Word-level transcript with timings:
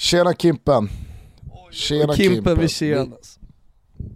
Tjena 0.00 0.34
Kimpen. 0.34 0.88
Tjena 1.70 2.14
Kimpen 2.14 2.58
Wirsén. 2.58 3.14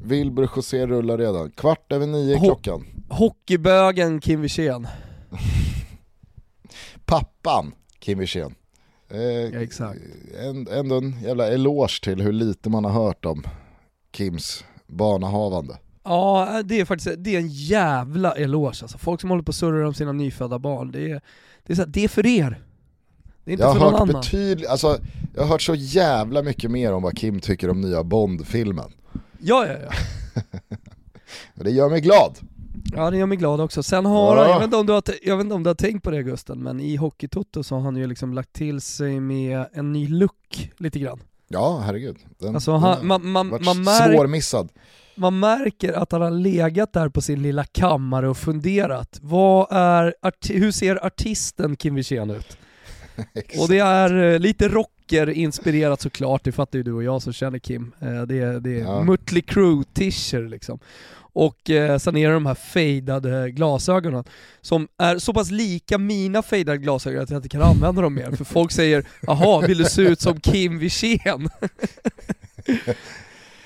Wilbur 0.05 0.47
José 0.57 0.87
rullar 0.87 1.19
redan. 1.19 1.51
Kvart 1.51 1.93
över 1.93 2.07
nio 2.07 2.37
Ho- 2.37 2.45
klockan. 2.45 2.87
Hockeybögen 3.09 4.21
Kim 4.21 4.41
Wirsén. 4.41 4.87
Pappan 7.05 7.73
Kim 7.99 8.19
Wirsén. 8.19 8.55
Ja, 9.09 9.17
Eh, 9.17 9.63
exakt. 9.63 10.01
en- 10.41 10.69
ändå 10.69 10.97
en 10.97 11.21
jävla 11.23 11.49
eloge 11.49 12.01
till 12.03 12.21
hur 12.21 12.33
lite 12.33 12.71
man 12.71 12.85
har 12.85 12.93
hört 12.93 13.25
om 13.25 13.43
Kims 14.17 14.65
barnahavande. 14.87 15.79
Ja, 16.05 16.63
det 16.65 16.81
är 16.81 16.85
faktiskt 16.85 17.15
det 17.25 17.35
är 17.35 17.39
en 17.39 17.49
jävla 17.49 18.33
eloge 18.33 18.67
alltså. 18.83 18.99
Folk 18.99 19.21
som 19.21 19.31
håller 19.31 19.43
på 19.43 19.51
och 19.51 19.55
surrar 19.55 19.85
om 19.85 19.95
sina 19.95 20.13
nyfödda 20.13 20.59
barn, 20.59 20.91
det 20.93 21.11
är, 21.11 21.21
det 21.65 21.73
är, 21.73 21.75
så 21.77 21.83
här, 21.83 21.89
det 21.89 22.05
är 22.05 22.09
för 22.09 22.27
er. 22.27 22.63
Jag 23.45 23.67
har 23.67 23.81
hört 23.81 24.01
annan. 24.01 24.09
betydligt, 24.21 24.69
alltså 24.69 24.99
jag 25.35 25.43
har 25.43 25.49
hört 25.49 25.63
så 25.63 25.75
jävla 25.75 26.43
mycket 26.43 26.71
mer 26.71 26.93
om 26.93 27.03
vad 27.03 27.19
Kim 27.19 27.41
tycker 27.41 27.71
om 27.71 27.81
nya 27.81 28.05
Bond-filmen. 28.05 28.93
Ja, 29.39 29.67
ja, 29.67 29.75
ja. 29.83 29.91
Det 31.55 31.71
gör 31.71 31.89
mig 31.89 32.01
glad. 32.01 32.39
Ja 32.97 33.11
det 33.11 33.17
gör 33.17 33.27
mig 33.27 33.37
glad 33.39 33.61
också. 33.61 33.83
Sen 33.83 34.07
har 34.07 34.37
han, 34.37 34.49
jag 34.49 34.59
vet, 34.59 34.65
inte 34.65 34.77
om 34.77 34.87
du 34.87 34.93
har, 34.93 35.03
jag 35.23 35.37
vet 35.37 35.45
inte 35.45 35.55
om 35.55 35.63
du 35.63 35.71
har 35.71 35.75
tänkt 35.75 36.03
på 36.03 36.11
det 36.11 36.23
Gusten, 36.23 36.63
men 36.63 36.81
i 36.81 36.97
Hockeytoto 36.97 37.63
så 37.63 37.75
har 37.75 37.83
han 37.83 37.97
ju 37.97 38.07
liksom 38.07 38.35
lagt 38.35 38.53
till 38.53 38.81
sig 38.81 39.21
med 39.21 39.67
en 39.73 39.93
ny 39.93 40.09
look 40.09 40.73
lite 40.79 40.99
grann. 40.99 41.21
Ja, 41.49 41.83
herregud. 41.87 42.17
Den, 42.39 42.55
Alltså 42.55 42.73
den 42.73 42.81
han, 42.81 42.97
har 42.97 43.03
man, 43.05 43.29
man, 43.29 43.49
man, 43.65 43.83
märk, 43.83 44.15
svårmissad. 44.15 44.69
man 45.15 45.39
märker 45.39 45.93
att 45.93 46.13
han 46.13 46.21
har 46.23 46.31
legat 46.31 46.93
där 46.93 47.09
på 47.09 47.21
sin 47.21 47.43
lilla 47.43 47.65
kammare 47.65 48.29
och 48.29 48.37
funderat. 48.37 49.19
Vad 49.23 49.67
är, 49.71 50.15
hur 50.49 50.73
ser 50.73 51.07
artisten 51.07 51.77
Kim 51.77 51.95
Wirsén 51.95 52.31
ut? 52.31 52.59
Och 53.61 53.69
det 53.69 53.79
är 53.79 54.33
eh, 54.33 54.39
lite 54.39 54.69
rocker-inspirerat 54.69 56.01
såklart, 56.01 56.45
det 56.45 56.53
fattar 56.53 56.79
ju 56.79 56.83
du 56.83 56.93
och 56.93 57.05
jag 57.05 57.23
som 57.23 57.33
känner 57.33 57.59
Kim. 57.59 57.93
Eh, 58.01 58.23
Det 58.23 58.39
är, 58.39 58.61
det 58.61 58.71
är 58.81 58.85
Ja. 58.85 59.03
Mötley 59.03 59.43
Crüe-t-shirt 59.43 60.49
liksom. 60.51 60.79
Och 61.37 61.71
eh, 61.71 61.99
sen 61.99 62.17
är 62.17 62.29
det 62.29 62.35
de 62.35 62.47
här 62.47 62.55
fejdade 62.55 63.51
glasögonen 63.51 64.25
som 64.61 64.89
är 64.99 65.19
så 65.19 65.33
pass 65.35 65.51
lika 65.51 65.99
mina 65.99 66.43
fejdade 66.43 66.79
glasögon 66.79 67.23
att 67.23 67.31
jag 67.31 67.39
inte 67.39 67.49
kan 67.49 67.63
använda 67.63 68.03
dem 68.03 68.15
mer. 68.15 68.31
För 68.31 68.45
folk 68.45 68.73
säger 68.73 69.05
jaha, 69.21 69.67
vill 69.67 69.79
du 69.79 69.85
se 69.85 70.03
ut 70.03 70.21
som 70.21 70.41
Kim 70.41 70.79
Wirsén? 70.79 71.49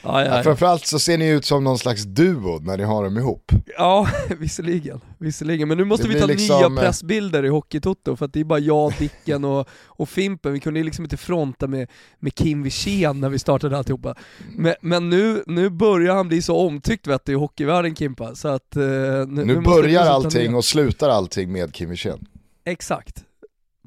ja, 0.02 0.24
ja. 0.24 0.42
framförallt 0.42 0.86
så 0.86 0.98
ser 0.98 1.18
ni 1.18 1.28
ut 1.28 1.44
som 1.44 1.64
någon 1.64 1.78
slags 1.78 2.02
duo 2.02 2.58
när 2.62 2.76
ni 2.76 2.84
har 2.84 3.04
dem 3.04 3.18
ihop. 3.18 3.52
ja, 3.78 4.08
visserligen. 4.38 5.00
visserligen. 5.18 5.68
Men 5.68 5.78
nu 5.78 5.84
måste 5.84 6.08
Det 6.08 6.14
vi 6.14 6.20
ta 6.20 6.26
liksom, 6.26 6.56
nya 6.56 6.66
eh, 6.66 6.84
pressbilder 6.84 7.44
i 7.44 7.48
Hockeytoto 7.48 8.16
för 8.16 8.24
att 8.24 8.32
det 8.32 8.40
är 8.40 8.44
bara 8.44 8.58
jag, 8.58 8.92
Dicken 8.98 9.44
och, 9.44 9.68
och 9.86 10.08
Fimpen. 10.08 10.52
Vi 10.52 10.60
kunde 10.60 10.82
liksom 10.82 11.04
inte 11.04 11.16
fronta 11.16 11.66
med, 11.66 11.90
med 12.18 12.34
Kim 12.34 12.62
Wirsén 12.62 13.20
när 13.20 13.28
vi 13.28 13.38
startade 13.38 13.78
alltihopa. 13.78 14.14
Men, 14.56 14.74
men 14.80 15.10
nu, 15.10 15.42
nu 15.46 15.70
börjar 15.70 16.14
han 16.14 16.28
bli 16.28 16.42
så 16.42 16.56
omtyckt 16.56 17.06
vet 17.06 17.24
du, 17.24 17.32
i 17.32 17.34
hockeyvärlden 17.34 17.96
Kimpa. 17.96 18.34
Så 18.34 18.48
att, 18.48 18.76
eh, 18.76 18.82
nu, 18.82 19.26
Nu, 19.26 19.44
nu 19.44 19.60
börjar 19.60 20.04
ta 20.04 20.10
allting 20.10 20.54
och 20.54 20.64
slutar 20.64 21.08
allting 21.08 21.52
med 21.52 21.74
Kim 21.74 21.90
Wirsén. 21.90 22.26
Exakt. 22.64 23.24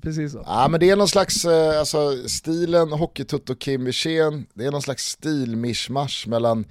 Precis 0.02 0.32
så. 0.32 0.44
Ja 0.46 0.68
men 0.68 0.80
det 0.80 0.90
är 0.90 0.96
någon 0.96 1.08
slags, 1.08 1.46
eh, 1.46 1.80
alltså 1.80 2.28
stilen 2.28 2.92
Hockeytutto 2.92 3.56
Kim 3.56 3.86
Wirsén, 3.86 4.46
det 4.54 4.66
är 4.66 4.72
någon 4.72 4.82
slags 4.82 5.06
stilmishmash 5.06 6.28
mellan 6.28 6.66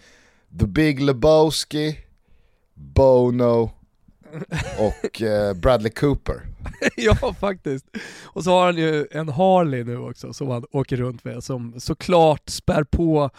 The 0.60 0.66
Big 0.66 1.00
Lebowski, 1.00 1.98
Bono 2.74 3.70
och 4.78 5.22
eh, 5.22 5.54
Bradley 5.54 5.90
Cooper. 5.90 6.42
ja 6.96 7.34
faktiskt. 7.40 7.86
Och 8.22 8.44
så 8.44 8.50
har 8.50 8.66
han 8.66 8.76
ju 8.76 9.06
en 9.10 9.28
Harley 9.28 9.84
nu 9.84 9.98
också 9.98 10.32
som 10.32 10.48
han 10.48 10.64
åker 10.70 10.96
runt 10.96 11.24
med 11.24 11.44
som 11.44 11.80
såklart 11.80 12.48
spär 12.48 12.84
på 12.84 13.30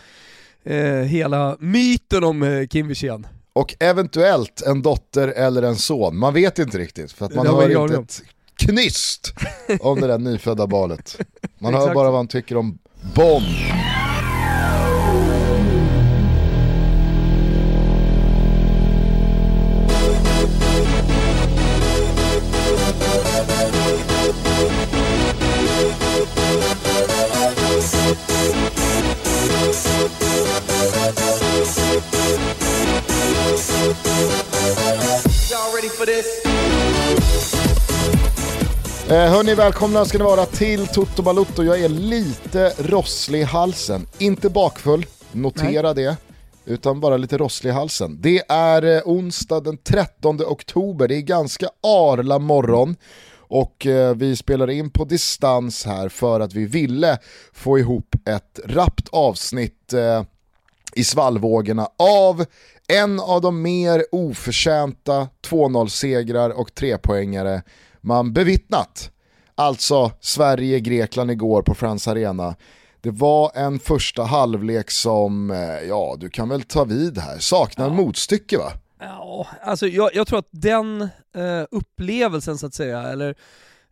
eh, 0.63 0.83
hela 0.85 1.57
myten 1.59 2.23
om 2.23 2.43
eh, 2.43 2.67
Kim 2.67 2.87
Wirsén. 2.87 3.27
Och 3.53 3.75
eventuellt 3.79 4.61
en 4.61 4.81
dotter 4.81 5.27
eller 5.27 5.63
en 5.63 5.75
son, 5.75 6.17
man 6.17 6.33
vet 6.33 6.59
inte 6.59 6.77
riktigt 6.77 7.11
för 7.11 7.25
att 7.25 7.35
man 7.35 7.47
har 7.47 7.61
hör 7.61 7.83
inte 7.83 7.95
ett 7.95 8.23
knyst 8.55 9.33
om 9.79 10.01
det 10.01 10.07
där 10.07 10.17
nyfödda 10.17 10.67
barnet. 10.67 11.17
Man 11.59 11.73
hör 11.73 11.93
bara 11.93 12.07
vad 12.09 12.19
han 12.19 12.27
tycker 12.27 12.57
om 12.57 12.77
Bond. 13.15 13.45
Eh, 39.11 39.17
hörni, 39.17 39.55
välkomna 39.55 40.05
ska 40.05 40.17
ni 40.17 40.23
vara 40.23 40.45
till 40.45 40.87
Toto 40.87 41.21
Balutto. 41.21 41.63
Jag 41.63 41.81
är 41.81 41.89
lite 41.89 42.73
rosslig 42.79 43.39
i 43.39 43.43
halsen. 43.43 44.07
Inte 44.17 44.49
bakfull, 44.49 45.05
notera 45.31 45.93
det. 45.93 46.17
Utan 46.65 46.99
bara 46.99 47.17
lite 47.17 47.37
rosslig 47.37 47.69
i 47.69 47.73
halsen. 47.73 48.17
Det 48.21 48.43
är 48.49 48.95
eh, 48.95 49.01
onsdag 49.05 49.59
den 49.59 49.77
13 49.77 50.41
oktober, 50.41 51.07
det 51.07 51.15
är 51.15 51.21
ganska 51.21 51.69
arla 51.83 52.39
morgon. 52.39 52.95
Och 53.37 53.85
eh, 53.85 54.15
vi 54.15 54.35
spelar 54.35 54.69
in 54.69 54.89
på 54.89 55.05
distans 55.05 55.85
här 55.85 56.09
för 56.09 56.39
att 56.39 56.53
vi 56.53 56.65
ville 56.65 57.17
få 57.53 57.79
ihop 57.79 58.15
ett 58.25 58.59
rappt 58.65 59.07
avsnitt 59.11 59.93
eh, 59.93 60.23
i 60.95 61.03
svallvågorna 61.03 61.87
av 61.97 62.45
en 62.87 63.19
av 63.19 63.41
de 63.41 63.61
mer 63.61 64.05
oförtjänta 64.11 65.27
2-0-segrar 65.49 66.49
och 66.49 66.69
3-poängare 66.69 67.61
man 68.01 68.33
bevittnat. 68.33 69.11
Alltså 69.55 70.11
Sverige-Grekland 70.19 71.31
igår 71.31 71.61
på 71.61 71.75
Friends 71.75 72.07
Arena. 72.07 72.55
Det 73.01 73.11
var 73.11 73.51
en 73.55 73.79
första 73.79 74.23
halvlek 74.23 74.91
som, 74.91 75.51
eh, 75.51 75.87
ja 75.87 76.15
du 76.19 76.29
kan 76.29 76.49
väl 76.49 76.63
ta 76.63 76.83
vid 76.83 77.17
här, 77.17 77.39
saknar 77.39 77.89
motstycke 77.89 78.57
va? 78.57 78.71
Ja, 78.99 79.47
alltså 79.61 79.87
jag, 79.87 80.09
jag 80.13 80.27
tror 80.27 80.39
att 80.39 80.49
den 80.51 81.01
eh, 81.35 81.65
upplevelsen 81.71 82.57
så 82.57 82.65
att 82.65 82.73
säga, 82.73 83.01
eller 83.01 83.35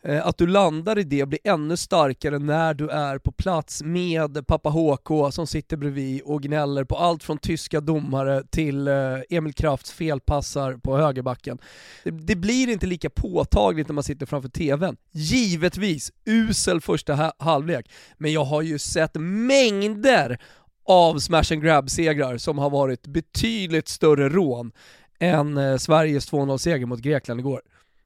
Eh, 0.02 0.28
att 0.28 0.38
du 0.38 0.48
landar 0.48 1.00
i 1.00 1.04
det 1.04 1.26
blir 1.26 1.40
ännu 1.44 1.78
starkare 1.78 2.40
när 2.40 2.74
du 2.74 2.90
är 2.90 3.18
på 3.18 3.32
plats 3.32 3.84
med 3.84 4.48
pappa 4.48 4.70
HK 4.70 5.34
som 5.34 5.48
sitter 5.48 5.78
bredvid 5.78 6.22
och 6.22 6.42
gnäller 6.42 6.84
på 6.84 6.98
allt 6.98 7.24
från 7.24 7.38
tyska 7.38 7.82
domare 7.82 8.44
till 8.50 8.88
eh, 8.88 8.94
Emil 9.30 9.54
Krafts 9.54 9.92
felpassar 9.92 10.74
på 10.74 10.98
högerbacken. 10.98 11.58
Det, 12.04 12.36
blir 12.36 12.70
inte 12.70 12.86
lika 12.86 13.10
påtagligt 13.10 13.88
när 13.88 13.94
man 13.94 14.04
sitter 14.04 14.26
framför 14.26 14.50
TVn. 14.50 14.98
Givetvis, 15.12 16.12
usel 16.26 16.82
första 16.82 17.34
halvlek, 17.38 17.92
men 18.18 18.34
jag 18.34 18.44
har 18.44 18.62
ju 18.62 18.80
sett 18.80 19.16
mängder 19.16 20.40
av 20.86 21.20
smash 21.20 21.54
and 21.54 21.64
grab-segrar 21.64 22.38
som 22.38 22.58
har 22.58 22.70
varit 22.70 23.08
betydligt 23.08 23.88
större 23.88 24.30
rån 24.30 24.72
än 25.20 25.58
eh, 25.58 25.78
Sveriges 25.78 26.32
2-0-seger 26.32 26.86
mot 26.86 27.00
Grekland 27.00 27.40
igår. 27.40 27.62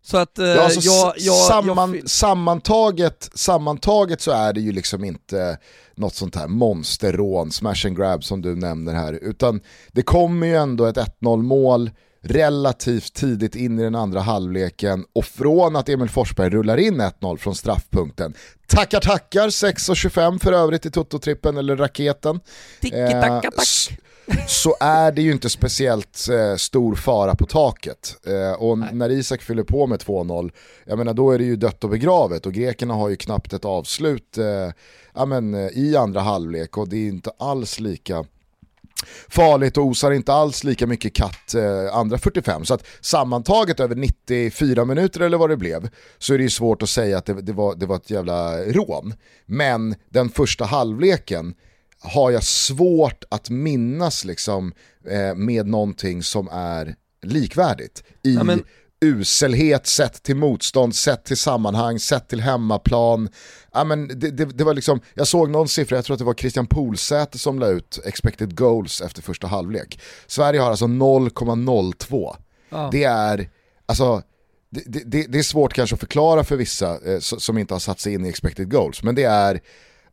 Så 0.05 0.17
att 0.17 0.39
eh, 0.39 0.45
Ja, 0.45 0.63
alltså, 0.63 0.79
jag, 0.81 1.13
jag, 1.17 1.47
samman, 1.47 1.95
jag, 1.95 2.09
sammantaget, 2.09 3.29
sammantaget 3.33 4.21
så 4.21 4.31
är 4.31 4.53
det 4.53 4.61
ju 4.61 4.71
liksom 4.71 5.03
inte 5.03 5.57
något 5.95 6.15
sånt 6.15 6.35
här 6.35 6.47
monsterrån, 6.47 7.51
smash 7.51 7.85
and 7.85 7.97
grab 7.97 8.23
som 8.23 8.41
du 8.41 8.55
nämner 8.55 8.93
här, 8.93 9.13
utan 9.13 9.61
det 9.91 10.01
kommer 10.01 10.47
ju 10.47 10.55
ändå 10.55 10.85
ett 10.85 10.97
1-0 10.97 11.41
mål 11.41 11.91
relativt 12.25 13.13
tidigt 13.13 13.55
in 13.55 13.79
i 13.79 13.83
den 13.83 13.95
andra 13.95 14.19
halvleken 14.19 15.05
och 15.15 15.25
från 15.25 15.75
att 15.75 15.89
Emil 15.89 16.09
Forsberg 16.09 16.49
rullar 16.49 16.77
in 16.77 17.01
1-0 17.01 17.37
från 17.37 17.55
straffpunkten, 17.55 18.33
tackar 18.67 18.99
tackar! 18.99 19.47
6.25 19.49 20.39
för 20.39 20.53
övrigt 20.53 20.85
i 20.85 20.89
Toto-trippen 20.89 21.57
eller 21.57 21.75
raketen, 21.77 22.39
Tiki-taka, 22.81 23.51
tack. 23.51 23.99
Så 24.47 24.75
är 24.79 25.11
det 25.11 25.21
ju 25.21 25.31
inte 25.31 25.49
speciellt 25.49 26.27
eh, 26.31 26.55
stor 26.55 26.95
fara 26.95 27.35
på 27.35 27.45
taket. 27.45 28.15
Eh, 28.27 28.53
och 28.53 28.77
när 28.77 29.09
Isak 29.09 29.41
fyller 29.41 29.63
på 29.63 29.87
med 29.87 29.99
2-0, 29.99 30.51
jag 30.85 30.97
menar 30.97 31.13
då 31.13 31.31
är 31.31 31.37
det 31.37 31.45
ju 31.45 31.55
dött 31.55 31.83
och 31.83 31.89
begravet 31.89 32.45
och 32.45 32.53
grekerna 32.53 32.93
har 32.93 33.09
ju 33.09 33.15
knappt 33.15 33.53
ett 33.53 33.65
avslut 33.65 34.37
eh, 34.37 34.71
ja, 35.13 35.25
men, 35.25 35.53
eh, 35.53 35.67
i 35.67 35.95
andra 35.95 36.21
halvlek 36.21 36.77
och 36.77 36.89
det 36.89 36.97
är 36.97 37.07
inte 37.07 37.31
alls 37.39 37.79
lika 37.79 38.25
farligt 39.27 39.77
och 39.77 39.85
osar 39.85 40.11
inte 40.11 40.33
alls 40.33 40.63
lika 40.63 40.87
mycket 40.87 41.13
katt 41.13 41.53
eh, 41.53 41.95
andra 41.95 42.17
45. 42.17 42.65
Så 42.65 42.73
att 42.73 42.85
sammantaget 43.01 43.79
över 43.79 43.95
94 43.95 44.85
minuter 44.85 45.19
eller 45.19 45.37
vad 45.37 45.49
det 45.49 45.57
blev 45.57 45.89
så 46.17 46.33
är 46.33 46.37
det 46.37 46.43
ju 46.43 46.49
svårt 46.49 46.81
att 46.81 46.89
säga 46.89 47.17
att 47.17 47.25
det, 47.25 47.33
det, 47.33 47.53
var, 47.53 47.75
det 47.75 47.85
var 47.85 47.95
ett 47.95 48.09
jävla 48.09 48.57
rån. 48.57 49.13
Men 49.45 49.95
den 50.09 50.29
första 50.29 50.65
halvleken 50.65 51.53
har 52.03 52.31
jag 52.31 52.43
svårt 52.43 53.23
att 53.29 53.49
minnas 53.49 54.25
liksom, 54.25 54.73
eh, 55.09 55.35
med 55.35 55.67
någonting 55.67 56.23
som 56.23 56.49
är 56.51 56.95
likvärdigt 57.21 58.03
i 58.23 58.33
Ja, 58.33 58.43
men- 58.43 58.63
uselhet 59.01 59.87
sett 59.87 60.23
till 60.23 60.35
motstånd, 60.35 60.95
sett 60.95 61.25
till 61.25 61.37
sammanhang, 61.37 61.99
sett 61.99 62.27
till 62.27 62.41
hemmaplan. 62.41 63.29
Ja, 63.73 63.83
men 63.83 64.07
det, 64.07 64.31
det, 64.31 64.45
det, 64.45 64.63
var 64.63 64.73
liksom, 64.73 64.99
jag 65.13 65.27
såg 65.27 65.49
någon 65.49 65.67
siffra, 65.67 65.95
jag 65.95 66.05
tror 66.05 66.13
att 66.13 66.19
det 66.19 66.25
var 66.25 66.33
Christian 66.33 66.67
Polsäter 66.67 67.39
som 67.39 67.59
la 67.59 67.67
ut 67.67 67.99
expected 68.05 68.57
goals 68.57 69.01
efter 69.01 69.21
första 69.21 69.47
halvlek. 69.47 69.99
Sverige 70.27 70.59
har 70.59 70.69
alltså 70.69 70.85
0,02. 70.85 72.35
Ja. 72.69 72.89
Det 72.91 73.03
är, 73.03 73.49
alltså, 73.85 74.21
det, 74.69 75.23
det, 75.27 75.37
är 75.39 75.43
svårt 75.43 75.73
kanske 75.73 75.93
att 75.93 75.99
förklara 75.99 76.43
för 76.43 76.55
vissa 76.55 77.13
eh, 77.13 77.19
som 77.19 77.57
inte 77.57 77.73
har 77.73 77.79
satt 77.79 77.99
sig 77.99 78.13
in 78.13 78.25
i 78.25 78.29
expected 78.29 78.71
goals, 78.71 79.03
men 79.03 79.15
det 79.15 79.23
är, 79.23 79.61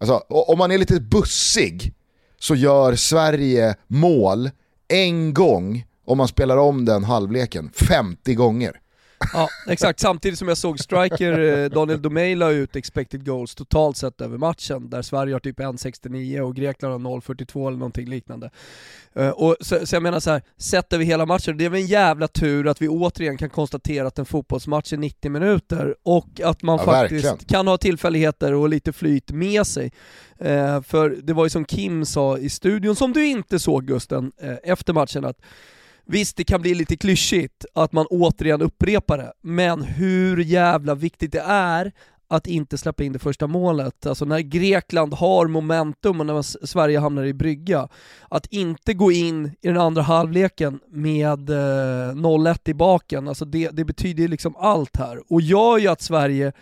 alltså, 0.01 0.15
om 0.29 0.59
man 0.59 0.71
är 0.71 0.79
lite 0.79 1.01
bussig 1.01 1.95
så 2.41 2.55
gör 2.55 2.95
Sverige 2.95 3.75
mål 3.87 4.51
en 4.89 5.35
gång 5.35 5.85
om 6.07 6.19
man 6.19 6.29
spelar 6.29 6.57
om 6.57 6.85
den 6.85 7.05
halvleken 7.05 7.71
50 7.75 8.35
gånger. 8.35 8.81
Ja, 9.33 9.49
exakt. 9.67 10.01
Samtidigt 10.01 10.39
som 10.39 10.49
jag 10.49 10.57
såg 10.57 10.79
striker 10.79 11.39
eh, 11.39 11.71
Daniel 11.71 12.03
Domey 12.03 12.35
la 12.35 12.51
ut 12.51 12.77
expected 12.77 13.27
goals 13.27 13.55
totalt 13.55 13.97
sett 13.97 14.21
över 14.21 14.39
matchen, 14.39 14.91
där 14.91 15.03
Sverige 15.03 15.35
har 15.35 15.41
typ 15.41 15.59
1,69 15.61 16.41
och 16.41 16.57
Grekland 16.57 17.07
har 17.07 17.21
0,42 17.21 17.69
eller 17.69 17.79
någonting 17.79 18.09
liknande. 18.09 18.51
Uh, 19.19 19.29
och 19.29 19.57
så, 19.61 19.87
så, 19.87 19.97
jag 19.97 20.03
menar 20.03 20.21
så 20.21 20.31
här, 20.31 20.43
sett 20.57 20.93
över 20.93 21.05
hela 21.05 21.27
matchen, 21.27 21.57
det 21.57 21.65
är 21.65 21.69
väl 21.69 21.81
en 21.81 21.87
jävla 21.87 22.29
tur 22.29 22.69
att 22.69 22.83
vi 22.83 22.89
återigen 22.89 23.37
kan 23.37 23.51
konstatera 23.51 24.07
att 24.07 24.19
en 24.19 24.27
fotbollsmatch 24.27 24.93
är 24.93 24.97
90 24.97 25.31
minuter 25.31 25.97
och 26.03 26.41
att 26.45 26.63
man 26.63 26.79
ja, 26.79 26.85
faktiskt 26.85 27.25
verkligen. 27.25 27.49
kan 27.49 27.67
ha 27.67 27.77
tillfälligheter 27.79 28.55
och 28.55 28.69
lite 28.69 28.93
flyt 28.93 29.31
med 29.31 29.67
sig. 29.67 29.93
Uh, 30.45 30.83
för 30.83 31.19
det 31.23 31.33
var 31.33 31.45
ju 31.45 31.51
som 31.51 31.65
Kim 31.65 32.05
sa 32.05 32.39
i 32.39 32.49
studion, 32.49 32.97
som 32.97 33.13
du 33.13 33.27
inte 33.27 33.59
såg 33.59 33.87
Gusten, 33.87 34.33
efter 34.63 34.93
matchen, 34.93 35.25
att 35.25 35.39
Visst, 36.11 36.37
det 36.37 36.45
kan 36.45 36.63
bli 36.63 36.75
lite 36.75 36.97
klyschigt 36.97 37.65
att 37.75 37.93
man 37.93 38.07
återigen 38.07 38.63
upprepar 38.63 39.19
det, 39.19 39.33
men 39.43 39.83
hur 39.83 40.37
jävla 40.37 40.95
viktigt 40.95 41.33
det 41.33 41.41
är 41.47 41.93
att 42.29 42.47
inte 42.47 42.79
släppa 42.79 43.05
in 43.05 43.13
det 43.13 43.19
första 43.19 43.47
målet. 43.47 44.07
Alltså 44.07 44.25
när 44.25 44.41
Grekland 44.41 45.15
har 45.15 45.47
momentum 45.47 46.21
och 46.21 46.27
när 46.27 46.67
Sverige 46.67 46.99
hamnar 46.99 47.25
i 47.25 47.35
brygga, 47.35 47.89
att 48.29 48.47
inte 48.47 48.95
gå 48.95 49.13
in 49.13 49.47
i 49.47 49.69
den 49.69 49.77
andra 49.77 50.03
halvleken 50.03 50.81
med 50.89 51.51
eh, 51.51 52.15
0-1 52.15 52.59
i 52.65 52.75
baken, 52.75 53.29
alltså 53.29 53.45
det, 53.45 53.69
det 53.73 53.85
betyder 53.85 54.29
liksom 54.29 54.57
allt 54.57 54.97
här. 54.97 55.33
Och 55.33 55.41
gör 55.41 55.79
ju 55.79 55.89
att 55.89 56.03
Sverige 56.03 56.53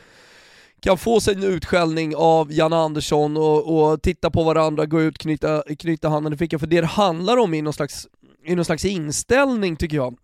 kan 0.81 0.99
få 0.99 1.21
sig 1.21 1.35
en 1.35 1.43
utskällning 1.43 2.17
av 2.17 2.53
Jan 2.53 2.73
Andersson 2.73 3.37
och, 3.37 3.91
och 3.93 4.03
titta 4.03 4.31
på 4.31 4.43
varandra, 4.43 4.87
gå 4.87 5.03
ut, 5.03 5.19
knyta, 5.19 5.63
knyta 5.79 6.09
handen 6.09 6.33
i 6.33 6.37
fickan, 6.37 6.61
för 6.61 6.67
det 6.67 6.81
det 6.81 6.87
handlar 6.87 7.37
om 7.37 7.55
är 7.55 7.63
någon 7.63 7.73
slags 7.73 8.09
i 8.49 8.55
någon 8.55 8.65
slags 8.65 8.85
inställning 8.85 9.77
tycker 9.77 9.97
jag 9.97 10.17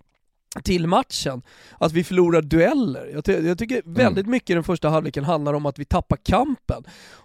till 0.62 0.86
matchen, 0.86 1.42
att 1.78 1.92
vi 1.92 2.04
förlorar 2.04 2.42
dueller. 2.42 3.10
Jag, 3.14 3.24
ty 3.24 3.32
jag 3.32 3.58
tycker 3.58 3.82
mm. 3.82 3.94
väldigt 3.94 4.26
mycket 4.26 4.50
i 4.50 4.54
den 4.54 4.64
första 4.64 4.88
halvleken 4.88 5.24
handlar 5.24 5.54
om 5.54 5.66
att 5.66 5.78
vi 5.78 5.84
tappar 5.84 6.16
kampen. 6.16 6.84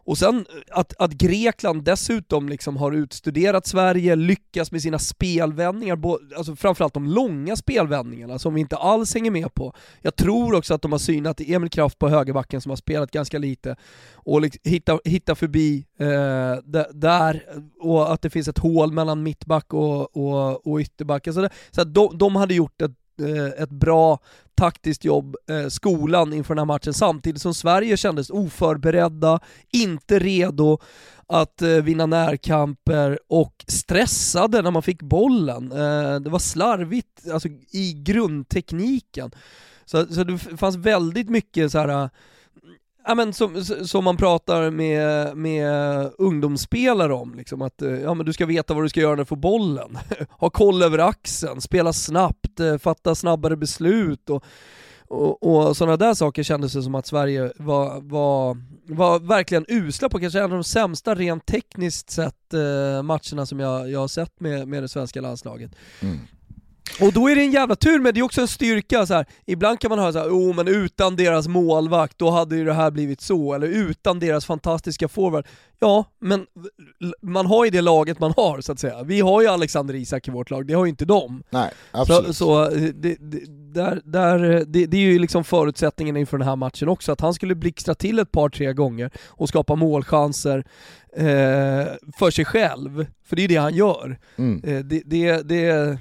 Och 0.09 0.17
sen 0.17 0.45
att, 0.71 0.93
att 0.99 1.11
Grekland 1.11 1.83
dessutom 1.83 2.49
liksom 2.49 2.77
har 2.77 2.91
utstuderat 2.91 3.67
Sverige, 3.67 4.15
lyckas 4.15 4.71
med 4.71 4.81
sina 4.81 4.99
spelvändningar, 4.99 5.99
alltså 6.37 6.55
framförallt 6.55 6.93
de 6.93 7.07
långa 7.07 7.55
spelvändningarna 7.55 8.39
som 8.39 8.53
vi 8.53 8.61
inte 8.61 8.77
alls 8.77 9.13
hänger 9.13 9.31
med 9.31 9.53
på. 9.53 9.73
Jag 10.01 10.15
tror 10.15 10.55
också 10.55 10.73
att 10.73 10.81
de 10.81 10.91
har 10.91 10.99
synat 10.99 11.41
Emil 11.41 11.69
Kraft 11.69 11.99
på 11.99 12.09
högerbacken 12.09 12.61
som 12.61 12.69
har 12.69 12.77
spelat 12.77 13.11
ganska 13.11 13.37
lite 13.37 13.75
och 14.13 14.41
liksom 14.41 14.61
hitta, 14.63 14.99
hitta 15.05 15.35
förbi 15.35 15.85
eh, 15.99 16.85
där, 16.93 17.43
och 17.79 18.13
att 18.13 18.21
det 18.21 18.29
finns 18.29 18.47
ett 18.47 18.57
hål 18.57 18.91
mellan 18.91 19.23
mittback 19.23 19.73
och, 19.73 20.17
och, 20.17 20.67
och 20.67 20.79
ytterback. 20.79 21.27
Alltså 21.27 21.41
det, 21.41 21.49
så 21.71 21.83
de, 21.83 22.17
de 22.17 22.35
hade 22.35 22.53
gjort 22.53 22.81
ett 22.81 22.91
Eh, 23.19 23.63
ett 23.63 23.69
bra 23.69 24.19
taktiskt 24.55 25.05
jobb, 25.05 25.35
eh, 25.49 25.67
skolan 25.67 26.33
inför 26.33 26.55
den 26.55 26.59
här 26.59 26.65
matchen, 26.65 26.93
samtidigt 26.93 27.41
som 27.41 27.53
Sverige 27.53 27.97
kändes 27.97 28.29
oförberedda, 28.29 29.39
inte 29.71 30.19
redo 30.19 30.79
att 31.27 31.61
eh, 31.61 31.69
vinna 31.69 32.05
närkamper 32.05 33.19
och 33.27 33.65
stressade 33.67 34.61
när 34.61 34.71
man 34.71 34.83
fick 34.83 35.01
bollen. 35.01 35.71
Eh, 35.71 36.19
det 36.19 36.29
var 36.29 36.39
slarvigt 36.39 37.29
alltså, 37.33 37.49
i 37.71 37.93
grundtekniken. 37.93 39.31
Så, 39.85 40.05
så 40.05 40.23
det 40.23 40.37
fanns 40.37 40.75
väldigt 40.75 41.29
mycket 41.29 41.71
så 41.71 41.79
här 41.79 42.03
eh, 42.03 42.09
Ja 43.07 43.15
men 43.15 43.33
som, 43.33 43.63
som 43.63 44.03
man 44.03 44.17
pratar 44.17 44.69
med, 44.69 45.37
med 45.37 45.71
ungdomsspelare 46.17 47.13
om, 47.13 47.35
liksom 47.35 47.61
att 47.61 47.81
ja, 48.03 48.13
men 48.13 48.25
du 48.25 48.33
ska 48.33 48.45
veta 48.45 48.73
vad 48.73 48.83
du 48.83 48.89
ska 48.89 48.99
göra 48.99 49.11
när 49.11 49.17
du 49.17 49.25
får 49.25 49.35
bollen. 49.35 49.97
ha 50.29 50.49
koll 50.49 50.83
över 50.83 50.97
axeln, 50.97 51.61
spela 51.61 51.93
snabbt, 51.93 52.48
fatta 52.79 53.15
snabbare 53.15 53.55
beslut 53.55 54.29
och, 54.29 54.43
och, 55.07 55.43
och 55.43 55.77
sådana 55.77 55.97
där 55.97 56.13
saker 56.13 56.43
kändes 56.43 56.73
det 56.73 56.83
som 56.83 56.95
att 56.95 57.07
Sverige 57.07 57.51
var, 57.55 58.01
var, 58.01 58.57
var 58.85 59.19
verkligen 59.19 59.65
usla 59.67 60.09
på, 60.09 60.19
kanske 60.19 60.39
en 60.39 60.45
av 60.45 60.49
de 60.49 60.63
sämsta 60.63 61.15
rent 61.15 61.45
tekniskt 61.45 62.09
sett 62.09 62.53
eh, 62.53 63.03
matcherna 63.03 63.45
som 63.45 63.59
jag, 63.59 63.91
jag 63.91 63.99
har 63.99 64.07
sett 64.07 64.39
med, 64.39 64.67
med 64.67 64.83
det 64.83 64.89
svenska 64.89 65.21
landslaget. 65.21 65.71
Mm. 66.01 66.19
Och 67.01 67.13
då 67.13 67.29
är 67.29 67.35
det 67.35 67.41
en 67.41 67.51
jävla 67.51 67.75
tur, 67.75 67.99
men 67.99 68.13
det 68.13 68.19
är 68.19 68.23
också 68.23 68.41
en 68.41 68.47
styrka 68.47 69.05
så 69.05 69.13
här. 69.13 69.25
Ibland 69.45 69.79
kan 69.79 69.89
man 69.89 69.99
höra 69.99 70.13
såhär, 70.13 70.29
oh 70.29 70.55
men 70.55 70.67
utan 70.67 71.15
deras 71.15 71.47
målvakt, 71.47 72.17
då 72.17 72.29
hade 72.29 72.55
ju 72.55 72.65
det 72.65 72.73
här 72.73 72.91
blivit 72.91 73.21
så, 73.21 73.53
eller 73.53 73.67
utan 73.67 74.19
deras 74.19 74.45
fantastiska 74.45 75.07
forward. 75.07 75.47
Ja, 75.79 76.05
men 76.19 76.45
man 77.21 77.45
har 77.45 77.65
ju 77.65 77.71
det 77.71 77.81
laget 77.81 78.19
man 78.19 78.33
har 78.37 78.61
så 78.61 78.71
att 78.71 78.79
säga. 78.79 79.03
Vi 79.03 79.21
har 79.21 79.41
ju 79.41 79.47
Alexander 79.47 79.95
Isak 79.95 80.27
i 80.27 80.31
vårt 80.31 80.49
lag, 80.49 80.67
det 80.67 80.73
har 80.73 80.85
ju 80.85 80.89
inte 80.89 81.05
de. 81.05 81.43
Nej, 81.49 81.71
absolut. 81.91 82.27
Så, 82.27 82.33
så 82.33 82.63
eh, 82.63 82.81
det, 82.81 83.15
det, 83.19 83.41
där, 83.73 84.01
där, 84.05 84.39
det, 84.67 84.85
det, 84.85 84.97
är 84.97 85.01
ju 85.01 85.19
liksom 85.19 85.43
förutsättningen 85.43 86.17
inför 86.17 86.37
den 86.37 86.47
här 86.47 86.55
matchen 86.55 86.89
också, 86.89 87.11
att 87.11 87.21
han 87.21 87.33
skulle 87.33 87.55
blixtra 87.55 87.95
till 87.95 88.19
ett 88.19 88.31
par, 88.31 88.49
tre 88.49 88.73
gånger 88.73 89.11
och 89.27 89.49
skapa 89.49 89.75
målchanser 89.75 90.65
eh, 91.13 91.85
för 92.17 92.31
sig 92.31 92.45
själv, 92.45 93.05
för 93.25 93.35
det 93.35 93.43
är 93.43 93.47
det 93.47 93.55
han 93.55 93.73
gör. 93.73 94.19
Mm. 94.35 94.61
Eh, 94.63 94.85
det, 94.85 95.01
det, 95.05 95.41
det, 95.41 95.97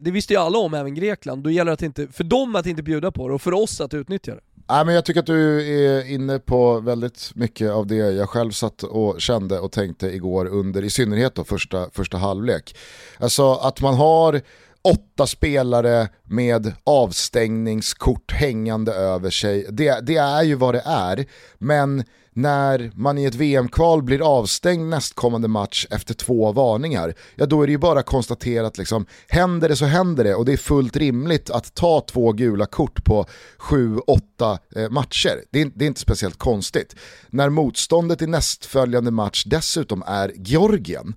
det, 0.00 0.10
visste 0.10 0.32
ju 0.32 0.40
alla 0.40 0.58
om, 0.58 0.74
även 0.74 0.94
Grekland. 0.94 1.42
Då 1.42 1.50
gäller 1.50 1.70
det 1.70 1.74
att 1.74 1.82
inte, 1.82 2.08
för 2.08 2.24
dem 2.24 2.56
att 2.56 2.66
inte 2.66 2.82
bjuda 2.82 3.10
på 3.12 3.28
det 3.28 3.34
och 3.34 3.42
för 3.42 3.52
oss 3.54 3.80
att 3.80 3.94
utnyttja 3.94 4.34
det. 4.34 4.40
Nej, 4.68 4.84
men 4.84 4.94
jag 4.94 5.04
tycker 5.04 5.20
att 5.20 5.26
du 5.26 5.62
är 5.84 6.10
inne 6.10 6.38
på 6.38 6.80
väldigt 6.80 7.30
mycket 7.34 7.70
av 7.70 7.86
det 7.86 7.96
jag 7.96 8.28
själv 8.28 8.50
satt 8.50 8.82
och 8.82 9.20
kände 9.20 9.58
och 9.58 9.72
tänkte 9.72 10.06
igår 10.06 10.46
under 10.46 10.84
i 10.84 10.90
synnerhet 10.90 11.34
då 11.34 11.44
första, 11.44 11.90
första 11.92 12.18
halvlek. 12.18 12.76
Alltså 13.18 13.52
att 13.52 13.80
man 13.80 13.94
har 13.94 14.40
åtta 14.86 15.26
spelare 15.26 16.08
med 16.24 16.72
avstängningskort 16.84 18.32
hängande 18.32 18.92
över 18.92 19.30
sig, 19.30 19.66
det, 19.70 20.06
det 20.06 20.16
är 20.16 20.42
ju 20.42 20.54
vad 20.54 20.74
det 20.74 20.82
är. 20.84 21.26
Men 21.58 22.04
när 22.32 22.92
man 22.94 23.18
i 23.18 23.24
ett 23.24 23.34
VM-kval 23.34 24.02
blir 24.02 24.38
avstängd 24.38 24.88
nästkommande 24.88 25.48
match 25.48 25.86
efter 25.90 26.14
två 26.14 26.52
varningar, 26.52 27.14
ja 27.34 27.46
då 27.46 27.62
är 27.62 27.66
det 27.66 27.70
ju 27.70 27.78
bara 27.78 28.02
konstaterat 28.02 28.78
liksom, 28.78 29.06
händer 29.28 29.68
det 29.68 29.76
så 29.76 29.84
händer 29.84 30.24
det 30.24 30.34
och 30.34 30.44
det 30.44 30.52
är 30.52 30.56
fullt 30.56 30.96
rimligt 30.96 31.50
att 31.50 31.74
ta 31.74 32.00
två 32.00 32.32
gula 32.32 32.66
kort 32.66 33.04
på 33.04 33.26
sju, 33.58 33.98
åtta 33.98 34.58
eh, 34.76 34.90
matcher. 34.90 35.42
Det 35.50 35.60
är, 35.60 35.70
det 35.74 35.84
är 35.84 35.86
inte 35.86 36.00
speciellt 36.00 36.38
konstigt. 36.38 36.96
När 37.30 37.48
motståndet 37.48 38.22
i 38.22 38.26
nästföljande 38.26 39.10
match 39.10 39.44
dessutom 39.46 40.02
är 40.06 40.32
Georgien, 40.36 41.14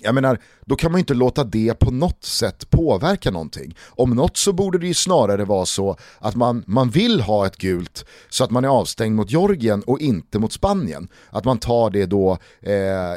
jag 0.00 0.14
menar, 0.14 0.40
då 0.64 0.76
kan 0.76 0.92
man 0.92 0.98
ju 0.98 1.00
inte 1.00 1.14
låta 1.14 1.44
det 1.44 1.74
på 1.74 1.90
något 1.90 2.24
sätt 2.24 2.70
påverka 2.70 3.30
någonting. 3.30 3.76
Om 3.88 4.10
något 4.10 4.36
så 4.36 4.52
borde 4.52 4.78
det 4.78 4.86
ju 4.86 4.94
snarare 4.94 5.44
vara 5.44 5.66
så 5.66 5.96
att 6.18 6.34
man, 6.34 6.64
man 6.66 6.90
vill 6.90 7.20
ha 7.20 7.46
ett 7.46 7.56
gult 7.56 8.04
så 8.28 8.44
att 8.44 8.50
man 8.50 8.64
är 8.64 8.68
avstängd 8.68 9.16
mot 9.16 9.30
Georgien 9.30 9.82
och 9.82 10.00
inte 10.00 10.38
mot 10.38 10.52
Spanien. 10.52 11.08
Att 11.30 11.44
man 11.44 11.58
tar 11.58 11.90
det 11.90 12.06
då 12.06 12.38
eh, 12.60 12.72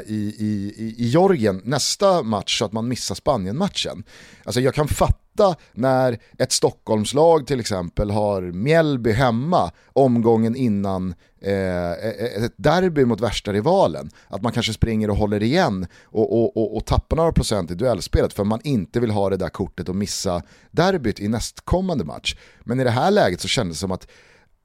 i, 0.06 0.34
i, 0.38 0.74
i 0.98 1.06
Georgien 1.08 1.62
nästa 1.64 2.22
match 2.22 2.58
så 2.58 2.64
att 2.64 2.72
man 2.72 2.88
missar 2.88 3.14
Spanien-matchen. 3.14 4.02
Alltså 4.44 4.60
jag 4.60 4.74
kan 4.74 4.88
fatta 4.88 5.29
när 5.72 6.18
ett 6.38 6.52
Stockholmslag 6.52 7.46
till 7.46 7.60
exempel 7.60 8.10
har 8.10 8.42
Mjällby 8.42 9.12
hemma 9.12 9.72
omgången 9.92 10.56
innan 10.56 11.14
eh, 11.42 11.52
e, 11.52 12.14
e, 12.18 12.44
ett 12.44 12.52
derby 12.56 13.04
mot 13.04 13.20
värsta 13.20 13.52
rivalen. 13.52 14.10
Att 14.28 14.42
man 14.42 14.52
kanske 14.52 14.72
springer 14.72 15.10
och 15.10 15.16
håller 15.16 15.42
igen 15.42 15.86
och, 16.04 16.32
och, 16.32 16.56
och, 16.56 16.76
och 16.76 16.86
tappar 16.86 17.16
några 17.16 17.32
procent 17.32 17.70
i 17.70 17.74
duellspelet 17.74 18.32
för 18.32 18.44
man 18.44 18.60
inte 18.64 19.00
vill 19.00 19.10
ha 19.10 19.30
det 19.30 19.36
där 19.36 19.48
kortet 19.48 19.88
och 19.88 19.96
missa 19.96 20.42
derbyt 20.70 21.20
i 21.20 21.28
nästkommande 21.28 22.04
match. 22.04 22.36
Men 22.60 22.80
i 22.80 22.84
det 22.84 22.90
här 22.90 23.10
läget 23.10 23.40
så 23.40 23.48
kändes 23.48 23.76
det 23.76 23.80
som 23.80 23.92
att 23.92 24.06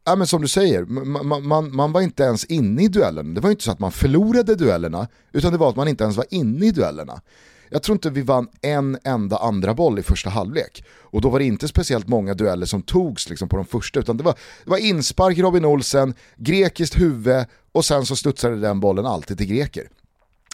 Ja, 0.08 0.16
men 0.16 0.28
som 0.28 0.42
du 0.42 0.48
säger, 0.48 0.86
man, 0.86 1.48
man, 1.48 1.76
man 1.76 1.92
var 1.92 2.02
inte 2.02 2.24
ens 2.24 2.46
inne 2.46 2.84
i 2.84 2.88
duellen. 2.88 3.34
Det 3.34 3.42
var 3.42 3.50
inte 3.50 3.64
så 3.64 3.72
att 3.72 3.80
man 3.80 3.92
förlorade 3.92 4.56
duellerna, 4.56 5.08
utan 5.32 5.52
det 5.52 5.58
var 5.58 5.70
att 5.70 5.76
man 5.76 5.88
inte 5.88 6.04
ens 6.04 6.18
var 6.18 6.26
inne 6.30 6.66
i 6.66 6.72
duellerna. 6.72 7.22
Jag 7.70 7.84
tror 7.84 7.96
inte 7.96 8.10
vi 8.10 8.22
vann 8.22 8.48
en 8.62 8.98
enda 9.04 9.38
andra 9.38 9.74
boll 9.74 10.00
i 10.00 10.04
första 10.04 10.30
halvlek. 10.30 10.84
Och 11.00 11.22
då 11.22 11.30
var 11.30 11.40
det 11.40 11.46
inte 11.46 11.68
speciellt 11.68 12.08
många 12.08 12.34
dueller 12.34 12.66
som 12.66 12.82
togs 12.82 13.30
liksom 13.30 13.50
på 13.50 13.56
de 13.56 13.66
första, 13.66 14.00
utan 14.00 14.18
det 14.18 14.24
var, 14.24 14.36
det 14.64 14.70
var 14.70 14.78
inspark 14.78 15.38
Robin 15.38 15.66
Olsen, 15.66 16.14
grekiskt 16.38 17.00
huvud 17.00 17.46
och 17.72 17.86
sen 17.86 18.06
så 18.06 18.16
studsade 18.16 18.60
den 18.60 18.80
bollen 18.80 19.06
alltid 19.06 19.38
till 19.38 19.48
greker. 19.48 19.90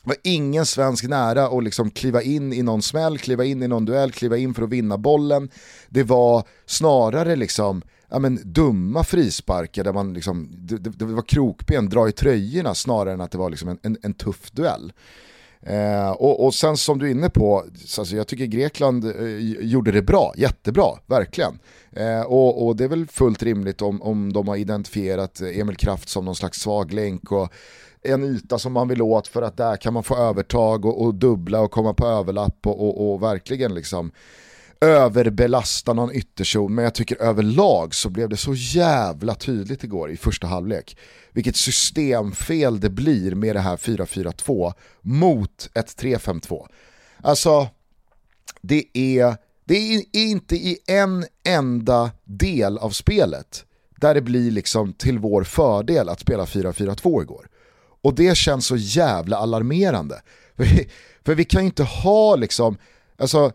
Det 0.04 0.10
var 0.10 0.18
ingen 0.24 0.66
svensk 0.66 1.08
nära 1.08 1.46
att 1.46 1.64
liksom 1.64 1.92
kliva 1.92 2.22
in 2.22 2.54
i 2.54 2.62
någon 2.64 2.82
smäll, 2.82 3.18
kliva 3.18 3.46
in 3.46 3.64
i 3.64 3.68
någon 3.68 3.86
duell, 3.86 4.12
kliva 4.12 4.38
in 4.38 4.54
för 4.54 4.64
att 4.64 4.70
vinna 4.70 4.98
bollen. 4.98 5.50
Det 5.90 6.04
var 6.04 6.44
snarare 6.66 7.36
liksom 7.36 7.82
ja, 8.12 8.20
men, 8.20 8.40
dumma 8.44 9.04
frisparkar 9.04 9.84
där 9.84 9.94
man 9.94 10.14
liksom, 10.14 10.50
det, 10.52 10.78
det, 10.78 11.06
var 11.06 11.22
krokben, 11.22 11.90
dra 11.90 12.10
i 12.10 12.12
tröjorna 12.12 12.76
snarare 12.76 13.14
än 13.14 13.22
att 13.22 13.32
det 13.32 13.38
var 13.38 13.50
liksom 13.50 13.70
en, 13.70 13.80
en, 13.82 13.98
en 14.02 14.14
tuff 14.14 14.52
duell. 14.52 14.94
Eh, 15.64 16.12
och, 16.12 16.46
och, 16.46 16.54
sen 16.54 16.78
som 16.78 17.00
du 17.00 17.08
är 17.08 17.12
inne 17.12 17.30
på, 17.30 17.66
alltså 17.98 18.16
jag 18.16 18.28
tycker 18.28 18.46
Grekland 18.46 19.06
eh, 19.06 19.66
gjorde 19.66 19.92
det 19.92 20.02
bra, 20.02 20.34
jättebra, 20.38 20.90
verkligen. 21.06 21.60
Eh, 21.92 22.22
och, 22.22 22.68
och, 22.68 22.76
det 22.76 22.84
är 22.84 22.88
väl 22.88 23.08
fullt 23.08 23.44
rimligt 23.44 23.82
om, 23.82 24.02
om 24.02 24.34
de 24.34 24.48
har 24.48 24.56
identifierat 24.56 25.42
Emil 25.42 25.76
Kraft 25.76 26.10
som 26.10 26.26
någon 26.26 26.36
slags 26.36 26.60
svag 26.60 26.94
länk 26.94 27.32
och 27.32 27.54
en 28.04 28.24
yta 28.24 28.60
som 28.60 28.74
man 28.74 28.88
vill 28.88 29.02
åt 29.02 29.28
för 29.28 29.42
att 29.42 29.58
där 29.58 29.78
kan 29.78 29.94
man 29.94 30.04
få 30.04 30.18
övertag 30.18 30.86
och, 30.86 31.02
och 31.02 31.16
dubbla 31.16 31.60
och 31.60 31.72
komma 31.72 31.94
på 31.94 32.08
överlapp 32.08 32.68
och, 32.68 32.88
och, 32.88 33.14
och 33.14 33.24
verkligen 33.24 33.74
liksom 33.74 34.12
överbelasta 34.82 35.94
någon 35.94 36.16
ytterzon, 36.16 36.76
men 36.76 36.84
jag 36.84 36.94
tycker 36.94 37.22
överlag 37.22 37.96
så 37.96 38.10
blev 38.10 38.30
det 38.30 38.38
så 38.38 38.54
jävla 38.56 39.36
tydligt 39.36 39.84
igår 39.84 40.12
i 40.12 40.18
första 40.18 40.48
halvlek. 40.48 40.98
Vilket 41.32 41.56
systemfel 41.56 42.80
det 42.80 42.90
blir 42.90 43.36
med 43.36 43.56
det 43.56 43.60
här 43.60 43.78
4-4-2 43.78 44.74
mot 45.02 45.70
ett 45.74 46.02
3-5-2. 46.02 46.68
Alltså, 47.22 47.68
det 48.62 48.86
är, 48.94 49.36
det 49.66 49.76
är 49.76 50.04
inte 50.14 50.56
i 50.56 50.78
en 50.88 51.26
enda 51.44 52.12
del 52.24 52.78
av 52.78 52.90
spelet 52.90 53.66
där 53.98 54.14
det 54.14 54.22
blir 54.22 54.52
liksom 54.52 54.94
till 54.94 55.20
vår 55.20 55.44
fördel 55.44 56.10
att 56.10 56.20
spela 56.20 56.46
4-4-2 56.46 57.22
igår. 57.22 57.48
Och 58.02 58.16
det 58.16 58.38
känns 58.38 58.66
så 58.66 58.76
jävla 58.76 59.38
alarmerande. 59.38 60.22
För 60.58 60.64
vi, 60.76 60.90
för 61.26 61.36
vi 61.36 61.46
kan 61.46 61.62
ju 61.62 61.66
inte 61.66 61.84
ha 61.84 62.36
liksom, 62.36 62.78
alltså 63.18 63.52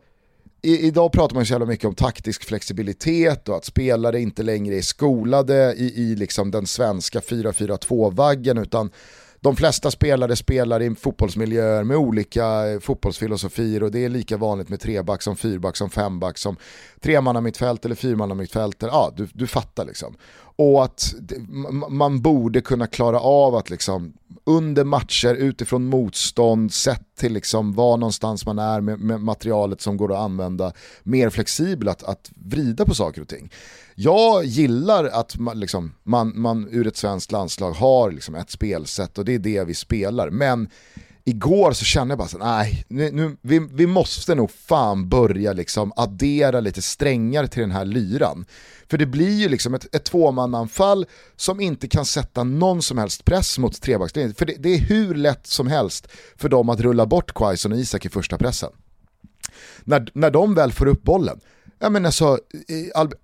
i, 0.66 0.86
idag 0.86 1.12
pratar 1.12 1.34
man 1.34 1.46
så 1.46 1.52
jävla 1.52 1.66
mycket 1.66 1.84
om 1.84 1.94
taktisk 1.94 2.44
flexibilitet 2.44 3.48
och 3.48 3.56
att 3.56 3.64
spelare 3.64 4.20
inte 4.20 4.42
längre 4.42 4.76
är 4.76 4.82
skolade 4.82 5.74
i, 5.76 6.02
i 6.02 6.16
liksom 6.16 6.50
den 6.50 6.66
svenska 6.66 7.20
4-4-2-vaggen 7.20 8.58
utan 8.58 8.90
de 9.40 9.56
flesta 9.56 9.90
spelare 9.90 10.36
spelar 10.36 10.82
i 10.82 10.94
fotbollsmiljöer 10.94 11.84
med 11.84 11.96
olika 11.96 12.68
eh, 12.68 12.80
fotbollsfilosofier 12.80 13.82
och 13.82 13.90
det 13.90 14.04
är 14.04 14.08
lika 14.08 14.36
vanligt 14.36 14.68
med 14.68 14.80
treback 14.80 15.22
som 15.22 15.36
fyrback 15.36 15.76
som 15.76 15.90
femback 15.90 16.38
som 16.38 16.56
tremannamittfält 17.00 17.84
eller 17.84 17.94
fyrmannamittfält. 17.94 18.76
Ja, 18.80 19.12
du, 19.16 19.28
du 19.32 19.46
fattar 19.46 19.84
liksom. 19.84 20.16
Och 20.56 20.84
att 20.84 21.14
man 21.88 22.20
borde 22.20 22.60
kunna 22.60 22.86
klara 22.86 23.20
av 23.20 23.54
att 23.54 23.70
liksom 23.70 24.12
under 24.44 24.84
matcher 24.84 25.34
utifrån 25.34 25.86
motstånd, 25.86 26.72
sett 26.72 27.16
till 27.18 27.32
liksom 27.32 27.72
var 27.72 27.96
någonstans 27.96 28.46
man 28.46 28.58
är 28.58 28.80
med, 28.80 29.00
med 29.00 29.20
materialet 29.20 29.80
som 29.80 29.96
går 29.96 30.12
att 30.12 30.18
använda, 30.18 30.72
mer 31.02 31.30
flexibel 31.30 31.88
att, 31.88 32.02
att 32.02 32.30
vrida 32.34 32.84
på 32.84 32.94
saker 32.94 33.22
och 33.22 33.28
ting. 33.28 33.52
Jag 33.94 34.44
gillar 34.44 35.04
att 35.04 35.38
man, 35.38 35.60
liksom, 35.60 35.92
man, 36.02 36.40
man 36.40 36.68
ur 36.70 36.86
ett 36.86 36.96
svenskt 36.96 37.32
landslag 37.32 37.72
har 37.72 38.10
liksom 38.10 38.34
ett 38.34 38.50
spelsätt 38.50 39.18
och 39.18 39.24
det 39.24 39.34
är 39.34 39.38
det 39.38 39.64
vi 39.64 39.74
spelar. 39.74 40.30
Men 40.30 40.68
igår 41.28 41.72
så 41.72 41.84
kände 41.84 42.12
jag 42.12 42.18
bara 42.18 42.28
så 42.28 42.38
nej, 42.38 42.84
nu, 42.88 43.10
nu, 43.12 43.36
vi, 43.42 43.58
vi 43.72 43.86
måste 43.86 44.34
nog 44.34 44.50
fan 44.50 45.08
börja 45.08 45.52
liksom 45.52 45.92
addera 45.96 46.60
lite 46.60 46.82
strängar 46.82 47.46
till 47.46 47.60
den 47.60 47.70
här 47.70 47.84
lyran. 47.84 48.44
För 48.90 48.98
det 48.98 49.06
blir 49.06 49.40
ju 49.40 49.48
liksom 49.48 49.74
ett, 49.74 49.94
ett 49.94 50.04
tvåmananfall 50.04 51.06
som 51.36 51.60
inte 51.60 51.88
kan 51.88 52.04
sätta 52.04 52.44
någon 52.44 52.82
som 52.82 52.98
helst 52.98 53.24
press 53.24 53.58
mot 53.58 53.82
trebackslinjen. 53.82 54.34
För 54.34 54.46
det, 54.46 54.54
det, 54.58 54.74
är 54.74 54.78
hur 54.78 55.14
lätt 55.14 55.46
som 55.46 55.66
helst 55.66 56.08
för 56.36 56.48
dem 56.48 56.68
att 56.68 56.80
rulla 56.80 57.06
bort 57.06 57.34
Quaison 57.34 57.72
och 57.72 57.78
Isak 57.78 58.04
i 58.04 58.08
första 58.08 58.38
pressen. 58.38 58.70
När, 59.84 60.10
när 60.14 60.30
de 60.30 60.54
väl 60.54 60.72
får 60.72 60.86
upp 60.86 61.02
bollen, 61.02 61.40
ja 61.78 61.90
men 61.90 62.06
alltså 62.06 62.38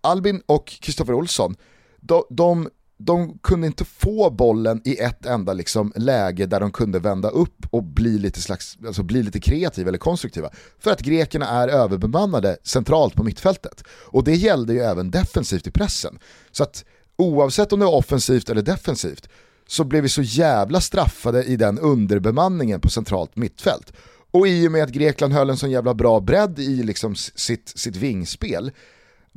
Albin 0.00 0.42
och 0.46 0.66
Kristoffer 0.66 1.14
Olsson, 1.14 1.56
de, 2.00 2.24
de 2.30 2.68
de 3.04 3.38
kunde 3.38 3.66
inte 3.66 3.84
få 3.84 4.30
bollen 4.30 4.80
i 4.84 4.96
ett 4.96 5.26
enda 5.26 5.52
liksom 5.52 5.92
läge 5.96 6.46
där 6.46 6.60
de 6.60 6.70
kunde 6.70 6.98
vända 6.98 7.28
upp 7.28 7.66
och 7.70 7.82
bli 7.82 8.18
lite, 8.18 8.42
slags, 8.42 8.78
alltså 8.86 9.02
bli 9.02 9.22
lite 9.22 9.40
kreativa 9.40 9.88
eller 9.88 9.98
konstruktiva. 9.98 10.50
För 10.78 10.90
att 10.90 11.00
grekerna 11.00 11.48
är 11.48 11.68
överbemannade 11.68 12.56
centralt 12.62 13.14
på 13.14 13.24
mittfältet. 13.24 13.84
Och 13.88 14.24
det 14.24 14.34
gällde 14.34 14.72
ju 14.72 14.80
även 14.80 15.10
defensivt 15.10 15.66
i 15.66 15.70
pressen. 15.70 16.18
Så 16.50 16.62
att 16.62 16.84
oavsett 17.16 17.72
om 17.72 17.80
det 17.80 17.86
var 17.86 17.96
offensivt 17.96 18.50
eller 18.50 18.62
defensivt 18.62 19.28
så 19.66 19.84
blev 19.84 20.02
vi 20.02 20.08
så 20.08 20.22
jävla 20.22 20.80
straffade 20.80 21.44
i 21.44 21.56
den 21.56 21.78
underbemanningen 21.78 22.80
på 22.80 22.88
centralt 22.88 23.36
mittfält. 23.36 23.92
Och 24.30 24.48
i 24.48 24.68
och 24.68 24.72
med 24.72 24.82
att 24.82 24.90
Grekland 24.90 25.32
höll 25.32 25.50
en 25.50 25.56
så 25.56 25.66
jävla 25.66 25.94
bra 25.94 26.20
bredd 26.20 26.58
i 26.58 26.82
liksom 26.82 27.14
sitt, 27.14 27.72
sitt 27.78 27.96
vingspel 27.96 28.72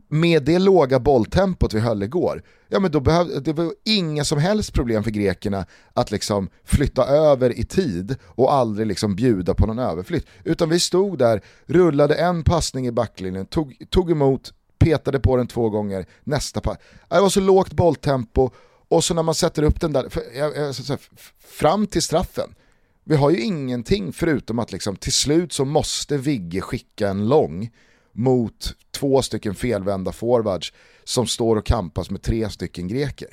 med 0.08 0.44
det 0.44 0.60
låga 0.60 1.00
bolltempot 1.00 1.74
vi 1.74 1.80
höll 1.80 2.04
igår, 2.04 2.44
ja 2.68 2.80
men 2.80 2.92
då 2.92 3.00
behövde, 3.00 3.40
det 3.40 3.54
var 3.54 3.74
inga 3.84 4.24
som 4.24 4.40
helst 4.40 4.74
problem 4.74 5.04
för 5.04 5.12
grekerna 5.12 5.66
att 5.94 6.12
liksom 6.12 6.50
flytta 6.64 7.06
över 7.06 7.60
i 7.60 7.64
tid 7.64 8.16
och 8.26 8.54
aldrig 8.54 8.88
liksom 8.88 9.16
bjuda 9.16 9.54
på 9.54 9.66
någon 9.66 9.80
överflytt. 9.80 10.28
Utan 10.44 10.70
vi 10.70 10.80
stod 10.80 11.18
där, 11.18 11.42
rullade 11.66 12.16
en 12.16 12.44
passning 12.44 12.88
i 12.88 12.92
backlinjen, 12.92 13.46
tog, 13.46 13.78
tog 13.90 14.12
emot, 14.12 14.54
petade 14.78 15.20
på 15.20 15.38
den 15.38 15.48
två 15.48 15.70
gånger, 15.70 16.06
nästa 16.24 16.62
pass. 16.62 16.78
Det 17.10 17.22
var 17.22 17.30
så 17.30 17.42
lågt 17.42 17.74
bolltempo 17.74 18.50
och 18.88 19.04
så 19.04 19.14
när 19.14 19.24
man 19.24 19.36
sätter 19.36 19.64
upp 19.64 19.82
den 19.82 19.94
där, 19.94 20.10
för, 20.10 20.24
jag, 20.36 20.58
jag, 20.58 21.00
fram 21.40 21.88
till 21.88 22.02
straffen, 22.02 22.56
vi 23.04 23.16
har 23.16 23.30
ju 23.30 23.42
ingenting 23.42 24.14
förutom 24.14 24.60
att 24.60 24.72
liksom, 24.72 24.96
till 24.96 25.14
slut 25.14 25.54
så 25.54 25.66
måste 25.66 26.18
Vigge 26.18 26.62
skicka 26.62 27.10
en 27.10 27.28
lång 27.28 27.70
mot 28.12 28.74
två 28.96 29.22
stycken 29.22 29.56
felvända 29.56 30.12
forwards 30.12 30.74
som 31.04 31.28
står 31.28 31.56
och 31.56 31.66
kampas 31.66 32.10
med 32.10 32.22
tre 32.22 32.50
stycken 32.50 32.88
greker. 32.88 33.28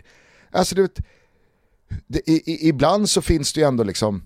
Alltså 0.50 0.74
du 0.74 0.82
vet, 0.82 1.00
det, 2.06 2.30
i, 2.30 2.68
ibland 2.68 3.10
så 3.10 3.22
finns 3.22 3.52
det 3.52 3.60
ju 3.60 3.66
ändå 3.66 3.84
liksom 3.84 4.22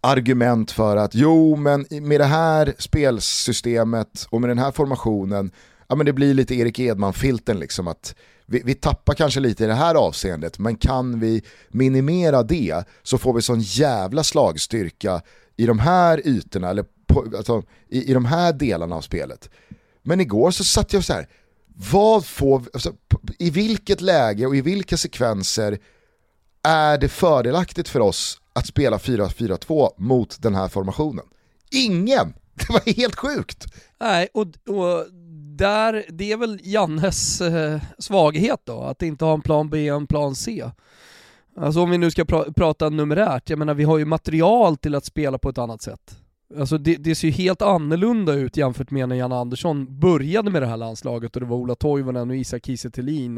argument 0.00 0.70
för 0.70 0.96
att 0.96 1.14
jo 1.14 1.56
men 1.56 1.86
med 1.90 2.20
det 2.20 2.24
här 2.24 2.74
spelsystemet 2.78 4.26
och 4.30 4.40
med 4.40 4.50
den 4.50 4.58
här 4.58 4.72
formationen, 4.72 5.50
ja 5.88 5.96
men 5.96 6.06
det 6.06 6.12
blir 6.12 6.34
lite 6.34 6.54
Erik 6.54 6.78
Edman-filten 6.78 7.58
liksom 7.58 7.88
att 7.88 8.14
vi, 8.46 8.62
vi, 8.64 8.74
tappar 8.74 9.14
kanske 9.14 9.40
lite 9.40 9.64
i 9.64 9.66
det 9.66 9.74
här 9.74 9.94
avseendet 9.94 10.58
men 10.58 10.76
kan 10.76 11.20
vi 11.20 11.42
minimera 11.68 12.42
det 12.42 12.84
så 13.02 13.18
får 13.18 13.32
vi 13.32 13.42
sån 13.42 13.60
jävla 13.60 14.24
slagstyrka 14.24 15.22
i 15.56 15.66
de 15.66 15.78
här 15.78 16.26
ytorna 16.26 16.70
eller 16.70 16.84
på, 17.06 17.24
alltså, 17.36 17.62
i, 17.88 18.10
i 18.10 18.14
de 18.14 18.24
här 18.24 18.52
delarna 18.52 18.96
av 18.96 19.00
spelet. 19.00 19.50
Men 20.08 20.20
igår 20.20 20.50
så 20.50 20.64
satt 20.64 20.92
jag 20.92 21.04
så 21.04 21.12
här, 21.12 21.28
vad 21.92 22.26
får, 22.26 22.62
alltså, 22.72 22.92
i 23.38 23.50
vilket 23.50 24.00
läge 24.00 24.46
och 24.46 24.56
i 24.56 24.60
vilka 24.60 24.96
sekvenser 24.96 25.78
är 26.62 26.98
det 26.98 27.08
fördelaktigt 27.08 27.88
för 27.88 28.00
oss 28.00 28.40
att 28.52 28.66
spela 28.66 28.98
4-4-2 28.98 29.90
mot 29.96 30.42
den 30.42 30.54
här 30.54 30.68
formationen? 30.68 31.24
Ingen! 31.70 32.34
Det 32.54 32.72
var 32.72 32.96
helt 32.96 33.14
sjukt! 33.14 33.64
Nej, 34.00 34.28
och, 34.34 34.46
och 34.68 35.06
där, 35.56 36.04
det 36.08 36.32
är 36.32 36.36
väl 36.36 36.60
Jannes 36.62 37.40
eh, 37.40 37.80
svaghet 37.98 38.60
då, 38.64 38.82
att 38.82 39.02
inte 39.02 39.24
ha 39.24 39.34
en 39.34 39.42
plan 39.42 39.70
B 39.70 39.90
och 39.90 39.96
en 39.96 40.06
plan 40.06 40.34
C. 40.34 40.70
Alltså 41.56 41.80
om 41.80 41.90
vi 41.90 41.98
nu 41.98 42.10
ska 42.10 42.24
pra 42.24 42.44
prata 42.56 42.88
numerärt, 42.88 43.50
jag 43.50 43.58
menar 43.58 43.74
vi 43.74 43.84
har 43.84 43.98
ju 43.98 44.04
material 44.04 44.76
till 44.76 44.94
att 44.94 45.04
spela 45.04 45.38
på 45.38 45.48
ett 45.48 45.58
annat 45.58 45.82
sätt. 45.82 46.16
Alltså 46.56 46.78
det, 46.78 46.96
det, 46.96 47.14
ser 47.14 47.28
ju 47.28 47.32
helt 47.32 47.62
annorlunda 47.62 48.34
ut 48.34 48.56
jämfört 48.56 48.90
med 48.90 49.08
när 49.08 49.16
Jan 49.16 49.32
Andersson 49.32 50.00
började 50.00 50.50
med 50.50 50.62
det 50.62 50.66
här 50.66 50.76
landslaget 50.76 51.36
och 51.36 51.40
det 51.40 51.46
var 51.46 51.56
Ola 51.56 51.74
Toivonen 51.74 52.30
och 52.30 52.36
Isak 52.36 52.66
Kiese 52.66 52.88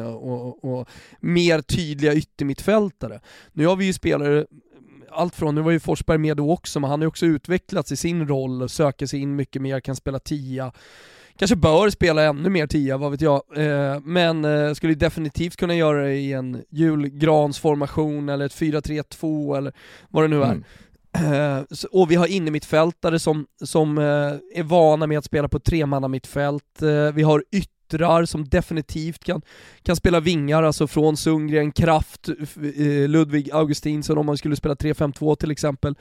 och, 0.05 0.55
och, 0.65 0.65
och, 0.65 0.89
mer 1.21 1.61
tydliga 1.61 2.15
yttermittfältare. 2.15 3.21
Nu 3.53 3.67
har 3.67 3.77
vi 3.77 3.85
ju 3.85 3.93
spelare, 3.93 4.47
allt 5.11 5.35
från, 5.35 5.55
nu 5.55 5.61
var 5.61 5.71
ju 5.71 5.81
Forsberg 5.81 6.19
med 6.19 6.37
då 6.37 6.53
också, 6.53 6.81
men 6.81 6.91
han 6.91 7.01
har 7.01 7.05
ju 7.05 7.09
också 7.09 7.27
utvecklats 7.27 7.93
i 7.93 7.97
sin 7.97 8.29
roll, 8.29 8.63
och 8.63 8.71
söker 8.71 9.07
sig 9.07 9.21
in 9.21 9.37
mycket 9.37 9.63
mer, 9.63 9.81
kan 9.81 9.97
spela 9.97 10.19
tia. 10.19 10.73
Kanske 11.37 11.57
bör 11.57 11.91
spela 11.91 12.23
ännu 12.23 12.49
mer 12.51 12.67
tia, 12.67 12.97
vad 12.97 13.11
vet 13.11 13.21
jag. 13.21 13.43
Eh, 13.57 14.01
men 14.01 14.45
eh, 14.45 14.73
skulle 14.73 14.95
definitivt 14.95 15.57
kunna 15.57 15.75
göra 15.75 16.03
det 16.03 16.15
i 16.15 16.33
en 16.33 16.63
julgransformation 16.71 18.29
eller 18.29 18.47
ett 18.47 18.55
4-3-2 18.55 19.57
eller 19.57 19.73
vad 20.09 20.25
det 20.25 20.29
nu 20.29 20.43
är. 20.43 20.45
Mm. 20.45 20.65
Uh, 21.21 21.63
och 21.91 22.11
vi 22.11 22.15
har 22.15 22.27
innermittfältare 22.27 23.19
som, 23.19 23.47
som 23.65 23.99
uh, 23.99 24.05
är 24.55 24.63
vana 24.63 25.07
med 25.07 25.19
att 25.19 25.25
spela 25.25 25.49
på 25.49 25.61
tremannamittfält, 25.61 26.83
uh, 26.83 27.13
vi 27.13 27.23
har 27.23 27.45
yttrar 27.53 28.25
som 28.25 28.49
definitivt 28.49 29.25
kan, 29.25 29.43
kan 29.83 29.97
spela 29.97 30.21
vingar, 30.21 30.63
alltså 30.63 30.87
från 30.87 31.17
Sundgren, 31.17 31.73
Kraft, 31.73 32.29
eh, 32.29 33.09
Ludvig 33.09 33.51
Augustinsson 33.53 34.19
om 34.19 34.27
man 34.27 34.37
skulle 34.37 34.57
spela 34.57 34.75
3-5-2 34.75 35.37
till 35.37 35.51
exempel 35.51 35.95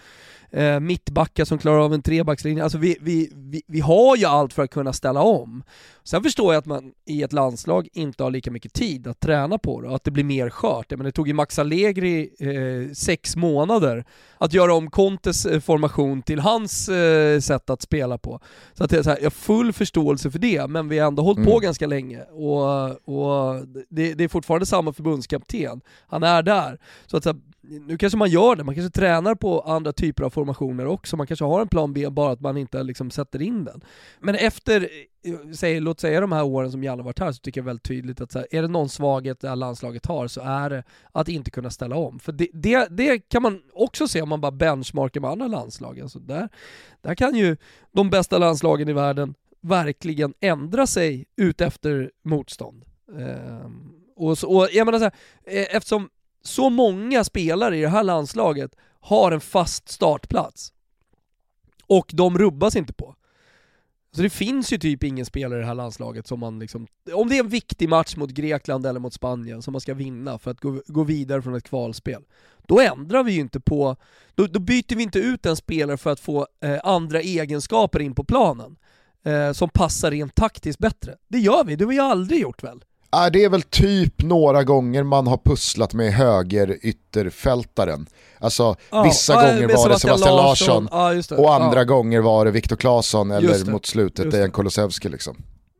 eh, 0.52 0.80
mittbackar 0.80 1.46
som 1.46 1.58
klarar 1.58 1.80
av 1.80 1.94
en 1.94 2.02
trebackslinje. 2.02 2.64
Alltså 2.64 2.78
vi, 2.78 2.98
vi, 3.02 3.32
vi, 3.36 3.62
vi 3.68 3.80
har 3.80 4.16
ju 4.16 4.26
allt 4.26 4.54
för 4.54 4.64
att 4.64 4.72
kunna 4.72 4.94
ställa 4.94 5.22
om. 5.22 5.64
Sen 6.04 6.24
förstår 6.24 6.54
jag 6.54 6.60
att 6.60 6.66
man 6.66 6.92
i 7.06 7.24
ett 7.24 7.34
landslag 7.34 7.88
inte 7.94 8.24
har 8.24 8.32
lika 8.32 8.52
mycket 8.52 8.74
tid 8.74 9.08
att 9.08 9.20
träna 9.20 9.58
på 9.58 9.82
det 9.82 9.88
och 9.88 9.96
att 9.96 10.04
det 10.04 10.12
blir 10.12 10.24
mer 10.24 10.50
skört. 10.50 10.90
Men 10.90 11.04
det 11.04 11.12
tog 11.12 11.28
ju 11.28 11.34
Max 11.34 11.60
Allegri 11.60 12.30
eh, 12.40 12.94
sex 12.94 13.36
månader 13.36 14.06
att 14.38 14.54
göra 14.54 14.74
om 14.74 14.90
Contes 14.90 15.46
eh, 15.46 15.60
formation 15.60 16.22
till 16.22 16.40
hans 16.40 16.90
eh, 16.90 17.40
sätt 17.40 17.70
att 17.70 17.82
spela 17.82 18.18
på. 18.18 18.40
Så 18.74 18.84
att 18.84 18.90
det 18.90 18.98
är 18.98 19.04
så 19.04 19.10
här, 19.10 19.18
jag 19.18 19.26
har 19.26 19.30
full 19.30 19.74
förståelse 19.74 20.32
för 20.32 20.40
det, 20.40 20.68
men 20.68 20.90
vi 20.90 21.00
har 21.00 21.08
ändå 21.08 21.24
hållit 21.24 21.38
mm. 21.38 21.52
på 21.52 21.60
ganska 21.60 21.88
länge 21.88 22.24
och, 22.24 22.90
och 23.10 23.68
det, 23.90 24.14
det, 24.14 24.24
är 24.24 24.28
fortfarande 24.28 24.66
samma 24.66 24.94
förbundskapten. 24.94 25.82
Han 26.08 26.24
är 26.24 26.44
där. 26.44 26.80
Så 27.06 27.18
att 27.18 27.24
så 27.24 27.30
här, 27.30 27.40
nu 27.70 27.98
kanske 27.98 28.18
man 28.18 28.30
gör 28.30 28.56
det, 28.56 28.64
man 28.64 28.76
kanske 28.76 29.00
tränar 29.00 29.36
på 29.36 29.62
andra 29.62 29.94
typer 29.94 30.24
av 30.24 30.30
formationer 30.30 30.86
också, 30.86 31.18
man 31.18 31.28
kanske 31.28 31.46
har 31.46 31.62
en 31.62 31.68
plan 31.68 31.94
B 31.94 32.10
bara 32.10 32.32
att 32.32 32.42
man 32.42 32.58
inte 32.58 32.84
liksom 32.84 33.12
sätter 33.12 33.42
in 33.42 33.64
den. 33.64 33.82
Men 34.20 34.36
efter, 34.36 34.90
eh, 35.24 35.52
säg, 35.54 35.80
låt 35.80 36.00
säga 36.00 36.22
de 36.22 36.32
här 36.32 36.44
åren 36.44 36.72
som 36.72 36.84
Janne 36.84 37.04
varit 37.04 37.20
här, 37.20 37.32
så 37.32 37.40
tycker 37.40 37.62
jag 37.62 37.66
väldigt 37.66 37.88
tydligt 37.88 38.22
att 38.22 38.32
så 38.32 38.40
här, 38.40 38.48
är 38.52 38.62
det 38.62 38.68
någon 38.68 38.90
svaghet 38.90 39.40
det 39.40 39.50
här 39.50 39.56
landslaget 39.56 40.06
har 40.06 40.28
så 40.28 40.42
är 40.42 40.70
det 40.70 40.84
att 41.12 41.30
inte 41.30 41.52
kunna 41.52 41.70
ställa 41.70 41.96
om. 41.96 42.20
För 42.20 42.32
det, 42.32 42.48
det, 42.54 42.88
det 42.92 43.20
kan 43.20 43.42
man 43.42 43.62
också 43.74 44.08
se 44.08 44.22
om 44.22 44.30
man 44.30 44.42
bara 44.42 44.52
benchmarkar 44.52 45.22
med 45.22 45.30
andra 45.30 45.48
landslag. 45.48 46.00
Alltså 46.00 46.20
där, 46.20 46.50
där 47.02 47.16
kan 47.16 47.36
ju 47.36 47.58
de 47.92 48.10
bästa 48.10 48.38
landslagen 48.38 48.90
i 48.90 48.94
världen 48.94 49.34
verkligen 49.62 50.34
ändra 50.40 50.88
sig 50.88 51.26
ut 51.36 51.62
efter 51.62 52.12
motstånd. 52.24 52.86
Ehm, 53.18 53.92
och, 54.16 54.38
så, 54.38 54.58
och 54.58 54.68
jag 54.72 54.86
menar 54.86 55.00
så 55.00 55.04
här, 55.04 55.14
eh, 55.44 55.76
eftersom 55.76 56.10
så 56.50 56.70
många 56.70 57.24
spelare 57.24 57.78
i 57.78 57.82
det 57.82 57.90
här 57.90 58.04
landslaget 58.04 58.76
har 59.00 59.32
en 59.32 59.42
fast 59.42 59.90
startplats. 59.90 60.74
Och 61.88 62.12
de 62.14 62.38
rubbas 62.38 62.76
inte 62.76 62.94
på. 62.94 63.16
Så 64.12 64.22
det 64.22 64.30
finns 64.30 64.74
ju 64.74 64.78
typ 64.78 65.04
ingen 65.04 65.26
spelare 65.26 65.60
i 65.60 65.62
det 65.62 65.68
här 65.68 65.76
landslaget 65.76 66.28
som 66.28 66.40
man 66.40 66.60
liksom, 66.60 66.88
om 67.14 67.30
det 67.30 67.36
är 67.36 67.44
en 67.44 67.50
viktig 67.50 67.90
match 67.90 68.16
mot 68.16 68.30
Grekland 68.30 68.86
eller 68.86 69.00
mot 69.00 69.14
Spanien 69.14 69.62
som 69.62 69.72
man 69.72 69.82
ska 69.82 69.94
vinna 69.94 70.40
för 70.40 70.52
att 70.52 70.60
gå, 70.60 70.82
gå 70.88 71.04
vidare 71.04 71.42
från 71.42 71.56
ett 71.56 71.64
kvalspel, 71.64 72.24
då 72.68 72.80
ändrar 72.80 73.24
vi 73.24 73.32
ju 73.32 73.40
inte 73.40 73.60
på, 73.60 73.96
då, 74.36 74.48
då 74.48 74.60
byter 74.60 74.96
vi 74.96 75.04
inte 75.04 75.20
ut 75.20 75.46
en 75.46 75.56
spelare 75.56 75.98
för 75.98 76.12
att 76.12 76.20
få 76.20 76.48
eh, 76.64 76.80
andra 76.84 77.22
egenskaper 77.22 78.00
in 78.00 78.16
på 78.16 78.24
planen 78.24 78.78
eh, 79.24 79.52
som 79.52 79.70
passar 79.70 80.12
rent 80.12 80.36
taktiskt 80.36 80.80
bättre. 80.80 81.16
Det 81.28 81.40
gör 81.40 81.64
vi, 81.64 81.76
det 81.76 81.86
har 81.86 81.90
vi 81.90 82.00
aldrig 82.00 82.42
gjort 82.42 82.64
väl? 82.64 82.84
Äh, 83.14 83.32
det 83.34 83.44
är 83.44 83.50
väl 83.50 83.62
typ 83.62 84.24
några 84.24 84.64
gånger 84.64 85.04
man 85.04 85.28
har 85.28 85.38
pusslat 85.38 85.94
med 85.94 86.14
höger 86.14 86.78
ytterfältaren. 86.82 88.08
Alltså 88.40 88.76
ja, 88.90 89.04
vissa 89.04 89.34
ja, 89.34 89.42
gånger 89.42 89.68
var 89.76 89.90
det 89.90 90.00
Sebastian 90.00 90.36
Larsson, 90.36 90.88
Larsson 90.92 91.38
ja, 91.38 91.44
och 91.44 91.54
andra 91.54 91.86
gånger 91.86 92.22
var 92.22 92.46
det 92.46 92.52
Viktor 92.52 92.76
Claesson 92.76 93.32
eller 93.32 93.72
mot 93.72 93.86
slutet 93.86 94.32
Dejan 94.32 94.52
Kulusevski 94.52 95.10
liksom. 95.10 95.38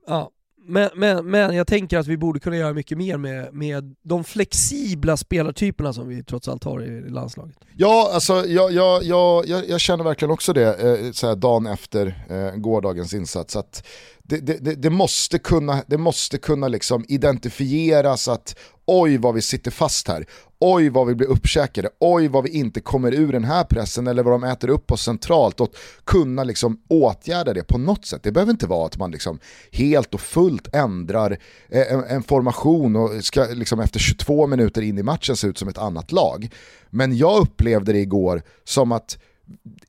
Ja, 0.08 0.30
men, 0.70 0.90
men, 0.96 1.26
men 1.26 1.56
jag 1.56 1.68
tänker 1.68 1.98
att 1.98 2.08
vi 2.08 2.18
borde 2.18 2.40
kunna 2.40 2.58
göra 2.58 2.74
mycket 2.74 2.98
mer 2.98 3.18
med, 3.18 3.54
med 3.54 3.96
de 4.04 4.24
flexibla 4.24 5.18
spelartyperna 5.18 5.94
som 5.94 6.08
vi 6.08 6.24
trots 6.24 6.48
allt 6.48 6.64
har 6.64 6.84
i 6.84 7.10
landslaget. 7.10 7.56
Ja, 7.76 8.12
alltså 8.14 8.46
jag, 8.46 8.72
jag, 8.72 9.04
jag, 9.04 9.46
jag 9.68 9.80
känner 9.80 10.04
verkligen 10.04 10.32
också 10.32 10.54
det 10.54 11.00
eh, 11.06 11.12
så 11.12 11.36
dagen 11.36 11.68
efter 11.68 12.26
eh, 12.30 12.60
gårdagens 12.60 13.14
insats. 13.14 13.56
Att 13.56 13.84
det, 14.30 14.64
det, 14.64 14.76
det, 14.76 14.90
måste 14.90 15.40
kunna, 15.40 15.84
det 15.88 15.98
måste 15.98 16.38
kunna 16.38 16.68
liksom 16.68 17.06
identifieras 17.08 18.28
att 18.28 18.60
oj 18.86 19.18
vad 19.18 19.34
vi 19.34 19.42
sitter 19.42 19.72
fast 19.72 20.08
här, 20.08 20.26
oj 20.60 20.90
vad 20.90 21.08
vi 21.08 21.16
blir 21.16 21.28
uppkäkade, 21.28 21.90
oj 22.00 22.28
vad 22.28 22.44
vi 22.44 22.50
inte 22.50 22.82
kommer 22.82 23.14
ur 23.14 23.32
den 23.32 23.44
här 23.44 23.64
pressen 23.64 24.08
eller 24.08 24.24
vad 24.24 24.34
de 24.34 24.44
äter 24.44 24.70
upp 24.70 24.92
oss 24.92 25.04
centralt 25.04 25.60
och 25.60 25.76
kunna 26.04 26.44
liksom 26.44 26.82
åtgärda 26.88 27.54
det 27.54 27.64
på 27.64 27.78
något 27.78 28.06
sätt. 28.06 28.24
Det 28.24 28.32
behöver 28.32 28.52
inte 28.52 28.68
vara 28.68 28.86
att 28.86 28.98
man 28.98 29.12
liksom 29.12 29.40
helt 29.72 30.14
och 30.14 30.22
fullt 30.22 30.76
ändrar 30.76 31.38
eh, 31.70 31.94
en, 31.94 32.04
en 32.04 32.24
formation 32.24 32.96
och 32.96 33.26
ska 33.26 33.46
liksom 33.54 33.80
efter 33.80 34.00
22 34.00 34.48
minuter 34.48 34.82
in 34.82 34.98
i 34.98 35.04
matchen 35.04 35.36
se 35.36 35.48
ut 35.48 35.58
som 35.58 35.68
ett 35.70 35.78
annat 35.78 36.12
lag. 36.12 36.50
Men 36.90 37.18
jag 37.18 37.42
upplevde 37.42 37.94
det 37.94 38.00
igår 38.00 38.42
som 38.64 38.92
att 38.92 39.18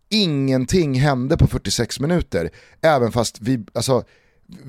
ingenting 0.09 1.01
hände 1.01 1.37
på 1.37 1.47
46 1.47 2.01
minuter, 2.01 2.51
även 2.81 3.13
fast 3.13 3.41
vi, 3.41 3.65
alltså 3.73 4.05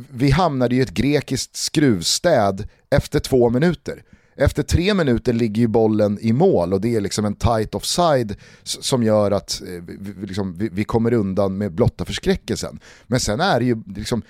vi 0.10 0.32
hamnade 0.32 0.76
i 0.76 0.82
ett 0.82 0.94
grekiskt 0.94 1.56
skruvstäd 1.56 2.68
efter 2.90 3.20
två 3.20 3.50
minuter. 3.50 4.04
Efter 4.36 4.64
tre 4.64 4.94
minuter 4.94 5.34
ligger 5.34 5.62
ju 5.62 5.68
bollen 5.68 6.18
i 6.22 6.34
mål 6.34 6.74
och 6.74 6.82
det 6.82 6.96
är 6.96 7.02
liksom 7.02 7.26
en 7.26 7.36
tight 7.36 7.76
offside 7.76 8.36
som 8.64 9.04
gör 9.04 9.32
att 9.32 9.62
eh, 9.62 9.84
vi, 10.00 10.28
liksom, 10.28 10.58
vi, 10.58 10.70
vi 10.70 10.84
kommer 10.84 11.14
undan 11.14 11.58
med 11.58 11.72
blotta 11.72 12.06
förskräckelsen. 12.06 12.80
Men 13.08 13.20
sen 13.20 13.40
är 13.40 13.60
det 13.60 13.66
ju 13.66 13.84
liksom, 13.96 14.22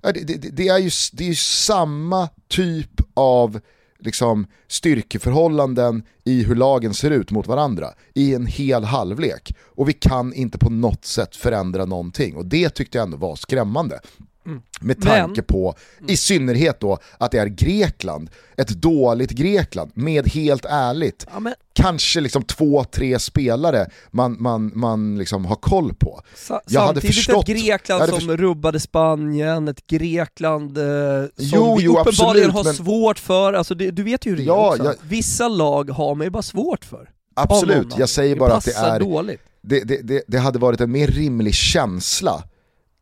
det, 0.00 0.12
det, 0.12 0.36
det 0.36 0.68
är 0.68 0.78
ju 0.78 0.90
det 1.12 1.24
är 1.24 1.28
ju 1.28 1.34
samma 1.34 2.28
typ 2.48 3.00
av 3.14 3.60
liksom, 3.98 4.46
styrkeförhållanden 4.68 6.02
i 6.24 6.42
hur 6.42 6.54
lagen 6.54 6.94
ser 6.94 7.10
ut 7.10 7.30
mot 7.30 7.46
varandra 7.46 7.88
i 8.14 8.34
en 8.34 8.46
hel 8.46 8.84
halvlek. 8.84 9.56
Och 9.62 9.88
vi 9.88 9.92
kan 9.92 10.34
inte 10.34 10.58
på 10.58 10.70
något 10.70 11.04
sätt 11.04 11.36
förändra 11.36 11.84
någonting 11.84 12.36
och 12.36 12.46
det 12.46 12.70
tyckte 12.70 12.98
jag 12.98 13.04
ändå 13.04 13.16
var 13.16 13.36
skrämmande. 13.36 14.00
Mm. 14.46 14.62
Med 14.80 15.02
tanke 15.02 15.40
Men, 15.40 15.44
på, 15.44 15.74
i 16.08 16.16
synnerhet 16.16 16.80
då, 16.80 16.98
att 17.18 17.30
det 17.30 17.38
är 17.38 17.46
Grekland, 17.46 18.30
ett 18.56 18.68
dåligt 18.68 19.30
Grekland, 19.30 19.90
med 19.94 20.28
helt 20.28 20.64
ärligt, 20.64 21.26
ja, 21.32 21.52
kanske 21.72 22.20
liksom 22.20 22.42
två, 22.42 22.84
tre 22.84 23.18
spelare 23.18 23.86
man, 24.10 24.36
man, 24.40 24.72
man 24.74 25.18
liksom 25.18 25.44
har 25.44 25.56
koll 25.56 25.94
på. 25.94 26.20
Sa 26.34 26.60
jag 26.68 26.80
hade 26.80 27.00
förstått, 27.00 27.48
ett 27.48 27.56
Grekland 27.56 28.04
som 28.04 28.18
förstått. 28.18 28.38
rubbade 28.38 28.80
Spanien, 28.80 29.68
ett 29.68 29.86
Grekland 29.86 30.78
eh, 30.78 30.84
som 30.84 31.30
jo, 31.36 31.76
vi 31.76 31.84
jo, 31.84 31.98
uppenbarligen 31.98 32.50
absolut, 32.50 32.54
har 32.54 32.64
men... 32.64 32.74
svårt 32.74 33.18
för, 33.18 33.52
alltså 33.52 33.74
det, 33.74 33.90
du 33.90 34.02
vet 34.02 34.26
ju 34.26 34.30
hur 34.30 34.36
det 34.36 34.42
ja, 34.42 34.74
är. 34.74 34.84
Jag... 34.84 34.94
Vissa 35.02 35.48
lag 35.48 35.90
har 35.90 36.14
man 36.14 36.26
ju 36.26 36.30
bara 36.30 36.42
svårt 36.42 36.84
för. 36.84 37.10
Absolut, 37.34 37.98
jag 37.98 38.08
säger 38.08 38.36
bara 38.36 38.52
att 38.52 38.64
det 38.64 38.76
är, 38.76 39.00
dåligt. 39.00 39.40
Det, 39.62 39.80
det, 39.80 40.02
det, 40.02 40.22
det 40.26 40.38
hade 40.38 40.58
varit 40.58 40.80
en 40.80 40.92
mer 40.92 41.06
rimlig 41.06 41.54
känsla 41.54 42.44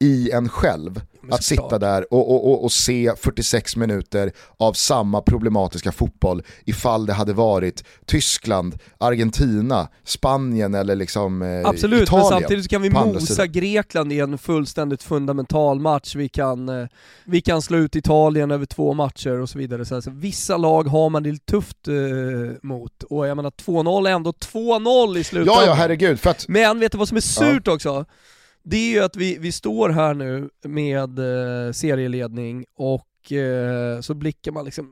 i 0.00 0.30
en 0.30 0.48
själv 0.48 1.00
att 1.30 1.44
sitta 1.44 1.78
där 1.78 2.12
och, 2.14 2.30
och, 2.30 2.50
och, 2.50 2.64
och, 2.64 2.72
se 2.72 3.12
46 3.16 3.76
minuter 3.76 4.32
av 4.56 4.72
samma 4.72 5.20
problematiska 5.20 5.92
fotboll 5.92 6.42
ifall 6.64 7.06
det 7.06 7.12
hade 7.12 7.32
varit 7.32 7.84
Tyskland, 8.06 8.78
Argentina, 8.98 9.88
Spanien 10.04 10.74
eller 10.74 10.96
liksom 10.96 11.42
eh, 11.42 11.68
Absolut, 11.68 12.02
Italien. 12.02 12.28
men 12.30 12.40
samtidigt 12.40 12.70
kan 12.70 12.82
vi 12.82 12.90
mosa 12.90 13.46
Grekland 13.46 14.12
i 14.12 14.20
en 14.20 14.38
fullständigt 14.38 15.02
fundamental 15.02 15.80
match. 15.80 16.14
Vi 16.14 16.28
kan, 16.28 16.68
eh, 16.68 16.86
vi 17.24 17.40
kan 17.40 17.62
slå 17.62 17.78
ut 17.78 17.96
Italien 17.96 18.50
över 18.50 18.66
två 18.66 18.94
matcher 18.94 19.40
och 19.40 19.48
så 19.48 19.58
vidare. 19.58 19.84
Så 19.84 19.94
alltså, 19.94 20.10
vissa 20.10 20.56
lag 20.56 20.84
har 20.84 21.10
man 21.10 21.22
det 21.22 21.30
lite 21.30 21.52
tufft 21.52 21.88
eh, 21.88 21.94
mot 22.62 23.02
och 23.02 23.26
jag 23.26 23.36
menar 23.36 23.50
2-0 23.50 24.08
är 24.08 24.12
ändå 24.12 24.30
2-0 24.30 25.18
i 25.18 25.24
slutändan. 25.24 25.54
Ja, 25.60 25.66
ja 25.66 25.72
herregud. 25.72 26.26
Att... 26.26 26.48
Men 26.48 26.80
vet 26.80 26.92
du 26.92 26.98
vad 26.98 27.08
som 27.08 27.16
är 27.16 27.20
surt 27.20 27.62
ja. 27.66 27.72
också? 27.72 28.04
Det 28.70 28.76
är 28.76 28.90
ju 28.90 29.00
att 29.00 29.16
vi, 29.16 29.38
vi 29.38 29.52
står 29.52 29.88
här 29.88 30.14
nu 30.14 30.50
med 30.64 31.18
eh, 31.18 31.72
serieledning 31.72 32.64
och 32.76 33.32
eh, 33.32 34.00
så 34.00 34.14
blickar 34.14 34.52
man 34.52 34.64
liksom 34.64 34.90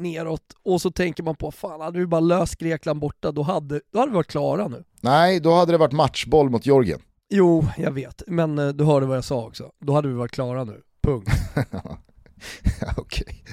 neråt 0.00 0.42
och 0.62 0.80
så 0.80 0.90
tänker 0.90 1.22
man 1.22 1.36
på, 1.36 1.50
fan 1.50 1.80
hade 1.80 1.98
vi 1.98 2.06
bara 2.06 2.20
löst 2.20 2.58
Grekland 2.58 3.00
borta 3.00 3.32
då 3.32 3.42
hade, 3.42 3.80
då 3.92 3.98
hade 3.98 4.10
vi 4.10 4.14
varit 4.14 4.30
klara 4.30 4.68
nu. 4.68 4.84
Nej, 5.00 5.40
då 5.40 5.54
hade 5.54 5.72
det 5.72 5.78
varit 5.78 5.92
matchboll 5.92 6.50
mot 6.50 6.66
Georgien. 6.66 7.00
Jo, 7.30 7.66
jag 7.76 7.92
vet, 7.92 8.22
men 8.26 8.58
eh, 8.58 8.68
du 8.68 8.84
hörde 8.84 9.06
vad 9.06 9.16
jag 9.16 9.24
sa 9.24 9.46
också. 9.46 9.70
Då 9.80 9.92
hade 9.92 10.08
vi 10.08 10.14
varit 10.14 10.32
klara 10.32 10.64
nu, 10.64 10.80
punkt. 11.02 11.30
Okej. 12.96 13.44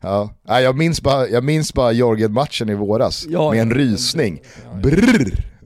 Ja. 0.00 0.30
jag 0.44 0.76
minns 0.76 1.02
bara, 1.02 1.28
jag 1.28 1.44
minns 1.44 1.74
bara 1.74 1.92
Georgien-matchen 1.92 2.68
i 2.68 2.74
våras 2.74 3.26
ja, 3.28 3.50
med 3.50 3.60
en 3.60 3.70
rysning. 3.70 4.40
Ja, 4.42 4.70
ja. 4.72 4.80
Brrr. 4.80 5.57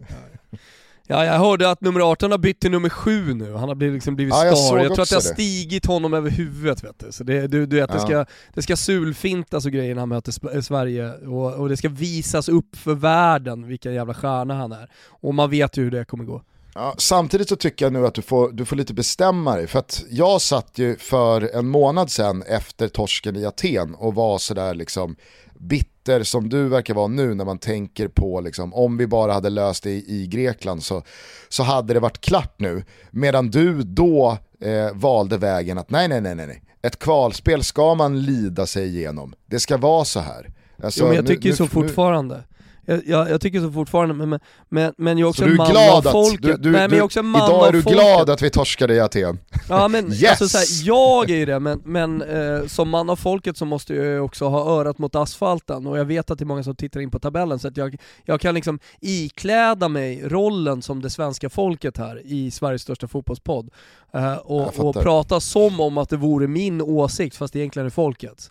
Ja, 1.07 1.25
jag 1.25 1.39
hörde 1.39 1.71
att 1.71 1.81
nummer 1.81 2.01
18 2.01 2.31
har 2.31 2.39
bytt 2.39 2.61
till 2.61 2.71
nummer 2.71 2.89
7 2.89 3.35
nu, 3.35 3.55
han 3.55 3.69
har 3.69 3.75
blivit, 3.75 3.95
liksom 3.95 4.17
blivit 4.17 4.35
ja, 4.35 4.47
jag 4.47 4.59
star. 4.59 4.79
Jag, 4.79 4.95
tror 4.95 5.03
att 5.03 5.09
det 5.09 5.17
har 5.17 5.21
stigit 5.21 5.87
honom 5.87 6.15
över 6.15 6.31
huvudet 6.31 6.85
vet 6.85 6.99
du. 6.99 7.13
Så 7.13 7.25
det, 7.25 7.47
du, 7.47 7.67
du 7.67 7.77
vet, 7.77 7.91
ja. 7.91 7.95
det, 7.95 8.01
ska, 8.01 8.27
det 8.55 8.63
ska 8.63 8.77
sulfintas 8.77 9.67
och 9.67 9.73
grejer 9.73 9.95
när 9.95 10.03
han 10.03 10.09
möter 10.09 10.61
Sverige 10.61 11.13
och, 11.13 11.55
och 11.55 11.69
det 11.69 11.77
ska 11.77 11.89
visas 11.89 12.49
upp 12.49 12.77
för 12.77 12.95
världen 12.95 13.67
vilken 13.67 13.95
jävla 13.95 14.15
stjärna 14.15 14.55
han 14.55 14.73
är. 14.73 14.91
Och 15.09 15.35
man 15.35 15.51
vet 15.51 15.77
ju 15.77 15.83
hur 15.83 15.91
det 15.91 16.05
kommer 16.05 16.25
gå. 16.25 16.43
Ja, 16.75 16.95
samtidigt 16.99 17.49
så 17.49 17.57
tycker 17.57 17.85
jag 17.85 17.93
nu 17.93 18.07
att 18.07 18.15
du 18.15 18.23
får, 18.23 18.53
du 18.53 18.65
får 18.65 18.77
lite 18.77 18.95
bestämma 18.95 19.57
dig, 19.57 19.67
för 19.67 19.79
att 19.79 20.05
jag 20.11 20.43
satt 20.43 20.79
ju 20.79 20.97
för 20.97 21.57
en 21.57 21.69
månad 21.69 22.11
sedan 22.11 22.43
efter 22.43 22.89
torsken 22.89 23.37
i 23.37 23.47
Aten 23.47 23.95
och 23.95 24.15
var 24.15 24.39
sådär 24.39 24.75
liksom 24.75 25.17
bitter 25.63 26.23
som 26.23 26.49
du 26.49 26.69
verkar 26.69 26.95
vara 26.95 27.07
nu 27.07 27.35
när 27.35 27.45
man 27.45 27.59
tänker 27.59 28.09
på 28.09 28.41
liksom, 28.41 28.75
om 28.75 28.97
vi 28.97 29.07
bara 29.07 29.33
hade 29.33 29.51
löst 29.51 29.83
det 29.83 29.91
i, 29.91 30.05
i 30.23 30.27
Grekland 30.27 30.83
så, 30.83 31.03
så 31.49 31.63
hade 31.63 31.95
det 31.95 32.01
varit 32.01 32.21
klart 32.21 32.55
nu. 32.59 32.85
Medan 33.11 33.51
du 33.51 33.83
då 33.83 34.39
eh, 34.61 34.93
valde 34.95 35.39
vägen 35.39 35.79
att 35.79 35.91
nej, 35.91 36.09
nej, 36.09 36.21
nej, 36.21 36.35
nej, 36.35 36.63
ett 36.83 36.99
kvalspel 36.99 37.65
ska 37.65 37.95
man 37.95 38.23
lida 38.23 38.67
sig 38.67 38.87
igenom. 38.87 39.35
Det 39.47 39.61
ska 39.61 39.77
vara 39.77 40.05
så 40.05 40.21
här. 40.21 40.51
Alltså, 40.83 41.01
jo, 41.01 41.07
men 41.07 41.17
jag 41.17 41.27
tycker 41.27 41.49
nu, 41.49 41.57
så 41.57 41.63
nu, 41.63 41.69
fortfarande. 41.69 42.45
Jag, 42.87 43.03
jag, 43.07 43.31
jag, 43.31 43.41
tycker 43.41 43.61
så 43.61 43.73
fortfarande, 43.73 44.15
men, 44.15 44.41
men, 44.69 44.95
men 44.99 45.19
jag 45.19 45.27
är 45.27 45.31
också 45.31 45.43
så 45.43 45.51
en 45.51 45.57
man 45.57 45.77
av 45.77 46.03
folket. 46.03 46.43
Du, 46.43 46.57
du, 46.57 46.71
Nej, 46.71 46.81
men 46.81 46.91
jag 46.91 46.99
är 46.99 47.03
också 47.03 47.23
man 47.23 47.51
idag 47.51 47.69
är 47.69 47.73
du 47.73 47.83
folket. 47.83 48.01
glad 48.01 48.31
att 48.31 48.43
vi 48.43 48.51
torskade 48.51 48.95
i 48.95 49.01
Aten. 49.01 49.39
Ja 49.69 49.89
men 49.89 50.13
yes! 50.13 50.25
alltså, 50.31 50.49
så 50.49 50.59
här, 50.59 50.67
jag 50.87 51.31
är 51.31 51.37
ju 51.37 51.47
det, 51.47 51.61
men, 51.61 51.83
men 51.85 52.23
eh, 52.23 52.67
som 52.67 52.89
man 52.89 53.11
av 53.11 53.17
folket 53.17 53.57
så 53.57 53.65
måste 53.65 53.95
jag 53.95 54.05
ju 54.05 54.21
också 54.21 54.49
ha 54.49 54.81
örat 54.81 54.99
mot 54.99 55.15
asfalten, 55.15 55.87
och 55.87 55.99
jag 55.99 56.05
vet 56.05 56.31
att 56.31 56.39
det 56.39 56.45
är 56.45 56.47
många 56.47 56.63
som 56.63 56.77
tittar 56.77 57.01
in 57.01 57.11
på 57.11 57.19
tabellen, 57.19 57.59
så 57.59 57.69
att 57.69 57.77
jag, 57.77 57.97
jag 58.25 58.41
kan 58.41 58.55
liksom 58.55 58.79
ikläda 59.01 59.89
mig 59.89 60.23
rollen 60.25 60.83
som 60.83 61.03
det 61.03 61.11
svenska 61.11 61.51
folket 61.51 61.99
här 61.99 62.23
i 62.25 62.51
Sveriges 62.51 62.83
största 62.83 63.09
fotbollspodd. 63.09 63.71
Eh, 64.15 64.35
och, 64.35 64.79
och 64.79 64.95
prata 64.95 65.41
som 65.41 65.81
om 65.81 65.99
att 65.99 66.09
det 66.09 66.17
vore 66.17 66.47
min 66.47 66.83
åsikt, 66.83 67.37
fast 67.37 67.53
det 67.53 67.59
egentligen 67.59 67.87
är 67.87 67.91
folkets. 67.91 68.51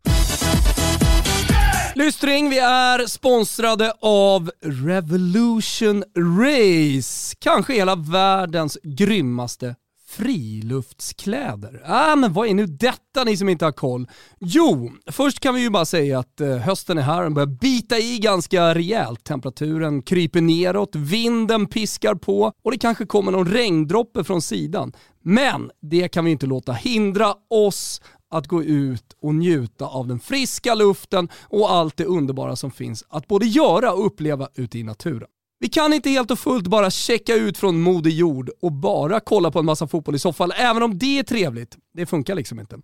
Lystring, 2.05 2.49
vi 2.49 2.59
är 2.59 3.07
sponsrade 3.07 3.93
av 4.01 4.51
Revolution 4.61 6.03
Race. 6.17 7.35
Kanske 7.39 7.73
hela 7.73 7.95
världens 7.95 8.77
grymmaste 8.83 9.75
friluftskläder. 10.09 11.81
Ah, 11.85 12.15
men 12.15 12.33
vad 12.33 12.47
är 12.47 12.53
nu 12.53 12.65
detta 12.65 13.23
ni 13.25 13.37
som 13.37 13.49
inte 13.49 13.65
har 13.65 13.71
koll? 13.71 14.07
Jo, 14.39 14.91
först 15.11 15.39
kan 15.39 15.55
vi 15.55 15.61
ju 15.61 15.69
bara 15.69 15.85
säga 15.85 16.19
att 16.19 16.41
eh, 16.41 16.57
hösten 16.57 16.97
är 16.97 17.01
här 17.01 17.25
och 17.25 17.31
börjar 17.31 17.47
bita 17.47 17.97
i 17.97 18.19
ganska 18.19 18.75
rejält. 18.75 19.23
Temperaturen 19.23 20.01
kryper 20.01 20.41
neråt, 20.41 20.95
vinden 20.95 21.67
piskar 21.67 22.15
på 22.15 22.53
och 22.63 22.71
det 22.71 22.77
kanske 22.77 23.05
kommer 23.05 23.31
någon 23.31 23.47
regndroppe 23.47 24.23
från 24.23 24.41
sidan. 24.41 24.93
Men 25.23 25.71
det 25.81 26.07
kan 26.07 26.25
vi 26.25 26.31
inte 26.31 26.45
låta 26.45 26.73
hindra 26.73 27.33
oss 27.49 28.01
att 28.31 28.47
gå 28.47 28.63
ut 28.63 29.15
och 29.21 29.35
njuta 29.35 29.85
av 29.85 30.07
den 30.07 30.19
friska 30.19 30.75
luften 30.75 31.29
och 31.43 31.71
allt 31.71 31.97
det 31.97 32.05
underbara 32.05 32.55
som 32.55 32.71
finns 32.71 33.03
att 33.09 33.27
både 33.27 33.45
göra 33.45 33.93
och 33.93 34.05
uppleva 34.05 34.47
ute 34.55 34.79
i 34.79 34.83
naturen. 34.83 35.27
Vi 35.59 35.69
kan 35.69 35.93
inte 35.93 36.09
helt 36.09 36.31
och 36.31 36.39
fullt 36.39 36.67
bara 36.67 36.91
checka 36.91 37.35
ut 37.35 37.57
från 37.57 37.81
Moder 37.81 38.11
Jord 38.11 38.49
och 38.61 38.71
bara 38.71 39.19
kolla 39.19 39.51
på 39.51 39.59
en 39.59 39.65
massa 39.65 39.87
fotboll 39.87 40.15
i 40.15 40.19
soffan, 40.19 40.51
även 40.51 40.83
om 40.83 40.97
det 40.97 41.19
är 41.19 41.23
trevligt. 41.23 41.77
Det 41.93 42.05
funkar 42.05 42.35
liksom 42.35 42.59
inte. 42.59 42.77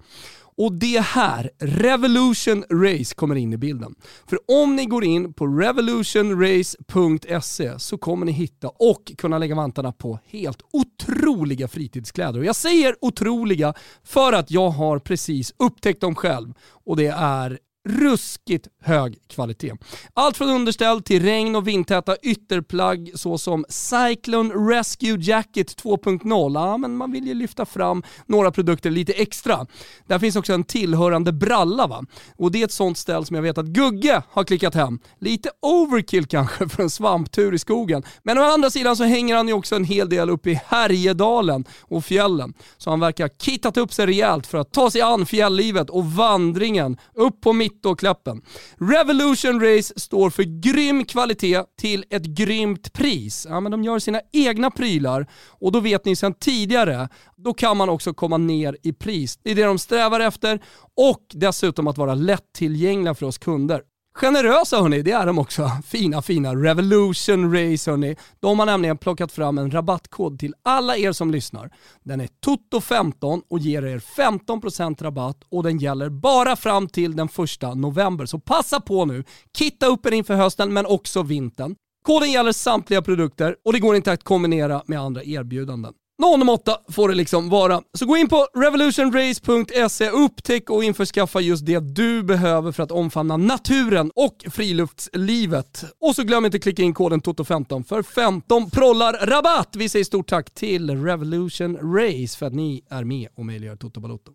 Och 0.57 0.73
det 0.73 0.99
här, 0.99 1.51
Revolution 1.59 2.63
Race, 2.69 3.15
kommer 3.15 3.35
in 3.35 3.53
i 3.53 3.57
bilden. 3.57 3.95
För 4.29 4.39
om 4.63 4.75
ni 4.75 4.85
går 4.85 5.03
in 5.03 5.33
på 5.33 5.47
revolutionrace.se 5.47 7.79
så 7.79 7.97
kommer 7.97 8.25
ni 8.25 8.31
hitta 8.31 8.67
och 8.67 9.11
kunna 9.17 9.37
lägga 9.37 9.55
vantarna 9.55 9.91
på 9.91 10.19
helt 10.25 10.61
otroliga 10.71 11.67
fritidskläder. 11.67 12.39
Och 12.39 12.45
jag 12.45 12.55
säger 12.55 12.95
otroliga 13.01 13.73
för 14.03 14.33
att 14.33 14.51
jag 14.51 14.69
har 14.69 14.99
precis 14.99 15.53
upptäckt 15.59 16.01
dem 16.01 16.15
själv 16.15 16.53
och 16.85 16.97
det 16.97 17.07
är 17.07 17.59
ruskigt 17.87 18.67
hög 18.81 19.17
kvalitet. 19.27 19.73
Allt 20.13 20.37
från 20.37 20.49
underställ 20.49 21.01
till 21.01 21.23
regn 21.23 21.55
och 21.55 21.67
vindtäta 21.67 22.15
ytterplagg 22.21 23.11
såsom 23.15 23.65
Cyclone 23.69 24.53
Rescue 24.53 25.17
Jacket 25.19 25.83
2.0. 25.83 26.53
Ja, 26.53 26.77
men 26.77 26.97
man 26.97 27.11
vill 27.11 27.27
ju 27.27 27.33
lyfta 27.33 27.65
fram 27.65 28.03
några 28.25 28.51
produkter 28.51 28.91
lite 28.91 29.13
extra. 29.13 29.65
Där 30.07 30.19
finns 30.19 30.35
också 30.35 30.53
en 30.53 30.63
tillhörande 30.63 31.33
bralla 31.33 31.87
va? 31.87 32.05
Och 32.35 32.51
det 32.51 32.61
är 32.61 32.65
ett 32.65 32.71
sånt 32.71 32.97
ställ 32.97 33.25
som 33.25 33.35
jag 33.35 33.43
vet 33.43 33.57
att 33.57 33.65
Gugge 33.65 34.23
har 34.31 34.43
klickat 34.43 34.75
hem. 34.75 34.99
Lite 35.19 35.49
overkill 35.61 36.25
kanske 36.25 36.69
för 36.69 36.83
en 36.83 36.89
svamptur 36.89 37.53
i 37.53 37.59
skogen. 37.59 38.03
Men 38.23 38.37
å 38.37 38.41
andra 38.41 38.69
sidan 38.69 38.95
så 38.95 39.03
hänger 39.03 39.35
han 39.35 39.47
ju 39.47 39.53
också 39.53 39.75
en 39.75 39.83
hel 39.83 40.09
del 40.09 40.29
uppe 40.29 40.51
i 40.51 40.59
Härjedalen 40.65 41.65
och 41.81 42.05
fjällen. 42.05 42.53
Så 42.77 42.89
han 42.89 42.99
verkar 42.99 43.23
ha 43.23 43.29
kittat 43.29 43.77
upp 43.77 43.93
sig 43.93 44.05
rejält 44.05 44.47
för 44.47 44.57
att 44.57 44.71
ta 44.71 44.91
sig 44.91 45.01
an 45.01 45.25
fjälllivet 45.25 45.89
och 45.89 46.05
vandringen 46.05 46.97
upp 47.13 47.41
på 47.41 47.53
mitt 47.53 47.76
Mittåklappen. 47.77 48.41
Revolution 48.77 49.61
Race 49.61 49.93
står 49.99 50.29
för 50.29 50.43
grym 50.43 51.05
kvalitet 51.05 51.63
till 51.79 52.05
ett 52.09 52.25
grymt 52.25 52.93
pris. 52.93 53.47
Ja, 53.49 53.59
men 53.59 53.71
de 53.71 53.83
gör 53.83 53.99
sina 53.99 54.21
egna 54.33 54.71
prylar 54.71 55.27
och 55.47 55.71
då 55.71 55.79
vet 55.79 56.05
ni 56.05 56.15
sedan 56.15 56.33
tidigare, 56.33 57.09
då 57.35 57.53
kan 57.53 57.77
man 57.77 57.89
också 57.89 58.13
komma 58.13 58.37
ner 58.37 58.77
i 58.83 58.93
pris. 58.93 59.39
Det 59.43 59.51
är 59.51 59.55
det 59.55 59.63
de 59.63 59.79
strävar 59.79 60.19
efter 60.19 60.59
och 60.95 61.25
dessutom 61.33 61.87
att 61.87 61.97
vara 61.97 62.15
lättillgängliga 62.15 63.15
för 63.15 63.25
oss 63.25 63.37
kunder. 63.37 63.81
Generösa 64.19 64.81
hörni, 64.81 65.01
det 65.01 65.11
är 65.11 65.25
de 65.25 65.39
också. 65.39 65.71
Fina, 65.85 66.21
fina 66.21 66.55
Revolution 66.55 67.53
Race 67.53 67.91
hörni. 67.91 68.15
De 68.39 68.59
har 68.59 68.65
nämligen 68.65 68.97
plockat 68.97 69.31
fram 69.31 69.57
en 69.57 69.71
rabattkod 69.71 70.39
till 70.39 70.53
alla 70.63 70.97
er 70.97 71.11
som 71.11 71.31
lyssnar. 71.31 71.71
Den 72.03 72.21
är 72.21 72.29
TOTO15 72.45 73.41
och 73.49 73.59
ger 73.59 73.85
er 73.85 73.99
15% 73.99 75.03
rabatt 75.03 75.37
och 75.49 75.63
den 75.63 75.77
gäller 75.77 76.09
bara 76.09 76.55
fram 76.55 76.87
till 76.87 77.15
den 77.15 77.29
1 77.61 77.75
november. 77.75 78.25
Så 78.25 78.39
passa 78.39 78.79
på 78.79 79.05
nu, 79.05 79.23
kitta 79.57 79.85
upp 79.85 80.05
er 80.05 80.11
inför 80.11 80.35
hösten 80.35 80.73
men 80.73 80.85
också 80.85 81.23
vintern. 81.23 81.75
Koden 82.05 82.31
gäller 82.31 82.51
samtliga 82.51 83.01
produkter 83.01 83.55
och 83.65 83.73
det 83.73 83.79
går 83.79 83.95
inte 83.95 84.11
att 84.11 84.23
kombinera 84.23 84.83
med 84.85 84.99
andra 84.99 85.23
erbjudanden. 85.23 85.93
Någon 86.19 86.45
måtta 86.45 86.77
får 86.89 87.09
det 87.09 87.15
liksom 87.15 87.49
vara. 87.49 87.81
Så 87.93 88.05
gå 88.05 88.17
in 88.17 88.27
på 88.29 88.47
revolutionrace.se, 88.55 90.09
upptäck 90.09 90.69
och 90.69 90.83
införskaffa 90.83 91.39
just 91.39 91.65
det 91.65 91.79
du 91.79 92.23
behöver 92.23 92.71
för 92.71 92.83
att 92.83 92.91
omfamna 92.91 93.37
naturen 93.37 94.11
och 94.15 94.45
friluftslivet. 94.51 95.83
Och 96.01 96.15
så 96.15 96.23
glöm 96.23 96.45
inte 96.45 96.57
att 96.57 96.63
klicka 96.63 96.83
in 96.83 96.93
koden 96.93 97.21
TOTO15 97.21 97.83
för 97.83 98.03
15 98.03 98.69
prollar 98.69 99.13
rabatt. 99.13 99.75
Vi 99.75 99.89
säger 99.89 100.05
stort 100.05 100.27
tack 100.27 100.53
till 100.53 101.03
Revolution 101.03 101.77
Race 101.97 102.37
för 102.37 102.45
att 102.45 102.53
ni 102.53 102.83
är 102.89 103.03
med 103.03 103.27
och 103.35 103.45
möjliggör 103.45 103.75
Toto 103.75 103.99
Balotto. 103.99 104.31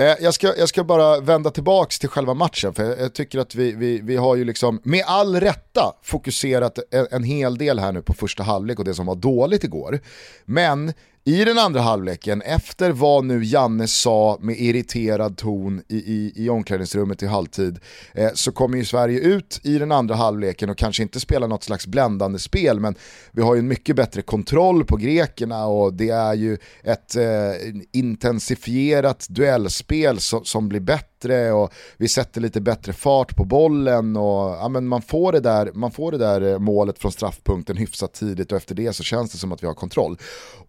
Eh, 0.00 0.16
jag 0.20 0.34
ska, 0.34 0.56
jag 0.56 0.68
ska 0.68 0.84
bara 0.84 1.20
vända 1.20 1.50
tillbaka 1.50 1.90
till 2.00 2.08
själva 2.08 2.34
matchen, 2.34 2.74
för 2.74 3.00
jag, 3.00 3.12
tycker 3.12 3.38
att 3.38 3.54
vi, 3.54 3.72
vi, 3.72 4.00
vi 4.00 4.16
har 4.16 4.36
ju 4.36 4.44
liksom 4.44 4.80
med 4.82 5.04
all 5.06 5.40
rätta 5.40 5.92
fokuserat 6.02 6.78
en, 6.90 7.06
en 7.10 7.24
hel 7.24 7.58
del 7.58 7.78
här 7.78 7.92
nu 7.92 8.02
på 8.02 8.12
första 8.12 8.42
halvlek 8.42 8.78
och 8.78 8.84
det 8.84 8.94
som 8.94 9.06
var 9.06 9.14
dåligt 9.14 9.64
igår. 9.64 10.00
Men 10.44 10.92
i 11.30 11.44
den 11.44 11.58
andra 11.58 11.80
halvleken, 11.80 12.42
efter 12.42 12.90
vad 12.90 13.24
nu 13.24 13.44
Janne 13.44 13.88
sa 13.88 14.38
med 14.40 14.56
irriterad 14.58 15.36
ton 15.36 15.82
i, 15.88 15.96
i, 15.96 16.32
i 16.36 16.48
omklädningsrummet 16.48 17.22
i 17.22 17.26
halvtid, 17.26 17.78
eh, 18.14 18.30
så 18.34 18.52
kommer 18.52 18.78
ju 18.78 18.84
Sverige 18.84 19.20
ut 19.20 19.60
i 19.62 19.78
den 19.78 19.92
andra 19.92 20.14
halvleken 20.14 20.70
och 20.70 20.78
kanske 20.78 21.02
inte 21.02 21.20
spelar 21.20 21.48
något 21.48 21.64
slags 21.64 21.86
bländande 21.86 22.38
spel, 22.38 22.80
men 22.80 22.94
vi 23.32 23.42
har 23.42 23.54
ju 23.54 23.58
en 23.58 23.68
mycket 23.68 23.96
bättre 23.96 24.22
kontroll 24.22 24.84
på 24.84 24.96
grekerna 24.96 25.66
och 25.66 25.94
det 25.94 26.08
är 26.08 26.34
ju 26.34 26.58
ett 26.82 27.16
eh, 27.16 27.24
intensifierat 27.92 29.26
duellspel 29.28 30.20
som, 30.20 30.44
som 30.44 30.68
blir 30.68 30.80
bättre 30.80 31.52
och 31.52 31.72
vi 31.96 32.08
sätter 32.08 32.40
lite 32.40 32.60
bättre 32.60 32.92
fart 32.92 33.36
på 33.36 33.44
bollen 33.44 34.16
och 34.16 34.50
ja, 34.50 34.68
men 34.68 34.86
man, 34.86 35.02
får 35.02 35.32
det 35.32 35.40
där, 35.40 35.70
man 35.74 35.90
får 35.90 36.12
det 36.12 36.18
där 36.18 36.52
eh, 36.52 36.58
målet 36.58 36.98
från 36.98 37.12
straffpunkten 37.12 37.76
hyfsat 37.76 38.14
tidigt 38.14 38.52
och 38.52 38.58
efter 38.58 38.74
det 38.74 38.92
så 38.92 39.02
känns 39.02 39.32
det 39.32 39.38
som 39.38 39.52
att 39.52 39.62
vi 39.62 39.66
har 39.66 39.74
kontroll. 39.74 40.18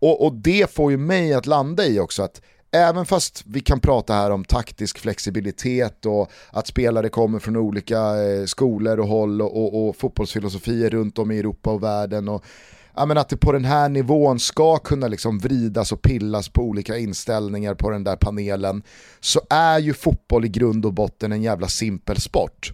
Och, 0.02 0.26
och 0.26 0.34
det 0.34 0.74
får 0.74 0.92
ju 0.92 0.98
mig 0.98 1.34
att 1.34 1.46
landa 1.46 1.86
i 1.86 2.00
också 2.00 2.24
att 2.24 2.42
även 2.72 3.06
fast 3.06 3.44
vi 3.46 3.60
kan 3.60 3.80
prata 3.80 4.14
här 4.14 4.32
om 4.32 4.46
taktisk 4.46 5.00
flexibilitet 5.00 6.06
och 6.06 6.32
att 6.52 6.68
spelare 6.68 7.10
kommer 7.10 7.40
från 7.40 7.56
olika 7.56 7.98
eh, 7.98 8.46
skolor 8.46 9.00
och 9.00 9.08
håll 9.08 9.42
och, 9.42 9.58
och, 9.58 9.88
och 9.88 9.96
fotbollsfilosofier 9.96 10.90
runt 10.90 11.18
om 11.18 11.32
i 11.32 11.40
Europa 11.40 11.72
och 11.72 11.84
världen 11.84 12.30
och 12.30 12.46
ja, 12.96 13.06
men 13.06 13.18
att 13.18 13.30
det 13.30 13.38
på 13.38 13.52
den 13.52 13.66
här 13.66 13.90
nivån 13.90 14.40
ska 14.40 14.78
kunna 14.78 15.08
liksom 15.08 15.40
vridas 15.40 15.92
och 15.92 16.02
pillas 16.02 16.50
på 16.50 16.62
olika 16.62 16.98
inställningar 16.98 17.76
på 17.76 17.90
den 17.90 18.04
där 18.04 18.16
panelen 18.16 18.84
så 19.20 19.42
är 19.50 19.80
ju 19.80 19.94
fotboll 19.94 20.46
i 20.46 20.50
grund 20.50 20.86
och 20.86 20.94
botten 20.94 21.32
en 21.32 21.42
jävla 21.42 21.68
simpel 21.68 22.22
sport. 22.22 22.74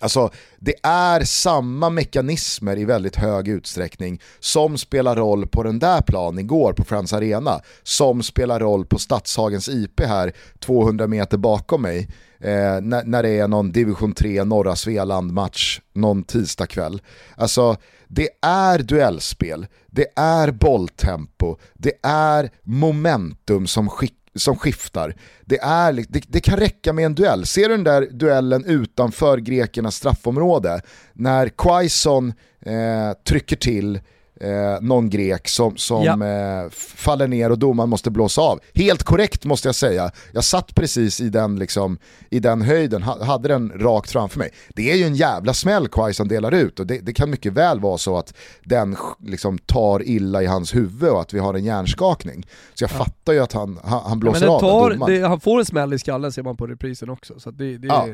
Alltså, 0.00 0.30
det 0.58 0.74
är 0.82 1.24
samma 1.24 1.90
mekanismer 1.90 2.78
i 2.78 2.84
väldigt 2.84 3.16
hög 3.16 3.48
utsträckning 3.48 4.20
som 4.40 4.78
spelar 4.78 5.16
roll 5.16 5.46
på 5.46 5.62
den 5.62 5.78
där 5.78 6.00
planen 6.00 6.38
igår 6.38 6.72
på 6.72 6.84
Friends 6.84 7.12
Arena, 7.12 7.60
som 7.82 8.22
spelar 8.22 8.60
roll 8.60 8.86
på 8.86 8.98
Stadshagens 8.98 9.68
IP 9.68 10.00
här 10.00 10.32
200 10.58 11.06
meter 11.06 11.36
bakom 11.36 11.82
mig, 11.82 12.08
eh, 12.40 12.80
när, 12.82 13.04
när 13.04 13.22
det 13.22 13.38
är 13.38 13.48
någon 13.48 13.72
division 13.72 14.12
3 14.12 14.44
norra 14.44 14.76
Svealand-match 14.76 15.80
någon 15.92 16.22
tisdagkväll. 16.22 17.02
Alltså, 17.36 17.76
det 18.08 18.28
är 18.42 18.78
duellspel, 18.78 19.66
det 19.86 20.06
är 20.16 20.50
bolltempo, 20.50 21.56
det 21.74 21.92
är 22.02 22.50
momentum 22.62 23.66
som 23.66 23.88
skickar 23.88 24.17
som 24.38 24.56
skiftar. 24.56 25.14
Det, 25.44 25.58
är, 25.58 25.92
det, 25.92 26.22
det, 26.28 26.40
kan 26.40 26.56
räcka 26.56 26.92
med 26.92 27.06
en 27.06 27.14
duell. 27.14 27.46
Ser 27.46 27.68
du 27.68 27.74
den 27.74 27.84
där 27.84 28.08
duellen 28.10 28.64
utanför 28.64 29.38
grekernas 29.38 29.96
straffområde? 29.96 30.80
När 31.12 31.48
Quaison 31.48 32.32
eh, 32.60 33.12
trycker 33.24 33.56
till 33.56 34.00
eh, 34.40 34.80
någon 34.80 35.10
grek 35.10 35.48
som, 35.48 35.76
som 35.76 36.04
ja. 36.04 36.12
eh, 36.12 36.70
faller 36.70 37.28
ner 37.28 37.50
och 37.50 37.58
domaren 37.58 37.90
måste 37.90 38.10
blåsa 38.10 38.42
av. 38.42 38.60
Helt 38.74 39.02
korrekt 39.02 39.44
måste 39.44 39.68
jag 39.68 39.74
säga. 39.74 40.10
Jag 40.32 40.44
satt 40.44 40.74
precis 40.74 41.20
i 41.20 41.28
den, 41.28 41.58
liksom, 41.58 41.98
i 42.30 42.40
den 42.40 42.62
höjden, 42.62 43.02
hade 43.02 43.48
den 43.48 43.72
rakt 43.76 44.10
framför 44.10 44.38
mig. 44.38 44.50
Det 44.68 44.90
är 44.90 44.96
ju 44.96 45.04
en 45.04 45.14
jävla 45.14 45.54
smäll 45.54 45.88
Quaison 45.88 46.28
delar 46.28 46.52
ut 46.52 46.80
och 46.80 46.86
det, 46.86 46.98
det, 46.98 47.12
kan 47.12 47.30
mycket 47.30 47.52
väl 47.52 47.80
vara 47.80 47.98
så 47.98 48.18
att 48.18 48.34
den 48.64 48.96
liksom, 49.26 49.58
tar 49.58 50.08
illa 50.08 50.42
i 50.42 50.46
hans 50.46 50.74
huvud 50.74 51.10
och 51.10 51.20
att 51.20 51.34
vi 51.34 51.38
har 51.38 51.54
en 51.54 51.64
hjärnskakning. 51.64 52.46
Så 52.74 52.84
jag 52.84 52.90
ja. 52.90 52.96
fattar 52.96 53.32
ju 53.32 53.38
att 53.38 53.52
han, 53.52 53.78
han, 53.84 54.00
han 54.04 54.18
blåser 54.20 54.46
ja, 54.46 54.52
av 54.52 54.60
tar, 54.60 55.10
det, 55.10 55.28
Han 55.28 55.40
får 55.40 55.58
en 55.58 55.64
smäll 55.64 55.92
i 55.92 55.98
skallen 55.98 56.32
ser 56.32 56.42
man 56.42 56.56
på 56.56 56.66
reprisen 56.66 57.10
också. 57.10 57.40
Så 57.40 57.50
det, 57.50 57.78
det 57.78 57.86
ja. 57.86 58.06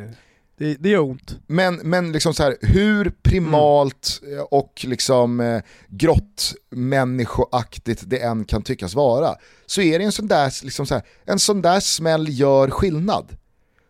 Det, 0.56 0.74
det 0.74 0.88
gör 0.88 1.00
ont. 1.00 1.38
Men, 1.46 1.74
men 1.74 2.12
liksom 2.12 2.34
så 2.34 2.42
här, 2.42 2.56
hur 2.60 3.12
primalt 3.22 4.20
mm. 4.26 4.44
och 4.50 4.84
liksom 4.84 5.40
eh, 5.40 5.62
grottmänniskoaktigt 5.88 8.02
det 8.06 8.18
än 8.18 8.44
kan 8.44 8.62
tyckas 8.62 8.94
vara, 8.94 9.34
så 9.66 9.80
är 9.80 9.98
det 9.98 10.04
en 10.04 10.12
sån 10.12 10.26
där, 10.26 10.64
liksom 10.64 10.86
så 10.86 10.94
här, 10.94 11.02
en 11.24 11.38
sån 11.38 11.62
där 11.62 11.80
smäll 11.80 12.26
gör 12.28 12.70
skillnad. 12.70 13.36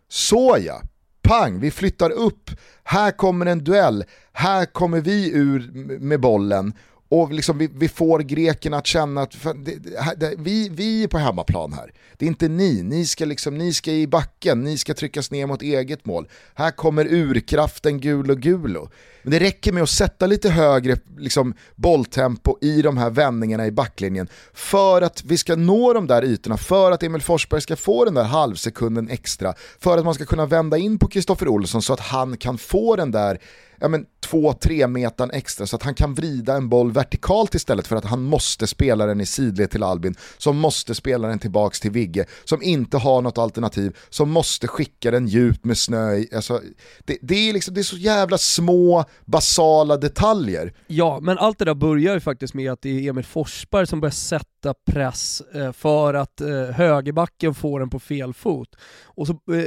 Såja, 0.09 0.81
pang, 1.21 1.59
vi 1.59 1.71
flyttar 1.71 2.09
upp, 2.09 2.51
här 2.83 3.11
kommer 3.11 3.45
en 3.45 3.63
duell, 3.63 4.03
här 4.33 4.65
kommer 4.65 5.01
vi 5.01 5.31
ur 5.33 5.71
med 5.99 6.19
bollen 6.19 6.73
och 7.21 7.33
liksom 7.33 7.57
vi, 7.57 7.69
vi, 7.73 7.89
får 7.89 8.19
grekerna 8.19 8.77
att 8.77 8.87
känna 8.87 9.21
att 9.21 9.35
det, 9.55 9.75
det, 10.17 10.35
vi, 10.37 10.69
vi 10.69 11.03
är 11.03 11.07
på 11.07 11.17
hemmaplan 11.17 11.73
här. 11.73 11.93
Det 12.17 12.25
är 12.25 12.27
inte 12.27 12.47
ni, 12.47 12.83
ni 12.83 13.05
ska, 13.05 13.25
liksom, 13.25 13.57
ni 13.57 13.73
ska 13.73 13.91
i 13.91 14.07
backen, 14.07 14.63
ni 14.63 14.77
ska 14.77 14.93
tryckas 14.93 15.31
ner 15.31 15.47
mot 15.47 15.61
eget 15.61 16.05
mål. 16.05 16.27
Här 16.53 16.71
kommer 16.71 17.05
urkraften 17.13 17.99
Gulo 17.99 18.35
Gulo. 18.35 18.89
Men 19.23 19.31
det 19.31 19.39
räcker 19.39 19.71
med 19.71 19.83
att 19.83 19.89
sätta 19.89 20.27
lite 20.27 20.49
högre 20.49 20.97
liksom, 21.17 21.53
bolltempo 21.75 22.57
i 22.61 22.81
de 22.81 22.97
här 22.97 23.09
vändningarna 23.09 23.67
i 23.67 23.71
backlinjen 23.71 24.27
för 24.53 25.01
att 25.01 25.23
vi 25.23 25.37
ska 25.37 25.55
nå 25.55 25.93
de 25.93 26.07
där 26.07 26.25
ytorna, 26.25 26.57
för 26.57 26.91
att 26.91 27.03
Emil 27.03 27.21
Forsberg 27.21 27.61
ska 27.61 27.75
få 27.75 28.05
den 28.05 28.13
där 28.13 28.23
halvsekunden 28.23 29.09
extra, 29.09 29.53
för 29.79 29.97
att 29.97 30.05
man 30.05 30.13
ska 30.13 30.25
kunna 30.25 30.45
vända 30.45 30.77
in 30.77 30.99
på 30.99 31.07
Kristoffer 31.07 31.47
Olsson 31.47 31.81
så 31.81 31.93
att 31.93 31.99
han 31.99 32.37
kan 32.37 32.57
få 32.57 32.95
den 32.95 33.11
där 33.11 33.39
ja, 33.79 33.87
men, 33.87 34.05
två-tre-metern 34.29 35.31
extra 35.31 35.67
så 35.67 35.75
att 35.75 35.83
han 35.83 35.93
kan 35.93 36.13
vrida 36.13 36.55
en 36.55 36.69
boll 36.69 36.91
vertikalt 36.91 37.55
istället 37.55 37.87
för 37.87 37.95
att 37.95 38.05
han 38.05 38.23
måste 38.23 38.67
spela 38.67 39.05
den 39.05 39.21
i 39.21 39.25
sidled 39.25 39.71
till 39.71 39.83
Albin, 39.83 40.15
som 40.37 40.57
måste 40.57 40.95
spela 40.95 41.27
den 41.27 41.39
tillbaks 41.39 41.79
till 41.79 41.91
Vigge, 41.91 42.25
som 42.43 42.63
inte 42.63 42.97
har 42.97 43.21
något 43.21 43.37
alternativ, 43.37 43.97
som 44.09 44.31
måste 44.31 44.67
skicka 44.67 45.11
den 45.11 45.27
djupt 45.27 45.65
med 45.65 45.77
snö 45.77 46.13
i. 46.13 46.29
Alltså, 46.35 46.61
det, 47.05 47.17
det, 47.21 47.49
är 47.49 47.53
liksom, 47.53 47.73
det 47.73 47.81
är 47.81 47.83
så 47.83 47.97
jävla 47.97 48.37
små, 48.37 49.05
basala 49.25 49.97
detaljer. 49.97 50.73
Ja, 50.87 51.19
men 51.21 51.37
allt 51.37 51.59
det 51.59 51.65
där 51.65 51.73
börjar 51.73 52.13
ju 52.13 52.19
faktiskt 52.19 52.53
med 52.53 52.71
att 52.71 52.81
det 52.81 52.89
är 52.89 53.09
Emil 53.09 53.25
Forsberg 53.25 53.87
som 53.87 54.01
börjar 54.01 54.11
sätta 54.11 54.73
press 54.91 55.41
eh, 55.41 55.71
för 55.71 56.13
att 56.13 56.41
eh, 56.41 56.47
högerbacken 56.49 57.53
får 57.53 57.79
den 57.79 57.89
på 57.89 57.99
fel 57.99 58.33
fot. 58.33 58.75
Och 59.03 59.27
så 59.27 59.33
eh, 59.33 59.65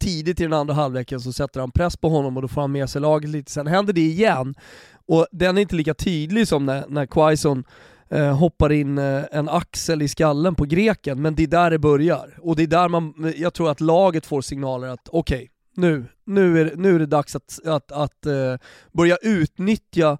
tidigt 0.00 0.40
i 0.40 0.42
den 0.42 0.52
andra 0.52 0.74
halvleken 0.74 1.20
så 1.20 1.32
sätter 1.32 1.60
han 1.60 1.70
press 1.70 1.96
på 1.96 2.08
honom 2.08 2.36
och 2.36 2.42
då 2.42 2.48
får 2.48 2.60
han 2.60 2.72
med 2.72 2.90
sig 2.90 3.00
laget 3.00 3.30
lite. 3.30 3.52
Sen 3.52 3.66
händer 3.78 3.92
det 3.92 4.00
igen, 4.00 4.54
och 5.06 5.26
den 5.32 5.58
är 5.58 5.62
inte 5.62 5.76
lika 5.76 5.94
tydlig 5.94 6.48
som 6.48 6.66
när, 6.66 6.84
när 6.88 7.06
Quaison 7.06 7.64
eh, 8.08 8.36
hoppar 8.36 8.72
in 8.72 8.98
eh, 8.98 9.22
en 9.32 9.48
axel 9.48 10.02
i 10.02 10.08
skallen 10.08 10.54
på 10.54 10.64
greken, 10.64 11.22
men 11.22 11.34
det 11.34 11.42
är 11.42 11.46
där 11.46 11.70
det 11.70 11.78
börjar. 11.78 12.38
Och 12.40 12.56
det 12.56 12.62
är 12.62 12.66
där 12.66 12.88
man, 12.88 13.32
jag 13.36 13.54
tror 13.54 13.70
att 13.70 13.80
laget 13.80 14.26
får 14.26 14.40
signaler 14.40 14.88
att 14.88 15.08
okej, 15.08 15.36
okay, 15.36 15.48
nu, 15.74 16.04
nu, 16.24 16.60
är, 16.60 16.76
nu 16.76 16.94
är 16.94 16.98
det 16.98 17.06
dags 17.06 17.36
att, 17.36 17.58
att, 17.66 17.92
att 17.92 18.26
eh, 18.26 18.54
börja 18.92 19.16
utnyttja 19.22 20.18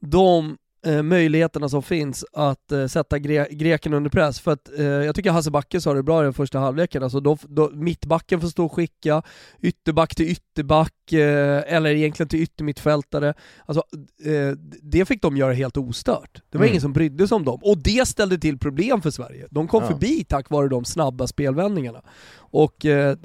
de 0.00 0.56
eh, 0.86 1.02
möjligheterna 1.02 1.68
som 1.68 1.82
finns 1.82 2.24
att 2.32 2.72
eh, 2.72 2.86
sätta 2.86 3.18
gre 3.18 3.46
greken 3.50 3.94
under 3.94 4.10
press. 4.10 4.40
För 4.40 4.52
att 4.52 4.78
eh, 4.78 4.84
jag 4.84 5.14
tycker 5.14 5.30
Hasse 5.30 5.50
Backe 5.50 5.80
sa 5.80 5.94
det 5.94 6.02
bra 6.02 6.20
i 6.20 6.24
den 6.24 6.32
första 6.32 6.58
halvleken, 6.58 7.02
alltså 7.02 7.20
då, 7.20 7.38
då, 7.42 7.70
mittbacken 7.70 8.40
får 8.40 8.48
stå 8.48 8.64
och 8.64 8.72
skicka, 8.72 9.22
ytterback 9.60 10.14
till 10.14 10.28
ytterback, 10.28 11.12
eh, 11.12 11.62
eller 11.66 11.90
egentligen 11.90 12.28
till 12.28 12.42
yttermittfältare. 12.42 13.34
Alltså, 13.66 13.84
eh, 14.24 14.56
det 14.82 15.04
fick 15.04 15.22
de 15.22 15.36
göra 15.36 15.52
helt 15.52 15.76
ostört. 15.76 16.42
Det 16.50 16.58
var 16.58 16.64
mm. 16.64 16.72
ingen 16.72 16.80
som 16.80 16.92
brydde 16.92 17.28
sig 17.28 17.36
om 17.36 17.44
dem. 17.44 17.60
Och 17.62 17.78
det 17.78 18.08
ställde 18.08 18.38
till 18.38 18.58
problem 18.58 19.02
för 19.02 19.10
Sverige. 19.10 19.46
De 19.50 19.68
kom 19.68 19.82
ja. 19.82 19.88
förbi 19.88 20.24
tack 20.24 20.50
vare 20.50 20.68
de 20.68 20.84
snabba 20.84 21.26
spelvändningarna. 21.26 22.02
Och 22.36 22.74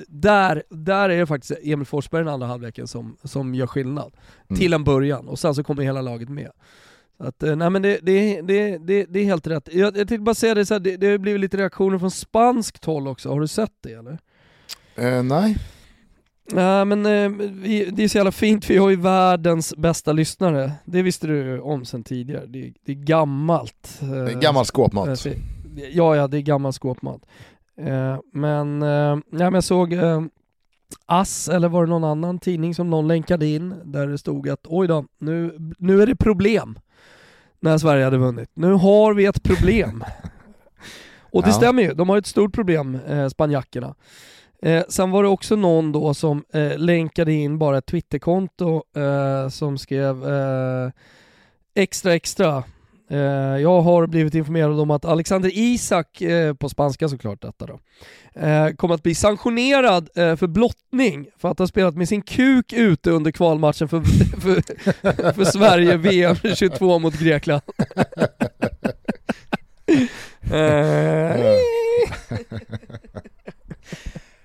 där, 0.07 0.63
där 0.69 1.09
är 1.09 1.19
det 1.19 1.25
faktiskt 1.25 1.59
Emil 1.63 1.85
Forsberg 1.85 2.23
den 2.23 2.33
andra 2.33 2.47
halvleken 2.47 2.87
som, 2.87 3.17
som 3.23 3.55
gör 3.55 3.67
skillnad. 3.67 4.13
Mm. 4.49 4.59
Till 4.59 4.73
en 4.73 4.83
början, 4.83 5.27
och 5.27 5.39
sen 5.39 5.55
så 5.55 5.63
kommer 5.63 5.83
hela 5.83 6.01
laget 6.01 6.29
med. 6.29 6.51
Att, 7.23 7.43
eh, 7.43 7.55
nej 7.55 7.69
men 7.69 7.81
det, 7.81 7.99
det, 8.01 8.41
det, 8.41 8.77
det, 8.77 9.05
det 9.05 9.19
är 9.19 9.23
helt 9.23 9.47
rätt. 9.47 9.69
Jag, 9.71 9.97
jag 9.97 10.07
tänkte 10.07 10.19
bara 10.19 10.35
säga 10.35 10.55
det, 10.55 10.65
så 10.65 10.73
här, 10.73 10.79
det, 10.79 10.97
det 10.97 11.07
har 11.07 11.17
blivit 11.17 11.41
lite 11.41 11.57
reaktioner 11.57 11.97
från 11.97 12.11
spanskt 12.11 12.85
håll 12.85 13.07
också, 13.07 13.29
har 13.29 13.41
du 13.41 13.47
sett 13.47 13.73
det 13.81 13.93
eller? 13.93 14.19
Uh, 14.99 15.23
nej. 15.23 15.57
Nej 16.51 16.85
men 16.85 17.05
uh, 17.05 17.49
vi, 17.51 17.85
det 17.85 18.03
är 18.03 18.07
så 18.07 18.17
jävla 18.17 18.31
fint, 18.31 18.69
vi 18.69 18.77
har 18.77 18.89
ju 18.89 18.95
världens 18.95 19.75
bästa 19.77 20.11
lyssnare. 20.11 20.71
Det 20.85 21.01
visste 21.01 21.27
du 21.27 21.59
om 21.59 21.85
sen 21.85 22.03
tidigare. 22.03 22.45
Det, 22.45 22.73
det 22.85 22.91
är 22.91 22.95
gammalt. 22.95 23.99
Det 23.99 24.31
är 24.31 24.41
gammal 24.41 24.65
skåpmat. 24.65 25.25
ja, 25.91 26.15
ja 26.15 26.27
det 26.27 26.37
är 26.37 26.41
gammal 26.41 26.73
skåpmat. 26.73 27.21
men, 28.33 28.79
nej, 28.79 29.21
men 29.29 29.53
jag 29.53 29.63
såg 29.63 29.93
Ass, 31.05 31.49
eller 31.49 31.69
var 31.69 31.85
det 31.85 31.89
någon 31.89 32.03
annan 32.03 32.39
tidning 32.39 32.75
som 32.75 32.89
någon 32.89 33.07
länkade 33.07 33.47
in, 33.47 33.75
där 33.83 34.07
det 34.07 34.17
stod 34.17 34.49
att 34.49 34.67
oj 34.67 34.87
då, 34.87 35.05
nu, 35.17 35.57
nu 35.77 36.01
är 36.01 36.07
det 36.07 36.15
problem 36.15 36.79
när 37.59 37.77
Sverige 37.77 38.03
hade 38.03 38.17
vunnit. 38.17 38.49
Nu 38.53 38.73
har 38.73 39.13
vi 39.13 39.25
ett 39.25 39.43
problem. 39.43 40.03
Och 41.31 41.43
det 41.43 41.49
ja. 41.49 41.53
stämmer 41.53 41.83
ju, 41.83 41.93
de 41.93 42.09
har 42.09 42.17
ett 42.17 42.25
stort 42.25 42.53
problem, 42.53 42.99
eh, 43.07 43.27
spanjackerna. 43.27 43.95
Eh, 44.61 44.83
sen 44.89 45.11
var 45.11 45.23
det 45.23 45.29
också 45.29 45.55
någon 45.55 45.91
då 45.91 46.13
som 46.13 46.43
eh, 46.53 46.77
länkade 46.77 47.33
in 47.33 47.57
bara 47.57 47.77
ett 47.77 47.85
Twitterkonto 47.85 48.83
eh, 48.95 49.49
som 49.49 49.77
skrev 49.77 50.29
eh, 50.29 50.91
extra 51.75 52.15
extra. 52.15 52.63
Eh, 53.09 53.19
jag 53.61 53.81
har 53.81 54.07
blivit 54.07 54.35
informerad 54.35 54.79
om 54.79 54.91
att 54.91 55.05
Alexander 55.05 55.51
Isak, 55.53 56.21
eh, 56.21 56.53
på 56.53 56.69
spanska 56.69 57.09
såklart 57.09 57.41
detta 57.41 57.65
då, 57.65 57.79
kommer 58.77 58.95
att 58.95 59.03
bli 59.03 59.15
sanktionerad 59.15 60.09
för 60.13 60.47
blottning 60.47 61.27
för 61.37 61.49
att 61.49 61.59
ha 61.59 61.67
spelat 61.67 61.95
med 61.95 62.09
sin 62.09 62.21
kuk 62.21 62.73
ute 62.73 63.11
under 63.11 63.31
kvalmatchen 63.31 63.87
för, 63.87 64.01
för, 64.41 64.61
för 65.33 65.43
Sverige 65.43 65.97
VM 65.97 66.35
22 66.55 66.99
mot 66.99 67.19
Grekland. 67.19 67.61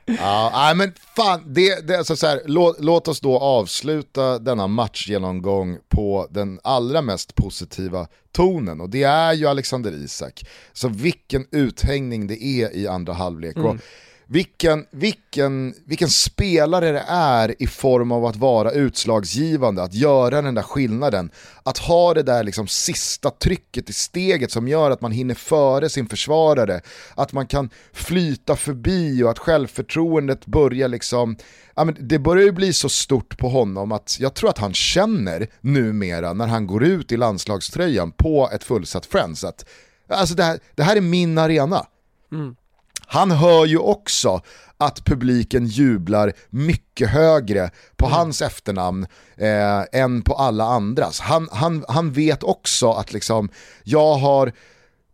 Ja, 0.06 0.72
men 0.76 0.92
fan, 1.16 1.42
det, 1.46 1.88
det, 1.88 1.98
alltså 1.98 2.16
så 2.16 2.26
här, 2.26 2.40
låt, 2.46 2.76
låt, 2.80 3.08
oss 3.08 3.20
då 3.20 3.38
avsluta 3.38 4.38
denna 4.38 4.66
matchgenomgång 4.66 5.78
på 5.88 6.26
den 6.30 6.60
allra 6.62 7.02
mest 7.02 7.34
positiva 7.34 8.06
tonen 8.32 8.80
och 8.80 8.90
det 8.90 9.02
är 9.02 9.32
ju 9.32 9.46
Alexander 9.46 9.92
Isak. 9.92 10.46
Så 10.72 10.88
vilken 10.88 11.46
uthängning 11.50 12.26
det 12.26 12.42
är 12.42 12.76
i 12.76 12.86
andra 12.86 13.12
halvlek. 13.12 13.56
Mm. 13.56 13.68
Och 13.68 13.76
vilken, 14.26 14.86
vilken, 14.90 15.74
vilken 15.86 16.08
spelare 16.08 16.92
det 16.92 17.04
är 17.08 17.62
i 17.62 17.66
form 17.66 18.12
av 18.12 18.24
att 18.26 18.36
vara 18.36 18.70
utslagsgivande, 18.70 19.82
att 19.82 19.94
göra 19.94 20.42
den 20.42 20.54
där 20.54 20.62
skillnaden. 20.62 21.30
Att 21.62 21.78
ha 21.78 22.14
det 22.14 22.22
där 22.22 22.44
liksom 22.44 22.66
sista 22.66 23.30
trycket 23.30 23.90
i 23.90 23.92
steget 23.92 24.50
som 24.50 24.68
gör 24.68 24.90
att 24.90 25.00
man 25.00 25.12
hinner 25.12 25.34
före 25.34 25.88
sin 25.88 26.08
försvarare. 26.08 26.80
Att 27.14 27.32
man 27.32 27.46
kan 27.46 27.70
flyta 27.92 28.56
förbi 28.56 29.22
och 29.22 29.30
att 29.30 29.38
självförtroendet 29.38 30.46
börjar 30.46 30.88
liksom, 30.88 31.36
ja, 31.74 31.84
men 31.84 31.96
det 32.00 32.18
börjar 32.18 32.44
ju 32.44 32.52
bli 32.52 32.72
så 32.72 32.88
stort 32.88 33.38
på 33.38 33.48
honom 33.48 33.92
att 33.92 34.16
jag 34.20 34.34
tror 34.34 34.50
att 34.50 34.58
han 34.58 34.74
känner 34.74 35.46
numera 35.60 36.32
när 36.32 36.46
han 36.46 36.66
går 36.66 36.84
ut 36.84 37.12
i 37.12 37.16
landslagströjan 37.16 38.12
på 38.12 38.50
ett 38.52 38.64
fullsatt 38.64 39.06
Friends 39.06 39.44
att 39.44 39.64
alltså 40.08 40.34
det, 40.34 40.42
här, 40.42 40.58
det 40.74 40.82
här 40.82 40.96
är 40.96 41.00
min 41.00 41.38
arena. 41.38 41.86
Mm. 42.32 42.56
Han 43.06 43.30
hör 43.30 43.66
ju 43.66 43.78
också 43.78 44.40
att 44.78 45.04
publiken 45.04 45.66
jublar 45.66 46.32
mycket 46.50 47.08
högre 47.08 47.70
på 47.96 48.06
mm. 48.06 48.16
hans 48.18 48.42
efternamn 48.42 49.06
eh, 49.36 50.00
än 50.00 50.22
på 50.22 50.34
alla 50.34 50.64
andras. 50.64 51.20
Han, 51.20 51.48
han, 51.52 51.84
han 51.88 52.12
vet 52.12 52.42
också 52.42 52.90
att 52.90 53.12
liksom, 53.12 53.48
jag 53.84 54.14
har 54.14 54.52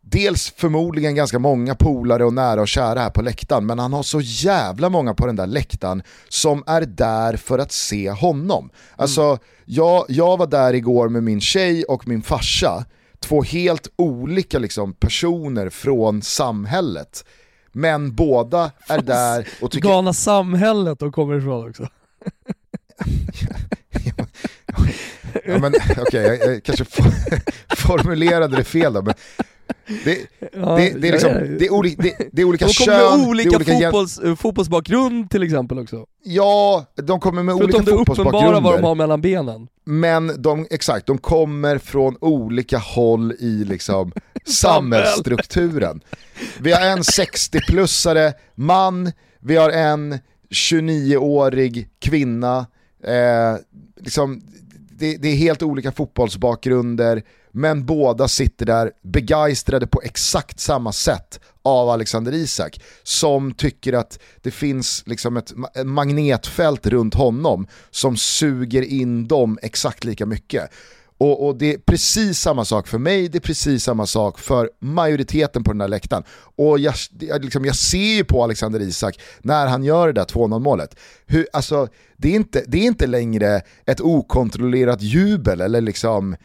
dels 0.01 0.53
förmodligen 0.57 1.15
ganska 1.15 1.39
många 1.39 1.75
polare 1.75 2.25
och 2.25 2.35
nära 2.35 2.61
och 2.61 2.69
kära 2.69 3.01
här 3.01 3.11
på 3.11 3.23
läktaren, 3.23 3.67
men 3.67 3.79
han 3.79 3.93
har 3.93 4.03
så 4.03 4.21
jävla 4.21 4.89
många 4.89 5.15
på 5.15 5.27
den 5.27 5.37
där 5.37 5.47
läktaren 5.47 6.03
som 6.29 6.65
är 6.67 6.81
där 6.81 7.37
för 7.37 7.59
att 7.59 7.73
se 7.73 8.11
honom. 8.11 8.65
Mm. 8.65 8.75
Alltså, 8.97 9.39
jag, 9.65 10.05
jag 10.09 10.37
var 10.37 10.47
där 10.47 10.75
igår 10.75 11.09
med 11.09 11.23
min 11.23 11.41
tjej 11.41 11.85
och 11.85 12.09
min 12.09 12.23
farsa, 12.23 12.85
två 13.21 13.43
helt 13.43 13.89
olika 13.97 14.59
liksom, 14.59 14.93
personer 14.93 15.71
från 15.71 16.23
samhället 16.23 17.25
men 17.73 18.15
båda 18.15 18.71
är 18.89 19.03
där 19.03 19.49
och 19.61 19.71
tycker... 19.71 19.89
Galna 19.89 20.13
samhället 20.13 20.99
de 20.99 21.13
kommer 21.13 21.39
ifrån 21.39 21.69
också. 21.69 21.89
ja, 25.45 25.59
men 25.59 25.75
okay, 26.01 26.23
jag, 26.23 26.39
jag, 26.39 26.63
kanske 26.63 26.85
formulerade 27.77 28.57
det 28.57 28.65
fel 28.65 28.93
då, 28.93 29.03
men 29.03 29.15
det, 30.05 30.19
ja, 30.53 30.77
det, 30.77 31.01
det, 31.01 31.09
är 31.09 31.13
liksom, 31.13 31.31
det, 31.59 31.67
är 31.67 31.73
olika, 31.73 32.03
det, 32.03 32.29
det 32.33 32.43
är 32.43 32.47
olika 32.47 32.67
de 32.67 32.73
kön, 32.73 33.19
med 33.19 33.29
olika, 33.29 33.57
olika 33.57 33.73
fotbolls, 33.73 34.21
fotbollsbakgrund 34.37 35.31
till 35.31 35.43
exempel 35.43 35.79
också. 35.79 36.07
Ja, 36.25 36.85
de 36.95 37.21
kommer 37.21 37.43
med 37.43 37.57
Förutom 37.57 37.81
olika 37.81 37.97
fotbollsbakgrunder. 37.97 38.41
Förutom 38.41 38.45
det 38.45 38.59
uppenbara 38.59 38.61
vad 38.61 38.81
de 38.81 38.87
har 38.87 38.95
mellan 38.95 39.21
benen. 39.21 39.69
Men 39.85 40.43
de, 40.43 40.67
exakt, 40.71 41.07
de 41.07 41.19
kommer 41.19 41.79
från 41.79 42.17
olika 42.21 42.79
håll 42.79 43.33
i 43.39 43.65
liksom 43.65 44.13
samhällsstrukturen. 44.53 46.01
Vi 46.59 46.73
har 46.73 46.81
en 46.81 47.03
60-plussare 47.03 48.33
man, 48.55 49.13
vi 49.41 49.57
har 49.57 49.71
en 49.71 50.19
29-årig 50.51 51.89
kvinna, 51.99 52.67
eh, 53.05 53.57
liksom, 53.97 54.43
det, 54.91 55.17
det, 55.17 55.29
är 55.29 55.37
helt 55.37 55.63
olika 55.63 55.93
fotbollsbakgrunder, 55.93 57.23
men 57.53 57.87
båda 57.87 58.29
sitter 58.29 58.67
där 58.67 58.93
begeistrade 59.03 59.87
på 59.87 60.03
exakt 60.05 60.61
samma 60.61 60.93
sätt 60.93 61.41
av 61.63 61.89
Alexander 61.89 62.33
Isak, 62.33 62.81
som 63.03 63.55
tycker 63.55 63.93
att 63.93 64.19
det 64.43 64.51
finns 64.51 65.03
liksom 65.07 65.37
ett 65.37 65.53
magnetfält 65.85 66.87
runt 66.87 67.15
honom 67.15 67.67
som 67.91 68.17
suger 68.17 68.83
in 68.83 69.29
dem 69.29 69.59
exakt 69.63 70.05
lika 70.05 70.27
mycket. 70.27 70.71
Och, 71.21 71.47
och, 71.47 71.57
det 71.57 71.75
är 71.75 71.79
precis 71.79 72.39
samma 72.39 72.65
sak 72.65 72.89
för 72.89 72.99
mig, 72.99 73.29
det 73.29 73.39
är 73.39 73.41
precis 73.41 73.85
samma 73.85 74.07
sak 74.07 74.39
för 74.39 74.71
majoriteten 74.79 75.65
på 75.65 75.73
den 75.73 75.81
här 75.81 75.89
läktaren. 75.89 76.25
Och 76.57 76.79
jag, 76.79 76.95
jag, 77.21 77.45
liksom, 77.45 77.65
jag 77.65 77.77
ser 77.77 78.17
ju 78.17 78.25
på 78.25 78.45
Alexander 78.45 78.81
Isak 78.81 79.21
när 79.43 79.67
han 79.67 79.85
gör 79.85 80.07
det 80.07 80.13
där 80.13 80.25
2-0 80.25 80.59
målet. 80.59 80.97
Hur, 81.27 81.47
alltså, 81.53 81.89
det, 82.17 82.29
är 82.29 82.35
inte, 82.35 82.65
det 82.67 82.79
är 82.79 82.83
inte 82.83 83.07
längre 83.07 83.63
ett 83.87 84.01
okontrollerat 84.01 85.03
jubel 85.03 85.61
eller 85.61 85.81
liksom, 85.81 86.37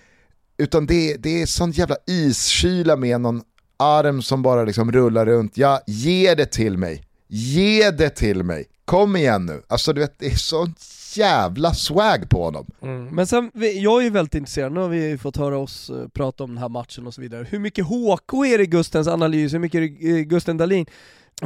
utan 0.58 0.86
det, 0.86 1.16
det 1.16 1.42
är 1.42 1.46
sån 1.46 1.72
jävla 1.72 1.96
iskyla 2.08 2.96
med 2.96 3.22
någon 3.22 3.42
arm 3.78 4.22
som 4.22 4.42
bara 4.42 4.64
liksom 4.64 4.92
rullar 4.92 5.26
runt. 5.26 5.58
Ja, 5.58 5.82
ge 5.88 6.36
det 6.36 6.46
till 6.46 6.78
mig. 6.78 7.04
Ge 7.28 7.92
det 7.92 8.10
till 8.10 8.44
mig. 8.44 8.66
Kom 8.86 9.16
igen 9.16 9.46
nu. 9.46 9.62
Alltså 9.68 9.94
du 9.94 10.02
vet, 10.02 10.20
det 10.20 10.26
är 10.26 10.36
sånt 10.36 10.80
jävla 11.18 11.74
swag 11.74 12.30
på 12.30 12.44
honom. 12.44 12.66
Mm. 12.82 13.06
Men 13.06 13.28
sen, 13.28 13.52
jag 13.54 14.00
är 14.00 14.04
ju 14.04 14.10
väldigt 14.10 14.36
intresserad, 14.36 14.72
nu 14.72 14.80
har 14.80 14.90
vi 14.90 15.18
fått 15.18 15.38
höra 15.38 15.58
oss 15.58 15.90
eh, 15.90 16.08
prata 16.08 16.44
om 16.44 16.50
den 16.50 16.58
här 16.58 16.70
matchen 16.70 17.08
och 17.08 17.14
så 17.14 17.22
vidare. 17.22 17.48
Hur 17.50 17.60
mycket 17.60 17.86
HK 17.86 18.34
är 18.34 18.58
det 18.58 18.64
i 18.64 18.68
Gustens 18.68 19.08
analys, 19.08 19.54
hur 19.54 19.60
mycket 19.60 19.78
är 19.78 20.14
det 20.14 20.24
Gusten 20.24 20.58
Dahlin? 20.58 20.86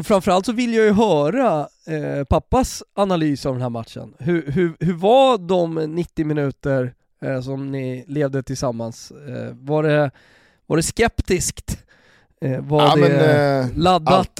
Framförallt 0.04 0.46
så 0.46 0.52
vill 0.52 0.74
jag 0.74 0.86
ju 0.86 0.92
höra 0.92 1.68
eh, 1.88 2.24
pappas 2.24 2.84
analys 2.94 3.46
av 3.46 3.54
den 3.54 3.62
här 3.62 3.70
matchen. 3.70 4.14
Hur, 4.20 4.52
hur, 4.52 4.76
hur 4.80 4.94
var 4.94 5.38
de 5.38 5.76
90 5.76 6.26
minuter 6.26 6.94
eh, 7.22 7.42
som 7.42 7.72
ni 7.72 8.06
levde 8.08 8.44
tillsammans? 8.44 9.12
Eh, 9.12 9.56
var, 9.60 9.84
det, 9.84 10.12
var 10.66 10.78
det 10.78 10.84
skeptiskt? 10.84 11.84
Eh, 12.46 12.62
var 12.62 12.82
ja, 12.82 12.96
det 12.96 13.02
men, 13.02 13.70
eh, 13.70 13.78
laddat? 13.78 14.40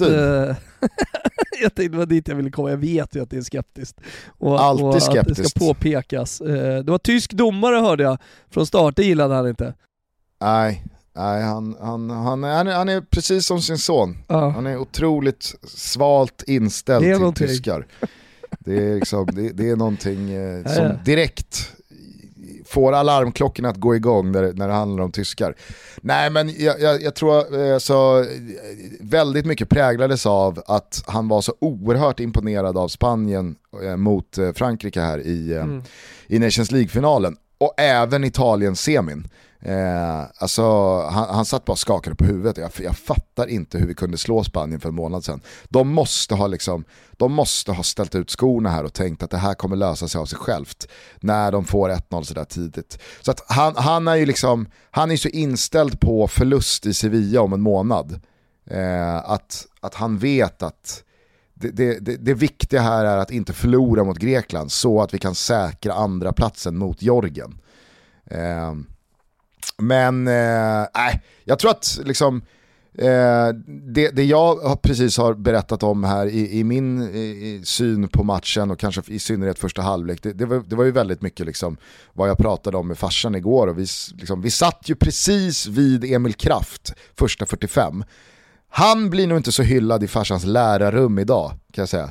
jag 1.62 1.74
tänkte 1.74 1.88
det 1.88 1.98
var 1.98 2.06
dit 2.06 2.28
jag 2.28 2.36
ville 2.36 2.50
komma, 2.50 2.70
jag 2.70 2.76
vet 2.76 3.16
ju 3.16 3.22
att 3.22 3.30
det 3.30 3.36
är 3.36 3.42
skeptiskt. 3.42 4.00
Och, 4.38 4.62
Alltid 4.62 4.86
och 4.86 5.02
skeptiskt. 5.02 5.30
att 5.30 5.36
det 5.36 5.48
ska 5.48 5.60
påpekas. 5.60 6.40
Eh, 6.40 6.84
det 6.84 6.90
var 6.90 6.98
tysk 6.98 7.32
domare 7.32 7.76
hörde 7.76 8.02
jag, 8.02 8.18
från 8.50 8.66
start, 8.66 8.96
det 8.96 9.04
gillade 9.04 9.34
han 9.34 9.48
inte. 9.48 9.74
Nej, 10.40 10.84
Nej, 11.16 11.42
han, 11.42 11.76
han, 11.80 12.10
han, 12.10 12.44
är, 12.44 12.74
han 12.74 12.88
är 12.88 13.00
precis 13.00 13.46
som 13.46 13.62
sin 13.62 13.78
son. 13.78 14.18
Ja. 14.26 14.48
Han 14.50 14.66
är 14.66 14.76
otroligt 14.76 15.54
svalt 15.68 16.42
inställd 16.46 17.04
till 17.04 17.18
någonting. 17.18 17.46
tyskar. 17.46 17.86
Det 18.58 18.90
är, 18.90 18.94
liksom, 18.94 19.26
det, 19.26 19.52
det 19.52 19.70
är 19.70 19.76
någonting 19.76 20.30
eh, 20.30 20.64
som 20.76 20.98
direkt 21.04 21.72
får 22.70 22.92
alarmklockorna 22.92 23.68
att 23.68 23.76
gå 23.76 23.96
igång 23.96 24.32
när, 24.32 24.52
när 24.52 24.68
det 24.68 24.74
handlar 24.74 25.04
om 25.04 25.12
tyskar. 25.12 25.54
Nej 26.00 26.30
men 26.30 26.54
jag, 26.58 26.80
jag, 26.80 27.02
jag 27.02 27.14
tror 27.14 27.60
eh, 27.60 27.78
så 27.78 28.26
väldigt 29.00 29.46
mycket 29.46 29.68
präglades 29.68 30.26
av 30.26 30.62
att 30.66 31.02
han 31.06 31.28
var 31.28 31.40
så 31.40 31.54
oerhört 31.58 32.20
imponerad 32.20 32.78
av 32.78 32.88
Spanien 32.88 33.56
eh, 33.82 33.96
mot 33.96 34.38
eh, 34.38 34.52
Frankrike 34.52 35.00
här 35.00 35.18
i, 35.18 35.54
mm. 35.54 35.82
i 36.26 36.38
Nations 36.38 36.70
League-finalen. 36.70 37.36
Och 37.58 37.74
även 37.76 38.24
Italien-semin. 38.24 39.28
Eh, 39.62 40.24
alltså, 40.38 40.62
han, 41.00 41.34
han 41.34 41.44
satt 41.44 41.64
bara 41.64 41.72
och 41.72 41.78
skakade 41.78 42.16
på 42.16 42.24
huvudet. 42.24 42.56
Jag, 42.56 42.70
jag 42.78 42.96
fattar 42.96 43.46
inte 43.46 43.78
hur 43.78 43.86
vi 43.86 43.94
kunde 43.94 44.18
slå 44.18 44.44
Spanien 44.44 44.80
för 44.80 44.88
en 44.88 44.94
månad 44.94 45.24
sedan. 45.24 45.40
De 45.68 45.88
måste, 45.88 46.34
ha 46.34 46.46
liksom, 46.46 46.84
de 47.12 47.32
måste 47.32 47.72
ha 47.72 47.82
ställt 47.82 48.14
ut 48.14 48.30
skorna 48.30 48.70
här 48.70 48.84
och 48.84 48.92
tänkt 48.92 49.22
att 49.22 49.30
det 49.30 49.38
här 49.38 49.54
kommer 49.54 49.76
lösa 49.76 50.08
sig 50.08 50.18
av 50.18 50.26
sig 50.26 50.38
självt 50.38 50.88
när 51.20 51.52
de 51.52 51.64
får 51.64 51.88
1-0 51.88 52.22
sådär 52.22 52.44
tidigt. 52.44 52.98
Så 53.20 53.30
att 53.30 53.44
han, 53.48 53.76
han 53.76 54.08
är 54.08 54.16
ju 54.16 54.26
liksom, 54.26 54.68
han 54.90 55.10
är 55.10 55.16
så 55.16 55.28
inställd 55.28 56.00
på 56.00 56.28
förlust 56.28 56.86
i 56.86 56.94
Sevilla 56.94 57.40
om 57.40 57.52
en 57.52 57.60
månad. 57.60 58.20
Eh, 58.66 59.16
att, 59.16 59.66
att 59.80 59.94
han 59.94 60.18
vet 60.18 60.62
att 60.62 61.04
det, 61.54 61.70
det, 61.70 61.98
det, 61.98 62.16
det, 62.16 62.34
viktiga 62.34 62.80
här 62.80 63.04
är 63.04 63.16
att 63.16 63.30
inte 63.30 63.52
förlora 63.52 64.04
mot 64.04 64.18
Grekland 64.18 64.72
så 64.72 65.02
att 65.02 65.14
vi 65.14 65.18
kan 65.18 65.34
säkra 65.34 65.92
andra 65.92 66.32
platsen 66.32 66.76
mot 66.76 67.02
Jorgen. 67.02 67.58
Eh, 68.26 68.74
men 69.78 70.28
eh, 70.28 70.86
jag 71.44 71.58
tror 71.58 71.70
att 71.70 72.00
liksom, 72.04 72.42
eh, 72.98 73.48
det, 73.66 74.10
det 74.10 74.24
jag 74.24 74.82
precis 74.82 75.18
har 75.18 75.34
berättat 75.34 75.82
om 75.82 76.04
här 76.04 76.26
i, 76.26 76.58
i 76.58 76.64
min 76.64 77.02
i, 77.02 77.60
syn 77.64 78.08
på 78.08 78.24
matchen 78.24 78.70
och 78.70 78.78
kanske 78.78 79.02
i 79.06 79.18
synnerhet 79.18 79.58
första 79.58 79.82
halvlek, 79.82 80.22
det, 80.22 80.32
det, 80.32 80.46
var, 80.46 80.62
det 80.66 80.76
var 80.76 80.84
ju 80.84 80.90
väldigt 80.90 81.22
mycket 81.22 81.46
liksom 81.46 81.76
vad 82.12 82.28
jag 82.28 82.38
pratade 82.38 82.76
om 82.76 82.88
med 82.88 82.98
farsan 82.98 83.34
igår 83.34 83.66
och 83.66 83.78
vi, 83.78 83.86
liksom, 84.14 84.42
vi 84.42 84.50
satt 84.50 84.82
ju 84.86 84.94
precis 84.94 85.66
vid 85.66 86.04
Emil 86.04 86.34
Kraft 86.34 86.92
första 87.18 87.46
45. 87.46 88.04
Han 88.72 89.10
blir 89.10 89.26
nog 89.26 89.38
inte 89.38 89.52
så 89.52 89.62
hyllad 89.62 90.02
i 90.02 90.08
farsans 90.08 90.44
lärarrum 90.44 91.18
idag 91.18 91.50
kan 91.50 91.82
jag 91.82 91.88
säga. 91.88 92.10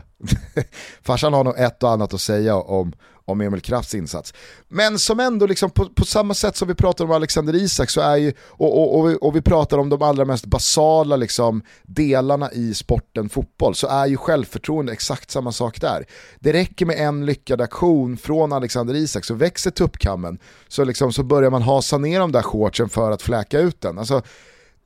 farsan 1.01 1.33
har 1.33 1.43
nog 1.43 1.59
ett 1.59 1.83
och 1.83 1.91
annat 1.91 2.13
att 2.13 2.21
säga 2.21 2.55
om, 2.55 2.93
om 3.29 3.41
Emil 3.41 3.61
Krafts 3.61 3.95
insats. 3.95 4.33
Men 4.67 4.99
som 4.99 5.19
ändå 5.19 5.45
liksom 5.45 5.69
på, 5.69 5.85
på, 5.85 6.05
samma 6.05 6.33
sätt 6.33 6.55
som 6.55 6.67
vi 6.67 6.75
pratar 6.75 7.05
om 7.05 7.11
Alexander 7.11 7.55
Isak 7.55 7.89
så 7.89 8.01
är 8.01 8.17
ju, 8.17 8.33
och, 8.39 8.77
och, 8.77 8.99
och, 8.99 9.09
vi, 9.09 9.17
och 9.21 9.35
vi 9.35 9.41
pratar 9.41 9.77
om 9.77 9.89
de 9.89 10.01
allra 10.01 10.25
mest 10.25 10.45
basala 10.45 11.15
liksom, 11.15 11.61
delarna 11.83 12.51
i 12.51 12.73
sporten 12.73 13.29
fotboll, 13.29 13.75
så 13.75 13.87
är 13.87 14.05
ju 14.05 14.17
självförtroende 14.17 14.91
exakt 14.93 15.31
samma 15.31 15.51
sak 15.51 15.81
där. 15.81 16.05
Det 16.39 16.53
räcker 16.53 16.85
med 16.85 16.97
en 17.07 17.25
lyckad 17.25 17.61
aktion 17.61 18.17
från 18.17 18.53
Alexander 18.53 18.95
Isak 18.95 19.25
så 19.25 19.33
växer 19.33 19.71
tuppkammen, 19.71 20.39
så, 20.67 20.83
liksom, 20.83 21.13
så 21.13 21.23
börjar 21.23 21.49
man 21.49 21.61
hasa 21.61 21.97
ner 21.97 22.19
de 22.19 22.31
där 22.31 22.41
shortsen 22.41 22.89
för 22.89 23.11
att 23.11 23.21
fläka 23.21 23.59
ut 23.59 23.81
den. 23.81 23.99
Alltså, 23.99 24.21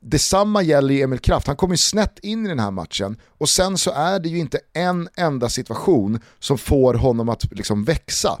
Detsamma 0.06 0.62
gäller 0.62 0.94
ju 0.94 1.02
Emil 1.02 1.18
Kraft, 1.18 1.46
han 1.46 1.56
kommer 1.56 1.74
ju 1.74 1.78
snett 1.78 2.18
in 2.18 2.46
i 2.46 2.48
den 2.48 2.58
här 2.58 2.70
matchen 2.70 3.16
och 3.38 3.48
sen 3.48 3.78
så 3.78 3.90
är 3.90 4.18
det 4.18 4.28
ju 4.28 4.38
inte 4.38 4.60
en 4.72 5.08
enda 5.16 5.48
situation 5.48 6.20
som 6.38 6.58
får 6.58 6.94
honom 6.94 7.28
att 7.28 7.52
liksom 7.52 7.84
växa 7.84 8.38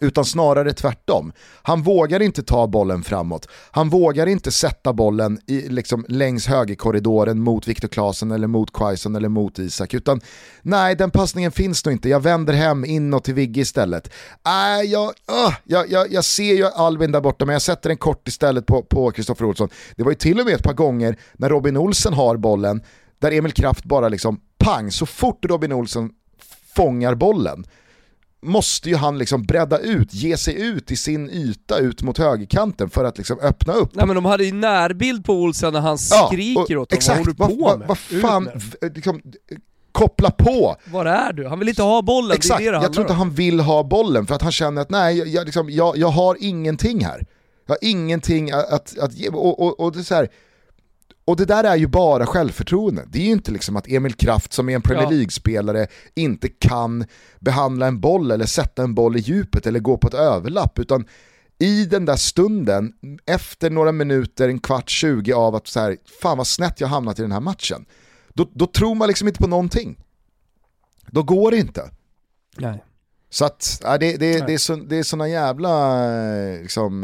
utan 0.00 0.24
snarare 0.24 0.72
tvärtom. 0.72 1.32
Han 1.62 1.82
vågar 1.82 2.22
inte 2.22 2.42
ta 2.42 2.66
bollen 2.66 3.02
framåt, 3.02 3.48
han 3.70 3.88
vågar 3.88 4.26
inte 4.26 4.52
sätta 4.52 4.92
bollen 4.92 5.40
i, 5.46 5.68
liksom, 5.68 6.04
längs 6.08 6.46
högerkorridoren 6.46 7.40
mot 7.40 7.68
Viktor 7.68 7.88
Claesson 7.88 8.30
eller 8.30 8.46
mot 8.46 8.72
Quaison 8.72 9.16
eller 9.16 9.28
mot 9.28 9.58
Isak, 9.58 9.94
utan 9.94 10.20
nej 10.62 10.96
den 10.96 11.10
passningen 11.10 11.52
finns 11.52 11.84
nog 11.84 11.92
inte, 11.92 12.08
jag 12.08 12.20
vänder 12.20 12.52
hem 12.52 12.84
inåt 12.84 13.24
till 13.24 13.34
Vigge 13.34 13.60
istället. 13.60 14.10
Äh, 14.46 14.90
jag, 14.90 15.06
uh, 15.08 15.54
jag, 15.64 15.90
jag, 15.90 16.12
jag 16.12 16.24
ser 16.24 16.54
ju 16.54 16.64
Albin 16.66 17.12
där 17.12 17.20
borta 17.20 17.44
men 17.44 17.52
jag 17.52 17.62
sätter 17.62 17.88
den 17.88 17.98
kort 17.98 18.28
istället 18.28 18.66
på 18.66 19.10
Kristoffer 19.10 19.44
Olsson. 19.44 19.68
Det 19.96 20.02
var 20.02 20.10
ju 20.10 20.16
till 20.16 20.40
och 20.40 20.46
med 20.46 20.54
ett 20.54 20.62
par 20.62 20.74
gånger 20.74 21.18
när 21.32 21.48
Robin 21.48 21.76
Olsen 21.76 22.12
har 22.12 22.36
bollen, 22.36 22.82
där 23.18 23.32
Emil 23.32 23.52
Kraft 23.52 23.84
bara 23.84 24.08
liksom 24.08 24.40
pang, 24.58 24.90
så 24.90 25.06
fort 25.06 25.44
Robin 25.44 25.72
Olsen 25.72 26.10
fångar 26.74 27.14
bollen 27.14 27.64
måste 28.42 28.88
ju 28.88 28.96
han 28.96 29.18
liksom 29.18 29.42
bredda 29.42 29.78
ut, 29.78 30.14
ge 30.14 30.36
sig 30.36 30.62
ut 30.62 30.90
i 30.90 30.96
sin 30.96 31.30
yta 31.30 31.78
ut 31.78 32.02
mot 32.02 32.18
högerkanten 32.18 32.90
för 32.90 33.04
att 33.04 33.18
liksom 33.18 33.38
öppna 33.40 33.72
upp. 33.72 33.94
Nej 33.94 34.06
men 34.06 34.14
de 34.14 34.24
hade 34.24 34.44
ju 34.44 34.52
närbild 34.52 35.24
på 35.24 35.32
Olsen 35.34 35.72
när 35.72 35.80
han 35.80 35.98
skriker 35.98 36.74
ja, 36.74 36.78
åt 36.78 36.90
dem, 36.90 36.96
exakt, 36.96 37.26
vad 37.38 37.50
håller 37.50 37.56
du 37.56 37.62
på 37.62 37.78
med? 37.78 37.88
Vad 37.88 37.98
fan, 37.98 38.50
liksom, 38.94 39.22
koppla 39.92 40.30
på! 40.30 40.76
Var 40.84 41.06
är 41.06 41.32
du? 41.32 41.48
Han 41.48 41.58
vill 41.58 41.68
inte 41.68 41.82
ha 41.82 42.02
bollen, 42.02 42.36
Exakt, 42.36 42.58
det 42.58 42.66
är 42.66 42.72
det 42.72 42.78
det 42.78 42.84
jag 42.84 42.92
tror 42.92 43.04
inte 43.04 43.14
han 43.14 43.30
vill 43.30 43.60
ha 43.60 43.82
bollen 43.82 44.26
för 44.26 44.34
att 44.34 44.42
han 44.42 44.52
känner 44.52 44.82
att 44.82 44.90
nej, 44.90 45.34
jag, 45.34 45.44
liksom, 45.44 45.70
jag, 45.70 45.96
jag 45.96 46.08
har 46.08 46.36
ingenting 46.40 47.04
här. 47.04 47.26
Jag 47.66 47.72
har 47.74 47.78
ingenting 47.80 48.50
att, 48.50 48.72
att, 48.72 48.98
att 48.98 49.14
ge, 49.14 49.28
och, 49.28 49.62
och, 49.62 49.80
och 49.80 49.92
det 49.92 49.98
är 49.98 50.02
så 50.02 50.14
här, 50.14 50.28
och 51.28 51.36
det 51.36 51.44
där 51.44 51.64
är 51.64 51.76
ju 51.76 51.86
bara 51.86 52.26
självförtroende. 52.26 53.04
Det 53.08 53.18
är 53.18 53.24
ju 53.24 53.32
inte 53.32 53.50
liksom 53.50 53.76
att 53.76 53.88
Emil 53.88 54.14
Kraft 54.14 54.52
som 54.52 54.68
är 54.68 54.74
en 54.74 54.82
Premier 54.82 55.10
League-spelare 55.10 55.86
inte 56.14 56.48
kan 56.48 57.04
behandla 57.40 57.86
en 57.86 58.00
boll 58.00 58.30
eller 58.30 58.46
sätta 58.46 58.82
en 58.82 58.94
boll 58.94 59.16
i 59.16 59.20
djupet 59.20 59.66
eller 59.66 59.80
gå 59.80 59.96
på 59.96 60.08
ett 60.08 60.14
överlapp. 60.14 60.78
Utan 60.78 61.04
i 61.58 61.84
den 61.84 62.04
där 62.04 62.16
stunden, 62.16 62.92
efter 63.26 63.70
några 63.70 63.92
minuter, 63.92 64.48
en 64.48 64.58
kvart, 64.58 64.90
tjugo 64.90 65.32
av 65.32 65.54
att 65.54 65.66
så 65.66 65.80
här, 65.80 65.96
fan 66.22 66.38
vad 66.38 66.46
snett 66.46 66.80
jag 66.80 66.88
hamnat 66.88 67.18
i 67.18 67.22
den 67.22 67.32
här 67.32 67.40
matchen. 67.40 67.84
Då, 68.28 68.50
då 68.52 68.66
tror 68.66 68.94
man 68.94 69.08
liksom 69.08 69.28
inte 69.28 69.40
på 69.40 69.48
någonting. 69.48 69.98
Då 71.06 71.22
går 71.22 71.50
det 71.50 71.56
inte. 71.56 71.90
Nej. 72.56 72.84
Så 73.30 73.44
att, 73.44 73.80
ja, 73.82 73.98
det, 73.98 74.16
det, 74.16 74.46
det, 74.46 74.54
är 74.54 74.58
så, 74.58 74.76
det 74.76 74.96
är 74.96 75.02
såna 75.02 75.28
jävla, 75.28 75.96
liksom, 76.62 77.02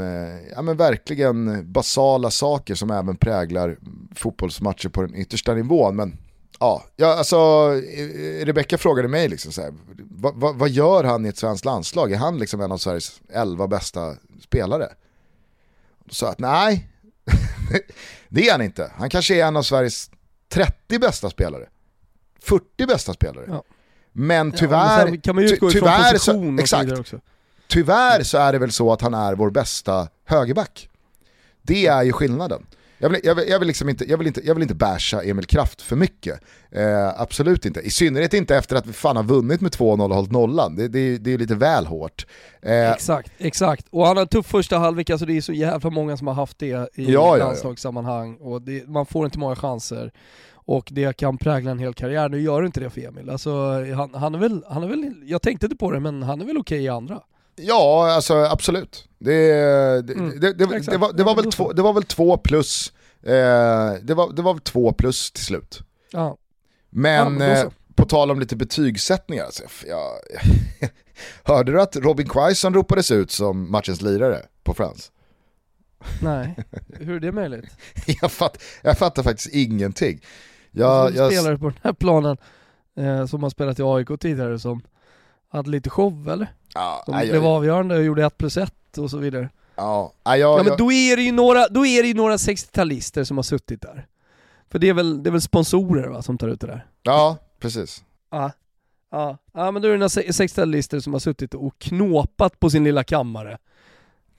ja 0.55 0.63
men 0.63 0.77
verkligen 0.77 1.73
basala 1.73 2.31
saker 2.31 2.75
som 2.75 2.91
även 2.91 3.17
präglar 3.17 3.79
fotbollsmatcher 4.15 4.89
på 4.89 5.03
den 5.03 5.15
yttersta 5.15 5.55
nivån. 5.55 5.97
Men 5.97 6.19
ja, 6.59 6.85
ja 6.97 7.19
alltså 7.19 7.71
Rebecka 8.43 8.79
frågade 8.79 9.09
mig 9.09 9.29
liksom 9.29 9.53
så 9.53 9.63
här, 9.63 9.75
vad, 10.11 10.35
vad, 10.35 10.57
vad, 10.57 10.71
gör 10.71 11.05
han 11.05 11.27
i 11.27 11.29
ett 11.29 11.39
svenskt 11.39 11.65
landslag? 11.65 12.13
Är 12.13 12.17
han 12.17 12.38
liksom 12.38 12.61
en 12.61 12.73
av 12.73 12.79
Sveriges 12.79 13.21
elva 13.33 13.69
bästa 13.69 14.15
spelare? 14.40 14.88
Då 16.05 16.15
sa 16.15 16.29
att 16.29 16.38
nej, 16.38 16.88
det 18.29 18.48
är 18.48 18.53
han 18.53 18.63
inte. 18.63 18.92
Han 18.96 19.11
kanske 19.11 19.35
är 19.35 19.46
en 19.46 19.57
av 19.57 19.63
Sveriges 19.63 20.11
30 20.48 20.98
bästa 20.98 21.31
spelare. 21.31 21.69
40 22.40 22.87
bästa 22.87 23.13
spelare. 23.13 23.44
Ja. 23.48 23.65
Men 24.17 24.52
tyvärr, 24.52 25.19
ja, 25.23 25.33
man 25.33 25.42
ju 25.42 25.56
tyvärr, 25.56 26.19
så, 26.19 26.56
exakt, 26.60 26.98
också. 26.98 27.21
tyvärr 27.69 28.23
så 28.23 28.38
är 28.38 28.52
det 28.52 28.58
väl 28.58 28.73
så 28.73 28.92
att 28.92 29.00
han 29.00 29.15
är 29.15 29.35
vår 29.35 29.50
bästa 29.50 30.08
högerback. 30.25 30.88
Det 31.62 31.87
är 31.87 32.02
ju 32.02 32.12
skillnaden. 32.12 32.67
Jag 32.98 33.10
vill, 33.10 33.21
jag, 33.25 33.35
vill, 33.35 33.48
jag, 33.48 33.58
vill 33.58 33.69
liksom 33.69 33.88
inte, 33.88 34.10
jag, 34.10 34.19
vill 34.19 34.27
inte, 34.27 34.46
jag 34.46 34.54
vill 34.54 34.62
inte 34.62 34.75
basha 34.75 35.23
Emil 35.23 35.46
Kraft 35.46 35.83
för 35.83 35.96
mycket. 35.96 36.40
Eh, 36.71 37.21
absolut 37.21 37.67
inte. 37.67 37.81
I 37.81 37.90
synnerhet 37.90 38.35
inte 38.35 38.56
efter 38.56 38.77
att 38.77 38.87
vi 38.87 38.92
fan 38.92 39.17
har 39.17 39.23
vunnit 39.23 39.60
med 39.60 39.73
2-0 39.73 40.04
och 40.04 40.15
hållit 40.15 40.33
nollan. 40.33 40.77
Det, 40.77 40.88
det, 40.88 41.19
det 41.19 41.35
är 41.35 41.38
lite 41.38 41.54
väl 41.54 41.87
hårt. 41.87 42.27
Eh, 42.62 42.90
exakt, 42.90 43.33
exakt. 43.38 43.87
Och 43.90 44.06
han 44.06 44.17
har 44.17 44.23
en 44.23 44.29
tuff 44.29 44.46
första 44.46 44.79
halvlek, 44.79 45.10
alltså 45.10 45.27
det 45.27 45.37
är 45.37 45.40
så 45.40 45.52
jävla 45.52 45.90
många 45.90 46.17
som 46.17 46.27
har 46.27 46.35
haft 46.35 46.58
det 46.58 46.88
i 46.94 47.12
ja, 47.12 47.37
landslagssammanhang. 47.37 48.37
Och 48.37 48.62
det, 48.62 48.88
man 48.88 49.06
får 49.06 49.25
inte 49.25 49.38
många 49.38 49.56
chanser. 49.56 50.12
Och 50.67 50.88
det 50.92 51.17
kan 51.17 51.38
prägla 51.38 51.71
en 51.71 51.79
hel 51.79 51.94
karriär. 51.94 52.29
Nu 52.29 52.40
gör 52.40 52.62
det 52.62 52.67
inte 52.67 52.81
det 52.81 52.90
för 52.90 53.00
Emil. 53.00 53.31
Alltså, 53.31 53.50
han, 53.94 54.15
han, 54.15 54.35
är 54.35 54.38
väl, 54.38 54.65
han 54.69 54.83
är 54.83 54.88
väl, 54.88 55.15
jag 55.27 55.42
tänkte 55.42 55.67
inte 55.67 55.77
på 55.77 55.90
det, 55.90 56.00
men 56.00 56.23
han 56.23 56.40
är 56.40 56.44
väl 56.44 56.58
okej 56.58 56.77
okay 56.77 56.85
i 56.85 56.88
andra. 56.88 57.21
Ja, 57.56 58.12
alltså 58.12 58.35
absolut. 58.35 59.08
Det, 59.19 59.33
det, 60.02 60.12
mm, 60.12 60.40
det, 60.40 60.52
det, 60.52 60.67
det 60.81 60.96
var, 60.96 61.25
var 61.25 61.35
väl 61.35 61.52
två, 61.52 61.73
det 61.73 61.83
var 61.83 61.92
väl 61.92 62.04
två 62.04 62.37
plus, 62.37 62.92
eh, 63.23 63.92
det, 64.02 64.15
var, 64.15 64.33
det 64.33 64.42
var 64.42 64.54
väl 64.54 64.62
två 64.62 64.92
plus 64.92 65.31
till 65.31 65.44
slut. 65.44 65.83
Ja. 66.10 66.37
Men 66.90 67.40
ja, 67.40 67.46
eh, 67.46 67.69
på 67.94 68.04
tal 68.04 68.31
om 68.31 68.40
lite 68.40 68.56
betygssättningar, 68.56 69.44
alltså, 69.44 69.62
jag, 69.87 70.10
hörde 71.42 71.73
du 71.73 71.81
att 71.81 71.96
Robin 71.96 72.29
Quaison 72.29 72.75
ropades 72.75 73.10
ut 73.10 73.31
som 73.31 73.71
matchens 73.71 74.02
lirare 74.02 74.42
på 74.65 74.75
Frans? 74.75 75.10
Nej, 76.23 76.56
hur 76.98 77.17
är 77.17 77.21
det 77.21 77.33
möjligt? 77.33 77.65
jag, 78.21 78.33
fatt, 78.33 78.62
jag 78.83 78.98
fattar 78.98 79.23
faktiskt 79.23 79.54
ingenting. 79.54 80.21
Jag, 80.75 81.14
jag 81.14 81.33
spelare 81.33 81.58
på 81.58 81.64
den 81.64 81.79
här 81.83 81.92
planen 81.92 82.37
eh, 82.96 83.27
som 83.27 83.42
har 83.42 83.50
spelat 83.50 83.79
i 83.79 83.83
AIK 83.83 84.20
tidigare 84.20 84.58
som 84.58 84.83
hade 85.48 85.70
lite 85.70 85.90
show 85.90 86.29
eller? 86.29 86.52
Ja, 86.75 87.02
de 87.06 87.12
nej, 87.12 87.29
blev 87.29 87.42
jag... 87.42 87.52
avgörande 87.52 87.96
och 87.96 88.04
gjorde 88.04 88.25
1 88.25 88.38
plus 88.38 88.56
1 88.56 88.98
och 88.98 89.10
så 89.10 89.18
vidare. 89.18 89.48
Ja, 89.77 90.12
nej, 90.27 90.40
jag, 90.40 90.58
ja 90.58 90.62
men 90.62 90.77
då 90.79 90.92
är 90.92 91.16
det 91.16 91.22
ju 91.22 91.33
några, 91.33 91.68
då 91.68 91.87
är 91.87 92.02
det 92.02 92.08
ju 92.08 92.14
några 92.14 92.37
60-talister 92.37 93.25
som 93.25 93.38
har 93.38 93.42
suttit 93.42 93.83
där. 93.83 94.06
För 94.70 94.79
det 94.79 94.88
är 94.88 94.94
väl, 94.94 95.22
det 95.22 95.31
är 95.31 95.33
väl 95.33 95.40
sponsorer 95.40 96.08
va, 96.08 96.22
som 96.22 96.38
tar 96.38 96.48
ut 96.48 96.60
det 96.60 96.66
där? 96.66 96.87
Ja, 97.02 97.37
precis. 97.60 98.04
Ja, 98.31 98.50
ja. 99.10 99.38
ja 99.52 99.70
men 99.70 99.83
då 99.83 99.88
är 99.88 99.92
det 99.92 99.98
några 99.98 100.08
60-talister 100.08 101.00
som 101.00 101.12
har 101.12 101.20
suttit 101.20 101.54
och 101.54 101.79
knåpat 101.79 102.60
på 102.60 102.70
sin 102.70 102.85
lilla 102.85 103.04
kammare. 103.04 103.58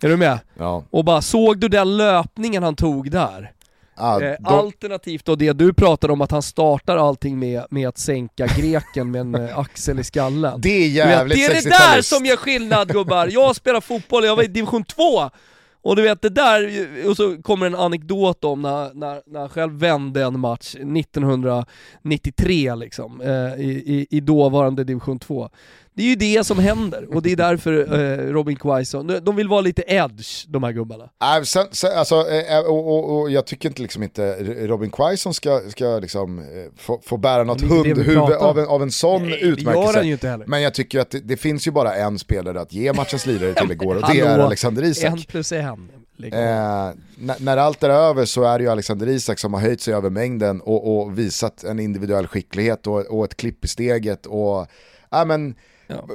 Är 0.01 0.09
du 0.09 0.17
med? 0.17 0.39
Ja. 0.57 0.83
Och 0.89 1.05
bara, 1.05 1.21
såg 1.21 1.59
du 1.59 1.67
den 1.67 1.97
löpningen 1.97 2.63
han 2.63 2.75
tog 2.75 3.11
där? 3.11 3.54
Ah, 3.97 4.21
eh, 4.21 4.35
då... 4.39 4.49
Alternativt 4.49 5.25
då 5.25 5.35
det 5.35 5.53
du 5.53 5.73
pratade 5.73 6.13
om 6.13 6.21
att 6.21 6.31
han 6.31 6.41
startar 6.41 6.97
allting 6.97 7.39
med, 7.39 7.65
med 7.69 7.87
att 7.87 7.97
sänka 7.97 8.47
greken 8.47 9.11
med 9.11 9.21
en 9.21 9.35
eh, 9.35 9.59
axel 9.59 9.99
i 9.99 10.03
skallen. 10.03 10.61
Det 10.61 10.69
är 10.69 10.87
jävligt 10.87 11.37
vet, 11.37 11.51
Det 11.51 11.57
är 11.57 11.63
det 11.63 11.69
där 11.69 12.01
som 12.01 12.25
gör 12.25 12.35
skillnad 12.35 12.93
gubbar! 12.93 13.29
Jag 13.31 13.55
spelar 13.55 13.81
fotboll, 13.81 14.25
jag 14.25 14.35
var 14.35 14.43
i 14.43 14.47
division 14.47 14.83
2 14.83 15.29
och 15.85 15.95
du 15.95 16.01
vet 16.01 16.21
det 16.21 16.29
där, 16.29 16.87
och 17.09 17.17
så 17.17 17.41
kommer 17.41 17.65
en 17.65 17.75
anekdot 17.75 18.43
om 18.43 18.61
när, 18.61 18.93
när, 18.93 19.21
när 19.25 19.39
han 19.39 19.49
själv 19.49 19.73
vände 19.73 20.23
en 20.23 20.39
match 20.39 20.75
1993 20.75 22.75
liksom, 22.75 23.21
eh, 23.21 23.65
i, 23.65 23.83
i, 23.85 24.07
i 24.09 24.19
dåvarande 24.19 24.83
division 24.83 25.19
2. 25.19 25.49
Det 25.95 26.03
är 26.03 26.07
ju 26.07 26.15
det 26.15 26.43
som 26.43 26.59
händer 26.59 27.15
och 27.15 27.21
det 27.21 27.31
är 27.31 27.35
därför 27.35 27.93
eh, 27.93 28.33
Robin 28.33 28.55
Quaison, 28.55 29.19
de 29.23 29.35
vill 29.35 29.47
vara 29.47 29.61
lite 29.61 29.83
edge 29.87 30.45
de 30.47 30.63
här 30.63 30.71
gubbarna. 30.71 31.03
Äh, 31.03 31.43
sen, 31.43 31.67
sen, 31.71 31.97
alltså, 31.97 32.15
eh, 32.29 32.59
och, 32.59 32.87
och, 32.87 33.21
och, 33.21 33.31
jag 33.31 33.45
tycker 33.45 33.69
inte, 33.69 33.81
liksom 33.81 34.03
inte 34.03 34.35
Robin 34.67 34.91
Quaison 34.91 35.33
ska, 35.33 35.61
ska 35.69 35.99
liksom, 35.99 36.39
eh, 36.39 36.45
få, 36.77 37.01
få 37.05 37.17
bära 37.17 37.43
något 37.43 37.61
hundhuvud 37.61 38.17
av 38.17 38.59
en, 38.59 38.67
av 38.67 38.81
en 38.81 38.91
sån 38.91 39.29
Nej, 39.29 39.43
utmärkelse. 39.43 40.43
Men 40.47 40.61
jag 40.61 40.73
tycker 40.73 40.99
att 40.99 41.11
det, 41.11 41.19
det, 41.19 41.37
finns 41.37 41.67
ju 41.67 41.71
bara 41.71 41.95
en 41.95 42.19
spelare 42.19 42.61
att 42.61 42.73
ge 42.73 42.93
matchens 42.93 43.25
lirare 43.25 43.53
till 43.53 43.71
igår 43.71 43.95
och 43.95 44.03
det 44.11 44.19
är 44.19 44.39
Alexander 44.39 44.83
Isak. 44.83 45.11
En 45.11 45.23
plus 45.23 45.51
en. 45.51 45.89
Eh, 46.23 46.31
när, 47.17 47.43
när, 47.43 47.57
allt 47.57 47.83
är 47.83 47.89
över 47.89 48.25
så 48.25 48.43
är 48.43 48.57
det 48.57 48.63
ju 48.63 48.69
Alexander 48.69 49.07
Isak 49.07 49.39
som 49.39 49.53
har 49.53 49.61
höjt 49.61 49.81
sig 49.81 49.93
över 49.93 50.09
mängden 50.09 50.61
och, 50.61 50.97
och 50.97 51.19
visat 51.19 51.63
en 51.63 51.79
individuell 51.79 52.27
skicklighet 52.27 52.87
och, 52.87 52.99
och 52.99 53.25
ett 53.25 53.37
klipp 53.37 53.65
i 53.65 53.67
steget. 53.67 54.25
Och, 54.25 54.67
äh, 55.13 55.25
men, 55.25 55.55
Ja. 55.87 56.07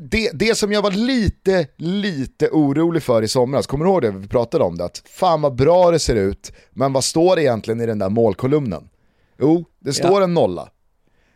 Det, 0.00 0.30
det 0.34 0.54
som 0.54 0.72
jag 0.72 0.82
var 0.82 0.90
lite, 0.90 1.66
lite 1.76 2.48
orolig 2.48 3.02
för 3.02 3.22
i 3.22 3.28
somras, 3.28 3.66
kommer 3.66 3.84
du 3.84 3.90
ihåg 3.90 4.02
det 4.02 4.10
vi 4.10 4.28
pratade 4.28 4.64
om 4.64 4.78
det? 4.78 4.84
Att 4.84 5.02
fan 5.06 5.42
vad 5.42 5.54
bra 5.54 5.90
det 5.90 5.98
ser 5.98 6.16
ut, 6.16 6.52
men 6.70 6.92
vad 6.92 7.04
står 7.04 7.36
det 7.36 7.42
egentligen 7.42 7.80
i 7.80 7.86
den 7.86 7.98
där 7.98 8.08
målkolumnen? 8.08 8.88
Jo, 9.38 9.64
det 9.80 9.92
står 9.92 10.20
ja. 10.20 10.24
en 10.24 10.34
nolla. 10.34 10.68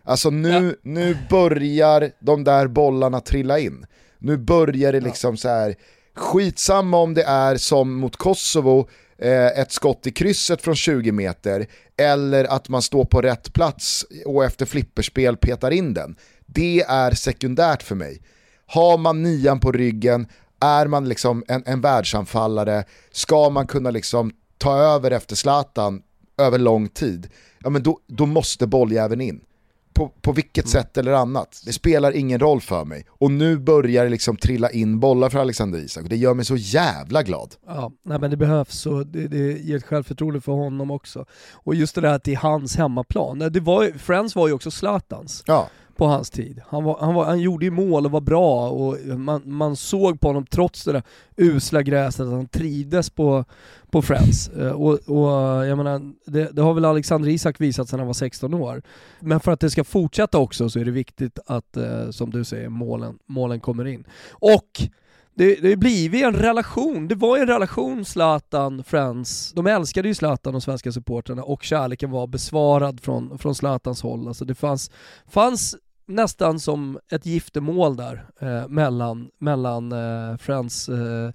Alltså 0.04 0.30
nu, 0.30 0.66
ja. 0.68 0.90
nu 0.90 1.16
börjar 1.30 2.10
de 2.20 2.44
där 2.44 2.66
bollarna 2.66 3.20
trilla 3.20 3.58
in. 3.58 3.86
Nu 4.18 4.36
börjar 4.36 4.92
det 4.92 5.00
liksom 5.00 5.36
så 5.36 5.48
här 5.48 5.74
skitsamma 6.14 6.96
om 6.96 7.14
det 7.14 7.22
är 7.22 7.56
som 7.56 7.94
mot 7.94 8.16
Kosovo, 8.16 8.88
eh, 9.18 9.46
ett 9.46 9.72
skott 9.72 10.06
i 10.06 10.10
krysset 10.10 10.62
från 10.62 10.76
20 10.76 11.12
meter, 11.12 11.66
eller 11.96 12.44
att 12.44 12.68
man 12.68 12.82
står 12.82 13.04
på 13.04 13.22
rätt 13.22 13.52
plats 13.52 14.06
och 14.26 14.44
efter 14.44 14.66
flipperspel 14.66 15.36
petar 15.36 15.70
in 15.70 15.94
den. 15.94 16.16
Det 16.54 16.80
är 16.80 17.10
sekundärt 17.10 17.82
för 17.82 17.94
mig. 17.94 18.22
Har 18.66 18.98
man 18.98 19.22
nian 19.22 19.60
på 19.60 19.72
ryggen, 19.72 20.26
är 20.60 20.86
man 20.86 21.08
liksom 21.08 21.44
en, 21.48 21.62
en 21.66 21.80
världsanfallare, 21.80 22.84
ska 23.12 23.50
man 23.50 23.66
kunna 23.66 23.90
liksom 23.90 24.32
ta 24.58 24.78
över 24.78 25.10
efter 25.10 25.36
Zlatan 25.36 26.02
över 26.38 26.58
lång 26.58 26.88
tid, 26.88 27.28
ja 27.58 27.70
men 27.70 27.82
då, 27.82 27.98
då 28.06 28.26
måste 28.26 28.66
bolljäveln 28.66 29.20
in. 29.20 29.40
På, 29.94 30.08
på 30.08 30.32
vilket 30.32 30.64
mm. 30.64 30.72
sätt 30.72 30.96
eller 30.96 31.12
annat. 31.12 31.62
Det 31.64 31.72
spelar 31.72 32.12
ingen 32.12 32.40
roll 32.40 32.60
för 32.60 32.84
mig. 32.84 33.06
Och 33.08 33.30
nu 33.30 33.58
börjar 33.58 34.04
det 34.04 34.10
liksom 34.10 34.36
trilla 34.36 34.70
in 34.70 35.00
bollar 35.00 35.30
för 35.30 35.38
Alexander 35.38 35.78
Isak 35.78 36.02
och 36.02 36.08
det 36.08 36.16
gör 36.16 36.34
mig 36.34 36.44
så 36.44 36.56
jävla 36.56 37.22
glad. 37.22 37.54
Ja, 37.66 37.92
nej 38.02 38.18
men 38.18 38.30
det 38.30 38.36
behövs 38.36 38.86
och 38.86 39.06
det, 39.06 39.28
det 39.28 39.58
ger 39.58 39.76
ett 39.76 39.84
självförtroende 39.84 40.40
för 40.40 40.52
honom 40.52 40.90
också. 40.90 41.26
Och 41.52 41.74
just 41.74 41.94
det 41.94 42.00
där 42.00 42.12
att 42.12 42.24
det 42.24 42.32
är 42.32 42.36
hans 42.36 42.76
hemmaplan. 42.76 43.38
Det 43.38 43.60
var, 43.60 43.98
Friends 43.98 44.34
var 44.34 44.48
ju 44.48 44.54
också 44.54 44.70
Zlatans. 44.70 45.42
Ja 45.46 45.68
på 45.96 46.06
hans 46.06 46.30
tid. 46.30 46.60
Han, 46.68 46.84
var, 46.84 46.98
han, 47.00 47.14
var, 47.14 47.24
han 47.24 47.40
gjorde 47.40 47.64
ju 47.64 47.70
mål 47.70 48.06
och 48.06 48.12
var 48.12 48.20
bra 48.20 48.68
och 48.68 48.98
man, 49.18 49.42
man 49.44 49.76
såg 49.76 50.20
på 50.20 50.28
honom 50.28 50.46
trots 50.46 50.84
det 50.84 50.92
där 50.92 51.02
usla 51.36 51.82
gräset 51.82 52.20
att 52.20 52.32
han 52.32 52.48
trivdes 52.48 53.10
på, 53.10 53.44
på 53.90 54.02
Friends. 54.02 54.48
Eh, 54.48 54.72
och, 54.72 54.92
och 54.92 55.66
jag 55.66 55.78
menar, 55.78 56.12
det, 56.26 56.48
det, 56.52 56.62
har 56.62 56.74
väl 56.74 56.84
Alexander 56.84 57.28
Isak 57.28 57.60
visat 57.60 57.88
sedan 57.88 57.98
han 57.98 58.06
var 58.06 58.14
16 58.14 58.54
år. 58.54 58.82
Men 59.20 59.40
för 59.40 59.52
att 59.52 59.60
det 59.60 59.70
ska 59.70 59.84
fortsätta 59.84 60.38
också 60.38 60.68
så 60.68 60.78
är 60.78 60.84
det 60.84 60.90
viktigt 60.90 61.38
att, 61.46 61.76
eh, 61.76 62.10
som 62.10 62.30
du 62.30 62.44
säger, 62.44 62.68
målen, 62.68 63.18
målen 63.26 63.60
kommer 63.60 63.86
in. 63.86 64.04
Och 64.30 64.88
det, 65.34 65.54
det 65.54 65.76
blivit 65.76 66.24
en 66.24 66.34
relation, 66.34 67.08
det 67.08 67.14
var 67.14 67.36
ju 67.36 67.42
en 67.42 67.48
relation 67.48 68.04
Zlatan, 68.04 68.84
Friends, 68.84 69.52
de 69.52 69.66
älskade 69.66 70.08
ju 70.08 70.14
Zlatan 70.14 70.52
de 70.52 70.60
svenska 70.60 70.92
supporterna 70.92 71.42
och 71.42 71.62
kärleken 71.62 72.10
var 72.10 72.26
besvarad 72.26 73.00
från, 73.00 73.38
från 73.38 73.54
Zlatans 73.54 74.02
håll. 74.02 74.28
Alltså 74.28 74.44
det 74.44 74.54
fanns, 74.54 74.90
fanns 75.30 75.76
nästan 76.06 76.60
som 76.60 76.98
ett 77.12 77.26
giftermål 77.26 77.96
där 77.96 78.26
eh, 78.40 78.68
mellan, 78.68 79.28
mellan 79.38 79.92
eh, 79.92 80.36
Friends 80.36 80.88
eh, 80.88 81.30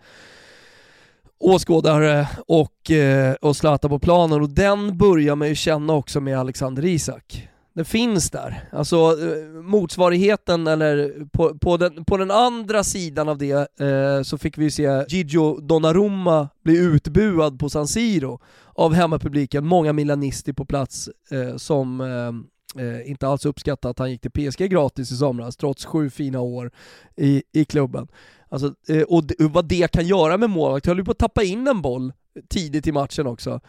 åskådare 1.39 2.27
och, 2.47 2.91
eh, 2.91 3.33
och 3.33 3.55
Zlatan 3.55 3.89
på 3.89 3.99
planen. 3.99 4.41
Och 4.41 4.49
den 4.49 4.97
börjar 4.97 5.35
man 5.35 5.47
ju 5.47 5.55
känna 5.55 5.93
också 5.93 6.21
med 6.21 6.39
Alexander 6.39 6.85
Isak 6.85 7.49
den 7.78 7.86
finns 7.86 8.30
där. 8.30 8.69
Alltså 8.71 8.95
eh, 8.95 9.61
motsvarigheten, 9.61 10.67
eller 10.67 11.25
på, 11.32 11.57
på, 11.59 11.78
den, 11.78 12.05
på 12.05 12.17
den 12.17 12.32
andra 12.32 12.84
sidan 12.84 13.30
av 13.30 13.38
det 13.38 13.80
eh, 13.80 14.21
så 14.23 14.38
fick 14.38 14.57
vi 14.57 14.71
se 14.71 15.05
Gigio 15.09 15.59
Donnarumma 15.59 16.49
bli 16.63 16.78
utbuad 16.78 17.59
på 17.59 17.69
San 17.69 17.88
Siro 17.88 18.39
av 18.65 18.93
hemmapubliken, 18.93 19.65
många 19.65 19.93
milanister 19.93 20.53
på 20.53 20.65
plats 20.65 21.09
eh, 21.32 21.57
som 21.57 22.01
eh, 22.01 22.84
eh 22.84 23.09
inte 23.09 23.28
alls 23.28 23.45
uppskattat 23.45 23.89
att 23.89 23.99
han 23.99 24.11
gick 24.11 24.21
till 24.21 24.32
PSG 24.32 24.69
gratis 24.69 25.11
i 25.11 25.15
somras, 25.15 25.57
trots 25.57 25.86
sju 25.86 26.09
fina 26.09 26.39
år 26.39 26.71
i, 27.15 27.43
i 27.53 27.65
klubben. 27.65 28.07
Alltså, 28.49 28.73
eh, 28.88 29.01
och 29.01 29.23
vad 29.39 29.65
det 29.65 29.91
kan 29.91 30.07
göra 30.07 30.38
med 30.38 30.49
målvakt, 30.49 30.86
höll 30.86 30.97
ju 30.97 31.05
på 31.05 31.11
att 31.11 31.19
tappa 31.19 31.43
in 31.43 31.67
en 31.67 31.82
boll 31.82 32.13
tidigt 32.49 32.88
i 32.88 32.91
matchen 32.91 33.28
också. 33.28 33.59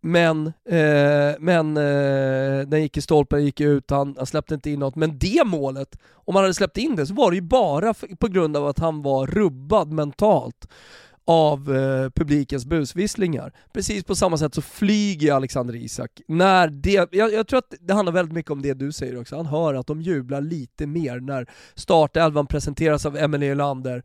Men, 0.00 0.46
eh, 0.46 1.34
men 1.38 1.76
eh, 1.76 2.68
den 2.68 2.82
gick 2.82 2.96
i 2.96 3.00
stolpen, 3.00 3.44
gick 3.44 3.60
ut, 3.60 3.90
han, 3.90 4.14
han 4.16 4.26
släppte 4.26 4.54
inte 4.54 4.70
in 4.70 4.78
något. 4.78 4.96
Men 4.96 5.18
det 5.18 5.42
målet, 5.46 5.98
om 6.14 6.34
han 6.34 6.44
hade 6.44 6.54
släppt 6.54 6.76
in 6.76 6.96
det 6.96 7.06
så 7.06 7.14
var 7.14 7.30
det 7.30 7.34
ju 7.34 7.42
bara 7.42 7.94
på 7.94 8.28
grund 8.28 8.56
av 8.56 8.66
att 8.66 8.78
han 8.78 9.02
var 9.02 9.26
rubbad 9.26 9.92
mentalt 9.92 10.68
av 11.28 11.76
eh, 11.76 12.10
publikens 12.10 12.66
busvisslingar. 12.66 13.52
Precis 13.72 14.04
på 14.04 14.14
samma 14.14 14.38
sätt 14.38 14.54
så 14.54 14.62
flyger 14.62 15.32
Alexander 15.32 15.76
Isak. 15.76 16.20
När 16.28 16.68
det, 16.68 17.08
jag, 17.12 17.32
jag, 17.32 17.46
tror 17.46 17.58
att 17.58 17.74
det 17.80 17.94
handlar 17.94 18.12
väldigt 18.12 18.34
mycket 18.34 18.50
om 18.50 18.62
det 18.62 18.74
du 18.74 18.92
säger 18.92 19.20
också, 19.20 19.36
han 19.36 19.46
hör 19.46 19.74
att 19.74 19.86
de 19.86 20.02
jublar 20.02 20.40
lite 20.40 20.86
mer 20.86 21.20
när 21.20 21.46
startelvan 21.74 22.46
presenteras 22.46 23.06
av 23.06 23.16
Emelie 23.16 23.54
Lander 23.54 24.02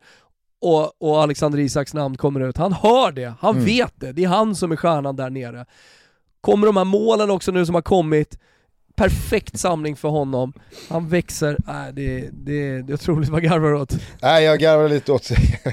och, 0.64 1.02
och 1.02 1.22
Alexander 1.22 1.58
Isaks 1.58 1.94
namn 1.94 2.16
kommer 2.16 2.40
ut. 2.40 2.56
Han 2.56 2.72
hör 2.72 3.12
det, 3.12 3.34
han 3.40 3.54
mm. 3.54 3.64
vet 3.64 3.92
det, 3.96 4.12
det 4.12 4.24
är 4.24 4.28
han 4.28 4.56
som 4.56 4.72
är 4.72 4.76
stjärnan 4.76 5.16
där 5.16 5.30
nere. 5.30 5.66
Kommer 6.40 6.66
de 6.66 6.76
här 6.76 6.84
målen 6.84 7.30
också 7.30 7.52
nu 7.52 7.66
som 7.66 7.74
har 7.74 7.82
kommit, 7.82 8.38
perfekt 8.96 9.58
samling 9.58 9.96
för 9.96 10.08
honom. 10.08 10.52
Han 10.88 11.08
växer, 11.08 11.56
äh, 11.68 11.94
det, 11.94 12.28
det, 12.32 12.82
det 12.82 12.92
är 12.92 12.94
otroligt 12.94 13.28
vad 13.28 13.42
garvar 13.42 13.72
åt. 13.72 13.96
Nej 14.22 14.44
jag 14.44 14.58
garvar 14.58 14.88
lite 14.88 15.12
åt 15.12 15.24
sig. 15.24 15.60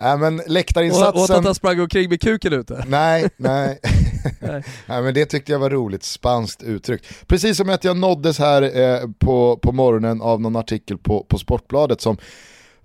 Nej 0.00 0.18
men 0.18 0.42
läktarinsatsen... 0.46 1.22
Åt 1.22 1.30
att 1.30 1.44
han 1.44 1.54
sprang 1.54 1.80
omkring 1.80 2.08
med 2.08 2.20
kuken 2.20 2.52
ute? 2.52 2.84
Nej, 2.88 3.28
nej. 3.36 3.80
nej. 4.40 4.62
nej 4.86 5.02
men 5.02 5.14
det 5.14 5.24
tyckte 5.26 5.52
jag 5.52 5.58
var 5.58 5.70
roligt, 5.70 6.02
spanskt 6.02 6.62
uttryck. 6.62 7.02
Precis 7.26 7.56
som 7.56 7.70
att 7.70 7.84
jag 7.84 7.96
nåddes 7.96 8.38
här 8.38 8.80
eh, 8.80 9.00
på, 9.18 9.56
på 9.56 9.72
morgonen 9.72 10.22
av 10.22 10.40
någon 10.40 10.56
artikel 10.56 10.98
på, 10.98 11.26
på 11.28 11.38
Sportbladet 11.38 12.00
som 12.00 12.18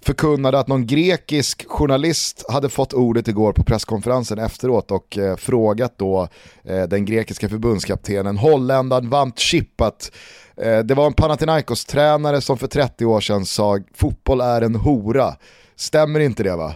förkunnade 0.02 0.60
att 0.60 0.68
någon 0.68 0.88
grekisk 0.88 1.68
journalist 1.68 2.46
hade 2.50 2.70
fått 2.70 2.94
ordet 2.94 3.28
igår 3.28 3.54
på 3.54 3.64
presskonferensen 3.64 4.40
efteråt 4.40 4.92
och 4.92 5.18
eh, 5.18 5.36
frågat 5.36 5.98
då 5.98 6.28
eh, 6.64 6.84
den 6.84 7.06
grekiska 7.06 7.50
förbundskaptenen, 7.50 8.38
holländaren 8.38 9.10
Vant 9.10 9.40
chippat. 9.40 10.12
eh, 10.58 10.80
det 10.80 10.94
var 10.94 11.06
en 11.06 11.14
Panathinaikos-tränare 11.14 12.42
som 12.42 12.58
för 12.58 12.68
30 12.68 13.06
år 13.06 13.22
sedan 13.22 13.46
sa 13.46 13.80
fotboll 13.94 14.42
är 14.42 14.62
en 14.62 14.76
hora. 14.76 15.36
Stämmer 15.76 16.20
inte 16.20 16.44
det 16.44 16.56
va? 16.56 16.74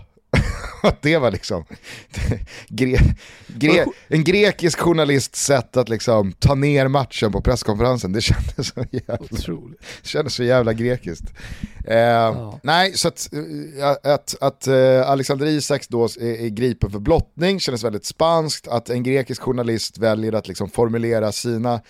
det 1.02 1.18
var 1.18 1.32
liksom 1.32 1.64
gre, 2.68 2.98
gre, 3.48 3.86
en 4.08 4.24
grekisk 4.24 4.80
journalists 4.80 5.46
sätt 5.46 5.78
att 5.78 5.90
liksom 5.90 6.32
ta 6.32 6.56
ner 6.56 6.88
matchen 6.88 7.32
på 7.32 7.42
presskonferensen. 7.42 8.12
Det 8.12 8.22
kändes 8.22 8.68
så 8.68 8.86
jävla, 8.92 9.28
kändes 10.04 10.34
så 10.34 10.44
jävla 10.44 10.74
grekiskt. 10.74 11.26
Eh, 11.86 11.98
ja. 11.98 12.60
Nej, 12.64 12.94
så 12.94 13.08
att, 13.08 13.30
eh, 13.34 14.14
att, 14.14 14.36
att 14.42 14.68
uh, 14.68 15.10
Alexander 15.10 15.46
Isaks 15.46 15.88
då 15.88 16.06
är, 16.06 16.46
är 16.46 16.50
gripen 16.50 16.92
för 16.92 17.00
blottning 17.00 17.60
kändes 17.60 17.84
väldigt 17.84 18.06
spanskt. 18.06 18.68
Att 18.68 18.90
en 18.90 19.04
grekisk 19.04 19.42
journalist 19.42 19.98
väljer 19.98 20.34
att 20.34 20.48
liksom 20.48 20.70
formulera 20.70 21.32
sina 21.32 21.82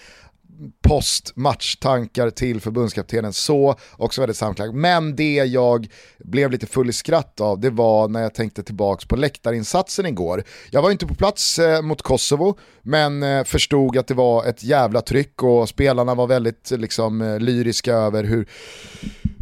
post-matchtankar 0.83 2.29
till 2.29 2.61
förbundskaptenen 2.61 3.33
så, 3.33 3.75
också 3.97 4.21
väldigt 4.21 4.37
samklang. 4.37 4.81
Men 4.81 5.15
det 5.15 5.33
jag 5.33 5.87
blev 6.19 6.51
lite 6.51 6.67
full 6.67 6.89
i 6.89 6.93
skratt 6.93 7.41
av, 7.41 7.59
det 7.59 7.69
var 7.69 8.07
när 8.07 8.21
jag 8.21 8.33
tänkte 8.33 8.63
tillbaka 8.63 9.05
på 9.07 9.15
läktarinsatsen 9.15 10.05
igår. 10.05 10.43
Jag 10.71 10.81
var 10.81 10.91
inte 10.91 11.07
på 11.07 11.15
plats 11.15 11.59
eh, 11.59 11.81
mot 11.81 12.01
Kosovo, 12.01 12.57
men 12.81 13.23
eh, 13.23 13.43
förstod 13.43 13.97
att 13.97 14.07
det 14.07 14.13
var 14.13 14.45
ett 14.45 14.63
jävla 14.63 15.01
tryck 15.01 15.43
och 15.43 15.69
spelarna 15.69 16.15
var 16.15 16.27
väldigt 16.27 16.71
liksom, 16.71 17.21
eh, 17.21 17.39
lyriska 17.39 17.93
över 17.93 18.23
hur 18.23 18.47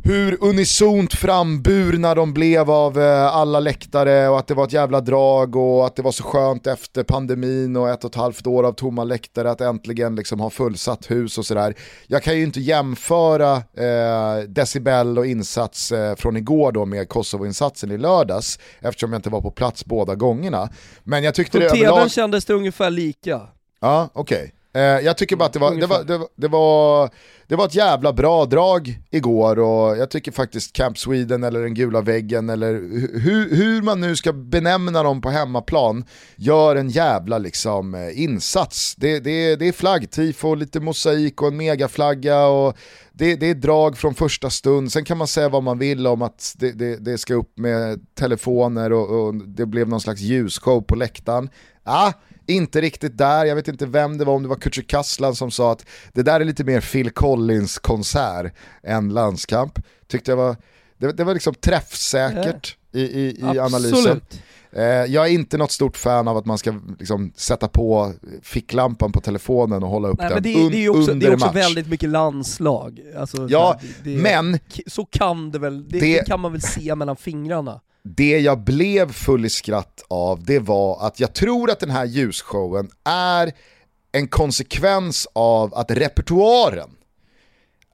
hur 0.10 0.44
unisont 0.44 1.14
framburna 1.14 2.16
de 2.16 2.34
blev 2.34 2.72
av 2.72 3.00
eh, 3.00 3.36
alla 3.36 3.60
läktare 3.60 4.30
och 4.30 4.40
att 4.40 4.48
det 4.48 4.54
var 4.54 4.64
ett 4.64 4.74
jävla 4.74 5.02
drag 5.02 5.56
och 5.56 5.86
att 5.86 5.96
det 5.96 6.02
var 6.02 6.12
så 6.12 6.24
skönt 6.24 6.68
efter 6.68 7.04
pandemin 7.04 7.76
och 7.76 7.90
ett 7.90 8.04
och 8.04 8.10
ett 8.10 8.16
halvt 8.16 8.48
år 8.48 8.64
av 8.64 8.72
tomma 8.72 9.04
läktare 9.04 9.52
att 9.52 9.62
äntligen 9.62 10.16
liksom 10.16 10.40
ha 10.40 10.50
fullsatt 10.50 11.12
hus 11.12 11.38
och 11.38 11.46
sådär. 11.46 11.76
Jag 12.08 12.24
kan 12.24 12.38
ju 12.38 12.44
inte 12.44 12.60
jämföra 12.60 13.56
eh, 13.56 14.44
decibel 14.48 15.18
och 15.18 15.26
insats 15.26 15.92
eh, 15.92 16.16
från 16.16 16.38
igår 16.38 16.72
då 16.72 16.86
med 16.86 17.10
Kosovo-insatsen 17.10 17.92
i 17.92 17.98
lördags 17.98 18.60
eftersom 18.80 19.14
jag 19.14 19.20
inte 19.20 19.30
var 19.30 19.42
på 19.42 19.52
plats 19.52 19.86
båda 19.86 20.16
gångerna. 20.16 20.70
Men 21.04 21.24
jag 21.24 21.36
tyckte 21.36 21.58
på 21.58 21.64
det 21.64 21.70
tvn 21.70 21.86
överlag... 21.86 22.12
kändes 22.12 22.46
det 22.46 22.54
ungefär 22.54 22.90
lika. 22.90 23.42
Ja, 23.80 24.10
okej. 24.14 24.38
Okay. 24.38 24.59
Eh, 24.74 24.82
jag 24.82 25.18
tycker 25.18 25.36
bara 25.36 25.46
att 25.46 25.54
det 25.54 25.60
var, 25.60 25.76
det 25.76 25.86
var, 25.86 26.04
det, 26.04 26.18
var, 26.18 26.28
det, 26.36 26.48
var, 26.48 27.10
det 27.48 27.56
var 27.56 27.66
ett 27.66 27.76
jävla 27.76 28.14
bra 28.14 28.46
drag 28.46 29.00
igår 29.10 29.60
och 29.60 29.98
jag 29.98 30.10
tycker 30.10 30.32
faktiskt 30.32 30.74
Camp 30.74 30.98
Sweden 30.98 31.44
eller 31.44 31.62
den 31.62 31.74
gula 31.74 32.02
väggen 32.02 32.50
eller 32.50 32.74
hur, 33.20 33.56
hur 33.56 33.82
man 33.82 34.02
nu 34.02 34.16
ska 34.16 34.34
benämna 34.34 35.04
dem 35.04 35.22
på 35.22 35.30
hemmaplan 35.30 36.06
gör 36.36 36.76
en 36.76 36.90
jävla 36.90 37.38
liksom 37.38 37.96
eh, 37.96 38.24
insats. 38.24 38.96
Det, 38.96 39.20
det, 39.20 39.56
det 39.56 39.68
är 39.68 39.72
flaggtifo, 39.72 40.56
lite 40.56 40.80
mosaik 40.80 41.42
och 41.42 41.48
en 41.48 41.58
megaflagga 41.58 42.46
och 42.46 42.78
det, 43.12 43.36
det 43.36 43.50
är 43.50 43.56
drag 43.56 43.98
från 43.98 44.16
första 44.16 44.50
stund. 44.50 44.92
Sen 44.92 45.06
kan 45.06 45.18
man 45.18 45.28
säga 45.28 45.50
vad 45.50 45.64
man 45.64 45.80
vill 45.80 46.08
om 46.08 46.22
att 46.22 46.56
det, 46.58 46.72
det, 46.72 46.96
det 46.96 47.18
ska 47.18 47.34
upp 47.34 47.58
med 47.58 48.00
telefoner 48.16 48.94
och, 48.94 49.10
och, 49.10 49.36
det 49.36 49.66
blev 49.66 49.88
någon 49.88 50.02
slags 50.02 50.22
ljusshow 50.22 50.82
på 50.82 50.96
läktaren. 50.96 51.50
Ja, 51.86 52.14
inte 52.50 52.82
riktigt 52.82 53.18
där, 53.18 53.46
jag 53.46 53.56
vet 53.56 53.68
inte 53.68 53.86
vem 53.86 54.18
det 54.18 54.26
var, 54.26 54.34
om 54.34 54.44
det 54.44 54.50
var 54.50 54.56
Kutcher 54.56 54.82
Kasslan 54.82 55.36
som 55.36 55.52
sa 55.52 55.72
att 55.72 55.86
det 56.14 56.24
där 56.24 56.40
är 56.40 56.46
lite 56.46 56.64
mer 56.64 56.82
Phil 56.82 57.10
Collins 57.12 57.80
konsert 57.80 58.54
än 58.84 59.10
landskamp. 59.10 59.80
Tyckte 60.08 60.32
jag 60.32 60.38
var, 60.38 60.56
det, 60.98 61.12
det 61.12 61.24
var 61.24 61.34
liksom 61.34 61.54
träffsäkert 61.54 62.78
i, 62.94 63.02
i, 63.02 63.40
i 63.40 63.60
analysen. 63.60 64.22
Eh, 64.72 64.84
jag 64.84 65.26
är 65.28 65.30
inte 65.30 65.58
något 65.58 65.72
stort 65.72 65.98
fan 65.98 66.28
av 66.28 66.38
att 66.38 66.46
man 66.46 66.58
ska 66.58 66.74
liksom 67.00 67.34
sätta 67.36 67.68
på 67.68 68.14
ficklampan 68.42 69.12
på 69.12 69.22
telefonen 69.22 69.84
och 69.84 69.90
hålla 69.90 70.08
upp 70.08 70.20
Nej, 70.20 70.30
den 70.30 70.44
det, 70.44 70.56
un, 70.56 70.72
det 70.72 70.86
är 70.86 70.90
också, 70.90 71.12
under 71.12 71.28
Det 71.28 71.32
är 71.32 71.36
också 71.36 71.46
match. 71.46 71.56
väldigt 71.56 71.88
mycket 71.88 72.10
landslag. 72.10 73.00
Alltså, 73.18 73.48
ja, 73.50 73.80
det, 74.04 74.18
men... 74.18 74.60
Så 74.88 75.06
kan 75.06 75.52
det 75.52 75.60
väl, 75.60 75.90
det, 75.90 76.00
det 76.00 76.28
kan 76.28 76.40
man 76.40 76.52
väl 76.52 76.62
se 76.62 76.96
mellan 76.96 77.16
fingrarna 77.16 77.82
det 78.04 78.40
jag 78.40 78.60
blev 78.60 79.12
full 79.12 79.46
i 79.46 79.50
skratt 79.50 80.04
av 80.08 80.44
det 80.44 80.60
var 80.60 81.08
att 81.08 81.20
jag 81.20 81.34
tror 81.34 81.72
att 81.72 81.80
den 81.80 81.90
här 81.90 82.06
ljusshowen 82.06 82.90
är 83.04 83.52
en 84.12 84.28
konsekvens 84.28 85.28
av 85.34 85.74
att 85.74 85.92
repertoaren 85.92 86.90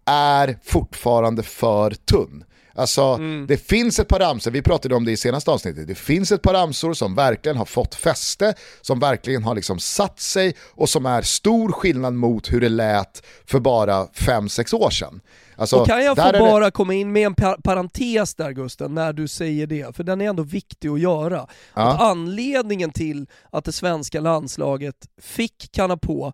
är 0.06 0.60
fortfarande 0.64 1.44
för 1.44 1.92
tunn. 1.92 2.44
Alltså 2.78 3.02
mm. 3.02 3.48
det 3.48 3.58
finns 3.58 4.00
ett 4.00 4.08
par 4.08 4.20
ramsor, 4.20 4.52
vi 4.52 4.62
pratade 4.62 4.96
om 4.96 5.06
det 5.06 5.12
i 5.12 5.18
senaste 5.18 5.52
avsnittet, 5.52 5.88
det 5.88 5.96
finns 5.96 6.32
ett 6.32 6.42
par 6.42 6.54
ramsor 6.54 6.94
som 6.94 7.16
verkligen 7.16 7.58
har 7.58 7.66
fått 7.66 7.96
fäste, 7.96 8.54
som 8.82 9.00
verkligen 9.00 9.44
har 9.44 9.56
liksom 9.56 9.80
satt 9.80 10.20
sig 10.20 10.56
och 10.62 10.90
som 10.90 11.06
är 11.06 11.22
stor 11.22 11.72
skillnad 11.72 12.14
mot 12.14 12.54
hur 12.54 12.62
det 12.62 12.70
lät 12.70 13.26
för 13.46 13.60
bara 13.60 14.06
5-6 14.06 14.76
år 14.76 14.90
sedan. 14.90 15.22
Alltså, 15.58 15.80
och 15.80 15.88
kan 15.88 16.04
jag 16.04 16.18
få 16.18 16.32
bara 16.40 16.66
det... 16.66 16.72
komma 16.72 16.94
in 16.94 17.12
med 17.12 17.26
en 17.26 17.36
par 17.36 17.58
parentes 17.64 18.36
där 18.36 18.52
Gusten, 18.52 18.96
när 18.96 19.14
du 19.14 19.28
säger 19.28 19.68
det, 19.68 19.96
för 19.96 20.04
den 20.04 20.22
är 20.22 20.30
ändå 20.30 20.44
viktig 20.44 20.90
att 20.90 21.00
göra. 21.00 21.48
Ja. 21.74 21.82
Att 21.82 22.02
anledningen 22.02 22.92
till 22.92 23.28
att 23.50 23.66
det 23.66 23.72
svenska 23.72 24.22
landslaget 24.22 24.96
fick 25.22 25.72
kanna 25.72 25.98
på 25.98 26.34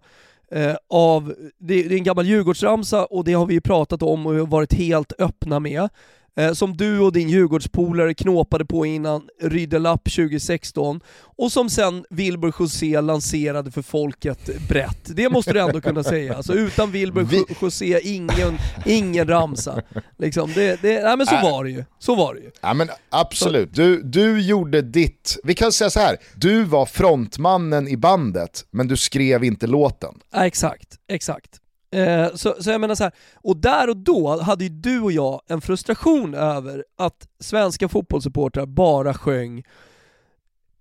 eh, 0.51 0.75
av, 0.89 1.33
det, 1.57 1.83
det 1.83 1.95
är 1.95 1.97
en 1.97 2.03
gammal 2.03 2.25
Djurgårdsramsa 2.25 3.05
och 3.05 3.23
det 3.23 3.33
har 3.33 3.45
vi 3.45 3.53
ju 3.53 3.61
pratat 3.61 4.03
om 4.03 4.25
och 4.25 4.49
varit 4.49 4.73
helt 4.73 5.13
öppna 5.19 5.59
med 5.59 5.89
eh, 6.37 6.53
som 6.53 6.77
du 6.77 6.99
och 6.99 7.13
din 7.13 7.29
Djurgårdspolare 7.29 8.13
knåpade 8.13 8.65
på 8.65 8.85
innan 8.85 9.27
Rydelapp 9.41 10.03
2016 10.03 11.01
och 11.37 11.51
som 11.51 11.69
sen 11.69 12.05
Wilbur 12.09 12.53
José 12.59 13.01
lanserade 13.01 13.71
för 13.71 13.81
folket 13.81 14.67
brett. 14.67 15.15
Det 15.15 15.29
måste 15.29 15.53
du 15.53 15.59
ändå 15.59 15.81
kunna 15.81 16.03
säga. 16.03 16.35
Alltså 16.35 16.53
utan 16.53 16.91
Wilbur 16.91 17.23
Vi... 17.23 17.45
José, 17.61 17.99
ingen, 18.03 18.57
ingen 18.85 19.27
ramsa. 19.27 19.81
Liksom, 20.17 20.53
det, 20.55 20.81
det, 20.81 21.03
nej 21.03 21.17
men 21.17 21.27
så 21.27 21.35
var 21.35 21.63
det 21.63 21.69
ju. 21.69 21.83
Så 21.99 22.15
var 22.15 22.33
det 22.33 22.39
ju. 22.39 22.51
Ja 22.61 22.73
men 22.73 22.89
absolut, 23.09 23.73
du, 23.73 24.01
du 24.01 24.41
gjorde 24.41 24.81
ditt, 24.81 25.37
vi 25.43 25.53
kan 25.53 25.71
säga 25.71 25.89
så 25.89 25.99
här. 25.99 26.17
du 26.35 26.63
var 26.63 26.85
frontmannen 26.85 27.87
i 27.87 27.97
bandet 27.97 28.65
men 28.71 28.87
du 28.87 28.97
skrev 28.97 29.43
inte 29.43 29.67
låten. 29.67 30.13
Ja, 30.33 30.45
exakt, 30.45 30.95
exakt. 31.07 31.60
Eh, 31.91 32.33
så, 32.35 32.55
så 32.59 32.69
jag 32.69 32.81
menar 32.81 32.95
så 32.95 33.03
här, 33.03 33.13
och 33.35 33.57
där 33.57 33.89
och 33.89 33.97
då 33.97 34.41
hade 34.41 34.63
ju 34.63 34.69
du 34.69 35.01
och 35.01 35.11
jag 35.11 35.41
en 35.47 35.61
frustration 35.61 36.33
över 36.33 36.85
att 36.97 37.27
svenska 37.39 37.89
fotbollssupportrar 37.89 38.65
bara 38.65 39.13
sjöng 39.13 39.63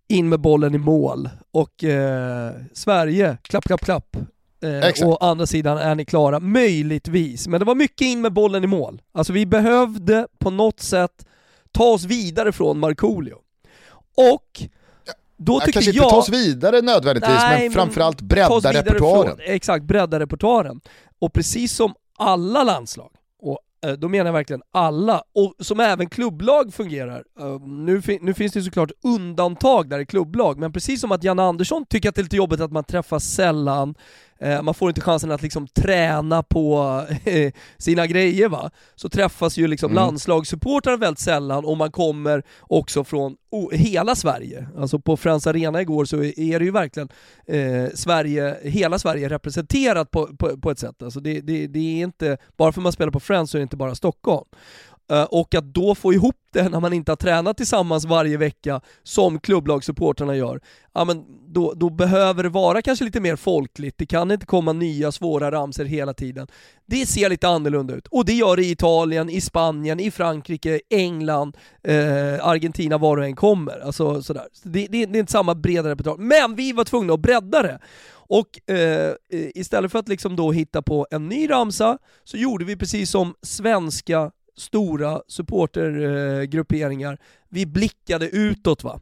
in 0.08 0.28
med 0.28 0.40
bollen 0.40 0.74
i 0.74 0.78
mål 0.78 1.28
och 1.50 1.84
eh, 1.84 2.52
Sverige, 2.72 3.38
klapp, 3.42 3.64
klapp, 3.64 3.80
klapp. 3.80 4.16
Eh, 4.62 5.06
och 5.08 5.24
andra 5.24 5.46
sidan 5.46 5.78
är 5.78 5.94
ni 5.94 6.04
klara, 6.04 6.40
möjligtvis. 6.40 7.48
Men 7.48 7.60
det 7.60 7.66
var 7.66 7.74
mycket 7.74 8.06
in 8.06 8.20
med 8.20 8.32
bollen 8.32 8.64
i 8.64 8.66
mål. 8.66 9.02
Alltså 9.12 9.32
vi 9.32 9.46
behövde 9.46 10.26
på 10.38 10.50
något 10.50 10.80
sätt 10.80 11.26
ta 11.72 11.84
oss 11.84 12.04
vidare 12.04 12.52
från 12.52 12.78
Markoolio. 12.78 13.36
Och 14.16 14.62
då 15.42 15.60
tycker 15.60 15.72
kanske 15.72 15.90
jag... 15.90 16.04
inte 16.04 16.10
ta 16.10 16.16
oss 16.16 16.28
vidare 16.28 16.80
nödvändigtvis, 16.80 17.36
Nej, 17.42 17.62
men 17.62 17.72
framförallt 17.72 18.20
bredda 18.20 18.72
repertoaren. 18.72 19.36
Från, 19.36 19.54
exakt, 19.54 19.84
bredda 19.84 20.20
repertoaren. 20.20 20.80
Och 21.18 21.32
precis 21.32 21.72
som 21.72 21.94
alla 22.18 22.64
landslag, 22.64 23.10
och 23.42 23.58
eh, 23.86 23.92
då 23.92 24.08
menar 24.08 24.26
jag 24.26 24.32
verkligen 24.32 24.62
alla, 24.72 25.22
och 25.34 25.54
som 25.58 25.80
även 25.80 26.08
klubblag 26.10 26.74
fungerar. 26.74 27.24
Eh, 27.40 27.60
nu, 27.60 28.02
nu 28.20 28.34
finns 28.34 28.52
det 28.52 28.62
såklart 28.62 28.90
undantag 29.04 29.88
där 29.90 29.98
i 29.98 30.06
klubblag, 30.06 30.58
men 30.58 30.72
precis 30.72 31.00
som 31.00 31.12
att 31.12 31.24
Jan 31.24 31.38
Andersson 31.38 31.84
tycker 31.86 32.08
att 32.08 32.14
det 32.14 32.20
är 32.20 32.22
lite 32.22 32.36
jobbigt 32.36 32.60
att 32.60 32.72
man 32.72 32.84
träffas 32.84 33.24
sällan, 33.24 33.94
man 34.62 34.74
får 34.74 34.88
inte 34.88 35.00
chansen 35.00 35.30
att 35.30 35.42
liksom 35.42 35.68
träna 35.68 36.42
på 36.42 37.02
sina 37.78 38.06
grejer 38.06 38.48
va. 38.48 38.70
Så 38.94 39.08
träffas 39.08 39.58
ju 39.58 39.66
liksom 39.66 39.90
mm. 39.90 40.04
landslagssupportrar 40.04 40.96
väldigt 40.96 41.18
sällan 41.18 41.64
och 41.64 41.76
man 41.76 41.90
kommer 41.90 42.42
också 42.60 43.04
från 43.04 43.36
hela 43.72 44.14
Sverige. 44.14 44.66
Alltså 44.78 44.98
på 44.98 45.16
Friends 45.16 45.46
Arena 45.46 45.80
igår 45.80 46.04
så 46.04 46.16
är 46.22 46.58
det 46.58 46.64
ju 46.64 46.70
verkligen 46.70 47.08
eh, 47.46 47.90
Sverige, 47.94 48.56
hela 48.62 48.98
Sverige 48.98 49.28
representerat 49.28 50.10
på, 50.10 50.26
på, 50.36 50.60
på 50.60 50.70
ett 50.70 50.78
sätt. 50.78 51.02
Alltså 51.02 51.20
det, 51.20 51.40
det, 51.40 51.66
det, 51.66 51.78
är 51.78 52.04
inte, 52.04 52.38
bara 52.56 52.72
för 52.72 52.80
att 52.80 52.82
man 52.82 52.92
spelar 52.92 53.12
på 53.12 53.20
Friends 53.20 53.50
så 53.50 53.56
är 53.56 53.60
det 53.60 53.62
inte 53.62 53.76
bara 53.76 53.94
Stockholm. 53.94 54.46
Eh, 55.10 55.22
och 55.22 55.54
att 55.54 55.64
då 55.64 55.94
få 55.94 56.12
ihop 56.12 56.36
det 56.52 56.68
när 56.68 56.80
man 56.80 56.92
inte 56.92 57.10
har 57.10 57.16
tränat 57.16 57.56
tillsammans 57.56 58.04
varje 58.04 58.36
vecka 58.36 58.80
som 59.02 59.40
klubblagssupportrarna 59.40 60.36
gör, 60.36 60.60
ja, 60.94 61.04
men 61.04 61.24
då, 61.48 61.74
då 61.76 61.90
behöver 61.90 62.42
det 62.42 62.48
vara 62.48 62.82
kanske 62.82 63.04
lite 63.04 63.20
mer 63.20 63.36
folkligt. 63.36 63.98
Det 63.98 64.06
kan 64.06 64.30
inte 64.30 64.46
komma 64.46 64.72
nya 64.72 65.12
svåra 65.12 65.50
ramser 65.50 65.84
hela 65.84 66.14
tiden. 66.14 66.46
Det 66.86 67.06
ser 67.06 67.28
lite 67.28 67.48
annorlunda 67.48 67.94
ut 67.94 68.06
och 68.06 68.24
det 68.24 68.32
gör 68.32 68.56
det 68.56 68.62
i 68.62 68.70
Italien, 68.70 69.30
i 69.30 69.40
Spanien, 69.40 70.00
i 70.00 70.10
Frankrike, 70.10 70.80
England, 70.90 71.56
eh, 71.82 72.46
Argentina, 72.46 72.98
var 72.98 73.16
du 73.16 73.24
än 73.24 73.36
kommer. 73.36 73.80
Alltså, 73.80 74.22
sådär. 74.22 74.44
Det, 74.62 74.86
det, 74.86 75.06
det 75.06 75.18
är 75.18 75.20
inte 75.20 75.32
samma 75.32 75.54
breda 75.54 75.88
repertoar, 75.88 76.16
men 76.16 76.54
vi 76.54 76.72
var 76.72 76.84
tvungna 76.84 77.14
att 77.14 77.20
bredda 77.20 77.62
det. 77.62 77.78
Och 78.12 78.70
eh, 78.70 79.14
istället 79.30 79.92
för 79.92 79.98
att 79.98 80.08
liksom 80.08 80.36
då 80.36 80.52
hitta 80.52 80.82
på 80.82 81.06
en 81.10 81.28
ny 81.28 81.50
ramsa 81.50 81.98
så 82.24 82.36
gjorde 82.36 82.64
vi 82.64 82.76
precis 82.76 83.10
som 83.10 83.34
svenska 83.42 84.30
stora 84.56 85.22
supportergrupperingar, 85.28 87.18
vi 87.48 87.66
blickade 87.66 88.28
utåt 88.28 88.84
va. 88.84 89.00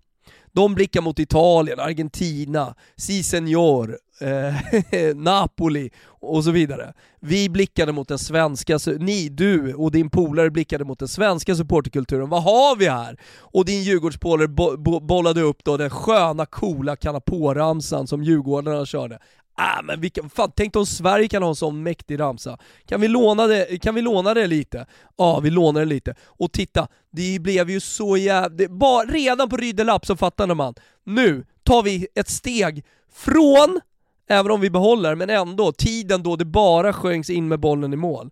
De 0.53 0.75
blickar 0.75 1.01
mot 1.01 1.19
Italien, 1.19 1.81
Argentina, 1.81 2.75
Si 2.97 3.23
Senor, 3.23 3.99
eh, 4.21 5.15
Napoli 5.17 5.91
och 6.07 6.45
så 6.45 6.51
vidare. 6.51 6.93
Vi 7.21 7.49
blickade 7.49 7.93
mot 7.93 8.09
den 8.09 8.19
svenska, 8.19 8.79
ni, 8.99 9.29
du 9.29 9.75
och 9.75 9.93
din 9.93 10.11
polare 10.11 10.51
blickade 10.51 10.85
mot 10.85 10.99
den 10.99 11.09
svenska 11.09 11.55
supporterkulturen. 11.55 12.29
Vad 12.29 12.43
har 12.43 12.77
vi 12.77 12.89
här? 12.89 13.19
Och 13.39 13.65
din 13.65 13.83
Djurgårdspolare 13.83 14.49
bo 14.49 14.77
bo 14.77 15.01
bollade 15.01 15.41
upp 15.41 15.65
då 15.65 15.77
den 15.77 15.91
sköna, 15.91 16.47
coola 16.47 16.97
kanapåramsan 16.97 18.07
som 18.07 18.23
Djurgårdarna 18.23 18.87
körde. 18.87 19.19
Ah, 19.61 19.83
men 19.83 20.01
vilka, 20.01 20.29
fan, 20.29 20.53
tänk 20.57 20.77
om 20.77 20.87
Sverige 20.87 21.29
kan 21.29 21.43
ha 21.43 21.51
en 21.51 21.57
sån 21.57 21.83
mäktig 21.83 22.21
ramsa. 22.21 22.59
Kan 22.87 23.01
vi 23.01 23.09
låna 23.09 23.47
det, 23.47 23.83
kan 23.83 23.95
vi 23.95 24.03
låna 24.03 24.35
det 24.35 24.47
lite? 24.47 24.87
Ja, 25.17 25.41
vi 25.41 25.51
lånar 25.51 25.81
det 25.81 25.87
lite. 25.87 26.15
Och 26.25 26.53
titta, 26.53 26.89
det 27.11 27.39
blev 27.39 27.71
ju 27.71 27.81
så 27.81 28.17
jävligt... 28.17 28.71
Redan 29.09 29.49
på 29.49 29.57
Rydelapp 29.57 30.07
så 30.07 30.17
fattade 30.17 30.55
man, 30.55 30.75
nu 31.05 31.45
tar 31.63 31.83
vi 31.83 32.07
ett 32.15 32.29
steg 32.29 32.85
från 33.13 33.81
även 34.29 34.51
om 34.51 34.61
vi 34.61 34.71
behåller, 34.71 35.15
men 35.15 35.31
ändå, 35.31 35.73
tiden 35.73 36.23
då 36.23 36.37
det 36.37 36.45
bara 36.45 36.93
sjöngs 36.93 37.31
in 37.31 37.49
med 37.49 37.61
bollen 37.61 37.93
i 37.93 37.97
mål. 37.97 38.31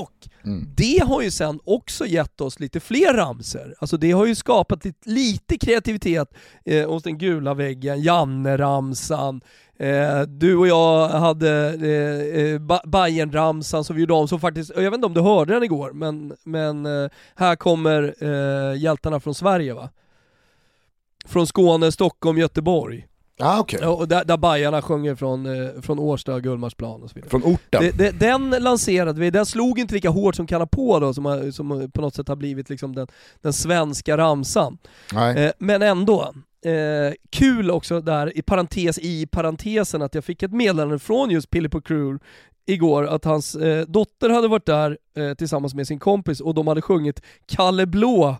Och 0.00 0.28
mm. 0.44 0.68
det 0.76 1.02
har 1.04 1.22
ju 1.22 1.30
sen 1.30 1.60
också 1.64 2.06
gett 2.06 2.40
oss 2.40 2.60
lite 2.60 2.80
fler 2.80 3.14
ramser. 3.14 3.74
Alltså 3.78 3.96
det 3.96 4.12
har 4.12 4.26
ju 4.26 4.34
skapat 4.34 4.84
lite, 4.84 5.10
lite 5.10 5.58
kreativitet 5.58 6.34
eh, 6.64 6.90
hos 6.90 7.02
den 7.02 7.18
gula 7.18 7.54
väggen, 7.54 8.02
Janne-ramsan, 8.02 9.40
eh, 9.82 10.20
du 10.20 10.56
och 10.56 10.68
jag 10.68 11.08
hade 11.08 11.50
eh, 11.68 12.42
eh 12.42 12.80
Bajen-ramsan 12.84 13.84
som 13.84 13.96
vi 13.96 14.02
gjorde 14.02 14.14
om, 14.14 14.28
som 14.28 14.40
faktiskt, 14.40 14.72
jag 14.74 14.82
vet 14.82 14.94
inte 14.94 15.06
om 15.06 15.14
du 15.14 15.20
hörde 15.20 15.54
den 15.54 15.62
igår, 15.62 15.92
men, 15.92 16.36
men 16.44 16.86
eh, 16.86 17.10
här 17.34 17.56
kommer 17.56 18.14
eh, 18.20 18.80
hjältarna 18.80 19.20
från 19.20 19.34
Sverige 19.34 19.74
va? 19.74 19.88
Från 21.26 21.46
Skåne, 21.46 21.92
Stockholm, 21.92 22.38
Göteborg. 22.38 23.06
Ah, 23.38 23.60
okay. 23.60 23.86
och 23.86 24.08
där, 24.08 24.24
där 24.24 24.36
Bajarna 24.36 24.82
sjunger 24.82 25.14
från, 25.14 25.46
eh, 25.46 25.80
från 25.80 25.98
Årsta, 25.98 26.40
Gullmarsplan 26.40 27.02
och 27.02 27.10
så 27.10 27.14
vidare. 27.14 27.30
Från 27.30 27.42
orten? 27.42 27.82
Det, 27.82 27.90
det, 27.90 28.10
den 28.10 28.50
lanserade 28.50 29.20
vi, 29.20 29.30
den 29.30 29.46
slog 29.46 29.78
inte 29.78 29.94
lika 29.94 30.10
hårt 30.10 30.34
som 30.34 30.46
Kanna 30.46 30.66
på 30.66 31.00
då, 31.00 31.14
som, 31.14 31.52
som 31.52 31.90
på 31.94 32.00
något 32.00 32.14
sätt 32.14 32.28
har 32.28 32.36
blivit 32.36 32.70
liksom 32.70 32.94
den, 32.94 33.06
den 33.40 33.52
svenska 33.52 34.16
ramsan. 34.16 34.78
Eh, 35.36 35.50
men 35.58 35.82
ändå, 35.82 36.32
Eh, 36.64 37.12
kul 37.30 37.70
också 37.70 38.00
där, 38.00 38.38
i 38.38 38.42
parentes 38.42 38.98
i 38.98 39.26
parentesen, 39.26 40.02
att 40.02 40.14
jag 40.14 40.24
fick 40.24 40.42
ett 40.42 40.52
meddelande 40.52 40.98
från 40.98 41.30
just 41.30 41.50
Pilippo 41.50 41.80
Crew 41.80 42.18
igår 42.66 43.06
att 43.06 43.24
hans 43.24 43.54
eh, 43.54 43.86
dotter 43.86 44.30
hade 44.30 44.48
varit 44.48 44.66
där 44.66 44.98
eh, 45.16 45.34
tillsammans 45.34 45.74
med 45.74 45.86
sin 45.86 45.98
kompis 45.98 46.40
och 46.40 46.54
de 46.54 46.66
hade 46.66 46.82
sjungit 46.82 47.22
Kalle 47.46 47.86
Blå 47.86 48.36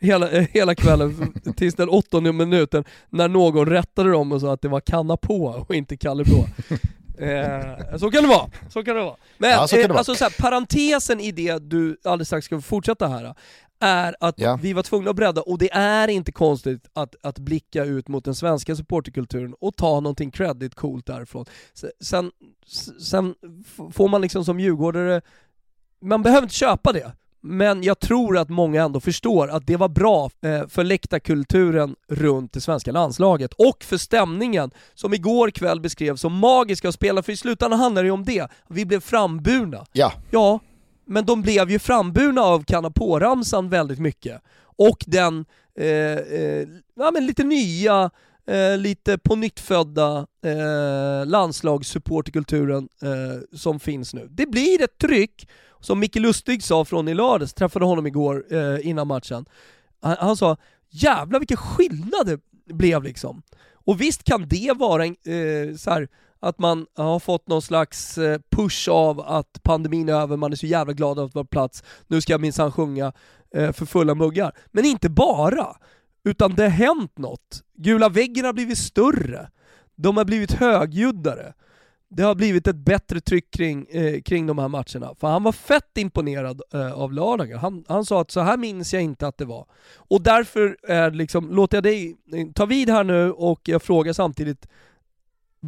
hela, 0.00 0.30
eh, 0.30 0.46
hela 0.50 0.74
kvällen 0.74 1.34
tills 1.56 1.74
den 1.74 1.88
åttonde 1.88 2.32
minuten 2.32 2.84
när 3.10 3.28
någon 3.28 3.66
rättade 3.66 4.10
dem 4.10 4.32
och 4.32 4.40
sa 4.40 4.52
att 4.52 4.62
det 4.62 4.68
var 4.68 4.80
Kanna 4.80 5.16
på 5.16 5.44
och 5.44 5.74
inte 5.74 5.96
Kalle 5.96 6.24
Blå. 6.24 6.46
Eh, 7.18 7.96
så 7.98 8.10
kan 8.10 8.22
det 8.22 8.28
vara, 8.28 8.50
så 8.70 8.84
kan 8.84 8.96
det 8.96 9.02
vara. 9.02 9.16
Men 9.38 9.50
ja, 9.50 9.66
det 9.70 9.84
eh, 9.84 9.96
alltså 9.96 10.14
så 10.14 10.24
här, 10.24 10.34
parentesen 10.42 11.20
i 11.20 11.32
det 11.32 11.58
du 11.58 11.96
alldeles 12.04 12.28
strax 12.28 12.46
ska 12.46 12.60
fortsätta 12.60 13.08
här, 13.08 13.34
är 13.80 14.16
att 14.20 14.34
ja. 14.38 14.58
vi 14.62 14.72
var 14.72 14.82
tvungna 14.82 15.10
att 15.10 15.16
bredda, 15.16 15.42
och 15.42 15.58
det 15.58 15.72
är 15.72 16.08
inte 16.08 16.32
konstigt 16.32 16.88
att, 16.92 17.14
att 17.22 17.38
blicka 17.38 17.84
ut 17.84 18.08
mot 18.08 18.24
den 18.24 18.34
svenska 18.34 18.76
supporterkulturen 18.76 19.54
och 19.60 19.76
ta 19.76 20.00
någonting 20.00 20.30
credit 20.30 20.74
coolt 20.74 21.06
därifrån. 21.06 21.44
Sen, 22.00 22.30
sen 23.00 23.34
får 23.92 24.08
man 24.08 24.20
liksom 24.20 24.44
som 24.44 24.60
djurgårdare, 24.60 25.22
man 26.00 26.22
behöver 26.22 26.42
inte 26.42 26.54
köpa 26.54 26.92
det, 26.92 27.12
men 27.40 27.82
jag 27.82 27.98
tror 28.00 28.38
att 28.38 28.48
många 28.48 28.84
ändå 28.84 29.00
förstår 29.00 29.48
att 29.48 29.66
det 29.66 29.76
var 29.76 29.88
bra 29.88 30.30
eh, 30.42 30.68
för 30.68 30.84
läktarkulturen 30.84 31.96
runt 32.08 32.52
det 32.52 32.60
svenska 32.60 32.92
landslaget 32.92 33.52
och 33.52 33.84
för 33.84 33.96
stämningen 33.96 34.70
som 34.94 35.14
igår 35.14 35.50
kväll 35.50 35.80
beskrevs 35.80 36.20
som 36.20 36.32
magiska 36.32 36.88
att 36.88 36.94
spela, 36.94 37.22
för 37.22 37.32
i 37.32 37.36
slutändan 37.36 37.80
handlar 37.80 38.02
det 38.02 38.06
ju 38.06 38.12
om 38.12 38.24
det. 38.24 38.48
Vi 38.68 38.84
blev 38.84 39.00
framburna. 39.00 39.86
Ja. 39.92 40.12
Ja, 40.30 40.60
men 41.06 41.26
de 41.26 41.42
blev 41.42 41.70
ju 41.70 41.78
framburna 41.78 42.40
av 42.40 42.64
Kanna 42.64 42.90
väldigt 43.68 43.98
mycket. 43.98 44.42
Och 44.78 45.04
den 45.06 45.44
eh, 45.78 45.86
eh, 45.86 46.68
ja, 46.94 47.10
men 47.10 47.26
lite 47.26 47.44
nya, 47.44 48.10
eh, 48.46 48.78
lite 48.78 49.18
på 49.18 49.36
eh, 50.44 51.26
landslagssupporterkulturen 51.26 52.88
eh, 53.02 53.56
som 53.58 53.80
finns 53.80 54.14
nu. 54.14 54.28
Det 54.30 54.46
blir 54.46 54.82
ett 54.82 54.98
tryck, 54.98 55.48
som 55.80 56.00
Micke 56.00 56.16
Lustig 56.16 56.62
sa 56.62 56.84
från 56.84 57.08
i 57.08 57.14
lördags, 57.14 57.54
träffade 57.54 57.84
honom 57.84 58.06
igår 58.06 58.44
eh, 58.50 58.86
innan 58.88 59.06
matchen. 59.06 59.46
Han, 60.00 60.16
han 60.18 60.36
sa 60.36 60.56
jävlar 60.90 61.38
vilken 61.38 61.56
skillnad 61.56 62.26
det 62.26 62.40
blev 62.74 63.02
liksom. 63.02 63.42
Och 63.72 64.00
visst 64.00 64.24
kan 64.24 64.48
det 64.48 64.72
vara 64.76 65.04
en, 65.04 65.16
eh, 65.24 65.76
så 65.76 65.90
här, 65.90 66.08
att 66.40 66.58
man 66.58 66.86
har 66.96 67.18
fått 67.18 67.48
någon 67.48 67.62
slags 67.62 68.18
eh, 68.18 68.40
push 68.50 68.88
av 68.88 69.20
att 69.20 69.62
pandemin 69.62 70.08
är 70.08 70.12
över, 70.12 70.36
man 70.36 70.52
är 70.52 70.56
så 70.56 70.66
jävla 70.66 70.92
glad 70.92 71.18
att 71.18 71.34
vara 71.34 71.44
på 71.44 71.48
plats, 71.48 71.82
nu 72.06 72.20
ska 72.20 72.32
jag 72.32 72.40
minsann 72.40 72.72
sjunga 72.72 73.12
eh, 73.54 73.72
för 73.72 73.86
fulla 73.86 74.14
muggar. 74.14 74.52
Men 74.70 74.84
inte 74.84 75.08
bara, 75.08 75.76
utan 76.24 76.54
det 76.54 76.62
har 76.62 76.70
hänt 76.70 77.18
något. 77.18 77.62
Gula 77.74 78.08
väggen 78.08 78.44
har 78.44 78.52
blivit 78.52 78.78
större, 78.78 79.50
de 79.96 80.16
har 80.16 80.24
blivit 80.24 80.52
högljuddare. 80.52 81.52
Det 82.08 82.22
har 82.22 82.34
blivit 82.34 82.66
ett 82.66 82.76
bättre 82.76 83.20
tryck 83.20 83.50
kring, 83.50 83.86
eh, 83.90 84.20
kring 84.20 84.46
de 84.46 84.58
här 84.58 84.68
matcherna. 84.68 85.14
För 85.20 85.26
han 85.26 85.42
var 85.42 85.52
fett 85.52 85.98
imponerad 85.98 86.62
eh, 86.74 86.92
av 86.92 87.12
lördagen. 87.12 87.58
Han, 87.58 87.84
han 87.88 88.04
sa 88.04 88.20
att 88.20 88.30
så 88.30 88.40
här 88.40 88.56
minns 88.56 88.94
jag 88.94 89.02
inte 89.02 89.26
att 89.26 89.38
det 89.38 89.44
var. 89.44 89.66
Och 89.96 90.22
därför 90.22 90.76
är 90.88 91.10
liksom, 91.10 91.50
låter 91.50 91.76
jag 91.76 91.84
dig 91.84 92.16
eh, 92.32 92.46
ta 92.54 92.66
vid 92.66 92.90
här 92.90 93.04
nu 93.04 93.32
och 93.32 93.60
jag 93.64 93.82
frågar 93.82 94.12
samtidigt, 94.12 94.68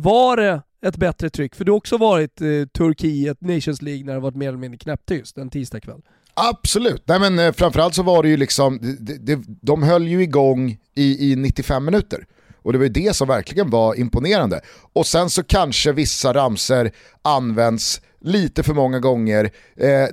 var 0.02 0.36
det 0.36 0.62
ett 0.86 0.96
bättre 0.96 1.30
tryck? 1.30 1.54
För 1.54 1.64
du 1.64 1.72
har 1.72 1.76
också 1.76 1.96
varit 1.96 2.40
eh, 2.40 2.46
Turkiet, 2.78 3.40
Nations 3.40 3.82
League, 3.82 4.04
när 4.04 4.14
det 4.14 4.20
varit 4.20 4.36
mer 4.36 4.48
eller 4.48 4.58
mindre 4.58 4.78
knäpptyst 4.78 5.38
en 5.38 5.50
tisdagkväll. 5.50 6.00
Absolut, 6.34 7.02
Nej, 7.06 7.20
men 7.20 7.38
eh, 7.38 7.52
framförallt 7.52 7.94
så 7.94 8.02
var 8.02 8.22
det 8.22 8.28
ju 8.28 8.36
liksom, 8.36 8.96
de, 9.00 9.14
de, 9.14 9.44
de 9.46 9.82
höll 9.82 10.08
ju 10.08 10.22
igång 10.22 10.78
i, 10.94 11.32
i 11.32 11.36
95 11.36 11.84
minuter. 11.84 12.26
Och 12.62 12.72
det 12.72 12.78
var 12.78 12.84
ju 12.84 12.92
det 12.92 13.16
som 13.16 13.28
verkligen 13.28 13.70
var 13.70 13.94
imponerande. 13.94 14.60
Och 14.92 15.06
sen 15.06 15.30
så 15.30 15.42
kanske 15.42 15.92
vissa 15.92 16.34
ramser 16.34 16.90
används 17.22 18.00
lite 18.20 18.62
för 18.62 18.74
många 18.74 19.00
gånger, 19.00 19.50
eh, 19.76 20.04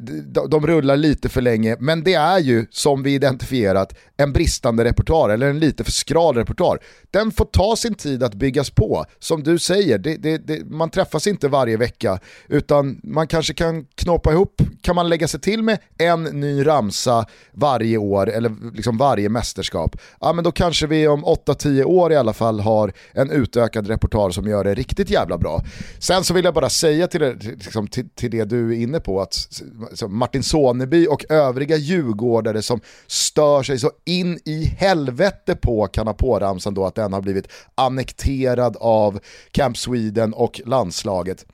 de, 0.50 0.68
rullar 0.68 0.98
lite 0.98 1.30
för 1.30 1.42
länge, 1.42 1.76
men 1.80 2.04
det 2.04 2.14
är 2.14 2.40
ju 2.40 2.66
som 2.72 3.04
vi 3.04 3.14
identifierat 3.14 3.94
en 4.18 4.34
bristande 4.34 4.84
repertoar 4.84 5.30
eller 5.30 5.50
en 5.50 5.60
lite 5.60 5.84
för 5.84 5.92
skral 5.92 6.36
repertoar. 6.36 6.80
Den 7.12 7.32
får 7.32 7.46
ta 7.46 7.76
sin 7.76 7.96
tid 7.96 8.24
att 8.24 8.34
byggas 8.34 8.70
på. 8.70 9.06
Som 9.20 9.44
du 9.44 9.60
säger, 9.60 9.98
det, 9.98 10.18
det, 10.18 10.38
det, 10.38 10.66
man 10.66 10.90
träffas 10.90 11.28
inte 11.28 11.48
varje 11.48 11.78
vecka 11.78 12.20
utan 12.48 13.00
man 13.04 13.28
kanske 13.28 13.54
kan 13.54 13.86
knåpa 13.96 14.32
ihop, 14.32 14.62
kan 14.82 14.96
man 14.96 15.10
lägga 15.10 15.28
sig 15.28 15.40
till 15.40 15.64
med 15.64 15.78
en 15.98 16.24
ny 16.24 16.68
ramsa 16.68 17.26
varje 17.52 17.98
år 17.98 18.30
eller 18.30 18.74
liksom 18.74 18.98
varje 18.98 19.30
mästerskap, 19.30 19.98
ja 20.22 20.34
men 20.34 20.44
då 20.44 20.52
kanske 20.52 20.88
vi 20.88 21.08
om 21.08 21.26
8-10 21.26 21.84
år 21.84 22.12
i 22.12 22.16
alla 22.16 22.34
fall 22.34 22.60
har 22.60 22.94
en 23.14 23.32
utökad 23.32 23.88
repertoar 23.88 24.30
som 24.30 24.48
gör 24.48 24.64
det 24.64 24.74
riktigt 24.74 25.10
jävla 25.10 25.38
bra. 25.38 25.64
Sen 26.00 26.24
så 26.24 26.34
vill 26.34 26.46
jag 26.46 26.54
bara 26.54 26.70
säga 26.70 27.08
till, 27.08 27.22
er, 27.22 27.38
liksom, 27.42 27.88
till, 27.96 28.10
till 28.10 28.32
det 28.32 28.46
du 28.46 28.74
är 28.74 28.82
inne 28.82 29.00
på, 29.00 29.22
att 29.22 29.62
Martin 30.08 30.44
Soneby 30.44 31.08
och 31.08 31.32
övriga 31.32 31.76
djurgårdare 31.76 32.62
som 32.62 32.80
stör 33.08 33.64
sig 33.64 33.80
så 33.80 33.92
in 34.06 34.40
i 34.46 34.64
helvete 34.66 35.56
på 35.56 35.88
Kanapå-ramsan 35.88 36.74
då 36.74 36.86
att 36.86 36.96
den 36.96 37.14
har 37.14 37.22
blivit 37.22 37.48
annekterad 37.76 38.78
av 38.80 39.20
Camp 39.52 39.78
Sweden 39.78 40.34
och 40.34 40.62
landslaget. 40.66 41.46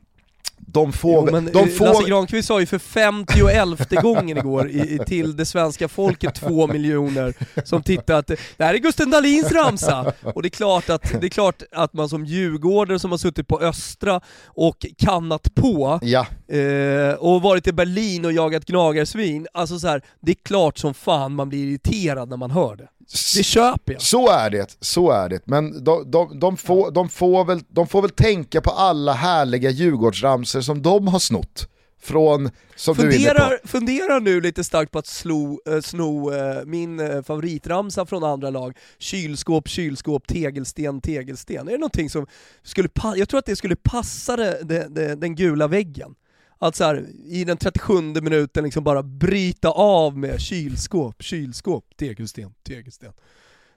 De 0.68 0.94
får, 0.94 1.28
Jo, 1.28 1.32
men 1.32 1.46
de 1.46 1.60
eh, 1.60 1.66
får, 1.66 1.86
Lasse 1.86 2.10
Granqvist 2.10 2.48
sa 2.48 2.60
ju 2.60 2.66
för 2.66 2.80
51 2.80 3.90
gången 4.02 4.38
igår 4.38 4.70
i, 4.70 4.80
i, 4.80 5.00
till 5.08 5.38
det 5.38 5.46
svenska 5.46 5.88
folket, 5.88 6.36
två 6.36 6.68
miljoner, 6.68 7.34
som 7.64 7.84
tittar 7.84 8.14
att 8.14 8.28
det 8.28 8.38
här 8.60 8.74
är 8.74 8.78
Gusten 8.78 9.10
Dahlins 9.12 9.52
ramsa. 9.52 10.14
Och 10.22 10.42
det 10.42 10.48
är 10.48 10.50
klart 10.50 10.90
att, 10.90 11.22
det 11.22 11.28
är 11.28 11.30
klart 11.30 11.64
att 11.72 11.94
man 11.94 12.10
som 12.10 12.26
djurgårdare 12.26 13.00
som 13.00 13.12
har 13.12 13.18
suttit 13.18 13.48
på 13.48 13.60
Östra 13.60 14.22
och 14.46 14.86
kannat 14.98 15.56
på, 15.56 16.00
ja, 16.02 16.26
eh, 16.56 17.14
och 17.14 17.42
varit 17.42 17.68
i 17.68 17.74
Berlin 17.74 18.26
och 18.26 18.32
jagat 18.32 18.66
gnagarsvin, 18.66 19.48
alltså 19.54 19.80
så 19.80 19.88
här, 19.88 20.02
det 20.20 20.32
är 20.32 20.36
klart 20.44 20.78
som 20.78 20.94
fan 20.94 21.36
man 21.36 21.50
blir 21.50 21.68
irriterad 21.68 22.30
när 22.30 22.38
man 22.38 22.52
hör 22.52 22.76
det. 22.76 22.88
Det 23.36 23.44
köper 23.44 23.94
jag. 23.94 24.02
Så 24.02 24.30
är 24.30 24.50
det, 24.50 24.78
så 24.80 25.12
är 25.12 25.30
det. 25.30 25.40
Men 25.46 25.84
de, 25.84 26.12
de, 26.12 26.40
de, 26.40 26.58
får, 26.58 26.92
de, 26.92 27.10
får 27.10 27.46
väl, 27.46 27.62
de 27.70 27.88
får 27.88 28.02
väl 28.02 28.12
tänka 28.12 28.62
på 28.62 28.70
alla 28.72 29.14
härliga 29.14 29.70
Djurgårdsramser 29.70 30.62
som 30.62 30.82
de 30.82 31.08
har 31.08 31.20
snott. 31.20 31.68
Från, 32.04 32.50
som 32.76 32.96
du 32.98 33.08
är 33.08 33.12
Funderar, 33.12 33.58
på. 33.62 33.68
funderar 33.68 34.20
nu 34.20 34.42
lite 34.42 34.64
starkt 34.64 34.92
på 34.92 35.00
att 35.00 35.08
slo, 35.08 35.62
eh, 35.70 35.82
sno 35.82 36.34
eh, 36.34 36.66
min 36.66 37.00
eh, 37.00 37.22
favoritramsa 37.24 38.06
från 38.06 38.24
andra 38.24 38.50
lag, 38.50 38.78
kylskåp, 39.00 39.68
kylskåp, 39.68 40.28
tegelsten, 40.28 41.02
tegelsten. 41.02 41.68
Är 41.68 41.72
det 41.72 41.78
någonting 41.78 42.10
som 42.10 42.28
skulle 42.64 42.90
pa- 42.90 43.16
jag 43.16 43.30
tror 43.30 43.40
att 43.40 43.46
det 43.46 43.56
skulle 43.56 43.76
passa 43.76 44.36
det, 44.36 44.60
det, 44.64 44.88
det, 44.96 45.16
den 45.16 45.36
gula 45.36 45.68
väggen. 45.68 46.16
Att 46.64 46.76
så 46.76 46.84
här, 46.84 47.06
i 47.26 47.44
den 47.44 47.58
37 47.58 47.94
minuten 48.22 48.64
liksom 48.64 48.84
bara 48.84 49.04
bryta 49.04 49.70
av 49.70 50.18
med 50.18 50.42
kylskåp, 50.42 51.24
kylskåp, 51.24 51.86
tegelsten, 51.98 52.54
tegelsten. 52.68 53.14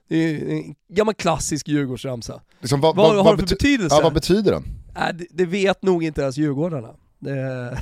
Det 0.07 0.15
är 0.15 0.49
en 0.49 0.75
gammal 0.89 1.13
klassisk 1.13 1.67
Djurgårdsramsa. 1.67 2.41
Liksom, 2.59 2.81
vad, 2.81 2.95
Vad, 2.95 3.15
vad, 3.15 3.25
har 3.25 3.31
det 3.31 3.37
för 3.37 3.47
bety- 3.47 3.49
betydelse? 3.49 3.95
ja, 3.95 4.01
vad 4.03 4.13
betyder 4.13 4.51
den? 4.51 4.63
Nej, 4.95 5.13
det, 5.13 5.27
det 5.31 5.45
vet 5.45 5.81
nog 5.81 6.03
inte 6.03 6.21
ens 6.21 6.37
djurgårdarna. 6.37 6.95
Det, 7.19 7.81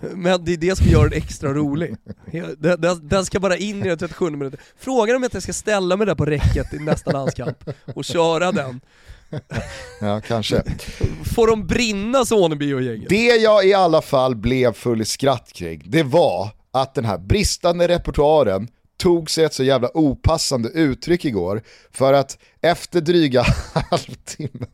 men 0.14 0.44
det 0.44 0.52
är 0.52 0.56
det 0.56 0.76
som 0.76 0.86
gör 0.86 1.08
den 1.08 1.18
extra 1.18 1.54
rolig. 1.54 1.96
Den, 2.58 3.08
den, 3.08 3.24
ska 3.24 3.40
bara 3.40 3.56
in 3.56 3.84
i 3.84 3.88
den 3.88 3.98
37 3.98 4.30
minuter. 4.30 4.60
Frågar 4.76 5.14
de 5.14 5.24
att 5.24 5.34
jag 5.34 5.42
ska 5.42 5.52
ställa 5.52 5.96
mig 5.96 6.06
där 6.06 6.14
på 6.14 6.24
räcket 6.24 6.74
i 6.74 6.78
nästa 6.78 7.12
landskamp 7.12 7.64
och 7.94 8.04
köra 8.04 8.52
den. 8.52 8.80
Ja, 10.00 10.20
kanske. 10.20 10.62
Får 11.34 11.46
de 11.46 11.66
brinna 11.66 12.24
Soneby 12.24 12.72
och 12.74 12.82
gänget? 12.82 13.08
Det 13.08 13.36
jag 13.36 13.66
i 13.66 13.74
alla 13.74 14.02
fall 14.02 14.36
blev 14.36 14.72
full 14.72 15.00
i 15.00 15.04
skratt 15.04 15.52
kring, 15.52 15.82
det 15.84 16.02
var 16.02 16.50
att 16.72 16.94
den 16.94 17.04
här 17.04 17.18
bristande 17.18 17.88
repertoaren 17.88 18.68
tog 18.96 19.30
sig 19.30 19.44
ett 19.44 19.54
så 19.54 19.64
jävla 19.64 19.90
opassande 19.94 20.68
uttryck 20.68 21.24
igår 21.24 21.62
för 21.92 22.12
att 22.12 22.38
efter 22.60 23.00
dryga 23.00 23.42
halvtimmen, 23.90 24.68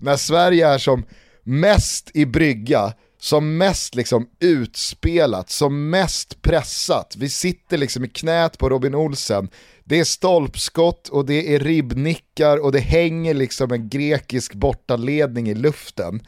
när 0.00 0.16
Sverige 0.16 0.68
är 0.68 0.78
som 0.78 1.04
mest 1.44 2.10
i 2.14 2.26
brygga, 2.26 2.92
som 3.18 3.58
mest 3.58 3.94
liksom 3.94 4.28
utspelat, 4.40 5.50
som 5.50 5.90
mest 5.90 6.42
pressat, 6.42 7.16
vi 7.18 7.28
sitter 7.28 7.78
liksom 7.78 8.04
i 8.04 8.08
knät 8.08 8.58
på 8.58 8.68
Robin 8.68 8.94
Olsen, 8.94 9.48
det 9.90 10.00
är 10.00 10.04
stolpskott 10.04 11.08
och 11.08 11.26
det 11.26 11.54
är 11.54 11.58
ribbnickar 11.58 12.56
och 12.56 12.72
det 12.72 12.78
hänger 12.78 13.34
liksom 13.34 13.72
en 13.72 13.88
grekisk 13.88 14.54
bortaledning 14.54 15.48
i 15.48 15.54
luften. 15.54 16.20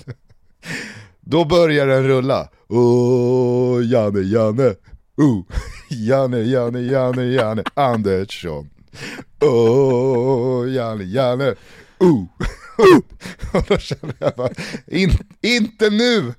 Då 1.20 1.44
börjar 1.44 1.86
den 1.86 2.08
rulla. 2.08 2.48
Åh, 2.68 3.84
Janne, 3.84 4.20
Janne. 4.20 4.74
Oh, 5.16 5.44
Janne, 5.90 6.38
Janne, 6.38 6.80
Janne, 6.80 7.24
Janne 7.24 7.62
Andersson. 7.74 8.70
Åh, 9.40 10.70
Janne, 10.70 11.04
Janne. 11.04 11.54
Oh, 11.98 12.24
oh. 12.78 13.00
Och 13.52 13.64
då 13.68 13.78
känner 13.78 14.14
jag 14.18 14.32
bara, 14.36 14.50
in, 14.86 15.10
inte 15.40 15.90
nu! 15.90 16.34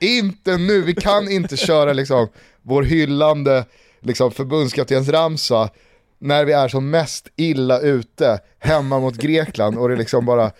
Inte 0.00 0.56
nu, 0.56 0.82
vi 0.82 0.94
kan 0.94 1.30
inte 1.30 1.56
köra 1.56 1.92
liksom 1.92 2.28
vår 2.62 2.82
hyllande 2.82 3.64
liksom, 4.04 4.30
förbundskaptensramsa 4.30 5.70
när 6.18 6.44
vi 6.44 6.52
är 6.52 6.68
som 6.68 6.90
mest 6.90 7.28
illa 7.36 7.80
ute 7.80 8.40
hemma 8.58 9.00
mot 9.00 9.14
Grekland 9.14 9.78
och 9.78 9.88
det 9.88 9.96
liksom 9.96 10.26
bara, 10.26 10.50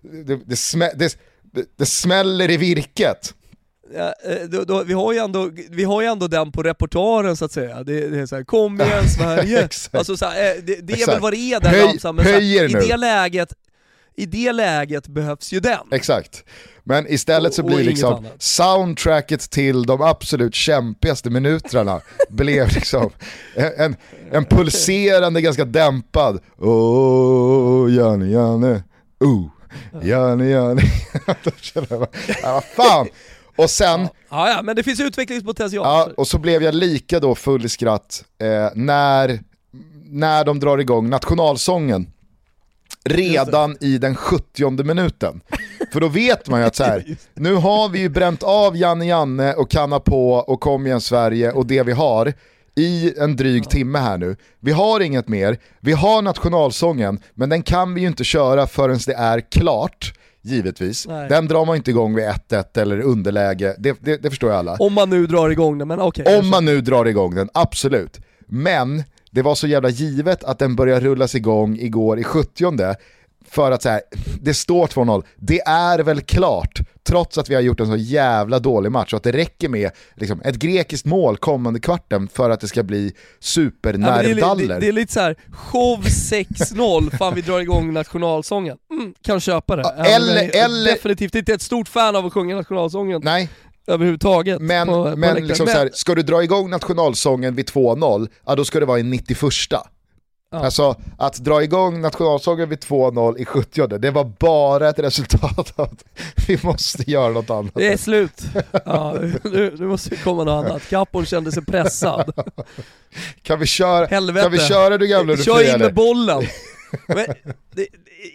det, 0.00 0.40
det, 0.46 0.56
smä, 0.56 0.92
det, 0.94 1.18
det, 1.78 1.86
smäller 1.86 2.50
i 2.50 2.56
virket. 2.56 3.34
Ja, 3.94 4.14
eh, 4.24 4.48
då, 4.48 4.64
då, 4.64 4.82
vi, 4.82 4.92
har 4.92 5.12
ju 5.12 5.18
ändå, 5.18 5.50
vi 5.70 5.84
har 5.84 6.02
ju 6.02 6.06
ändå 6.08 6.28
den 6.28 6.52
på 6.52 6.62
repertoaren 6.62 7.36
så 7.36 7.44
att 7.44 7.52
säga. 7.52 7.82
Det, 7.82 8.08
det 8.08 8.18
är 8.20 8.26
så 8.26 8.36
här, 8.36 8.44
kom 8.44 8.80
igen 8.80 9.08
Sverige! 9.18 9.68
Alltså, 9.92 10.16
så 10.16 10.26
här, 10.26 10.56
eh, 10.56 10.62
det, 10.62 10.76
det 10.82 11.02
är 11.02 11.06
väl 11.06 11.20
vad 11.20 11.32
det 11.32 11.36
är 11.36 11.60
Höj- 11.60 11.86
ramsan, 11.86 12.16
men 12.16 12.24
så 12.24 12.30
här, 12.30 12.40
i, 12.40 12.68
det 12.68 12.96
läget, 12.96 13.54
i 14.16 14.26
det 14.26 14.52
läget 14.52 15.08
behövs 15.08 15.52
ju 15.52 15.60
den. 15.60 15.78
Exakt. 15.92 16.44
Men 16.84 17.12
istället 17.12 17.54
så 17.54 17.62
Och- 17.62 17.70
och 17.70 17.76
blir 17.76 17.84
liksom 17.84 18.26
soundtracket 18.38 19.50
till 19.50 19.82
de 19.82 20.02
absolut 20.02 20.54
kämpigaste 20.54 21.30
minuterna 21.30 22.00
blev 22.30 22.68
liksom 22.74 23.10
en, 23.54 23.96
en, 24.32 24.44
pulserande, 24.44 25.40
ganska 25.40 25.64
dämpad 25.64 26.40
Åh, 26.58 27.94
Janne, 27.94 28.26
Janne, 28.30 28.82
oh, 29.20 29.46
Janne, 30.02 30.48
Janne. 30.48 30.82
Ja, 31.74 32.52
vad 32.52 32.64
fan. 32.64 33.08
Och 33.56 33.70
sen, 33.70 34.08
Ja, 34.30 34.48
ja, 34.48 34.62
men 34.62 34.76
det 34.76 34.82
finns 34.82 35.00
utvecklingspotential. 35.00 35.84
ja, 35.86 36.08
och 36.16 36.28
så 36.28 36.38
blev 36.38 36.62
jag 36.62 36.74
lika 36.74 37.20
då 37.20 37.34
full 37.34 37.64
i 37.64 37.68
skratt 37.68 38.24
eh, 38.40 38.68
när, 38.74 39.40
när 40.04 40.44
de 40.44 40.60
drar 40.60 40.78
igång 40.78 41.10
nationalsången 41.10 42.06
redan 43.04 43.76
i 43.80 43.98
den 43.98 44.16
70 44.16 44.84
minuten. 44.84 45.40
För 45.92 46.00
då 46.00 46.08
vet 46.08 46.48
man 46.48 46.60
ju 46.60 46.66
att 46.66 46.76
så 46.76 46.84
här, 46.84 47.16
nu 47.34 47.54
har 47.54 47.88
vi 47.88 47.98
ju 47.98 48.08
bränt 48.08 48.42
av 48.42 48.76
Janne 48.76 49.06
Janne 49.06 49.54
och 49.54 49.70
Kanna 49.70 50.00
på 50.00 50.32
och 50.32 50.60
Kom 50.60 50.86
igen 50.86 51.00
Sverige 51.00 51.52
och 51.52 51.66
det 51.66 51.82
vi 51.82 51.92
har 51.92 52.32
i 52.74 53.18
en 53.18 53.36
dryg 53.36 53.70
timme 53.70 53.98
här 53.98 54.18
nu. 54.18 54.36
Vi 54.60 54.72
har 54.72 55.00
inget 55.00 55.28
mer, 55.28 55.58
vi 55.80 55.92
har 55.92 56.22
nationalsången, 56.22 57.20
men 57.34 57.48
den 57.48 57.62
kan 57.62 57.94
vi 57.94 58.00
ju 58.00 58.06
inte 58.06 58.24
köra 58.24 58.66
förrän 58.66 58.98
det 59.06 59.14
är 59.14 59.40
klart, 59.40 60.14
givetvis. 60.42 61.06
Nej. 61.06 61.28
Den 61.28 61.48
drar 61.48 61.64
man 61.64 61.76
inte 61.76 61.90
igång 61.90 62.14
vid 62.14 62.24
1-1 62.24 62.78
eller 62.78 63.00
underläge, 63.00 63.76
det, 63.78 63.96
det, 64.00 64.16
det 64.16 64.30
förstår 64.30 64.50
ju 64.50 64.56
alla. 64.56 64.76
Om 64.78 64.92
man 64.92 65.10
nu 65.10 65.26
drar 65.26 65.50
igång 65.50 65.78
den, 65.78 65.88
men 65.88 66.00
okej. 66.00 66.38
Om 66.38 66.50
man 66.50 66.64
nu 66.64 66.80
drar 66.80 67.04
igång 67.04 67.34
den, 67.34 67.48
absolut. 67.54 68.20
Men 68.46 69.02
det 69.34 69.42
var 69.42 69.54
så 69.54 69.66
jävla 69.66 69.88
givet 69.88 70.44
att 70.44 70.58
den 70.58 70.76
började 70.76 71.00
rullas 71.06 71.34
igång 71.34 71.78
igår 71.78 72.18
i 72.18 72.24
70 72.24 72.94
för 73.48 73.70
att 73.72 73.82
så 73.82 73.88
här, 73.88 74.00
det 74.40 74.54
står 74.54 74.86
2-0, 74.86 75.22
det 75.36 75.60
är 75.60 75.98
väl 75.98 76.20
klart, 76.20 76.80
trots 77.02 77.38
att 77.38 77.50
vi 77.50 77.54
har 77.54 77.62
gjort 77.62 77.80
en 77.80 77.86
så 77.86 77.96
jävla 77.96 78.58
dålig 78.58 78.92
match, 78.92 79.12
och 79.12 79.16
att 79.16 79.22
det 79.22 79.32
räcker 79.32 79.68
med 79.68 79.90
liksom, 80.14 80.40
ett 80.44 80.54
grekiskt 80.56 81.06
mål 81.06 81.36
kommande 81.36 81.80
kvarten 81.80 82.28
för 82.28 82.50
att 82.50 82.60
det 82.60 82.68
ska 82.68 82.82
bli 82.82 83.04
Ja, 83.06 83.08
men 83.08 84.00
det, 84.00 84.08
är, 84.08 84.22
supernervdaller. 84.24 84.68
det, 84.74 84.80
det 84.80 84.88
är 84.88 84.92
lite 84.92 85.12
så 85.12 85.20
här: 85.20 85.36
show 85.52 86.02
6-0, 86.02 87.16
fan 87.16 87.34
vi 87.34 87.40
drar 87.40 87.60
igång 87.60 87.92
nationalsången. 87.92 88.76
Mm, 88.90 89.14
kan 89.22 89.40
köpa 89.40 89.76
det. 89.76 89.82
Ja, 89.82 90.04
eller- 90.04 90.64
eller- 90.64 90.92
Definitivt 90.92 91.34
inte 91.34 91.52
ett 91.54 91.62
stort 91.62 91.88
fan 91.88 92.16
av 92.16 92.26
att 92.26 92.32
sjunga 92.32 92.56
nationalsången 92.56 93.20
Nej, 93.24 93.48
överhuvudtaget. 93.86 94.60
men, 94.60 94.86
på- 94.88 94.92
på 94.92 95.04
men, 95.04 95.20
läktaren. 95.20 95.46
liksom 95.46 95.64
Men- 95.64 95.72
Så 95.74 95.78
här, 95.78 95.90
ska 95.92 96.14
du 96.14 96.22
dra 96.22 96.42
igång 96.42 96.70
nationalsången 96.70 97.54
vid 97.54 97.66
2-0, 97.66 98.28
ja 98.46 98.54
då 98.54 98.64
ska 98.64 98.80
det 98.80 98.86
vara 98.86 98.98
i 98.98 99.02
91 99.02 99.82
Ja. 100.54 100.58
Alltså 100.64 100.96
att 101.18 101.36
dra 101.36 101.62
igång 101.62 102.00
nationalsången 102.00 102.68
vid 102.68 102.78
2-0 102.80 103.38
i 103.38 103.44
70 103.44 103.98
det 103.98 104.10
var 104.10 104.24
bara 104.24 104.88
ett 104.88 104.98
resultat 104.98 105.72
av 105.76 105.84
att 105.84 106.04
vi 106.48 106.58
måste 106.62 107.10
göra 107.10 107.28
något 107.32 107.50
annat. 107.50 107.72
Det 107.74 107.92
är 107.92 107.96
slut. 107.96 108.42
Ja, 108.84 109.16
nu, 109.44 109.74
nu 109.78 109.86
måste 109.86 110.10
det 110.10 110.16
komma 110.16 110.44
något 110.44 110.66
annat. 110.66 110.88
Kapon 110.88 111.26
kände 111.26 111.52
sig 111.52 111.64
pressad. 111.64 112.32
Kan 113.42 113.58
vi 113.60 113.66
köra, 113.66 114.06
Helvete. 114.06 114.42
kan 114.42 114.52
vi 114.52 114.58
köra 114.58 114.98
du 114.98 115.06
gamla 115.06 115.34
du 115.34 115.42
Kör 115.42 115.74
in 115.74 115.80
med 115.80 115.94
bollen. 115.94 116.42
Men, 117.08 117.26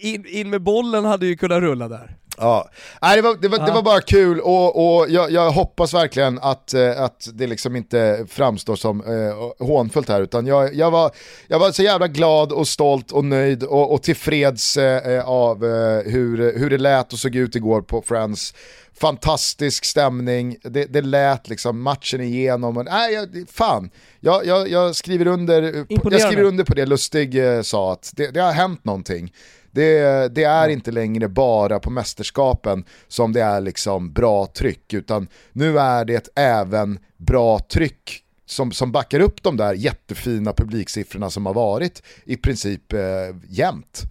in, 0.00 0.26
in 0.26 0.50
med 0.50 0.62
bollen 0.62 1.04
hade 1.04 1.26
ju 1.26 1.36
kunnat 1.36 1.60
rulla 1.60 1.88
där. 1.88 2.16
Ja. 2.40 2.70
Nej, 3.02 3.16
det, 3.16 3.22
var, 3.22 3.36
det, 3.40 3.48
var, 3.48 3.66
det 3.66 3.72
var 3.72 3.82
bara 3.82 4.00
kul 4.00 4.40
och, 4.40 4.98
och 5.00 5.10
jag, 5.10 5.30
jag 5.30 5.50
hoppas 5.50 5.94
verkligen 5.94 6.38
att, 6.38 6.74
eh, 6.74 7.02
att 7.02 7.28
det 7.32 7.46
liksom 7.46 7.76
inte 7.76 8.26
framstår 8.28 8.76
som 8.76 9.00
eh, 9.00 9.66
hånfullt 9.66 10.08
här 10.08 10.20
utan 10.20 10.46
jag, 10.46 10.74
jag, 10.74 10.90
var, 10.90 11.10
jag 11.46 11.58
var 11.58 11.72
så 11.72 11.82
jävla 11.82 12.08
glad 12.08 12.52
och 12.52 12.68
stolt 12.68 13.12
och 13.12 13.24
nöjd 13.24 13.62
och, 13.62 13.92
och 13.92 14.02
tillfreds 14.02 14.76
eh, 14.76 15.28
av 15.28 15.64
eh, 15.64 16.12
hur, 16.12 16.58
hur 16.58 16.70
det 16.70 16.78
lät 16.78 17.12
och 17.12 17.18
såg 17.18 17.34
ut 17.34 17.56
igår 17.56 17.82
på 17.82 18.02
Friends. 18.02 18.54
Fantastisk 19.00 19.84
stämning, 19.84 20.56
det, 20.62 20.84
det 20.84 21.00
lät 21.00 21.48
liksom 21.48 21.82
matchen 21.82 22.20
igenom. 22.20 22.76
Och, 22.76 22.84
nej, 22.84 23.14
jag, 23.14 23.28
fan, 23.52 23.90
jag, 24.20 24.46
jag, 24.46 24.68
jag, 24.68 24.96
skriver 24.96 25.26
under, 25.26 25.84
på, 25.98 26.12
jag 26.12 26.20
skriver 26.20 26.42
under 26.42 26.64
på 26.64 26.74
det 26.74 26.86
Lustig 26.86 27.56
eh, 27.56 27.62
sa, 27.62 27.92
att 27.92 28.12
det, 28.16 28.30
det 28.30 28.40
har 28.40 28.52
hänt 28.52 28.84
någonting. 28.84 29.32
Det, 29.70 30.34
det 30.34 30.44
är 30.44 30.68
inte 30.68 30.90
längre 30.90 31.28
bara 31.28 31.78
på 31.78 31.90
mästerskapen 31.90 32.84
som 33.08 33.32
det 33.32 33.42
är 33.42 33.60
liksom 33.60 34.12
bra 34.12 34.46
tryck, 34.46 34.94
utan 34.94 35.28
nu 35.52 35.78
är 35.78 36.04
det 36.04 36.28
även 36.34 36.98
bra 37.16 37.58
tryck 37.58 38.24
som, 38.46 38.72
som 38.72 38.92
backar 38.92 39.20
upp 39.20 39.42
de 39.42 39.56
där 39.56 39.74
jättefina 39.74 40.52
publiksiffrorna 40.52 41.30
som 41.30 41.46
har 41.46 41.54
varit 41.54 42.02
i 42.24 42.36
princip 42.36 42.92
eh, 42.92 43.00
jämt. 43.48 44.02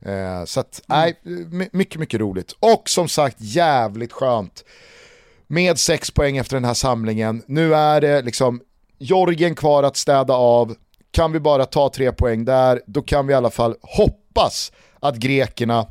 Eh, 0.00 0.44
så 0.44 0.60
att, 0.60 0.82
nej, 0.86 1.20
mycket, 1.72 2.00
mycket 2.00 2.20
roligt. 2.20 2.52
Och 2.60 2.88
som 2.88 3.08
sagt, 3.08 3.36
jävligt 3.38 4.12
skönt. 4.12 4.64
Med 5.46 5.78
sex 5.78 6.10
poäng 6.10 6.36
efter 6.36 6.56
den 6.56 6.64
här 6.64 6.74
samlingen. 6.74 7.42
Nu 7.46 7.74
är 7.74 8.00
det 8.00 8.22
liksom 8.22 8.60
Jorgen 8.98 9.54
kvar 9.54 9.82
att 9.82 9.96
städa 9.96 10.34
av. 10.34 10.74
Kan 11.10 11.32
vi 11.32 11.40
bara 11.40 11.66
ta 11.66 11.90
tre 11.94 12.12
poäng 12.12 12.44
där, 12.44 12.82
då 12.86 13.02
kan 13.02 13.26
vi 13.26 13.32
i 13.32 13.36
alla 13.36 13.50
fall 13.50 13.76
hoppas 13.82 14.72
att 15.04 15.16
grekerna 15.16 15.86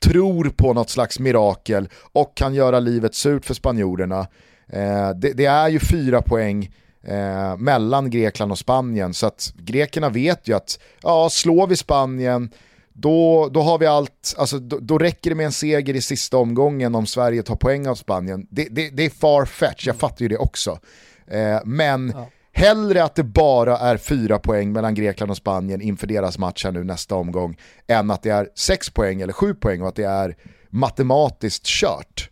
tror 0.00 0.44
på 0.44 0.72
något 0.72 0.90
slags 0.90 1.18
mirakel 1.18 1.88
och 2.12 2.36
kan 2.36 2.54
göra 2.54 2.80
livet 2.80 3.14
surt 3.14 3.44
för 3.44 3.54
spanjorerna. 3.54 4.20
Eh, 4.68 5.10
det, 5.10 5.32
det, 5.32 5.44
är 5.44 5.68
ju 5.68 5.78
fyra 5.78 6.22
poäng 6.22 6.70
eh, 7.02 7.56
mellan 7.56 8.10
Grekland 8.10 8.52
och 8.52 8.58
Spanien 8.58 9.14
så 9.14 9.26
att 9.26 9.52
grekerna 9.56 10.08
vet 10.08 10.48
ju 10.48 10.56
att 10.56 10.78
ja, 11.02 11.28
slår 11.30 11.66
vi 11.66 11.76
Spanien 11.76 12.50
då, 12.92 13.48
då 13.48 13.62
har 13.62 13.78
vi 13.78 13.86
allt, 13.86 14.34
alltså, 14.38 14.58
då, 14.58 14.78
då, 14.80 14.98
räcker 14.98 15.30
det 15.30 15.36
med 15.36 15.46
en 15.46 15.52
seger 15.52 15.94
i 15.94 16.00
sista 16.00 16.36
omgången 16.36 16.94
om 16.94 17.06
Sverige 17.06 17.42
tar 17.42 17.56
poäng 17.56 17.86
av 17.86 17.94
Spanien. 17.94 18.46
Det, 18.50 18.68
det, 18.70 18.90
det 18.90 19.04
är 19.04 19.10
far 19.10 19.44
fetch, 19.44 19.86
jag 19.86 19.96
fattar 19.96 20.22
ju 20.22 20.28
det 20.28 20.38
också. 20.38 20.78
Eh, 21.26 21.58
men 21.64 22.12
ja 22.16 22.28
hellre 22.56 23.04
att 23.04 23.14
det 23.14 23.24
bara 23.24 23.78
är 23.78 23.96
fyra 23.96 24.38
poäng 24.38 24.72
mellan 24.72 24.94
Grekland 24.94 25.30
och 25.30 25.36
Spanien 25.36 25.80
inför 25.80 26.06
deras 26.06 26.38
match 26.38 26.64
här 26.64 26.72
nu 26.72 26.84
nästa 26.84 27.14
omgång, 27.14 27.56
än 27.86 28.10
att 28.10 28.22
det 28.22 28.30
är 28.30 28.48
sex 28.54 28.90
poäng 28.90 29.20
eller 29.20 29.32
sju 29.32 29.54
poäng 29.54 29.82
och 29.82 29.88
att 29.88 29.96
det 29.96 30.04
är 30.04 30.36
matematiskt 30.70 31.66
kört. 31.66 32.30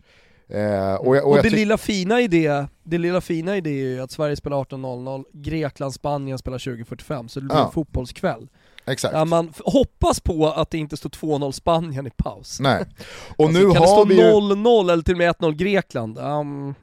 Eh, 0.49 0.95
och, 0.95 1.15
jag, 1.15 1.25
och, 1.25 1.37
och 1.37 1.43
det, 1.43 1.49
lilla 1.49 1.77
fina 1.77 2.21
i 2.21 2.27
det, 2.27 2.67
det 2.83 2.97
lilla 2.97 3.21
fina 3.21 3.57
i 3.57 3.61
det 3.61 3.69
är 3.69 3.73
ju 3.73 4.01
att 4.01 4.11
Sverige 4.11 4.35
spelar 4.35 4.57
18.00, 4.57 5.23
Grekland, 5.33 5.93
Spanien 5.93 6.37
spelar 6.37 6.57
20.45, 6.57 7.27
så 7.27 7.39
det 7.39 7.45
blir 7.45 7.57
ja. 7.57 7.65
en 7.65 7.71
fotbollskväll. 7.71 8.47
Exakt. 8.87 9.13
Ja, 9.13 9.25
man 9.25 9.53
hoppas 9.65 10.19
på 10.19 10.47
att 10.47 10.71
det 10.71 10.77
inte 10.77 10.97
står 10.97 11.09
2-0 11.09 11.51
Spanien 11.51 12.07
i 12.07 12.09
paus. 12.09 12.59
Nej. 12.59 12.85
Och 13.37 13.45
alltså, 13.45 13.59
nu 13.59 13.71
kan 13.73 13.83
har 13.83 14.05
det 14.05 14.15
stå 14.15 14.39
0-0 14.39 14.91
eller 14.91 15.03
till 15.03 15.13
och 15.13 15.17
med 15.17 15.35
1-0 15.35 15.51
Grekland? 15.51 16.17
Um, 16.17 16.75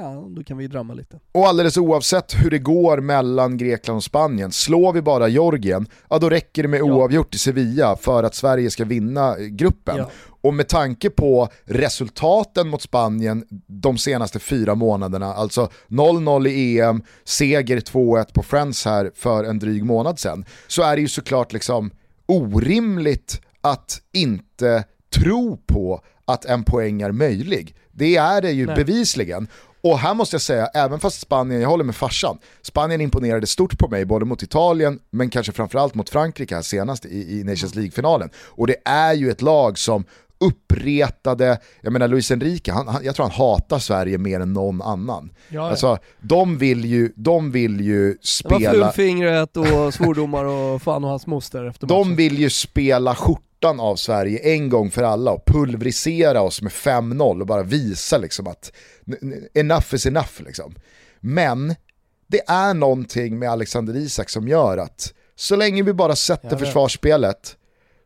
ja, 0.00 0.24
då 0.28 0.44
kan 0.44 0.56
vi 0.56 0.66
drömma 0.66 0.94
lite. 0.94 1.20
Och 1.32 1.46
alldeles 1.46 1.76
oavsett 1.76 2.34
hur 2.34 2.50
det 2.50 2.58
går 2.58 3.00
mellan 3.00 3.56
Grekland 3.56 3.96
och 3.96 4.04
Spanien, 4.04 4.52
slår 4.52 4.92
vi 4.92 5.02
bara 5.02 5.28
Georgien, 5.28 5.86
ja 6.10 6.18
då 6.18 6.30
räcker 6.30 6.62
det 6.62 6.68
med 6.68 6.82
oavgjort 6.82 7.34
i 7.34 7.38
Sevilla 7.38 7.96
för 7.96 8.24
att 8.24 8.34
Sverige 8.34 8.70
ska 8.70 8.84
vinna 8.84 9.36
gruppen. 9.38 9.96
Ja. 9.96 10.10
Och 10.42 10.54
med 10.54 10.68
tanke 10.68 11.10
på 11.10 11.48
resultaten 11.64 12.68
mot 12.68 12.82
Spanien 12.82 13.44
de 13.66 13.98
senaste 13.98 14.38
fyra 14.38 14.74
månaderna, 14.74 15.34
alltså 15.34 15.70
0-0 15.88 16.48
i 16.48 16.80
EM, 16.80 17.02
seger 17.24 17.80
2-1 17.80 18.32
på 18.32 18.42
Friends 18.42 18.84
här 18.84 19.10
för 19.14 19.44
en 19.44 19.58
dryg 19.58 19.84
månad 19.84 20.18
sedan, 20.18 20.44
så 20.66 20.82
är 20.82 20.96
det 20.96 21.02
ju 21.02 21.08
såklart 21.08 21.52
liksom 21.52 21.90
orimligt 22.26 23.40
att 23.60 24.00
inte 24.12 24.84
tro 25.14 25.56
på 25.66 26.00
att 26.24 26.44
en 26.44 26.64
poäng 26.64 27.02
är 27.02 27.12
möjlig. 27.12 27.74
Det 27.92 28.16
är 28.16 28.42
det 28.42 28.50
ju 28.50 28.66
Nej. 28.66 28.76
bevisligen. 28.76 29.48
Och 29.82 29.98
här 29.98 30.14
måste 30.14 30.34
jag 30.34 30.42
säga, 30.42 30.66
även 30.66 31.00
fast 31.00 31.20
Spanien, 31.20 31.60
jag 31.60 31.68
håller 31.68 31.84
med 31.84 31.96
farsan, 31.96 32.38
Spanien 32.62 33.00
imponerade 33.00 33.46
stort 33.46 33.78
på 33.78 33.88
mig 33.88 34.04
både 34.04 34.24
mot 34.24 34.42
Italien 34.42 34.98
men 35.10 35.30
kanske 35.30 35.52
framförallt 35.52 35.94
mot 35.94 36.10
Frankrike 36.10 36.54
här 36.54 36.62
senast 36.62 37.06
i, 37.06 37.40
i 37.40 37.44
Nations 37.44 37.74
League-finalen. 37.74 38.30
Och 38.36 38.66
det 38.66 38.76
är 38.84 39.12
ju 39.14 39.30
ett 39.30 39.42
lag 39.42 39.78
som 39.78 40.04
uppretade, 40.40 41.58
jag 41.80 41.92
menar 41.92 42.08
Luis 42.08 42.30
Enrique, 42.30 42.72
han, 42.72 42.88
han, 42.88 43.04
jag 43.04 43.14
tror 43.14 43.26
han 43.26 43.32
hatar 43.32 43.78
Sverige 43.78 44.18
mer 44.18 44.40
än 44.40 44.52
någon 44.52 44.82
annan. 44.82 45.32
Ja, 45.48 45.54
ja. 45.54 45.70
Alltså, 45.70 45.98
de 46.20 46.58
vill 46.58 46.84
ju, 46.84 47.12
de 47.16 47.50
vill 47.50 47.80
ju 47.80 48.16
spela... 48.22 48.72
Det 48.72 48.78
var 48.78 48.86
fullfingret 48.86 49.56
och 49.56 49.94
svordomar 49.94 50.44
och 50.44 50.82
fan 50.82 51.04
och 51.04 51.10
hans 51.10 51.26
moster 51.26 51.64
efter 51.64 51.86
matchen. 51.86 51.98
De 51.98 52.16
vill 52.16 52.38
ju 52.38 52.50
spela 52.50 53.14
skjortan 53.14 53.80
av 53.80 53.96
Sverige 53.96 54.54
en 54.54 54.68
gång 54.68 54.90
för 54.90 55.02
alla 55.02 55.30
och 55.30 55.44
pulverisera 55.46 56.42
oss 56.42 56.62
med 56.62 56.72
5-0 56.72 57.40
och 57.40 57.46
bara 57.46 57.62
visa 57.62 58.18
liksom 58.18 58.46
att 58.46 58.72
enough 59.54 59.94
is 59.94 60.06
enough 60.06 60.42
liksom. 60.46 60.74
Men 61.20 61.74
det 62.26 62.40
är 62.48 62.74
någonting 62.74 63.38
med 63.38 63.50
Alexander 63.50 63.96
Isak 63.96 64.30
som 64.30 64.48
gör 64.48 64.78
att 64.78 65.14
så 65.36 65.56
länge 65.56 65.82
vi 65.82 65.92
bara 65.92 66.16
sätter 66.16 66.56
försvarsspelet 66.56 67.56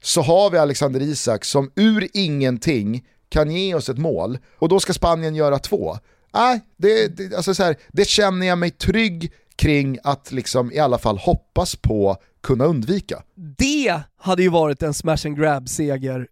så 0.05 0.23
har 0.23 0.51
vi 0.51 0.59
Alexander 0.59 1.03
Isak 1.03 1.45
som 1.45 1.71
ur 1.77 2.09
ingenting 2.13 3.05
kan 3.29 3.51
ge 3.51 3.75
oss 3.75 3.89
ett 3.89 3.99
mål 3.99 4.39
och 4.59 4.69
då 4.69 4.81
ska 4.81 4.93
Spanien 4.93 5.35
göra 5.35 5.59
två. 5.59 5.99
Nej, 6.35 6.61
det, 6.77 7.17
det, 7.17 7.37
alltså 7.37 7.55
så 7.55 7.63
här, 7.63 7.77
det 7.93 8.09
känner 8.09 8.47
jag 8.47 8.59
mig 8.59 8.71
trygg 8.71 9.33
kring 9.57 9.99
att 10.05 10.33
liksom 10.33 10.73
i 10.73 10.79
alla 10.79 10.99
fall 10.99 11.19
hoppas 11.19 11.77
på 11.77 12.17
kunna 12.43 12.65
undvika. 12.65 13.23
Det 13.59 14.01
hade 14.17 14.43
ju 14.43 14.49
varit 14.49 14.83
en 14.83 14.95
smash 14.95 15.27
and 15.27 15.37
grab-seger 15.37 16.27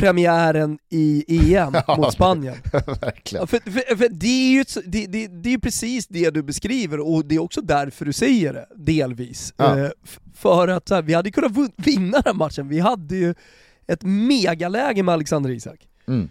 premiären 0.00 0.78
i 0.88 1.24
EM 1.28 1.74
ja, 1.86 1.96
mot 1.96 2.12
Spanien. 2.12 2.54
Verkligen. 3.00 3.46
För, 3.46 3.58
för, 3.70 3.96
för 3.96 4.08
det, 4.08 4.26
är 4.26 4.52
ju, 4.52 4.64
det, 4.84 5.06
det, 5.06 5.26
det 5.26 5.54
är 5.54 5.58
precis 5.58 6.06
det 6.06 6.30
du 6.30 6.42
beskriver 6.42 7.00
och 7.00 7.24
det 7.24 7.34
är 7.34 7.38
också 7.38 7.60
därför 7.60 8.04
du 8.04 8.12
säger 8.12 8.52
det, 8.52 8.66
delvis. 8.76 9.54
Ja. 9.56 9.78
Eh, 9.78 9.90
för 10.34 10.68
att 10.68 10.90
här, 10.90 11.02
vi 11.02 11.14
hade 11.14 11.30
kunnat 11.30 11.52
vinna 11.76 12.20
den 12.20 12.36
matchen, 12.36 12.68
vi 12.68 12.80
hade 12.80 13.16
ju 13.16 13.34
ett 13.86 14.02
megaläge 14.02 15.02
med 15.02 15.12
Alexander 15.12 15.50
Isak. 15.50 15.88
Mm. 16.08 16.28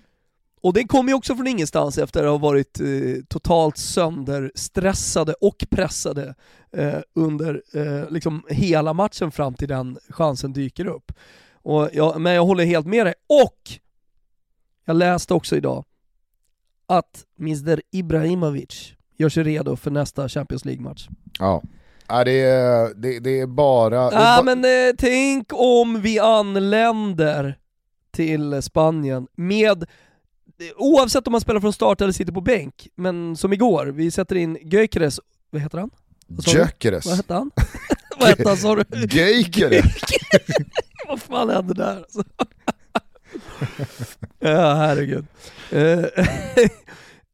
Och 0.61 0.73
det 0.73 0.83
kom 0.83 1.07
ju 1.07 1.13
också 1.13 1.35
från 1.35 1.47
ingenstans 1.47 1.97
efter 1.97 2.23
att 2.23 2.29
ha 2.29 2.37
varit 2.37 2.79
eh, 2.79 2.87
totalt 3.27 3.77
sönderstressade 3.77 5.33
och 5.33 5.65
pressade 5.69 6.35
eh, 6.71 6.99
under 7.15 7.61
eh, 7.73 8.09
liksom 8.09 8.43
hela 8.49 8.93
matchen 8.93 9.31
fram 9.31 9.53
till 9.53 9.67
den 9.67 9.97
chansen 10.09 10.53
dyker 10.53 10.87
upp. 10.87 11.11
Och 11.69 11.89
jag, 11.93 12.21
men 12.21 12.33
jag 12.33 12.45
håller 12.45 12.65
helt 12.65 12.87
med 12.87 13.05
dig. 13.05 13.13
Och 13.27 13.59
jag 14.85 14.95
läste 14.95 15.33
också 15.33 15.55
idag 15.55 15.85
att 16.87 17.25
Mr 17.39 17.81
Ibrahimovic 17.91 18.93
gör 19.17 19.29
sig 19.29 19.43
redo 19.43 19.75
för 19.75 19.91
nästa 19.91 20.29
Champions 20.29 20.65
League-match. 20.65 21.07
Ja. 21.39 21.63
Ja, 22.07 22.23
det, 22.23 22.41
är, 22.41 22.93
det, 22.95 23.19
det 23.19 23.39
är 23.39 23.47
bara... 23.47 23.95
Ja, 23.95 24.41
men 24.45 24.65
eh, 24.65 24.95
tänk 24.97 25.47
om 25.51 26.01
vi 26.01 26.19
anländer 26.19 27.57
till 28.11 28.61
Spanien 28.61 29.27
med, 29.35 29.85
oavsett 30.75 31.27
om 31.27 31.31
man 31.31 31.41
spelar 31.41 31.59
från 31.59 31.73
start 31.73 32.01
eller 32.01 32.13
sitter 32.13 32.33
på 32.33 32.41
bänk, 32.41 32.87
men 32.95 33.35
som 33.35 33.53
igår, 33.53 33.85
vi 33.85 34.11
sätter 34.11 34.35
in 34.35 34.57
Gyökeres, 34.61 35.19
vad 35.49 35.61
heter 35.61 35.77
han? 35.77 35.89
Gyökeres? 36.27 37.05
Vad 37.05 37.15
hette 37.15 37.33
han? 37.33 37.51
vad 38.19 38.29
hette 38.29 38.47
han 38.47 38.57
sa 38.57 38.75
du? 38.75 39.05
Gyökeres! 39.05 39.85
vad 41.19 41.21
fan 41.21 41.49
hände 41.49 41.73
där 41.73 41.97
alltså? 41.97 42.23
ja, 44.39 44.73
herregud. 44.73 45.25
Eh, 45.71 46.05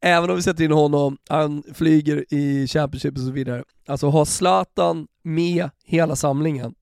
även 0.00 0.30
om 0.30 0.36
vi 0.36 0.42
sätter 0.42 0.64
in 0.64 0.72
honom, 0.72 1.18
han 1.28 1.62
flyger 1.74 2.24
i 2.28 2.68
Championship 2.68 3.14
och 3.14 3.20
så 3.20 3.30
vidare. 3.30 3.64
Alltså 3.86 4.08
ha 4.08 4.24
Zlatan 4.24 5.06
med 5.22 5.70
hela 5.84 6.16
samlingen 6.16 6.74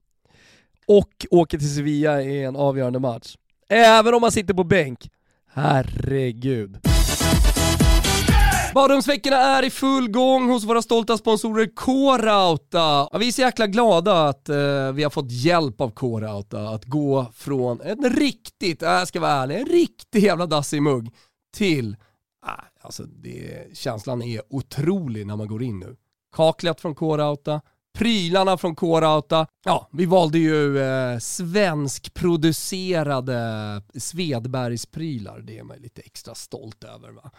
och 0.86 1.26
åker 1.30 1.58
till 1.58 1.74
Sevilla 1.74 2.22
i 2.22 2.44
en 2.44 2.56
avgörande 2.56 2.98
match. 2.98 3.36
Även 3.68 4.14
om 4.14 4.22
han 4.22 4.32
sitter 4.32 4.54
på 4.54 4.64
bänk. 4.64 5.10
Herregud. 5.52 6.78
Badrumsveckorna 8.74 9.36
är 9.36 9.62
i 9.62 9.70
full 9.70 10.10
gång 10.10 10.50
hos 10.50 10.64
våra 10.64 10.82
stolta 10.82 11.18
sponsorer 11.18 11.68
K-Rauta. 11.74 13.08
Ja, 13.12 13.18
vi 13.18 13.28
är 13.28 13.32
så 13.32 13.40
jäkla 13.40 13.66
glada 13.66 14.28
att 14.28 14.48
eh, 14.48 14.92
vi 14.92 15.02
har 15.02 15.10
fått 15.10 15.30
hjälp 15.30 15.80
av 15.80 15.90
K-Rauta 15.90 16.68
att 16.68 16.84
gå 16.84 17.26
från 17.34 17.80
en 17.80 18.10
riktigt, 18.10 18.82
äh, 18.82 18.90
jag 18.90 19.08
ska 19.08 19.20
vara 19.20 19.32
ärlig, 19.32 19.60
en 19.60 19.66
riktig 19.66 20.22
jävla 20.22 20.46
dassig 20.46 20.82
mugg 20.82 21.14
till, 21.56 21.96
äh, 22.46 22.52
alltså 22.80 23.02
det, 23.02 23.76
känslan 23.76 24.22
är 24.22 24.42
otrolig 24.50 25.26
när 25.26 25.36
man 25.36 25.48
går 25.48 25.62
in 25.62 25.80
nu. 25.80 25.96
Kaklet 26.36 26.80
från 26.80 26.94
K-Rauta, 26.94 27.60
prylarna 27.98 28.58
från 28.58 28.74
K-Rauta. 28.74 29.46
Ja, 29.64 29.88
vi 29.92 30.06
valde 30.06 30.38
ju 30.38 30.78
eh, 30.78 31.18
svenskproducerade 31.18 33.38
Svedbergsprylar. 33.94 35.40
Det 35.40 35.58
är 35.58 35.62
man 35.62 35.76
lite 35.76 36.00
extra 36.00 36.34
stolt 36.34 36.84
över. 36.84 37.10
Va? 37.10 37.30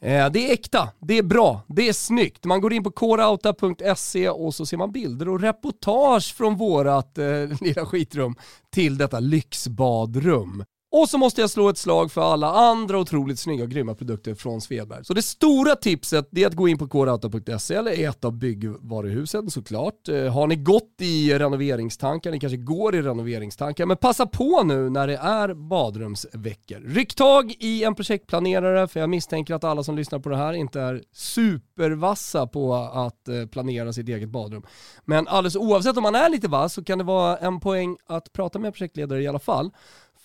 Eh, 0.00 0.30
det 0.30 0.48
är 0.48 0.52
äkta, 0.52 0.88
det 1.00 1.18
är 1.18 1.22
bra, 1.22 1.62
det 1.66 1.88
är 1.88 1.92
snyggt. 1.92 2.44
Man 2.44 2.60
går 2.60 2.72
in 2.72 2.84
på 2.84 2.90
korauta.se 2.90 4.28
och 4.28 4.54
så 4.54 4.66
ser 4.66 4.76
man 4.76 4.92
bilder 4.92 5.28
och 5.28 5.40
reportage 5.40 6.34
från 6.34 6.56
vårat 6.56 7.18
eh, 7.18 7.24
lilla 7.60 7.86
skitrum 7.86 8.36
till 8.70 8.98
detta 8.98 9.20
lyxbadrum. 9.20 10.64
Och 10.92 11.08
så 11.08 11.18
måste 11.18 11.40
jag 11.40 11.50
slå 11.50 11.68
ett 11.68 11.78
slag 11.78 12.12
för 12.12 12.32
alla 12.32 12.52
andra 12.52 12.98
otroligt 12.98 13.38
snygga 13.38 13.64
och 13.64 13.70
grymma 13.70 13.94
produkter 13.94 14.34
från 14.34 14.60
Svedberg. 14.60 15.04
Så 15.04 15.14
det 15.14 15.22
stora 15.22 15.76
tipset 15.76 16.38
är 16.38 16.46
att 16.46 16.54
gå 16.54 16.68
in 16.68 16.78
på 16.78 16.88
korauta.se 16.88 17.74
eller 17.74 18.08
ett 18.08 18.24
av 18.24 18.32
byggvaruhusen 18.32 19.50
såklart. 19.50 20.08
Eh, 20.08 20.32
har 20.32 20.46
ni 20.46 20.56
gått 20.56 20.94
i 21.00 21.38
renoveringstankar, 21.38 22.30
ni 22.30 22.40
kanske 22.40 22.56
går 22.56 22.94
i 22.94 23.02
renoveringstankar, 23.02 23.86
men 23.86 23.96
passa 23.96 24.26
på 24.26 24.62
nu 24.62 24.90
när 24.90 25.06
det 25.06 25.16
är 25.16 25.54
badrumsveckor. 25.54 26.80
Ryck 26.80 27.14
tag 27.14 27.54
i 27.58 27.84
en 27.84 27.94
projektplanerare, 27.94 28.88
för 28.88 29.00
jag 29.00 29.10
misstänker 29.10 29.54
att 29.54 29.64
alla 29.64 29.82
som 29.82 29.96
lyssnar 29.96 30.18
på 30.18 30.28
det 30.28 30.36
här 30.36 30.52
inte 30.52 30.80
är 30.80 31.02
supervassa 31.12 32.46
på 32.46 32.74
att 32.74 33.28
eh, 33.28 33.46
planera 33.46 33.92
sitt 33.92 34.08
eget 34.08 34.28
badrum. 34.28 34.62
Men 35.04 35.28
alldeles 35.28 35.56
oavsett 35.56 35.96
om 35.96 36.02
man 36.02 36.14
är 36.14 36.28
lite 36.28 36.48
vass 36.48 36.72
så 36.72 36.84
kan 36.84 36.98
det 36.98 37.04
vara 37.04 37.36
en 37.36 37.60
poäng 37.60 37.96
att 38.06 38.32
prata 38.32 38.58
med 38.58 38.66
en 38.66 38.72
projektledare 38.72 39.22
i 39.22 39.26
alla 39.26 39.38
fall 39.38 39.70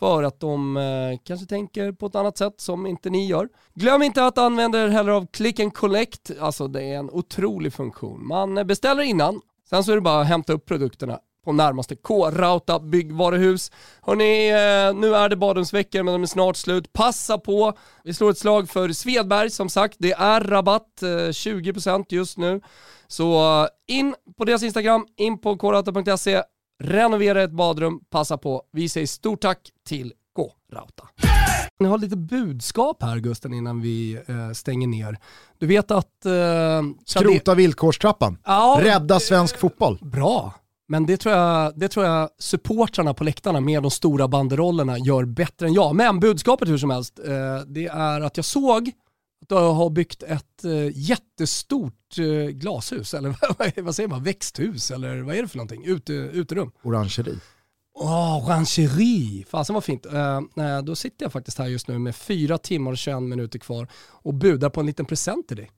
för 0.01 0.23
att 0.23 0.39
de 0.39 0.77
eh, 0.77 1.19
kanske 1.23 1.45
tänker 1.45 1.91
på 1.91 2.05
ett 2.05 2.15
annat 2.15 2.37
sätt 2.37 2.53
som 2.57 2.85
inte 2.85 3.09
ni 3.09 3.27
gör. 3.27 3.49
Glöm 3.73 4.01
inte 4.03 4.25
att 4.25 4.37
använda 4.37 4.83
er 4.83 4.87
heller 4.87 5.11
av 5.11 5.27
Click 5.27 5.59
and 5.59 5.73
Collect, 5.73 6.31
alltså 6.39 6.67
det 6.67 6.83
är 6.83 6.97
en 6.97 7.09
otrolig 7.09 7.73
funktion. 7.73 8.27
Man 8.27 8.67
beställer 8.67 9.03
innan, 9.03 9.41
sen 9.69 9.83
så 9.83 9.91
är 9.91 9.95
det 9.95 10.01
bara 10.01 10.21
att 10.21 10.27
hämta 10.27 10.53
upp 10.53 10.65
produkterna 10.65 11.19
på 11.45 11.51
närmaste 11.51 11.95
K-Rauta 11.95 12.79
byggvaruhus. 12.79 13.71
Hörrni, 14.01 14.49
eh, 14.49 14.99
nu 14.99 15.15
är 15.15 15.29
det 15.29 15.35
badrumsveckor 15.35 16.03
men 16.03 16.13
de 16.13 16.23
är 16.23 16.27
snart 16.27 16.55
slut. 16.57 16.93
Passa 16.93 17.37
på! 17.37 17.73
Vi 18.03 18.13
slår 18.13 18.29
ett 18.29 18.37
slag 18.37 18.69
för 18.69 18.89
Svedberg 18.89 19.49
som 19.49 19.69
sagt. 19.69 19.95
Det 19.99 20.11
är 20.11 20.41
rabatt, 20.41 21.03
eh, 21.03 21.31
20% 21.31 22.05
just 22.09 22.37
nu. 22.37 22.61
Så 23.07 23.61
eh, 23.63 23.67
in 23.87 24.15
på 24.37 24.45
deras 24.45 24.63
Instagram, 24.63 25.05
in 25.17 25.41
på 25.41 25.57
krauta.se, 25.57 26.41
renovera 26.81 27.43
ett 27.43 27.51
badrum, 27.51 27.99
passa 28.09 28.37
på. 28.37 28.61
Vi 28.71 28.89
säger 28.89 29.07
stort 29.07 29.41
tack 29.41 29.69
till 29.87 30.13
K-Rauta. 30.35 31.07
Ni 31.79 31.87
har 31.87 31.97
lite 31.97 32.17
budskap 32.17 33.03
här 33.03 33.17
Gusten 33.17 33.53
innan 33.53 33.81
vi 33.81 34.19
stänger 34.53 34.87
ner. 34.87 35.17
Du 35.59 35.67
vet 35.67 35.91
att... 35.91 36.25
Eh, 36.25 36.81
Skrota 37.05 37.55
villkorstrappan. 37.55 38.37
Ja, 38.45 38.79
Rädda 38.81 39.19
svensk 39.19 39.57
fotboll. 39.57 39.99
Bra. 40.01 40.53
Men 40.91 41.05
det 41.05 41.17
tror, 41.17 41.35
jag, 41.35 41.79
det 41.79 41.87
tror 41.87 42.05
jag 42.05 42.29
supportrarna 42.39 43.13
på 43.13 43.23
läktarna 43.23 43.59
med 43.59 43.81
de 43.83 43.91
stora 43.91 44.27
banderollerna 44.27 44.97
gör 44.97 45.25
bättre 45.25 45.67
än 45.67 45.73
jag. 45.73 45.95
Men 45.95 46.19
budskapet 46.19 46.69
hur 46.69 46.77
som 46.77 46.89
helst, 46.89 47.19
eh, 47.19 47.65
det 47.67 47.87
är 47.87 48.21
att 48.21 48.37
jag 48.37 48.45
såg 48.45 48.91
att 49.55 49.61
du 49.61 49.65
har 49.65 49.89
byggt 49.89 50.23
ett 50.23 50.63
eh, 50.63 50.97
jättestort 50.97 52.17
eh, 52.17 52.49
glashus, 52.49 53.13
eller 53.13 53.35
vad 53.81 53.95
säger 53.95 54.09
man, 54.09 54.23
växthus, 54.23 54.91
eller 54.91 55.21
vad 55.21 55.35
är 55.35 55.41
det 55.41 55.47
för 55.47 55.57
någonting? 55.57 55.85
Ute, 55.85 56.13
uterum? 56.13 56.71
Orangeri. 56.83 57.39
Åh, 57.93 58.37
oh, 58.37 58.47
orangeri! 58.47 59.45
Fasen 59.49 59.73
vad 59.73 59.83
fint. 59.83 60.05
Uh, 60.05 60.81
då 60.83 60.95
sitter 60.95 61.25
jag 61.25 61.31
faktiskt 61.31 61.57
här 61.57 61.67
just 61.67 61.87
nu 61.87 61.99
med 61.99 62.15
fyra 62.15 62.57
timmar 62.57 62.91
och 62.91 62.97
21 62.97 63.23
minuter 63.23 63.59
kvar 63.59 63.87
och 64.11 64.33
budar 64.33 64.69
på 64.69 64.79
en 64.79 64.85
liten 64.85 65.05
present 65.05 65.47
till 65.47 65.57
dig. 65.57 65.71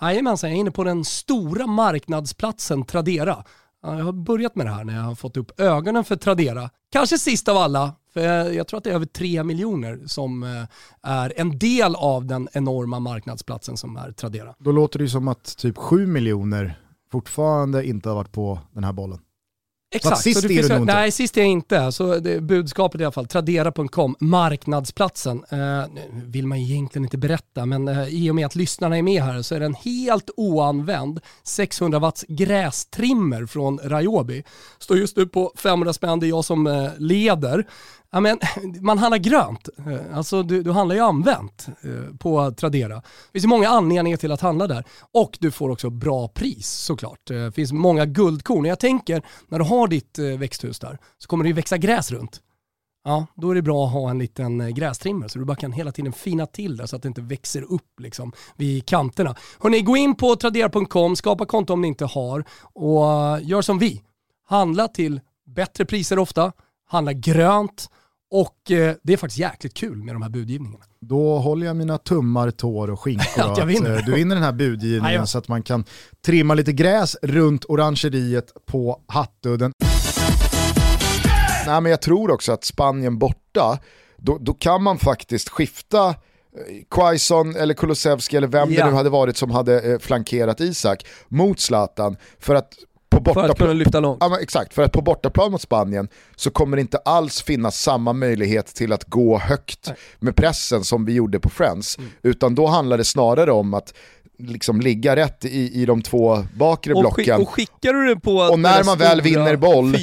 Jajamensan, 0.00 0.50
jag 0.50 0.56
är 0.56 0.60
inne 0.60 0.70
på 0.70 0.84
den 0.84 1.04
stora 1.04 1.66
marknadsplatsen 1.66 2.84
Tradera 2.84 3.44
jag 3.82 4.04
har 4.04 4.12
börjat 4.12 4.56
med 4.56 4.66
det 4.66 4.72
här 4.72 4.84
när 4.84 4.94
jag 4.94 5.02
har 5.02 5.14
fått 5.14 5.36
upp 5.36 5.60
ögonen 5.60 6.04
för 6.04 6.16
Tradera. 6.16 6.70
Kanske 6.92 7.18
sist 7.18 7.48
av 7.48 7.56
alla, 7.56 7.94
för 8.12 8.20
jag, 8.52 8.66
tror 8.66 8.78
att 8.78 8.84
det 8.84 8.90
är 8.90 8.94
över 8.94 9.06
3 9.06 9.44
miljoner 9.44 10.00
som 10.06 10.42
eh, 10.42 10.64
är 11.02 11.32
en 11.36 11.58
del 11.58 11.94
av 11.94 12.26
den 12.26 12.48
enorma 12.52 13.00
marknadsplatsen 13.00 13.76
som 13.76 13.96
är 13.96 14.12
Tradera. 14.12 14.54
Då 14.58 14.72
låter 14.72 14.98
det 14.98 15.08
som 15.08 15.28
att 15.28 15.56
typ 15.56 15.76
7 15.76 16.06
miljoner 16.06 16.78
fortfarande 17.12 17.86
inte 17.86 18.08
har 18.08 18.16
varit 18.16 18.32
på 18.32 18.58
den 18.72 18.84
här 18.84 18.92
bollen. 18.92 19.18
Exakt. 19.94 20.16
Så 20.16 20.22
sist 20.22 20.44
är 20.44 20.48
du 20.48 20.68
nog 20.68 20.78
inte. 20.80 20.94
Nej, 20.94 21.10
sist 21.10 21.36
är 21.36 21.40
jag 21.40 21.50
inte. 21.50 21.92
Så 21.92 22.18
det, 22.18 22.40
budskapet 22.40 23.00
i 23.00 23.04
alla 23.04 23.12
fall, 23.12 23.26
tradera.com, 23.26 24.16
marknadsplatsen. 24.20 25.44
Eh, 25.48 25.84
vill 26.12 26.46
man 26.46 26.58
egentligen 26.58 27.04
inte 27.04 27.18
berätta, 27.18 27.66
men 27.66 27.88
eh, 27.88 28.08
i 28.08 28.30
och 28.30 28.34
med 28.34 28.46
att 28.46 28.54
lyssnarna 28.54 28.98
är 28.98 29.02
med 29.02 29.22
här 29.22 29.42
så 29.42 29.54
är 29.54 29.60
det 29.60 29.66
en 29.66 29.74
helt 29.74 30.30
oanvänd 30.36 31.20
600 31.42 31.98
watts 31.98 32.24
grästrimmer 32.28 33.46
från 33.46 33.78
Ryobi. 33.78 34.44
Står 34.78 34.98
just 34.98 35.16
nu 35.16 35.26
på 35.26 35.52
500 35.56 35.92
spänn, 35.92 36.20
det 36.20 36.26
är 36.26 36.28
jag 36.28 36.44
som 36.44 36.66
eh, 36.66 36.90
leder. 36.98 37.66
Ja, 38.14 38.20
men, 38.20 38.38
man 38.80 38.98
handlar 38.98 39.18
grönt, 39.18 39.68
eh, 39.78 40.16
alltså 40.16 40.42
du, 40.42 40.62
du 40.62 40.70
handlar 40.70 40.96
ju 40.96 41.02
använt 41.02 41.68
eh, 41.82 42.16
på 42.18 42.50
Tradera. 42.50 42.94
Det 42.94 43.32
finns 43.32 43.46
många 43.46 43.68
anledningar 43.68 44.16
till 44.16 44.32
att 44.32 44.40
handla 44.40 44.66
där. 44.66 44.84
Och 45.12 45.38
du 45.40 45.50
får 45.50 45.70
också 45.70 45.90
bra 45.90 46.28
pris 46.28 46.70
såklart. 46.70 47.30
Eh, 47.30 47.36
det 47.36 47.52
finns 47.52 47.72
många 47.72 48.06
guldkorn. 48.06 48.64
Jag 48.64 48.80
tänker, 48.80 49.22
när 49.48 49.58
du 49.58 49.64
har 49.64 49.88
ditt 49.88 50.18
växthus 50.18 50.78
där 50.78 50.98
så 51.18 51.28
kommer 51.28 51.44
det 51.44 51.48
ju 51.48 51.54
växa 51.54 51.76
gräs 51.76 52.10
runt. 52.10 52.40
Ja, 53.04 53.26
då 53.34 53.50
är 53.50 53.54
det 53.54 53.62
bra 53.62 53.86
att 53.86 53.92
ha 53.92 54.10
en 54.10 54.18
liten 54.18 54.74
grästrimmer 54.74 55.28
så 55.28 55.38
du 55.38 55.44
bara 55.44 55.56
kan 55.56 55.72
hela 55.72 55.92
tiden 55.92 56.12
fina 56.12 56.46
till 56.46 56.76
det 56.76 56.88
så 56.88 56.96
att 56.96 57.02
det 57.02 57.08
inte 57.08 57.20
växer 57.20 57.62
upp 57.62 58.00
liksom 58.00 58.32
vid 58.56 58.86
kanterna. 58.86 59.36
Hörrni, 59.60 59.82
gå 59.82 59.96
in 59.96 60.14
på 60.14 60.36
tradera.com, 60.36 61.16
skapa 61.16 61.46
konto 61.46 61.72
om 61.72 61.80
ni 61.80 61.88
inte 61.88 62.04
har 62.04 62.44
och 62.62 63.40
gör 63.42 63.62
som 63.62 63.78
vi. 63.78 64.02
Handla 64.46 64.88
till 64.88 65.20
bättre 65.46 65.84
priser 65.84 66.18
ofta, 66.18 66.52
handla 66.88 67.12
grönt 67.12 67.88
och 68.32 68.70
eh, 68.70 68.94
det 69.02 69.12
är 69.12 69.16
faktiskt 69.16 69.38
jäkligt 69.38 69.74
kul 69.74 70.02
med 70.02 70.14
de 70.14 70.22
här 70.22 70.30
budgivningarna. 70.30 70.84
Då 71.00 71.38
håller 71.38 71.66
jag 71.66 71.76
mina 71.76 71.98
tummar, 71.98 72.50
tår 72.50 72.90
och 72.90 73.00
skinkor 73.00 73.42
att, 73.42 73.58
att 73.58 73.68
vinner. 73.68 73.96
Eh, 73.96 74.04
du 74.04 74.14
vinner 74.14 74.34
den 74.34 74.44
här 74.44 74.52
budgivningen 74.52 75.20
ja, 75.20 75.26
så 75.26 75.38
att 75.38 75.48
man 75.48 75.62
kan 75.62 75.84
trimma 76.26 76.54
lite 76.54 76.72
gräs 76.72 77.16
runt 77.22 77.64
orangeriet 77.68 78.52
på 78.66 79.00
Hattudden. 79.06 79.72
Nej, 81.66 81.80
men 81.80 81.90
jag 81.90 82.02
tror 82.02 82.30
också 82.30 82.52
att 82.52 82.64
Spanien 82.64 83.18
borta, 83.18 83.78
då, 84.16 84.38
då 84.40 84.54
kan 84.54 84.82
man 84.82 84.98
faktiskt 84.98 85.48
skifta 85.48 86.08
eh, 86.08 86.14
Quaison 86.90 87.56
eller 87.56 87.74
Kulusevski 87.74 88.36
eller 88.36 88.48
vem 88.48 88.72
ja. 88.72 88.84
det 88.84 88.90
nu 88.90 88.96
hade 88.96 89.10
varit 89.10 89.36
som 89.36 89.50
hade 89.50 89.80
eh, 89.80 89.98
flankerat 89.98 90.60
Isak 90.60 91.06
mot 91.28 91.60
Zlatan 91.60 92.16
för 92.38 92.54
att 92.54 92.74
på 93.16 93.20
bortaplan, 93.20 93.46
för 93.46 93.52
att 93.52 93.58
kunna 93.58 93.72
lyfta 93.72 94.00
långt. 94.00 94.18
Ja, 94.20 94.38
exakt, 94.40 94.74
för 94.74 94.82
att 94.82 94.92
på 94.92 95.02
bortaplan 95.02 95.52
mot 95.52 95.60
Spanien 95.60 96.08
så 96.36 96.50
kommer 96.50 96.76
det 96.76 96.80
inte 96.80 96.98
alls 96.98 97.42
finnas 97.42 97.82
samma 97.82 98.12
möjlighet 98.12 98.66
till 98.66 98.92
att 98.92 99.04
gå 99.04 99.38
högt 99.38 99.86
Nej. 99.86 99.96
med 100.18 100.36
pressen 100.36 100.84
som 100.84 101.04
vi 101.04 101.12
gjorde 101.12 101.40
på 101.40 101.48
Friends. 101.48 101.98
Mm. 101.98 102.10
Utan 102.22 102.54
då 102.54 102.66
handlar 102.66 102.98
det 102.98 103.04
snarare 103.04 103.52
om 103.52 103.74
att 103.74 103.94
liksom 104.46 104.80
ligga 104.80 105.16
rätt 105.16 105.44
i, 105.44 105.82
i 105.82 105.86
de 105.86 106.02
två 106.02 106.44
bakre 106.56 106.94
och 106.94 107.00
blocken. 107.00 107.40
och 107.40 107.48
skickar 107.48 107.92
du 107.92 108.08
den 108.08 108.20
på 108.20 108.36
Och 108.36 108.58
när 108.58 108.84
man 108.84 108.98
väl 108.98 109.20
vinner 109.20 109.56
boll, 109.56 109.96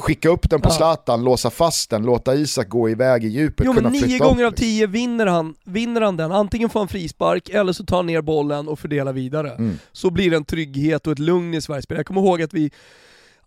skicka 0.00 0.28
upp 0.28 0.50
den 0.50 0.60
på 0.60 0.70
Zlatan, 0.70 1.24
låsa 1.24 1.50
fast 1.50 1.90
den, 1.90 2.02
låta 2.02 2.34
Isak 2.34 2.68
gå 2.68 2.90
iväg 2.90 3.24
i 3.24 3.28
djupet. 3.28 3.66
Jo 3.66 3.72
men 3.72 3.92
nio 3.92 4.18
gånger 4.18 4.44
av 4.44 4.50
tio 4.50 4.86
vinner 4.86 5.26
han, 5.26 5.54
vinner 5.64 6.00
han 6.00 6.16
den, 6.16 6.32
antingen 6.32 6.70
får 6.70 6.80
han 6.80 6.88
frispark 6.88 7.48
eller 7.48 7.72
så 7.72 7.84
tar 7.84 7.96
han 7.96 8.06
ner 8.06 8.22
bollen 8.22 8.68
och 8.68 8.78
fördelar 8.78 9.12
vidare. 9.12 9.50
Mm. 9.50 9.78
Så 9.92 10.10
blir 10.10 10.30
det 10.30 10.36
en 10.36 10.44
trygghet 10.44 11.06
och 11.06 11.12
ett 11.12 11.18
lugn 11.18 11.54
i 11.54 11.60
Sveriges 11.60 11.84
spel. 11.84 11.96
Jag 11.96 12.06
kommer 12.06 12.20
ihåg 12.20 12.42
att 12.42 12.54
vi 12.54 12.70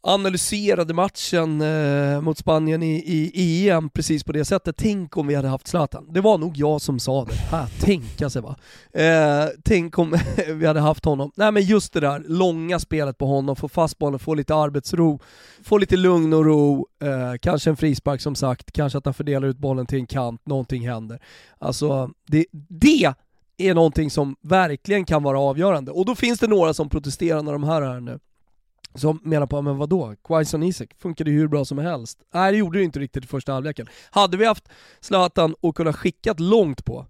analyserade 0.07 0.93
matchen 0.93 1.61
eh, 1.61 2.21
mot 2.21 2.37
Spanien 2.37 2.83
i, 2.83 2.95
i, 3.33 3.69
EM 3.69 3.89
precis 3.89 4.23
på 4.23 4.31
det 4.31 4.45
sättet. 4.45 4.75
Tänk 4.77 5.17
om 5.17 5.27
vi 5.27 5.35
hade 5.35 5.47
haft 5.47 5.67
Zlatan. 5.67 6.07
Det 6.09 6.21
var 6.21 6.37
nog 6.37 6.57
jag 6.57 6.81
som 6.81 6.99
sa 6.99 7.25
det. 7.25 7.33
Här, 7.33 7.67
tänka 7.79 8.29
sig 8.29 8.41
va. 8.41 8.55
Eh, 8.93 9.45
tänk 9.63 9.99
om 9.99 10.17
vi 10.47 10.65
hade 10.65 10.79
haft 10.79 11.05
honom. 11.05 11.31
Nej 11.35 11.51
men 11.51 11.63
just 11.63 11.93
det 11.93 11.99
där 11.99 12.23
långa 12.27 12.79
spelet 12.79 13.17
på 13.17 13.25
honom, 13.25 13.55
få 13.55 13.69
fast 13.69 13.97
bollen, 13.97 14.19
få 14.19 14.33
lite 14.33 14.55
arbetsro, 14.55 15.19
få 15.63 15.77
lite 15.77 15.97
lugn 15.97 16.33
och 16.33 16.45
ro, 16.45 16.87
eh, 17.01 17.37
kanske 17.41 17.69
en 17.69 17.77
frispark 17.77 18.21
som 18.21 18.35
sagt, 18.35 18.71
kanske 18.71 18.97
att 18.97 19.05
han 19.05 19.13
fördelar 19.13 19.47
ut 19.47 19.57
bollen 19.57 19.85
till 19.85 19.99
en 19.99 20.07
kant, 20.07 20.41
någonting 20.45 20.89
händer. 20.89 21.19
Alltså, 21.59 22.09
det, 22.27 22.45
det 22.69 23.13
är 23.57 23.73
någonting 23.73 24.09
som 24.11 24.35
verkligen 24.41 25.05
kan 25.05 25.23
vara 25.23 25.39
avgörande. 25.39 25.91
Och 25.91 26.05
då 26.05 26.15
finns 26.15 26.39
det 26.39 26.47
några 26.47 26.73
som 26.73 26.89
protesterar 26.89 27.41
när 27.41 27.51
de 27.51 27.63
här 27.63 27.81
är 27.81 27.99
nu 27.99 28.19
som 28.95 29.19
menar 29.23 29.47
på, 29.47 29.61
men 29.61 29.77
vadå? 29.77 30.15
Quaison 30.23 30.63
Isak 30.63 30.93
funkade 30.97 31.31
ju 31.31 31.37
hur 31.37 31.47
bra 31.47 31.65
som 31.65 31.77
helst. 31.77 32.19
Nej 32.33 32.51
det 32.51 32.57
gjorde 32.57 32.79
det 32.79 32.83
inte 32.83 32.99
riktigt 32.99 33.23
i 33.23 33.27
första 33.27 33.53
halvleken. 33.53 33.87
Hade 34.11 34.37
vi 34.37 34.45
haft 34.45 34.69
Zlatan 34.99 35.55
och 35.61 35.75
kunnat 35.75 35.95
skickat 35.95 36.39
långt 36.39 36.85
på, 36.85 37.05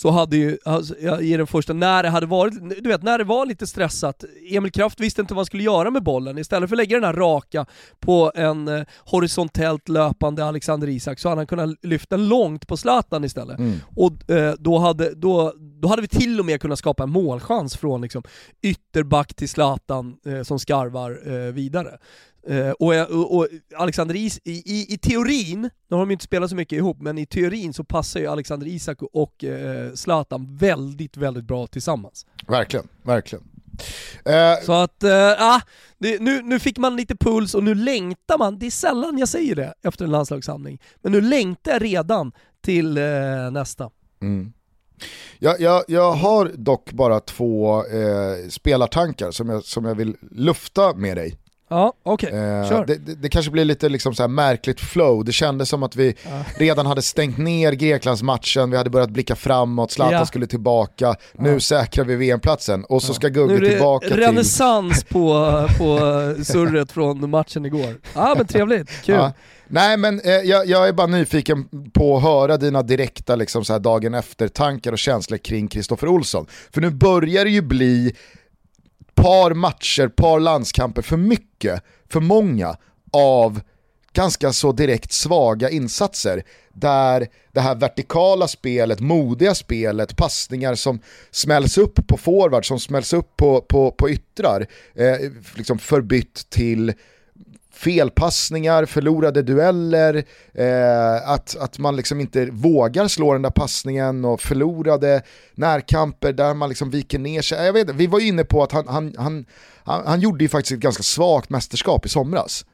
så 0.00 0.10
hade 0.10 0.36
ju, 0.36 0.58
alltså, 0.64 0.96
i 1.20 1.36
den 1.36 1.46
första, 1.46 1.72
när 1.72 2.02
det 2.02 2.08
hade 2.08 2.26
varit, 2.26 2.82
du 2.82 2.88
vet 2.88 3.02
när 3.02 3.18
det 3.18 3.24
var 3.24 3.46
lite 3.46 3.66
stressat, 3.66 4.24
Emil 4.50 4.72
Kraft 4.72 5.00
visste 5.00 5.20
inte 5.20 5.34
vad 5.34 5.38
han 5.38 5.46
skulle 5.46 5.62
göra 5.62 5.90
med 5.90 6.02
bollen, 6.02 6.38
istället 6.38 6.68
för 6.68 6.76
att 6.76 6.78
lägga 6.78 6.96
den 6.96 7.04
här 7.04 7.12
raka 7.12 7.66
på 7.98 8.32
en 8.34 8.68
eh, 8.68 8.84
horisontellt 8.98 9.88
löpande 9.88 10.44
Alexander 10.44 10.88
Isak 10.88 11.18
så 11.18 11.28
hade 11.28 11.38
han 11.38 11.46
kunnat 11.46 11.84
lyfta 11.84 12.16
långt 12.16 12.66
på 12.66 12.76
Zlatan 12.76 13.24
istället. 13.24 13.58
Mm. 13.58 13.78
Och 13.96 14.30
eh, 14.30 14.54
då, 14.58 14.78
hade, 14.78 15.14
då, 15.14 15.54
då 15.80 15.88
hade 15.88 16.02
vi 16.02 16.08
till 16.08 16.40
och 16.40 16.46
med 16.46 16.60
kunnat 16.60 16.78
skapa 16.78 17.02
en 17.02 17.10
målchans 17.10 17.76
från 17.76 18.00
liksom, 18.00 18.22
ytterback 18.62 19.34
till 19.34 19.48
Zlatan 19.48 20.16
eh, 20.26 20.42
som 20.42 20.58
skarvar 20.58 21.20
eh, 21.26 21.52
vidare. 21.52 21.98
Uh, 22.48 22.70
och, 22.70 22.94
och, 22.94 23.36
och, 23.36 23.48
Alexander 23.76 24.16
Is 24.16 24.40
i, 24.44 24.52
i, 24.52 24.94
i, 24.94 24.98
teorin, 24.98 25.60
nu 25.60 25.96
har 25.96 25.98
de 25.98 26.10
inte 26.10 26.24
spelat 26.24 26.50
så 26.50 26.56
mycket 26.56 26.76
ihop, 26.76 27.00
men 27.00 27.18
i 27.18 27.26
teorin 27.26 27.72
så 27.72 27.84
passar 27.84 28.20
ju 28.20 28.26
Alexander 28.26 28.66
Isak 28.66 28.98
och 29.12 29.44
uh, 29.44 29.94
Zlatan 29.94 30.56
väldigt, 30.56 31.16
väldigt 31.16 31.44
bra 31.44 31.66
tillsammans. 31.66 32.26
Verkligen, 32.48 32.88
verkligen. 33.02 33.44
Uh, 34.28 34.64
så 34.66 34.72
att, 34.72 35.04
uh, 35.04 35.58
det, 35.98 36.20
nu, 36.20 36.42
nu 36.42 36.58
fick 36.58 36.78
man 36.78 36.96
lite 36.96 37.16
puls 37.16 37.54
och 37.54 37.64
nu 37.64 37.74
längtar 37.74 38.38
man, 38.38 38.58
det 38.58 38.66
är 38.66 38.70
sällan 38.70 39.18
jag 39.18 39.28
säger 39.28 39.54
det 39.54 39.74
efter 39.82 40.04
en 40.04 40.10
landslagssamling, 40.10 40.80
men 41.02 41.12
nu 41.12 41.20
längtar 41.20 41.72
jag 41.72 41.82
redan 41.82 42.32
till 42.60 42.94
nästa. 43.52 43.90
Mm. 44.22 44.52
Jag, 45.38 45.60
jag, 45.60 45.84
jag 45.88 46.12
har 46.12 46.52
dock 46.54 46.92
bara 46.92 47.20
två 47.20 47.84
spelartankar 48.48 49.30
som 49.30 49.48
jag, 49.48 49.64
som 49.64 49.84
jag 49.84 49.94
vill 49.94 50.16
lufta 50.30 50.94
med 50.94 51.16
dig 51.16 51.36
Ja, 51.72 51.92
okej. 52.02 52.28
Okay. 52.28 52.40
Eh, 52.40 52.84
det, 52.86 52.94
det, 52.94 53.14
det, 53.14 53.28
kanske 53.28 53.50
blir 53.50 53.64
lite 53.64 53.88
liksom 53.88 54.14
så 54.14 54.28
märkligt 54.28 54.80
flow, 54.80 55.24
det 55.24 55.32
kändes 55.32 55.68
som 55.68 55.82
att 55.82 55.96
vi 55.96 56.14
ja. 56.24 56.44
redan 56.56 56.86
hade 56.86 57.02
stängt 57.02 57.38
ner 57.38 57.72
Greklandsmatchen, 57.72 58.70
vi 58.70 58.76
hade 58.76 58.90
börjat 58.90 59.10
blicka 59.10 59.36
framåt, 59.36 59.92
Zlatan 59.92 60.12
ja. 60.14 60.26
skulle 60.26 60.46
tillbaka, 60.46 61.14
nu 61.32 61.52
ja. 61.52 61.60
säkrar 61.60 62.04
vi 62.04 62.16
VM-platsen 62.16 62.84
och 62.84 63.02
så 63.02 63.14
ska 63.14 63.28
Gugge 63.28 63.70
tillbaka 63.70 64.08
till... 64.08 64.16
renässans 64.16 65.04
på, 65.04 65.68
på 65.78 65.98
surret 66.44 66.92
från 66.92 67.30
matchen 67.30 67.66
igår. 67.66 68.00
Ja 68.14 68.34
men 68.36 68.46
trevligt, 68.46 68.90
kul. 69.04 69.30
Nej 69.72 69.96
men 69.96 70.20
eh, 70.20 70.32
jag, 70.32 70.66
jag, 70.66 70.88
är 70.88 70.92
bara 70.92 71.06
nyfiken 71.06 71.68
på 71.92 72.16
att 72.16 72.22
höra 72.22 72.56
dina 72.56 72.82
direkta 72.82 73.36
liksom, 73.36 73.64
så 73.64 73.72
här, 73.72 73.80
dagen 73.80 74.14
efter-tankar 74.14 74.92
och 74.92 74.98
känslor 74.98 75.38
kring 75.38 75.68
Kristoffer 75.68 76.08
Olsson. 76.08 76.46
För 76.74 76.80
nu 76.80 76.90
börjar 76.90 77.44
det 77.44 77.50
ju 77.50 77.62
bli 77.62 78.14
par 79.22 79.54
matcher, 79.54 80.08
par 80.08 80.40
landskamper 80.40 81.02
för 81.02 81.16
mycket, 81.16 81.82
för 82.08 82.20
många 82.20 82.76
av 83.12 83.60
ganska 84.12 84.52
så 84.52 84.72
direkt 84.72 85.12
svaga 85.12 85.70
insatser. 85.70 86.42
Där 86.72 87.28
det 87.52 87.60
här 87.60 87.74
vertikala 87.74 88.48
spelet, 88.48 89.00
modiga 89.00 89.54
spelet, 89.54 90.16
passningar 90.16 90.74
som 90.74 91.00
smälls 91.30 91.78
upp 91.78 92.06
på 92.06 92.16
forward, 92.16 92.66
som 92.66 92.80
smälls 92.80 93.12
upp 93.12 93.36
på, 93.36 93.60
på, 93.60 93.90
på 93.90 94.10
yttrar, 94.10 94.66
eh, 94.94 95.30
liksom 95.54 95.78
förbytt 95.78 96.50
till 96.50 96.92
felpassningar, 97.80 98.84
förlorade 98.84 99.42
dueller, 99.42 100.24
eh, 100.54 101.30
att, 101.30 101.56
att 101.56 101.78
man 101.78 101.96
liksom 101.96 102.20
inte 102.20 102.46
vågar 102.46 103.08
slå 103.08 103.32
den 103.32 103.42
där 103.42 103.50
passningen 103.50 104.24
och 104.24 104.40
förlorade 104.40 105.22
närkamper 105.54 106.32
där 106.32 106.54
man 106.54 106.68
liksom 106.68 106.90
viker 106.90 107.18
ner 107.18 107.42
sig. 107.42 107.66
Jag 107.66 107.72
vet, 107.72 107.90
vi 107.90 108.06
var 108.06 108.20
inne 108.20 108.44
på 108.44 108.62
att 108.62 108.72
han, 108.72 108.88
han, 108.88 109.14
han, 109.18 109.44
han, 109.84 110.06
han 110.06 110.20
gjorde 110.20 110.44
ju 110.44 110.48
faktiskt 110.48 110.72
ett 110.72 110.80
ganska 110.80 111.02
svagt 111.02 111.50
mästerskap 111.50 112.06
i 112.06 112.08
somras. 112.08 112.64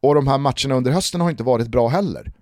Och 0.00 0.14
de 0.14 0.28
här 0.28 0.38
matcherna 0.38 0.74
under 0.74 0.90
hösten 0.90 1.20
har 1.20 1.30
inte 1.30 1.42
varit 1.42 1.68
bra 1.68 1.88
heller. 1.88 2.32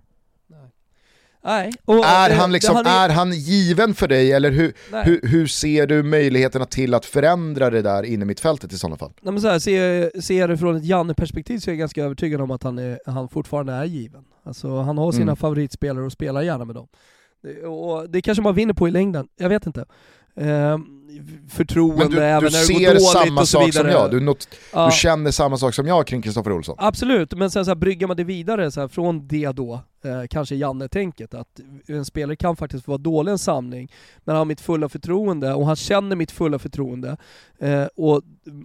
Nej. 1.46 1.72
Och, 1.84 2.04
är, 2.04 2.36
han 2.36 2.52
liksom, 2.52 2.76
han 2.76 2.86
är... 2.86 3.08
han 3.08 3.32
given 3.32 3.94
för 3.94 4.08
dig 4.08 4.32
eller 4.32 4.50
hur, 4.50 4.72
hur, 5.04 5.20
hur, 5.22 5.46
ser 5.46 5.86
du 5.86 6.02
möjligheterna 6.02 6.64
till 6.64 6.94
att 6.94 7.04
förändra 7.04 7.70
det 7.70 7.82
där 7.82 8.02
inne 8.02 8.24
mitt 8.24 8.40
fältet 8.40 8.72
i 8.72 8.78
sådana 8.78 8.96
fall? 8.96 9.12
Nej, 9.20 9.32
men 9.32 9.42
så 9.42 9.48
här, 9.48 9.58
ser, 9.58 10.20
ser 10.20 10.40
jag 10.40 10.50
det 10.50 10.58
från 10.58 10.76
ett 10.76 10.84
Janne-perspektiv 10.84 11.58
så 11.58 11.70
är 11.70 11.72
jag 11.72 11.78
ganska 11.78 12.04
övertygad 12.04 12.40
om 12.40 12.50
att 12.50 12.62
han, 12.62 12.78
är, 12.78 13.00
han 13.06 13.28
fortfarande 13.28 13.72
är 13.72 13.84
given. 13.84 14.24
Alltså, 14.42 14.80
han 14.80 14.98
har 14.98 15.12
sina 15.12 15.22
mm. 15.22 15.36
favoritspelare 15.36 16.04
och 16.04 16.12
spelar 16.12 16.42
gärna 16.42 16.64
med 16.64 16.74
dem. 16.74 16.88
Och 17.68 18.10
det 18.10 18.22
kanske 18.22 18.42
man 18.42 18.54
vinner 18.54 18.74
på 18.74 18.88
i 18.88 18.90
längden, 18.90 19.28
jag 19.36 19.48
vet 19.48 19.66
inte. 19.66 19.84
Eh, 20.36 20.78
förtroende 21.48 22.04
Men 22.04 22.10
du, 22.10 22.22
även 22.22 22.50
du 22.50 22.50
när 22.50 22.66
det 22.66 22.84
går 22.84 22.90
dåligt 22.90 23.02
samma 23.02 23.40
och 23.40 23.48
så 23.48 23.58
sak 23.58 23.66
vidare. 23.66 23.92
som 23.92 24.02
jag, 24.02 24.10
du, 24.10 24.20
not, 24.20 24.48
ja. 24.72 24.86
du 24.86 24.92
känner 24.92 25.30
samma 25.30 25.56
sak 25.56 25.74
som 25.74 25.86
jag 25.86 26.06
kring 26.06 26.22
Kristoffer 26.22 26.52
Olsson. 26.52 26.76
Absolut, 26.78 27.34
men 27.34 27.50
sen 27.50 27.64
så 27.64 27.70
här, 27.70 27.76
bryggar 27.76 28.08
man 28.08 28.16
det 28.16 28.24
vidare 28.24 28.70
så 28.70 28.80
här, 28.80 28.88
från 28.88 29.28
det 29.28 29.52
då, 29.52 29.80
eh, 30.04 30.22
kanske 30.30 30.54
Janne-tänket, 30.54 31.34
att 31.34 31.60
en 31.86 32.04
spelare 32.04 32.36
kan 32.36 32.56
faktiskt 32.56 32.88
vara 32.88 32.98
dålig 32.98 33.32
en 33.32 33.38
samling, 33.38 33.92
men 34.24 34.32
han 34.32 34.38
har 34.38 34.44
mitt 34.44 34.60
fulla 34.60 34.88
förtroende 34.88 35.54
och 35.54 35.66
han 35.66 35.76
känner 35.76 36.16
mitt 36.16 36.30
fulla 36.30 36.58
förtroende. 36.58 37.16
Eh, 37.58 37.86
och 37.96 38.22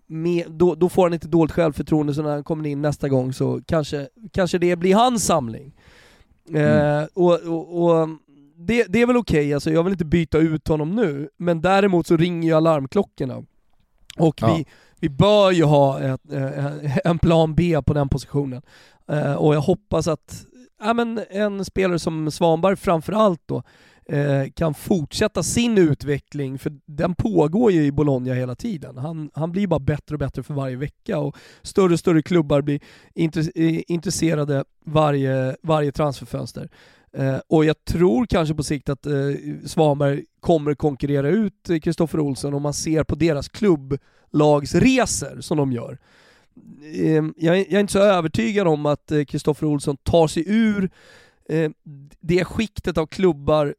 med, 0.08 0.52
då, 0.52 0.76
då, 0.76 0.90
får 0.90 1.04
han 1.04 1.14
inte 1.14 1.28
dåligt 1.28 1.52
självförtroende 1.52 2.14
så 2.14 2.22
när 2.22 2.30
han 2.30 2.44
kommer 2.44 2.70
in 2.70 2.82
nästa 2.82 3.10
gång 3.10 3.34
så 3.34 3.62
kanske, 3.66 4.08
kanske 4.32 4.58
det 4.58 4.76
blir 4.76 4.96
hans 4.96 5.26
samling. 5.26 5.74
Mm. 6.50 7.02
Eh, 7.02 7.08
och, 7.14 7.34
och, 7.34 7.84
och 7.84 8.10
det, 8.68 8.86
det 8.90 9.02
är 9.02 9.06
väl 9.06 9.18
okej, 9.18 9.40
okay. 9.40 9.54
alltså 9.54 9.72
jag 9.72 9.84
vill 9.84 9.94
inte 9.94 10.06
byta 10.06 10.38
ut 10.38 10.68
honom 10.68 10.96
nu, 10.96 11.30
men 11.38 11.62
däremot 11.62 12.08
så 12.08 12.18
ringer 12.18 12.48
ju 12.48 12.56
alarmklockorna. 12.56 13.44
Och 14.18 14.42
ja. 14.42 14.56
vi, 14.56 14.66
vi 15.00 15.10
bör 15.10 15.52
ju 15.52 15.64
ha 15.64 16.00
ett, 16.00 16.32
eh, 16.34 16.98
en 17.06 17.20
plan 17.20 17.56
B 17.56 17.82
på 17.86 17.94
den 17.94 18.10
positionen. 18.10 18.62
Eh, 19.08 19.34
och 19.34 19.56
jag 19.56 19.62
hoppas 19.62 20.08
att 20.08 20.46
ja, 20.84 20.94
men 20.94 21.22
en 21.30 21.66
spelare 21.66 22.00
som 22.00 22.32
Svanberg 22.32 22.76
framförallt 22.76 23.42
då, 23.46 23.64
eh, 24.06 24.52
kan 24.56 24.74
fortsätta 24.74 25.44
sin 25.44 25.78
utveckling, 25.78 26.60
för 26.60 26.74
den 26.86 27.16
pågår 27.16 27.72
ju 27.72 27.86
i 27.86 27.92
Bologna 27.92 28.34
hela 28.34 28.56
tiden. 28.56 28.98
Han, 28.98 29.32
han 29.34 29.52
blir 29.52 29.68
bara 29.68 29.80
bättre 29.80 30.16
och 30.16 30.20
bättre 30.20 30.44
för 30.44 30.54
varje 30.54 30.76
vecka 30.76 31.20
och 31.20 31.38
större 31.62 31.94
och 31.94 32.00
större 32.00 32.22
klubbar 32.22 32.62
blir 32.62 32.80
intresserade 33.88 34.64
varje, 34.86 35.56
varje 35.62 35.92
transferfönster. 35.92 36.70
Eh, 37.18 37.40
och 37.48 37.66
jag 37.66 37.86
tror 37.86 38.26
kanske 38.26 38.56
på 38.56 38.64
sikt 38.64 38.90
att 38.90 39.06
eh, 39.06 39.14
Svanberg 39.66 40.24
kommer 40.40 40.74
konkurrera 40.74 41.30
ut 41.30 41.70
eh, 41.70 41.80
Kristoffer 41.80 42.20
Olsson 42.20 42.54
om 42.54 42.62
man 42.62 42.74
ser 42.74 43.04
på 43.04 43.16
deras 43.16 43.50
klubblagsresor 43.50 45.42
som 45.42 45.58
de 45.58 45.72
gör. 45.72 45.98
Eh, 46.94 47.24
jag, 47.38 47.58
jag, 47.58 47.74
är 47.74 47.80
inte 47.80 47.94
så 47.94 48.00
övertygad 48.00 48.68
om 48.68 48.86
att 48.86 49.12
eh, 49.12 49.24
Kristoffer 49.24 49.68
Olsson 49.68 49.98
tar 49.98 50.28
sig 50.28 50.44
ur 50.48 50.90
eh, 51.50 51.72
det 52.20 52.46
skiktet 52.46 52.98
av 52.98 53.06
klubbar 53.06 53.76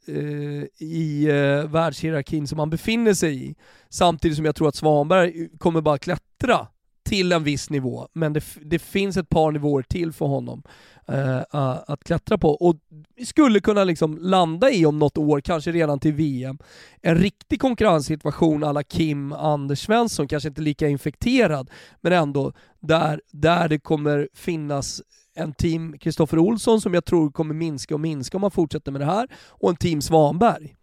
i 0.79 1.29
eh, 1.29 1.71
världshierarkin 1.71 2.47
som 2.47 2.59
han 2.59 2.71
befinner 2.71 3.15
sig 3.15 3.45
i. 3.45 3.55
Samtidigt 3.89 4.37
som 4.37 4.45
jag 4.47 4.55
tror 4.55 4.69
att 4.69 4.77
Svanberg 4.77 5.49
kommer 5.59 5.81
bara 5.81 5.99
klättra 5.99 6.67
till 7.05 7.33
en 7.33 7.45
viss 7.45 7.71
nivå, 7.71 8.09
men 8.13 8.33
det, 8.33 8.45
det 8.63 8.79
finns 8.79 9.17
ett 9.17 9.29
par 9.29 9.53
nivåer 9.53 9.83
till 9.83 10.13
för 10.13 10.27
honom 10.27 10.63
uh, 11.11 11.43
att 11.87 12.05
klättra 12.05 12.39
på. 12.39 12.51
Och 12.51 12.77
skulle 13.25 13.61
kunna 13.61 13.85
liksom 13.85 14.19
landa 14.21 14.71
i 14.71 14.87
om 14.87 14.99
något 14.99 15.19
år, 15.19 15.41
kanske 15.41 15.73
redan 15.73 16.01
till 16.01 16.13
VM, 16.13 16.59
en 17.01 17.17
riktig 17.19 17.61
konkurrenssituation 17.61 18.65
alla 18.65 18.83
Kim 18.83 19.33
Anders 19.33 19.81
Svensson, 19.81 20.29
kanske 20.29 20.49
inte 20.49 20.63
lika 20.63 20.89
infekterad, 20.89 21.71
men 22.01 22.13
ändå 22.13 22.53
där, 22.81 23.21
där 23.31 23.69
det 23.69 23.79
kommer 23.79 24.29
finnas 24.35 25.03
en 25.35 25.53
team 25.53 25.99
Kristoffer 25.99 26.39
Olsson 26.39 26.81
som 26.81 26.95
jag 26.95 27.05
tror 27.05 27.31
kommer 27.31 27.55
minska 27.55 27.95
och 27.95 28.01
minska 28.01 28.37
om 28.37 28.41
man 28.41 28.51
fortsätter 28.51 28.93
med 28.93 29.01
det 29.01 29.05
här, 29.05 29.29
och 29.49 29.71
en 29.71 29.77
team 29.77 30.03
Svanberg. 30.03 30.77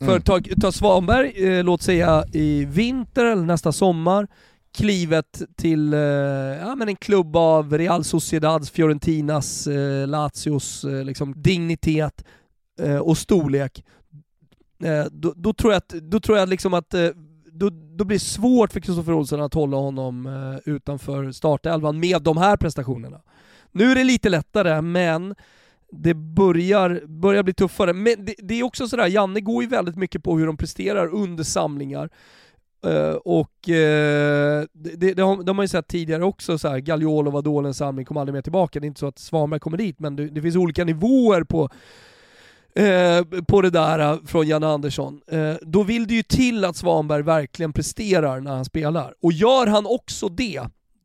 Mm. 0.00 0.12
För 0.12 0.20
ta, 0.20 0.40
ta 0.60 0.72
Svanberg, 0.72 1.46
eh, 1.46 1.64
låt 1.64 1.82
säga 1.82 2.24
i 2.32 2.64
vinter 2.64 3.24
eller 3.24 3.42
nästa 3.42 3.72
sommar, 3.72 4.28
klivet 4.78 5.42
till 5.56 5.94
eh, 5.94 6.00
ja, 6.60 6.74
men 6.74 6.88
en 6.88 6.96
klubb 6.96 7.36
av 7.36 7.78
Real 7.78 8.04
Sociedads, 8.04 8.70
Fiorentinas, 8.70 9.66
eh, 9.66 10.06
Lazios 10.06 10.84
eh, 10.84 11.04
liksom, 11.04 11.34
dignitet 11.36 12.24
eh, 12.80 12.98
och 12.98 13.18
storlek, 13.18 13.84
eh, 14.84 15.04
då, 15.12 15.32
då, 15.36 15.52
tror 15.52 15.72
jag 15.72 15.78
att, 15.78 15.88
då 15.88 16.20
tror 16.20 16.38
jag 16.38 16.48
liksom 16.48 16.74
att 16.74 16.94
eh, 16.94 17.08
då, 17.52 17.70
då 17.70 18.04
blir 18.04 18.16
det 18.16 18.24
svårt 18.24 18.72
för 18.72 18.80
Kristoffer 18.80 19.12
Olsson 19.12 19.42
att 19.42 19.54
hålla 19.54 19.76
honom 19.76 20.26
eh, 20.26 20.72
utanför 20.74 21.32
startelvan 21.32 22.00
med 22.00 22.22
de 22.22 22.36
här 22.36 22.56
prestationerna. 22.56 23.20
Nu 23.72 23.90
är 23.90 23.94
det 23.94 24.04
lite 24.04 24.28
lättare, 24.28 24.82
men 24.82 25.34
det 25.92 26.14
börjar, 26.14 27.02
börjar 27.06 27.42
bli 27.42 27.54
tuffare. 27.54 27.92
Men 27.92 28.24
det, 28.24 28.34
det 28.38 28.54
är 28.54 28.62
också 28.62 28.88
sådär, 28.88 29.06
Janne 29.06 29.40
går 29.40 29.62
ju 29.62 29.68
väldigt 29.68 29.96
mycket 29.96 30.22
på 30.22 30.38
hur 30.38 30.46
de 30.46 30.56
presterar 30.56 31.14
under 31.14 31.44
samlingar. 31.44 32.10
Uh, 32.86 33.14
och 33.14 33.68
uh, 33.68 33.74
det, 34.72 35.14
det, 35.14 35.22
har, 35.22 35.46
har, 35.46 35.54
man 35.54 35.64
ju 35.64 35.68
sett 35.68 35.88
tidigare 35.88 36.24
också, 36.24 36.58
så 36.58 36.68
här, 36.68 36.78
Gagliolo 36.78 37.30
var 37.30 37.42
dålig 37.42 37.68
en 37.68 37.74
samling, 37.74 38.04
kom 38.04 38.16
aldrig 38.16 38.34
mer 38.34 38.42
tillbaka. 38.42 38.80
Det 38.80 38.84
är 38.84 38.88
inte 38.88 39.00
så 39.00 39.06
att 39.06 39.18
Svanberg 39.18 39.60
kommer 39.60 39.76
dit, 39.76 39.98
men 39.98 40.16
det, 40.16 40.26
det 40.28 40.42
finns 40.42 40.56
olika 40.56 40.84
nivåer 40.84 41.44
på, 41.44 41.62
uh, 42.80 43.42
på 43.42 43.62
det 43.62 43.70
där 43.70 44.26
från 44.26 44.46
Janne 44.46 44.66
Andersson. 44.66 45.20
då 45.60 45.82
vill 45.82 46.06
det 46.06 46.14
ju 46.14 46.22
till 46.22 46.64
att 46.64 46.76
Svanberg 46.76 47.22
verkligen 47.22 47.72
presterar 47.72 48.40
när 48.40 48.54
han 48.54 48.64
spelar. 48.64 49.14
Och 49.22 49.32
gör 49.32 49.66
han 49.66 49.86
också 49.86 50.28
det, 50.28 50.60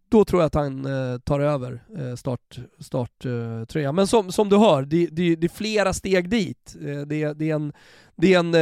då 0.09 0.25
tror 0.25 0.41
jag 0.41 0.47
att 0.47 0.55
han 0.55 0.87
tar 1.23 1.39
över 1.39 1.83
start, 2.15 2.59
starttröjan. 2.79 3.95
Men 3.95 4.07
som, 4.07 4.31
som 4.31 4.49
du 4.49 4.57
hör, 4.57 4.81
det, 4.81 5.07
det, 5.07 5.35
det 5.35 5.47
är 5.47 5.49
flera 5.49 5.93
steg 5.93 6.29
dit. 6.29 6.75
det, 7.07 7.33
det 7.33 7.49
är 7.49 7.55
en, 7.55 7.73
det 8.15 8.33
är 8.33 8.39
en 8.39 8.55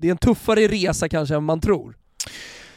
det 0.00 0.06
är 0.06 0.10
en 0.10 0.18
tuffare 0.18 0.68
resa 0.68 1.08
kanske 1.08 1.34
än 1.34 1.44
man 1.44 1.60
tror. 1.60 1.96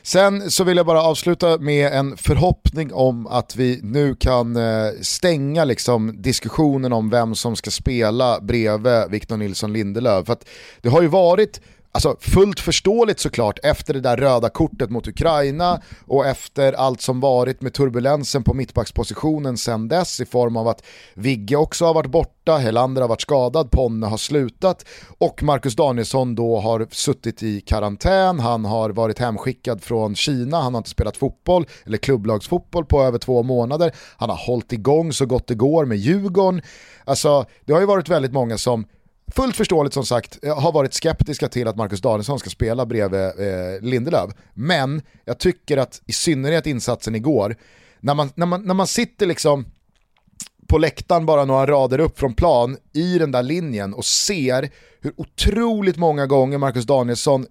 Sen 0.01 0.51
så 0.51 0.63
vill 0.63 0.77
jag 0.77 0.85
bara 0.85 1.01
avsluta 1.01 1.57
med 1.57 1.93
en 1.93 2.17
förhoppning 2.17 2.93
om 2.93 3.27
att 3.27 3.55
vi 3.55 3.79
nu 3.83 4.15
kan 4.15 4.55
eh, 4.55 4.91
stänga 5.01 5.65
liksom 5.65 6.21
diskussionen 6.21 6.93
om 6.93 7.09
vem 7.09 7.35
som 7.35 7.55
ska 7.55 7.71
spela 7.71 8.41
bredvid 8.41 9.03
Victor 9.09 9.37
Nilsson 9.37 9.73
Lindelöf. 9.73 10.25
För 10.25 10.37
det 10.81 10.89
har 10.89 11.01
ju 11.01 11.07
varit 11.07 11.61
Alltså 11.91 12.15
fullt 12.19 12.59
förståeligt 12.59 13.19
såklart 13.19 13.59
efter 13.63 13.93
det 13.93 13.99
där 13.99 14.17
röda 14.17 14.49
kortet 14.49 14.89
mot 14.89 15.07
Ukraina 15.07 15.81
och 16.05 16.25
efter 16.25 16.73
allt 16.73 17.01
som 17.01 17.19
varit 17.19 17.61
med 17.61 17.73
turbulensen 17.73 18.43
på 18.43 18.53
mittbackspositionen 18.53 19.57
sen 19.57 19.87
dess 19.87 20.19
i 20.19 20.25
form 20.25 20.57
av 20.57 20.67
att 20.67 20.83
Vigge 21.13 21.55
också 21.55 21.85
har 21.85 21.93
varit 21.93 22.11
borta, 22.11 22.57
Helander 22.57 23.01
har 23.01 23.09
varit 23.09 23.21
skadad, 23.21 23.71
Ponne 23.71 24.07
har 24.07 24.17
slutat 24.17 24.85
och 25.17 25.43
Marcus 25.43 25.75
Danielsson 25.75 26.35
då 26.35 26.59
har 26.59 26.87
suttit 26.91 27.43
i 27.43 27.61
karantän, 27.61 28.39
han 28.39 28.65
har 28.65 28.89
varit 28.89 29.19
hemskickad 29.19 29.83
från 29.83 30.15
Kina, 30.15 30.61
han 30.61 30.73
har 30.73 30.79
inte 30.79 30.89
spelat 30.89 31.17
fotboll 31.17 31.65
eller 31.85 31.97
klubblagsfotboll 31.97 32.85
på 32.85 33.03
över 33.03 33.17
två 33.17 33.43
månader, 33.43 33.91
han 34.17 34.29
har 34.29 34.37
hållit 34.37 34.73
igång 34.73 35.13
så 35.13 35.25
gott 35.25 35.47
det 35.47 35.55
går 35.55 35.85
med 35.85 35.97
Djurgården. 35.97 36.61
Alltså 37.05 37.45
det 37.65 37.73
har 37.73 37.79
ju 37.79 37.85
varit 37.85 38.09
väldigt 38.09 38.33
många 38.33 38.57
som 38.57 38.85
fullt 39.35 39.55
förståeligt 39.55 39.93
som 39.93 40.05
sagt, 40.05 40.43
eh, 40.43 40.59
har 40.59 40.71
varit 40.71 40.93
skeptiska 40.93 41.47
till 41.47 41.67
att 41.67 41.75
Marcus 41.75 42.01
Danielsson 42.01 42.39
ska 42.39 42.49
spela 42.49 42.85
bredvid 42.85 43.19
eh, 43.19 43.81
Lindelöf. 43.81 44.31
Men 44.53 45.01
jag 45.25 45.39
tycker 45.39 45.77
att 45.77 46.01
i 46.05 46.13
synnerhet 46.13 46.67
insatsen 46.67 47.15
igår, 47.15 47.55
när 47.99 48.13
man, 48.13 48.29
när 48.35 48.45
man, 48.45 48.63
när 48.63 48.73
man 48.73 48.87
sitter 48.87 49.25
liksom 49.25 49.65
på 50.67 50.77
läktaren 50.77 51.25
bara 51.25 51.45
några 51.45 51.67
rader 51.67 51.99
upp 51.99 52.19
från 52.19 52.33
plan 52.33 52.77
i 52.93 53.17
den 53.17 53.31
där 53.31 53.43
linjen 53.43 53.93
och 53.93 54.05
ser 54.05 54.69
hur 55.01 55.13
otroligt 55.17 55.97
många 55.97 56.27
gånger 56.27 56.57
Marcus 56.57 56.85
Danielsson 56.85 57.45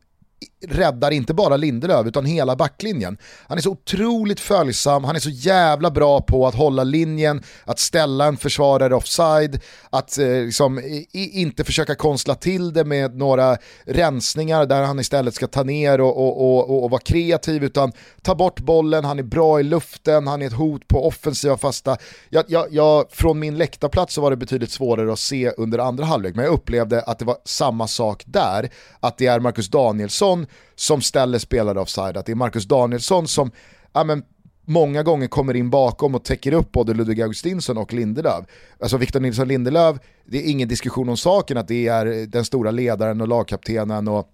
räddar 0.67 1.11
inte 1.11 1.35
bara 1.35 1.57
Lindelöf 1.57 2.07
utan 2.07 2.25
hela 2.25 2.57
backlinjen. 2.57 3.19
Han 3.47 3.59
är 3.59 3.63
så 3.63 3.71
otroligt 3.71 4.41
följsam, 4.41 5.05
han 5.05 5.17
är 5.17 5.21
så 5.21 5.31
jävla 5.31 5.91
bra 5.91 6.21
på 6.21 6.47
att 6.47 6.55
hålla 6.55 6.85
linjen, 6.85 7.43
att 7.65 7.79
ställa 7.79 8.27
en 8.27 8.37
försvarare 8.37 8.95
offside, 8.95 9.61
att 9.91 10.19
eh, 10.19 10.27
liksom, 10.27 10.79
i, 10.79 11.07
inte 11.13 11.65
försöka 11.65 11.95
konstla 11.95 12.35
till 12.35 12.73
det 12.73 12.85
med 12.85 13.17
några 13.17 13.57
rensningar 13.85 14.67
där 14.67 14.83
han 14.83 15.01
istället 15.01 15.35
ska 15.35 15.47
ta 15.47 15.63
ner 15.63 16.01
och, 16.01 16.17
och, 16.17 16.69
och, 16.69 16.85
och, 16.85 16.91
vara 16.91 17.01
kreativ 17.01 17.65
utan 17.65 17.93
ta 18.23 18.35
bort 18.35 18.61
bollen, 18.61 19.05
han 19.05 19.19
är 19.19 19.23
bra 19.23 19.61
i 19.61 19.63
luften, 19.63 20.27
han 20.27 20.43
är 20.43 20.47
ett 20.47 20.53
hot 20.53 20.89
på 20.89 21.07
offensiva 21.07 21.57
fasta. 21.57 21.97
Jag, 22.29 22.45
jag, 22.49 22.67
jag, 22.71 23.05
från 23.11 23.39
min 23.39 23.59
läktarplats 23.59 24.15
så 24.15 24.21
var 24.21 24.31
det 24.31 24.37
betydligt 24.37 24.71
svårare 24.71 25.13
att 25.13 25.19
se 25.19 25.51
under 25.51 25.79
andra 25.79 26.05
halvlek 26.05 26.35
men 26.35 26.45
jag 26.45 26.55
upplevde 26.55 27.03
att 27.03 27.19
det 27.19 27.25
var 27.25 27.37
samma 27.45 27.89
sak 27.89 28.23
där, 28.27 28.71
att 29.01 29.19
det 29.19 29.27
är 29.27 29.41
Marcus 29.41 29.69
Danielsson 29.69 30.47
som 30.75 31.01
ställer 31.01 31.39
spelare 31.39 31.81
offside, 31.81 32.17
att 32.17 32.27
det 32.27 32.33
är 32.33 32.37
Marcus 32.37 32.65
Danielsson 32.65 33.29
som 33.29 33.51
ja, 33.93 34.05
men, 34.05 34.23
många 34.65 35.03
gånger 35.03 35.27
kommer 35.27 35.55
in 35.55 35.71
bakom 35.71 36.15
och 36.15 36.25
täcker 36.25 36.53
upp 36.53 36.73
både 36.73 36.95
Ludvig 36.95 37.23
Augustinsson 37.23 37.79
och 37.79 37.93
Lindelöf. 37.93 38.45
Alltså 38.81 38.97
Victor 38.97 39.21
Nilsson 39.21 39.49
Lindelöf, 39.49 39.97
det 40.27 40.39
är 40.39 40.51
ingen 40.51 40.69
diskussion 40.69 41.09
om 41.09 41.17
saken 41.17 41.57
att 41.57 41.69
det 41.69 41.89
är 41.89 42.27
den 42.27 42.45
stora 42.45 42.71
ledaren 42.71 43.21
och 43.21 43.29
lagkaptenen 43.29 44.09
och 44.09 44.31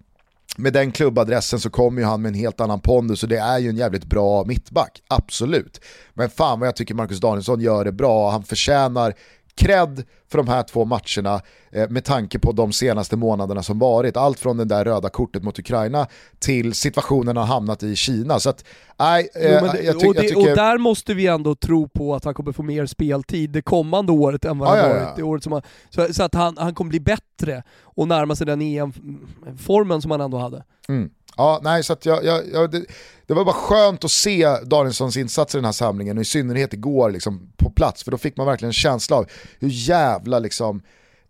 med 0.57 0.73
den 0.73 0.91
klubbadressen 0.91 1.59
så 1.59 1.69
kommer 1.69 2.01
ju 2.01 2.07
han 2.07 2.21
med 2.21 2.29
en 2.29 2.35
helt 2.35 2.61
annan 2.61 2.79
pondus 2.79 3.23
och 3.23 3.29
det 3.29 3.37
är 3.37 3.59
ju 3.59 3.69
en 3.69 3.77
jävligt 3.77 4.05
bra 4.05 4.43
mittback, 4.45 5.01
absolut. 5.07 5.81
Men 6.13 6.29
fan 6.29 6.59
vad 6.59 6.67
jag 6.67 6.75
tycker 6.75 6.95
Marcus 6.95 7.19
Danielsson 7.19 7.61
gör 7.61 7.85
det 7.85 7.91
bra, 7.91 8.31
han 8.31 8.43
förtjänar 8.43 9.13
cred 9.55 10.03
för 10.31 10.37
de 10.37 10.47
här 10.47 10.63
två 10.63 10.85
matcherna 10.85 11.41
eh, 11.71 11.89
med 11.89 12.05
tanke 12.05 12.39
på 12.39 12.51
de 12.51 12.73
senaste 12.73 13.17
månaderna 13.17 13.63
som 13.63 13.79
varit. 13.79 14.17
Allt 14.17 14.39
från 14.39 14.57
det 14.57 14.65
där 14.65 14.85
röda 14.85 15.09
kortet 15.09 15.43
mot 15.43 15.59
Ukraina 15.59 16.07
till 16.39 16.73
situationen 16.73 17.37
han 17.37 17.47
hamnat 17.47 17.83
i 17.83 17.95
Kina. 17.95 18.39
Så 18.39 18.49
att, 18.49 18.65
nej, 18.99 19.29
eh, 19.35 19.59
jo, 19.61 19.67
det, 19.67 19.81
jag, 19.81 19.99
ty 19.99 20.07
och, 20.07 20.13
det, 20.13 20.21
tycker... 20.21 20.51
och, 20.51 20.55
där 20.55 20.77
måste 20.77 21.13
vi 21.13 21.27
ändå 21.27 21.55
tro 21.55 21.87
på 21.89 22.15
att 22.15 22.25
han 22.25 22.33
kommer 22.33 22.51
få 22.51 22.63
mer 22.63 22.85
speltid 22.85 23.49
det 23.49 23.61
kommande 23.61 24.11
året 24.11 24.45
än 24.45 24.57
vad 24.57 24.69
ah, 24.69 24.71
han 24.71 24.79
ja, 24.79 24.89
varit 24.89 25.01
ja. 25.01 25.13
det 25.15 25.23
året 25.23 25.43
som 25.43 25.51
han, 25.51 25.61
så, 25.89 26.13
så, 26.13 26.23
att 26.23 26.35
han, 26.35 26.57
han 26.57 26.75
kommer 26.75 26.89
bli 26.89 26.99
bättre 26.99 27.63
och 27.81 28.07
närma 28.07 28.35
sig 28.35 28.47
den 28.47 28.61
EM-formen 28.61 30.01
som 30.01 30.11
han 30.11 30.21
ändå 30.21 30.37
hade. 30.37 30.63
Mm. 30.87 31.09
Ja, 31.37 31.59
nej, 31.63 31.83
så 31.83 31.93
att 31.93 32.05
jag, 32.05 32.25
jag, 32.25 32.41
jag 32.53 32.71
det, 32.71 32.85
det, 33.25 33.33
var 33.33 33.45
bara 33.45 33.55
skönt 33.55 34.03
att 34.03 34.11
se 34.11 34.47
Danielssons 34.63 35.17
insatser 35.17 35.57
i 35.57 35.59
den 35.59 35.65
här 35.65 35.71
samlingen 35.71 36.17
och 36.17 36.21
i 36.21 36.25
synnerhet 36.25 36.73
igår 36.73 37.11
liksom, 37.11 37.51
på 37.57 37.69
plats 37.69 38.03
för 38.03 38.11
då 38.11 38.17
fick 38.17 38.37
man 38.37 38.45
verkligen 38.45 38.69
en 38.69 38.73
känsla 38.73 39.15
av 39.15 39.25
hur 39.59 39.69
jävla 39.69 40.39
liksom, 40.39 40.81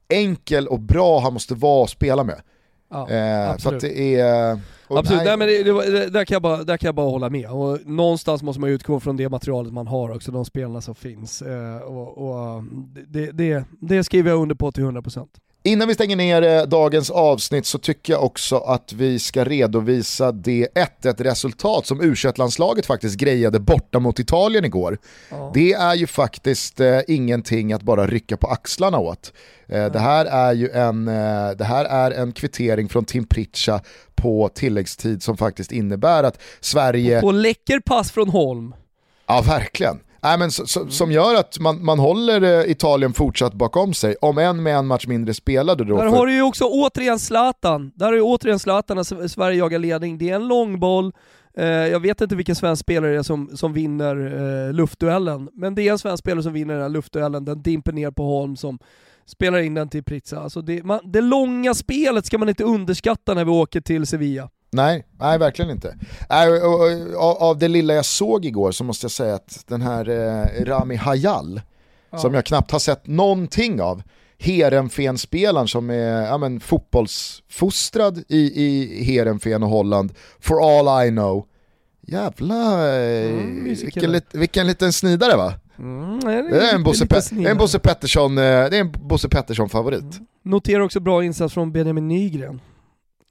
enkel 0.10 0.68
och 0.68 0.80
bra 0.80 1.20
han 1.20 1.34
måste 1.34 1.56
vara 1.56 1.84
att 1.84 1.90
spela 1.90 2.24
med. 2.24 2.42
Ja, 2.90 3.10
eh, 3.10 3.58
så 3.58 3.70
att 3.70 3.82
det 3.82 4.20
är... 4.20 4.60
absolut, 4.88 5.24
nej. 5.24 5.38
nej 5.38 5.38
men 5.38 5.48
det, 5.48 5.92
det, 5.92 6.10
där, 6.10 6.26
kan 6.26 6.36
jag 6.36 6.42
bara, 6.42 6.64
där 6.64 6.78
kan 6.78 6.88
jag 6.88 6.96
bara 6.96 7.10
hålla 7.10 7.30
med. 7.30 7.50
Och 7.50 7.80
någonstans 7.86 8.44
måste 8.44 8.62
man 8.62 8.70
utgå 8.70 9.00
från 9.00 9.18
det 9.18 9.30
materialet 9.30 9.74
man 9.74 9.88
har 9.88 10.16
också, 10.16 10.32
de 10.32 10.46
spelarna 10.46 10.82
som 10.82 10.96
finns. 10.96 11.42
Eh, 11.42 11.78
och, 11.78 12.18
och 12.18 12.64
det, 13.08 13.32
det, 13.32 13.64
det 13.82 14.04
skriver 14.04 14.30
jag 14.30 14.42
under 14.42 14.56
på 14.56 14.72
till 14.72 14.84
100%. 14.84 15.28
Innan 15.68 15.88
vi 15.88 15.94
stänger 15.94 16.16
ner 16.16 16.42
eh, 16.42 16.64
dagens 16.64 17.10
avsnitt 17.10 17.66
så 17.66 17.78
tycker 17.78 18.14
jag 18.14 18.24
också 18.24 18.58
att 18.58 18.94
vi 18.94 19.20
ska 19.20 19.44
redovisa 19.44 20.32
det 20.32 20.68
1-1 21.02 21.24
resultat 21.24 21.86
som 21.86 22.02
u 22.02 22.16
landslaget 22.36 22.86
faktiskt 22.86 23.18
grejade 23.18 23.60
borta 23.60 24.00
mot 24.00 24.20
Italien 24.20 24.66
igår. 24.66 24.98
Ja. 25.30 25.52
Det 25.54 25.74
är 25.74 25.96
ju 25.96 26.08
faktiskt 26.08 26.80
eh, 26.80 27.00
ingenting 27.08 27.74
att 27.74 27.82
bara 27.82 28.08
rycka 28.08 28.38
på 28.38 28.48
axlarna 28.48 29.00
åt. 29.00 29.34
Eh, 29.68 29.86
det, 29.86 30.00
här 30.00 30.26
är 30.26 30.54
ju 30.54 30.70
en, 30.70 31.08
eh, 31.08 31.50
det 31.58 31.66
här 31.66 31.86
är 31.86 32.12
en 32.12 32.32
kvittering 32.32 32.90
från 32.90 33.06
Tim 33.06 33.28
Pritcha 33.28 33.82
på 34.16 34.50
tilläggstid 34.54 35.24
som 35.24 35.38
faktiskt 35.38 35.72
innebär 35.72 36.24
att 36.24 36.42
Sverige... 36.60 37.22
på 37.22 37.32
läcker 37.32 37.80
pass 37.80 38.12
från 38.12 38.30
Holm. 38.30 38.76
Ja, 39.28 39.42
verkligen. 39.48 40.00
Nej, 40.26 40.38
men 40.40 40.52
så, 40.52 40.68
så, 40.68 40.88
som 40.88 41.12
gör 41.12 41.36
att 41.36 41.60
man, 41.60 41.86
man 41.86 42.00
håller 42.00 42.42
eh, 42.42 42.72
Italien 42.72 43.14
fortsatt 43.14 43.54
bakom 43.54 43.94
sig, 43.94 44.16
om 44.22 44.38
än 44.38 44.64
med 44.64 44.76
en 44.76 44.88
match 44.88 45.08
mindre 45.08 45.34
spelade 45.34 45.84
då. 45.84 45.98
Där 45.98 46.06
har 46.06 46.26
du 46.26 46.34
ju 46.34 46.42
också 46.42 46.66
återigen 46.66 47.20
Zlatan, 47.20 47.92
där 47.96 48.06
har 48.06 48.14
du 48.14 48.22
återigen 48.22 48.60
Zlatan 48.60 48.98
när 48.98 49.28
Sverige 49.28 49.58
jagar 49.58 49.80
ledning, 49.80 50.18
det 50.18 50.30
är 50.30 50.36
en 50.36 50.48
långboll, 50.48 51.14
eh, 51.58 51.66
jag 51.66 52.00
vet 52.00 52.22
inte 52.22 52.36
vilken 52.36 52.56
svensk 52.56 52.80
spelare 52.80 53.12
det 53.12 53.18
är 53.18 53.24
som, 53.24 53.58
som 53.58 53.74
vinner 53.74 54.16
eh, 54.68 54.74
luftduellen, 54.74 55.50
men 55.54 55.76
det 55.76 55.82
är 55.82 55.92
en 55.92 56.00
svensk 56.00 56.20
spelare 56.24 56.44
som 56.44 56.54
vinner 56.54 56.74
den 56.74 56.84
här 56.84 56.90
luftduellen, 56.90 57.46
den 57.46 57.62
dimper 57.62 57.92
ner 57.92 58.12
på 58.12 58.24
Holm 58.24 58.56
som 58.56 58.80
spelar 59.26 59.60
in 59.60 59.74
den 59.74 59.90
till 59.90 60.04
Pritza. 60.04 60.40
Alltså 60.40 60.62
det, 60.62 60.84
man, 60.84 61.00
det 61.04 61.22
långa 61.22 61.74
spelet 61.74 62.26
ska 62.26 62.38
man 62.38 62.50
inte 62.50 62.64
underskatta 62.64 63.34
när 63.34 63.46
vi 63.46 63.52
åker 63.52 63.82
till 63.82 64.06
Sevilla. 64.06 64.50
Nej, 64.72 65.06
nej 65.20 65.38
verkligen 65.38 65.72
inte. 65.72 65.98
Av 67.18 67.58
det 67.58 67.68
lilla 67.68 67.94
jag 67.94 68.06
såg 68.06 68.46
igår 68.46 68.72
så 68.72 68.84
måste 68.84 69.06
jag 69.06 69.12
säga 69.12 69.36
att 69.36 69.64
den 69.68 69.82
här 69.82 70.10
eh, 70.10 70.66
Rami 70.66 70.96
Hayal, 70.96 71.62
ja. 72.10 72.18
som 72.18 72.34
jag 72.34 72.46
knappt 72.46 72.72
har 72.72 72.80
sett 72.80 73.08
någonting 73.08 73.82
av, 73.82 74.04
Heerenveen-spelaren 74.38 75.68
som 75.68 75.90
är 75.90 76.22
ja, 76.22 76.38
men, 76.38 76.60
fotbollsfostrad 76.60 78.24
i, 78.28 78.64
i 78.64 79.04
Heerenveen 79.04 79.64
och 79.64 79.70
Holland, 79.70 80.14
for 80.40 80.80
all 80.80 81.08
I 81.08 81.10
know. 81.12 81.46
Jävla, 82.08 82.90
mm, 82.90 83.64
vilken, 83.64 84.12
lit, 84.12 84.26
vilken 84.32 84.68
liten 84.68 84.94
snidare 84.94 85.38
va? 85.38 85.54
Mm, 85.80 86.20
det, 86.20 86.34
är 86.34 86.44
det, 86.44 86.70
är 86.70 86.76
en 86.76 86.84
Bosse, 86.84 87.08
Pe 87.08 87.50
en 87.50 87.58
Bosse 87.58 87.80
Pettersson, 87.80 88.38
eh, 88.38 88.44
det 88.44 88.78
är 88.78 88.82
en 88.82 88.92
Bosse 88.92 89.30
Pettersson-favorit. 89.30 90.02
Mm. 90.02 90.26
Noterar 90.44 90.80
också 90.80 91.00
bra 91.00 91.24
insats 91.24 91.54
från 91.54 91.72
Benjamin 91.72 92.08
Nygren 92.08 92.62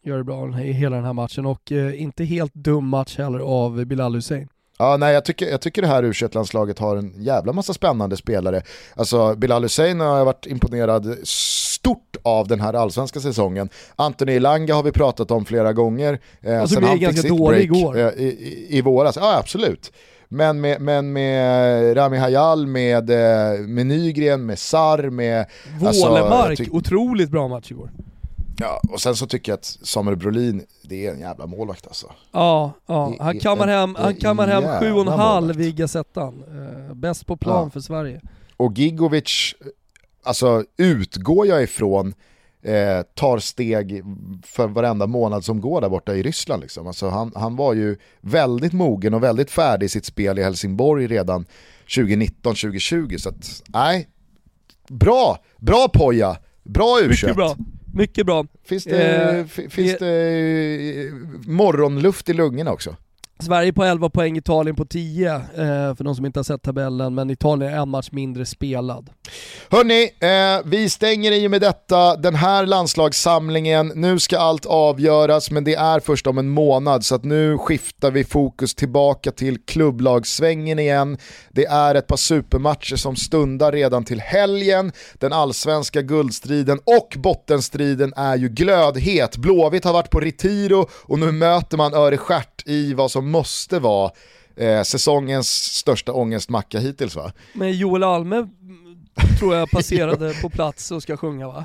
gör 0.04 0.18
det 0.18 0.24
bra 0.24 0.60
i 0.60 0.72
hela 0.72 0.96
den 0.96 1.04
här 1.04 1.12
matchen 1.12 1.46
och 1.46 1.72
eh, 1.72 2.02
inte 2.02 2.24
helt 2.24 2.54
dum 2.54 2.88
match 2.88 3.18
heller 3.18 3.38
av 3.38 3.84
Bilal 3.84 4.14
Hussein. 4.14 4.48
Ja, 4.78 4.96
nej, 4.96 5.14
jag, 5.14 5.24
tycker, 5.24 5.46
jag 5.46 5.60
tycker 5.60 5.82
det 5.82 5.88
här 5.88 6.02
u 6.02 6.12
landslaget 6.32 6.78
har 6.78 6.96
en 6.96 7.22
jävla 7.22 7.52
massa 7.52 7.74
spännande 7.74 8.16
spelare. 8.16 8.62
Alltså 8.96 9.34
Bilal 9.34 9.62
Hussein 9.62 10.00
har 10.00 10.18
jag 10.18 10.24
varit 10.24 10.46
imponerad 10.46 11.16
stort 11.24 12.16
av 12.22 12.48
den 12.48 12.60
här 12.60 12.74
allsvenska 12.74 13.20
säsongen. 13.20 13.68
Anthony 13.96 14.32
Elanga 14.32 14.74
har 14.74 14.82
vi 14.82 14.92
pratat 14.92 15.30
om 15.30 15.44
flera 15.44 15.72
gånger. 15.72 16.18
Eh, 16.40 16.62
och 16.62 16.70
så 16.70 16.80
blev 16.80 16.96
ganska 16.96 17.28
dålig 17.28 17.62
igår. 17.62 17.98
Eh, 17.98 18.08
i, 18.08 18.24
i, 18.24 18.78
I 18.78 18.82
våras, 18.82 19.16
ja 19.16 19.38
absolut. 19.38 19.92
Men 20.28 20.60
med, 20.60 20.80
men 20.80 21.12
med 21.12 21.96
Rami 21.96 22.16
Hayal, 22.16 22.66
med, 22.66 23.10
eh, 23.10 23.60
med 23.60 23.86
Nygren, 23.86 24.46
med 24.46 24.58
Sar, 24.58 25.10
med... 25.10 25.46
Wålemark, 25.80 26.60
alltså, 26.60 26.76
otroligt 26.76 27.30
bra 27.30 27.48
match 27.48 27.70
igår. 27.70 27.90
Ja, 28.56 28.80
och 28.88 29.00
sen 29.00 29.16
så 29.16 29.26
tycker 29.26 29.52
jag 29.52 29.56
att 29.56 29.64
Samuel 29.64 30.16
Brolin, 30.16 30.66
det 30.82 31.06
är 31.06 31.12
en 31.12 31.20
jävla 31.20 31.46
målvakt 31.46 31.86
alltså. 31.86 32.12
Ja, 32.32 32.72
ja. 32.86 33.14
han 33.20 33.40
kammar 33.40 33.68
hem, 33.68 33.94
han 33.94 34.14
kammar 34.14 34.48
hem 34.48 34.80
sju 34.80 34.92
och 34.92 35.12
en 35.12 35.18
halv 35.18 35.60
i 35.60 35.72
Gazettan. 35.72 36.44
Eh, 36.48 36.94
bäst 36.94 37.26
på 37.26 37.36
plan 37.36 37.64
ja. 37.64 37.70
för 37.70 37.80
Sverige. 37.80 38.20
Och 38.56 38.78
Gigovic, 38.78 39.54
alltså 40.22 40.64
utgår 40.76 41.46
jag 41.46 41.62
ifrån, 41.62 42.14
eh, 42.62 43.02
tar 43.14 43.38
steg 43.38 44.04
för 44.42 44.68
varenda 44.68 45.06
månad 45.06 45.44
som 45.44 45.60
går 45.60 45.80
där 45.80 45.88
borta 45.88 46.14
i 46.14 46.22
Ryssland. 46.22 46.62
Liksom. 46.62 46.86
Alltså 46.86 47.08
han, 47.08 47.32
han 47.34 47.56
var 47.56 47.74
ju 47.74 47.96
väldigt 48.20 48.72
mogen 48.72 49.14
och 49.14 49.22
väldigt 49.22 49.50
färdig 49.50 49.86
i 49.86 49.88
sitt 49.88 50.04
spel 50.04 50.38
i 50.38 50.42
Helsingborg 50.42 51.06
redan 51.06 51.46
2019-2020. 51.88 53.18
Så 53.18 53.28
att, 53.28 53.62
nej, 53.66 54.08
bra, 54.88 55.38
bra 55.58 55.88
Poja, 55.88 56.36
bra 56.62 57.00
u 57.00 57.34
bra. 57.34 57.56
Mycket 57.94 58.26
bra. 58.26 58.46
Finns 58.64 58.84
det, 58.84 59.16
eh, 59.38 59.68
finns 59.68 59.98
det 59.98 61.10
morgonluft 61.46 62.28
i 62.28 62.32
lungorna 62.32 62.72
också? 62.72 62.96
Sverige 63.38 63.72
på 63.72 63.84
11 63.84 64.10
poäng, 64.10 64.36
Italien 64.36 64.76
på 64.76 64.84
10 64.84 65.34
eh, 65.34 65.40
för 65.94 66.04
de 66.04 66.14
som 66.14 66.26
inte 66.26 66.38
har 66.38 66.44
sett 66.44 66.62
tabellen, 66.62 67.14
men 67.14 67.30
Italien 67.30 67.72
är 67.72 67.78
en 67.78 67.88
match 67.88 68.08
mindre 68.12 68.46
spelad. 68.46 69.10
Hörni, 69.70 70.10
eh, 70.20 70.70
vi 70.70 70.90
stänger 70.90 71.32
i 71.32 71.46
och 71.46 71.50
med 71.50 71.60
detta 71.60 72.16
den 72.16 72.34
här 72.34 72.66
landslagssamlingen. 72.66 73.92
Nu 73.94 74.18
ska 74.18 74.38
allt 74.38 74.66
avgöras, 74.66 75.50
men 75.50 75.64
det 75.64 75.74
är 75.74 76.00
först 76.00 76.26
om 76.26 76.38
en 76.38 76.48
månad, 76.48 77.04
så 77.04 77.14
att 77.14 77.24
nu 77.24 77.58
skiftar 77.58 78.10
vi 78.10 78.24
fokus 78.24 78.74
tillbaka 78.74 79.30
till 79.30 79.58
klubblagssvängen 79.58 80.78
igen. 80.78 81.18
Det 81.50 81.66
är 81.66 81.94
ett 81.94 82.06
par 82.06 82.16
supermatcher 82.16 82.96
som 82.96 83.16
stundar 83.16 83.72
redan 83.72 84.04
till 84.04 84.20
helgen. 84.20 84.92
Den 85.14 85.32
allsvenska 85.32 86.02
guldstriden 86.02 86.80
och 86.84 87.14
bottenstriden 87.18 88.12
är 88.16 88.36
ju 88.36 88.48
glödhet. 88.48 89.36
Blåvitt 89.36 89.84
har 89.84 89.92
varit 89.92 90.10
på 90.10 90.20
Retiro 90.20 90.88
och 90.92 91.18
nu 91.18 91.32
möter 91.32 91.76
man 91.76 91.94
Örestjärt 91.94 92.62
i 92.66 92.94
vad 92.94 93.10
som 93.10 93.30
måste 93.34 93.78
vara 93.78 94.10
eh, 94.56 94.82
säsongens 94.82 95.48
största 95.52 96.12
ångestmacka 96.12 96.78
hittills 96.78 97.16
va? 97.16 97.32
Men 97.52 97.72
Joel 97.72 98.02
Alme 98.02 98.48
tror 99.38 99.54
jag 99.54 99.70
passerade 99.70 100.34
på 100.42 100.50
plats 100.50 100.90
och 100.90 101.02
ska 101.02 101.16
sjunga 101.16 101.46
va? 101.46 101.64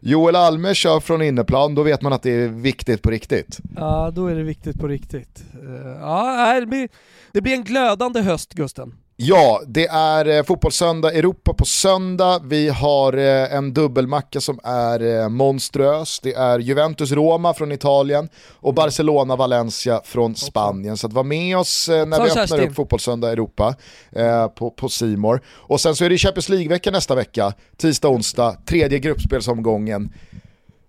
Joel 0.00 0.36
Alme 0.36 0.74
kör 0.74 1.00
från 1.00 1.22
inneplan, 1.22 1.74
då 1.74 1.82
vet 1.82 2.02
man 2.02 2.12
att 2.12 2.22
det 2.22 2.30
är 2.30 2.48
viktigt 2.48 3.02
på 3.02 3.10
riktigt. 3.10 3.60
Ja, 3.76 4.10
då 4.14 4.26
är 4.26 4.34
det 4.34 4.42
viktigt 4.42 4.80
på 4.80 4.88
riktigt. 4.88 5.42
Uh, 5.62 5.96
ja, 6.00 6.60
det 6.60 6.66
blir, 6.66 6.88
det 7.32 7.40
blir 7.40 7.52
en 7.52 7.64
glödande 7.64 8.20
höst 8.20 8.54
Gusten. 8.54 8.94
Ja, 9.22 9.62
det 9.66 9.86
är 9.86 10.26
eh, 10.26 10.42
Fotbollssöndag 10.42 11.12
Europa 11.12 11.54
på 11.54 11.64
söndag. 11.64 12.40
Vi 12.44 12.68
har 12.68 13.12
eh, 13.12 13.54
en 13.54 13.74
dubbelmacka 13.74 14.40
som 14.40 14.60
är 14.64 15.22
eh, 15.22 15.28
monströs. 15.28 16.20
Det 16.22 16.34
är 16.34 16.58
Juventus-Roma 16.58 17.54
från 17.54 17.72
Italien 17.72 18.28
och 18.52 18.74
Barcelona-Valencia 18.74 20.00
från 20.04 20.36
Spanien. 20.36 20.96
Så 20.96 21.06
att 21.06 21.12
var 21.12 21.24
med 21.24 21.58
oss 21.58 21.88
när 21.88 22.16
Så, 22.16 22.22
vi 22.22 22.30
öppnar 22.30 22.46
Kerstin. 22.46 22.68
upp 22.68 22.74
Fotbollssöndag 22.74 23.32
Europa 23.32 23.74
eh, 24.12 24.46
på, 24.46 24.70
på 24.70 24.88
Simor. 24.88 25.40
Och 25.48 25.80
sen 25.80 25.96
så 25.96 26.04
är 26.04 26.10
det 26.10 26.18
Champions 26.18 26.48
League-vecka 26.48 26.90
nästa 26.90 27.14
vecka, 27.14 27.52
tisdag, 27.76 28.08
onsdag, 28.08 28.56
tredje 28.66 28.98
gruppspelsomgången. 28.98 30.12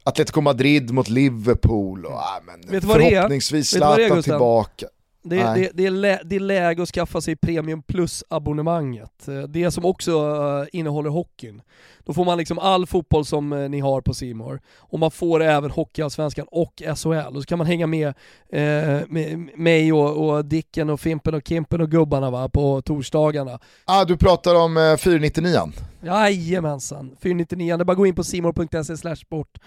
Atletico 0.04 0.42
Madrid 0.42 0.92
mot 0.92 1.10
Liverpool 1.10 2.06
och 2.06 2.14
ah, 2.14 2.42
men 2.46 2.82
förhoppningsvis 2.82 3.70
Zlatan 3.70 4.24
tillbaka. 4.24 4.88
Det, 5.24 5.36
det, 5.36 5.72
det, 5.74 5.86
är 5.86 5.92
lä, 5.92 6.20
det 6.26 6.36
är 6.36 6.40
läge 6.40 6.84
att 6.84 6.90
skaffa 6.90 7.22
sig 7.22 7.36
Premium 7.36 7.82
Plus-abonnemanget. 7.82 9.28
Eh, 9.28 9.42
Det 9.42 9.72
som 9.72 9.86
också 9.86 10.12
eh, 10.12 10.80
innehåller 10.80 11.10
hockeyn. 11.10 11.62
Då 12.06 12.14
får 12.14 12.26
man 12.26 12.38
liksom 12.38 12.60
all 12.60 12.86
fotboll 12.86 13.26
som 13.26 13.54
eh, 13.54 13.70
ni 13.70 13.80
har 13.80 14.02
på 14.02 14.14
Simor 14.14 14.62
och 14.78 15.00
man 15.00 15.12
får 15.12 15.44
även 15.44 15.72
Hockeyallsvenskan 15.72 16.46
och 16.52 16.82
SHL. 16.96 17.36
Och 17.36 17.42
så 17.42 17.46
kan 17.48 17.58
man 17.58 17.68
hänga 17.68 17.88
med, 17.88 18.08
eh, 18.50 19.00
med 19.08 19.50
mig 19.56 19.94
och, 19.94 20.30
och 20.30 20.46
Dicken 20.46 20.90
och 20.90 21.00
Fimpen 21.00 21.34
och 21.34 21.48
Kimpen 21.48 21.82
och 21.82 21.92
gubbarna 21.92 22.32
va, 22.32 22.50
på 22.50 22.82
torsdagarna. 22.82 23.60
Ah, 23.86 24.06
du 24.06 24.18
pratar 24.18 24.56
om 24.56 24.78
eh, 24.78 24.98
499 24.98 25.72
Jajamensan, 26.04 27.16
499 27.22 27.78
det 27.78 27.84
är 27.84 27.86
bara 27.86 27.92
att 27.92 27.98
gå 27.98 28.06
in 28.06 28.16
på 28.16 28.24
simor.se 28.24 29.16
sport 29.16 29.58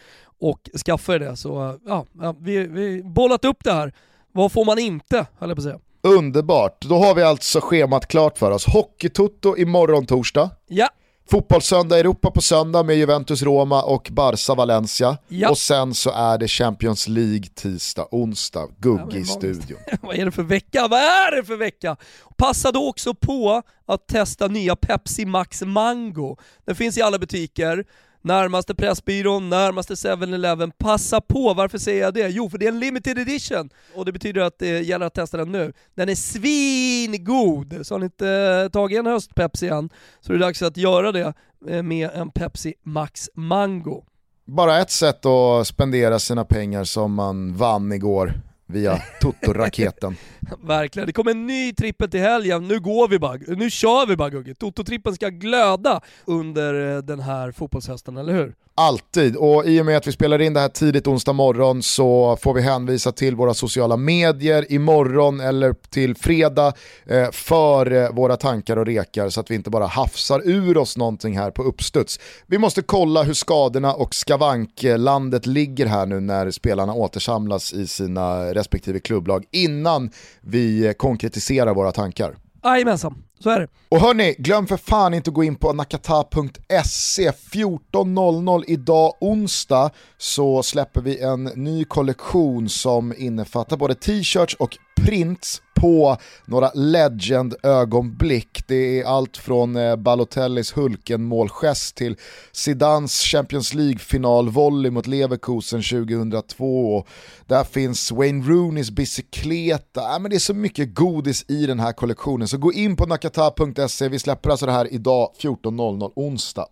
och 0.41 0.61
skaffa 0.87 1.19
det. 1.19 1.37
Så 1.37 1.79
ja, 1.87 2.07
ja 2.21 2.35
vi 2.41 2.67
vi 2.67 3.03
bollat 3.03 3.45
upp 3.45 3.65
det 3.65 3.73
här. 3.73 3.93
Vad 4.35 4.53
får 4.53 4.65
man 4.65 4.79
inte, 4.79 5.27
höll 5.39 5.49
jag 5.51 5.57
på 5.57 5.61
att 5.61 5.65
säga. 5.65 5.79
Underbart, 6.03 6.83
då 6.83 6.95
har 6.99 7.15
vi 7.15 7.23
alltså 7.23 7.61
schemat 7.61 8.07
klart 8.07 8.39
för 8.39 8.51
oss. 8.51 8.67
Hockeytutto 8.67 9.57
imorgon 9.57 10.07
torsdag. 10.07 10.51
Ja, 10.69 10.89
Fotbollssöndag 11.31 11.99
Europa 11.99 12.31
på 12.31 12.41
söndag 12.43 12.83
med 12.83 12.97
Juventus 12.97 13.43
Roma 13.43 13.83
och 13.83 14.09
Barca 14.13 14.55
Valencia. 14.55 15.17
Ja. 15.29 15.51
Och 15.51 15.59
sen 15.59 15.95
så 15.95 16.11
är 16.11 16.39
det 16.39 16.49
Champions 16.49 17.09
League 17.09 17.45
tisdag, 17.55 18.07
onsdag, 18.11 18.61
Ja, 18.61 18.69
Gugge 18.79 19.05
men 19.07 19.17
i 19.17 19.19
vad- 19.19 19.27
studion. 19.29 19.79
vad 20.03 20.17
är 20.17 20.25
det 20.25 20.33
för 20.33 20.43
vecka? 20.43 20.89
Vad 20.89 21.01
är 21.01 21.37
det 21.37 21.45
för 21.45 21.57
vecka? 21.57 21.97
Passa 22.37 22.73
då 22.73 22.89
också 22.89 23.15
på 23.15 23.63
att 23.87 24.07
testa 24.09 24.47
nya 24.49 24.77
Pepsi 24.77 25.25
Max 25.27 25.63
Mango. 25.63 26.37
Den 26.67 26.75
finns 26.77 26.99
i 26.99 27.03
alla 27.03 27.19
butiker, 27.19 27.85
närmaste 28.25 28.75
Pressbyrån, 28.75 29.51
närmaste 29.51 29.95
7-Eleven. 29.95 30.73
Passa 30.79 31.21
på, 31.21 31.55
varför 31.55 31.79
säger 31.79 32.03
jag 32.03 32.15
det? 32.15 32.29
Jo, 32.29 32.51
för 32.51 32.59
det 32.59 32.67
är 32.67 32.73
en 32.73 32.79
limited 32.79 33.19
edition 33.19 33.71
och 33.95 34.05
det 34.05 34.13
betyder 34.13 34.41
att 34.41 34.59
det 34.59 34.81
gäller 34.81 35.07
att 35.07 35.15
testa 35.15 35.37
den 35.37 35.53
nu. 35.53 35.73
Den 35.95 36.09
är 36.09 36.15
svingod! 36.15 37.87
Så 37.87 37.95
har 37.95 37.99
ni 37.99 38.05
inte 38.05 38.29
eh, 38.29 38.69
tagit 38.69 38.99
en 38.99 39.07
höst-Pepsi 39.07 39.69
än, 39.69 39.91
så 40.21 40.33
är 40.33 40.37
det 40.37 40.45
dags 40.45 40.63
att 40.63 40.77
göra 40.77 41.13
det 41.13 41.35
eh, 41.69 41.83
med 41.83 42.11
en 42.15 42.31
Pepsi 42.31 42.75
Max 42.83 43.31
Mango. 43.35 44.05
Bara 44.47 44.81
ett 44.81 44.91
sätt 44.91 45.27
att 45.27 45.67
spendera 45.67 46.19
sina 46.19 46.45
pengar 46.45 46.85
som 46.85 47.15
man 47.15 47.57
vann 47.57 47.93
igår 47.93 48.33
via 48.75 49.03
Toto-raketen. 49.21 50.17
Verkligen, 50.63 51.07
det 51.07 51.13
kommer 51.13 51.31
en 51.31 51.47
ny 51.47 51.73
trippel 51.73 52.11
till 52.11 52.21
helgen. 52.21 52.69
Nu 52.69 52.81
går 52.81 53.09
vi 53.09 53.19
bara, 53.19 53.39
nu 53.49 53.71
kör 53.71 54.07
vi 54.07 54.17
bara 54.17 54.31
Gugge. 54.31 54.55
Toto-trippen 54.55 55.15
ska 55.15 55.29
glöda 55.29 56.01
under 56.25 56.97
eh, 56.97 57.03
den 57.03 57.21
här 57.21 57.53
fotbollshösten, 57.53 58.17
eller 58.17 58.33
hur? 58.33 58.55
Alltid, 58.77 59.37
och 59.37 59.67
i 59.67 59.81
och 59.81 59.87
med 59.87 59.97
att 59.97 60.07
vi 60.07 60.13
spelar 60.13 60.41
in 60.41 60.55
det 60.55 60.61
här 60.61 60.69
tidigt 60.69 61.07
onsdag 61.07 61.33
morgon 61.33 61.83
så 61.83 62.37
får 62.41 62.55
vi 62.55 62.61
hänvisa 62.63 63.13
till 63.13 63.35
våra 63.35 63.55
sociala 63.55 63.97
medier 63.97 64.73
imorgon 64.73 65.41
eller 65.41 65.73
till 65.73 66.17
fredag 66.17 66.73
eh, 67.07 67.31
för 67.31 67.93
eh, 67.93 68.11
våra 68.11 68.37
tankar 68.37 68.77
och 68.77 68.87
rekar 68.87 69.29
så 69.29 69.41
att 69.41 69.51
vi 69.51 69.55
inte 69.55 69.71
bara 69.71 69.87
hafsar 69.87 70.43
ur 70.45 70.77
oss 70.77 70.97
någonting 70.97 71.39
här 71.39 71.51
på 71.51 71.63
uppstuds. 71.63 72.21
Vi 72.47 72.59
måste 72.59 72.83
kolla 72.83 73.23
hur 73.23 73.35
skadorna 73.35 73.95
och 73.95 74.15
skavanklandet 74.15 75.47
ligger 75.47 75.87
här 75.87 76.07
nu 76.07 76.21
när 76.21 76.51
spelarna 76.51 76.95
återsamlas 76.95 77.73
i 77.73 77.87
sina 77.87 78.55
respektive 78.55 79.01
klubblag 79.01 79.45
innan 79.51 80.11
vi 80.41 80.87
eh, 80.87 80.93
konkretiserar 80.93 81.75
våra 81.75 81.93
tankar. 81.93 82.37
Jajamensan, 82.65 83.15
så 83.41 83.51
är 83.51 83.61
det. 83.61 83.69
Och 83.89 84.01
hörni, 84.01 84.35
glöm 84.39 84.67
för 84.67 84.77
fan 84.77 85.15
inte 85.15 85.31
att 85.31 85.35
gå 85.35 85.45
in 85.45 85.57
på 85.57 85.73
nakata.se. 85.73 87.31
14.00 87.31 88.65
idag 88.67 89.13
onsdag 89.21 89.91
så 90.19 90.63
släpper 90.63 91.01
vi 91.01 91.21
en 91.21 91.45
ny 91.45 91.85
kollektion 91.85 92.69
som 92.69 93.15
innefattar 93.17 93.77
både 93.77 93.95
t-shirts 93.95 94.55
och 94.55 94.77
prints 94.97 95.63
på 95.85 96.17
några 96.45 96.71
legend-ögonblick. 96.75 98.65
Det 98.67 99.01
är 99.01 99.05
allt 99.05 99.37
från 99.37 99.77
eh, 99.77 99.97
Balotellis 99.97 100.77
Hulken-målgest 100.77 101.97
till 101.97 102.17
Zidans 102.53 103.21
Champions 103.21 103.75
League-finalvolley 103.75 104.91
mot 104.91 105.07
Leverkusen 105.07 105.83
2002. 105.83 106.97
Och 106.97 107.09
där 107.47 107.65
finns 107.65 108.13
Wayne 108.13 108.47
Rooneys 108.47 108.91
bicykleta. 108.91 110.15
Äh, 110.15 110.19
men 110.19 110.31
det 110.31 110.37
är 110.37 110.39
så 110.39 110.55
mycket 110.55 110.95
godis 110.95 111.45
i 111.49 111.67
den 111.67 111.81
här 111.81 111.93
kollektionen. 111.93 112.49
Så 112.49 112.59
gå 112.59 112.73
in 112.73 112.97
på 112.97 113.07
nakata.se. 113.07 114.09
Vi 114.09 114.19
släpper 114.19 114.51
alltså 114.51 114.67
det 114.67 114.73
här 114.73 114.93
idag 114.93 115.31
14.00 115.41 116.13
onsdag. 116.17 116.67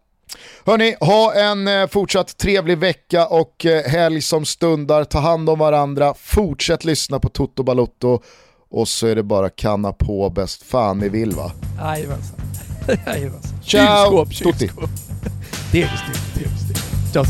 Hörni, 0.66 0.96
ha 1.00 1.34
en 1.34 1.68
eh, 1.68 1.86
fortsatt 1.86 2.38
trevlig 2.38 2.78
vecka 2.78 3.26
och 3.26 3.66
eh, 3.66 3.82
helg 3.82 4.22
som 4.22 4.44
stundar. 4.44 5.04
Ta 5.04 5.18
hand 5.18 5.50
om 5.50 5.58
varandra, 5.58 6.14
fortsätt 6.14 6.84
lyssna 6.84 7.18
på 7.18 7.28
Toto 7.28 7.62
Balotto 7.62 8.22
och 8.72 8.88
så 8.88 9.06
är 9.06 9.14
det 9.14 9.22
bara 9.22 9.50
kanna 9.50 9.92
på 9.92 10.30
bäst 10.30 10.62
fan 10.62 10.98
ni 10.98 11.08
vill 11.08 11.30
va? 11.32 11.52
Jajamensan. 11.78 12.36
Jajamensan. 13.06 13.60
Ciao, 13.62 14.26
Kylskåp, 14.26 14.32
kylskåp. 14.32 14.90
Ciao, 17.12 17.24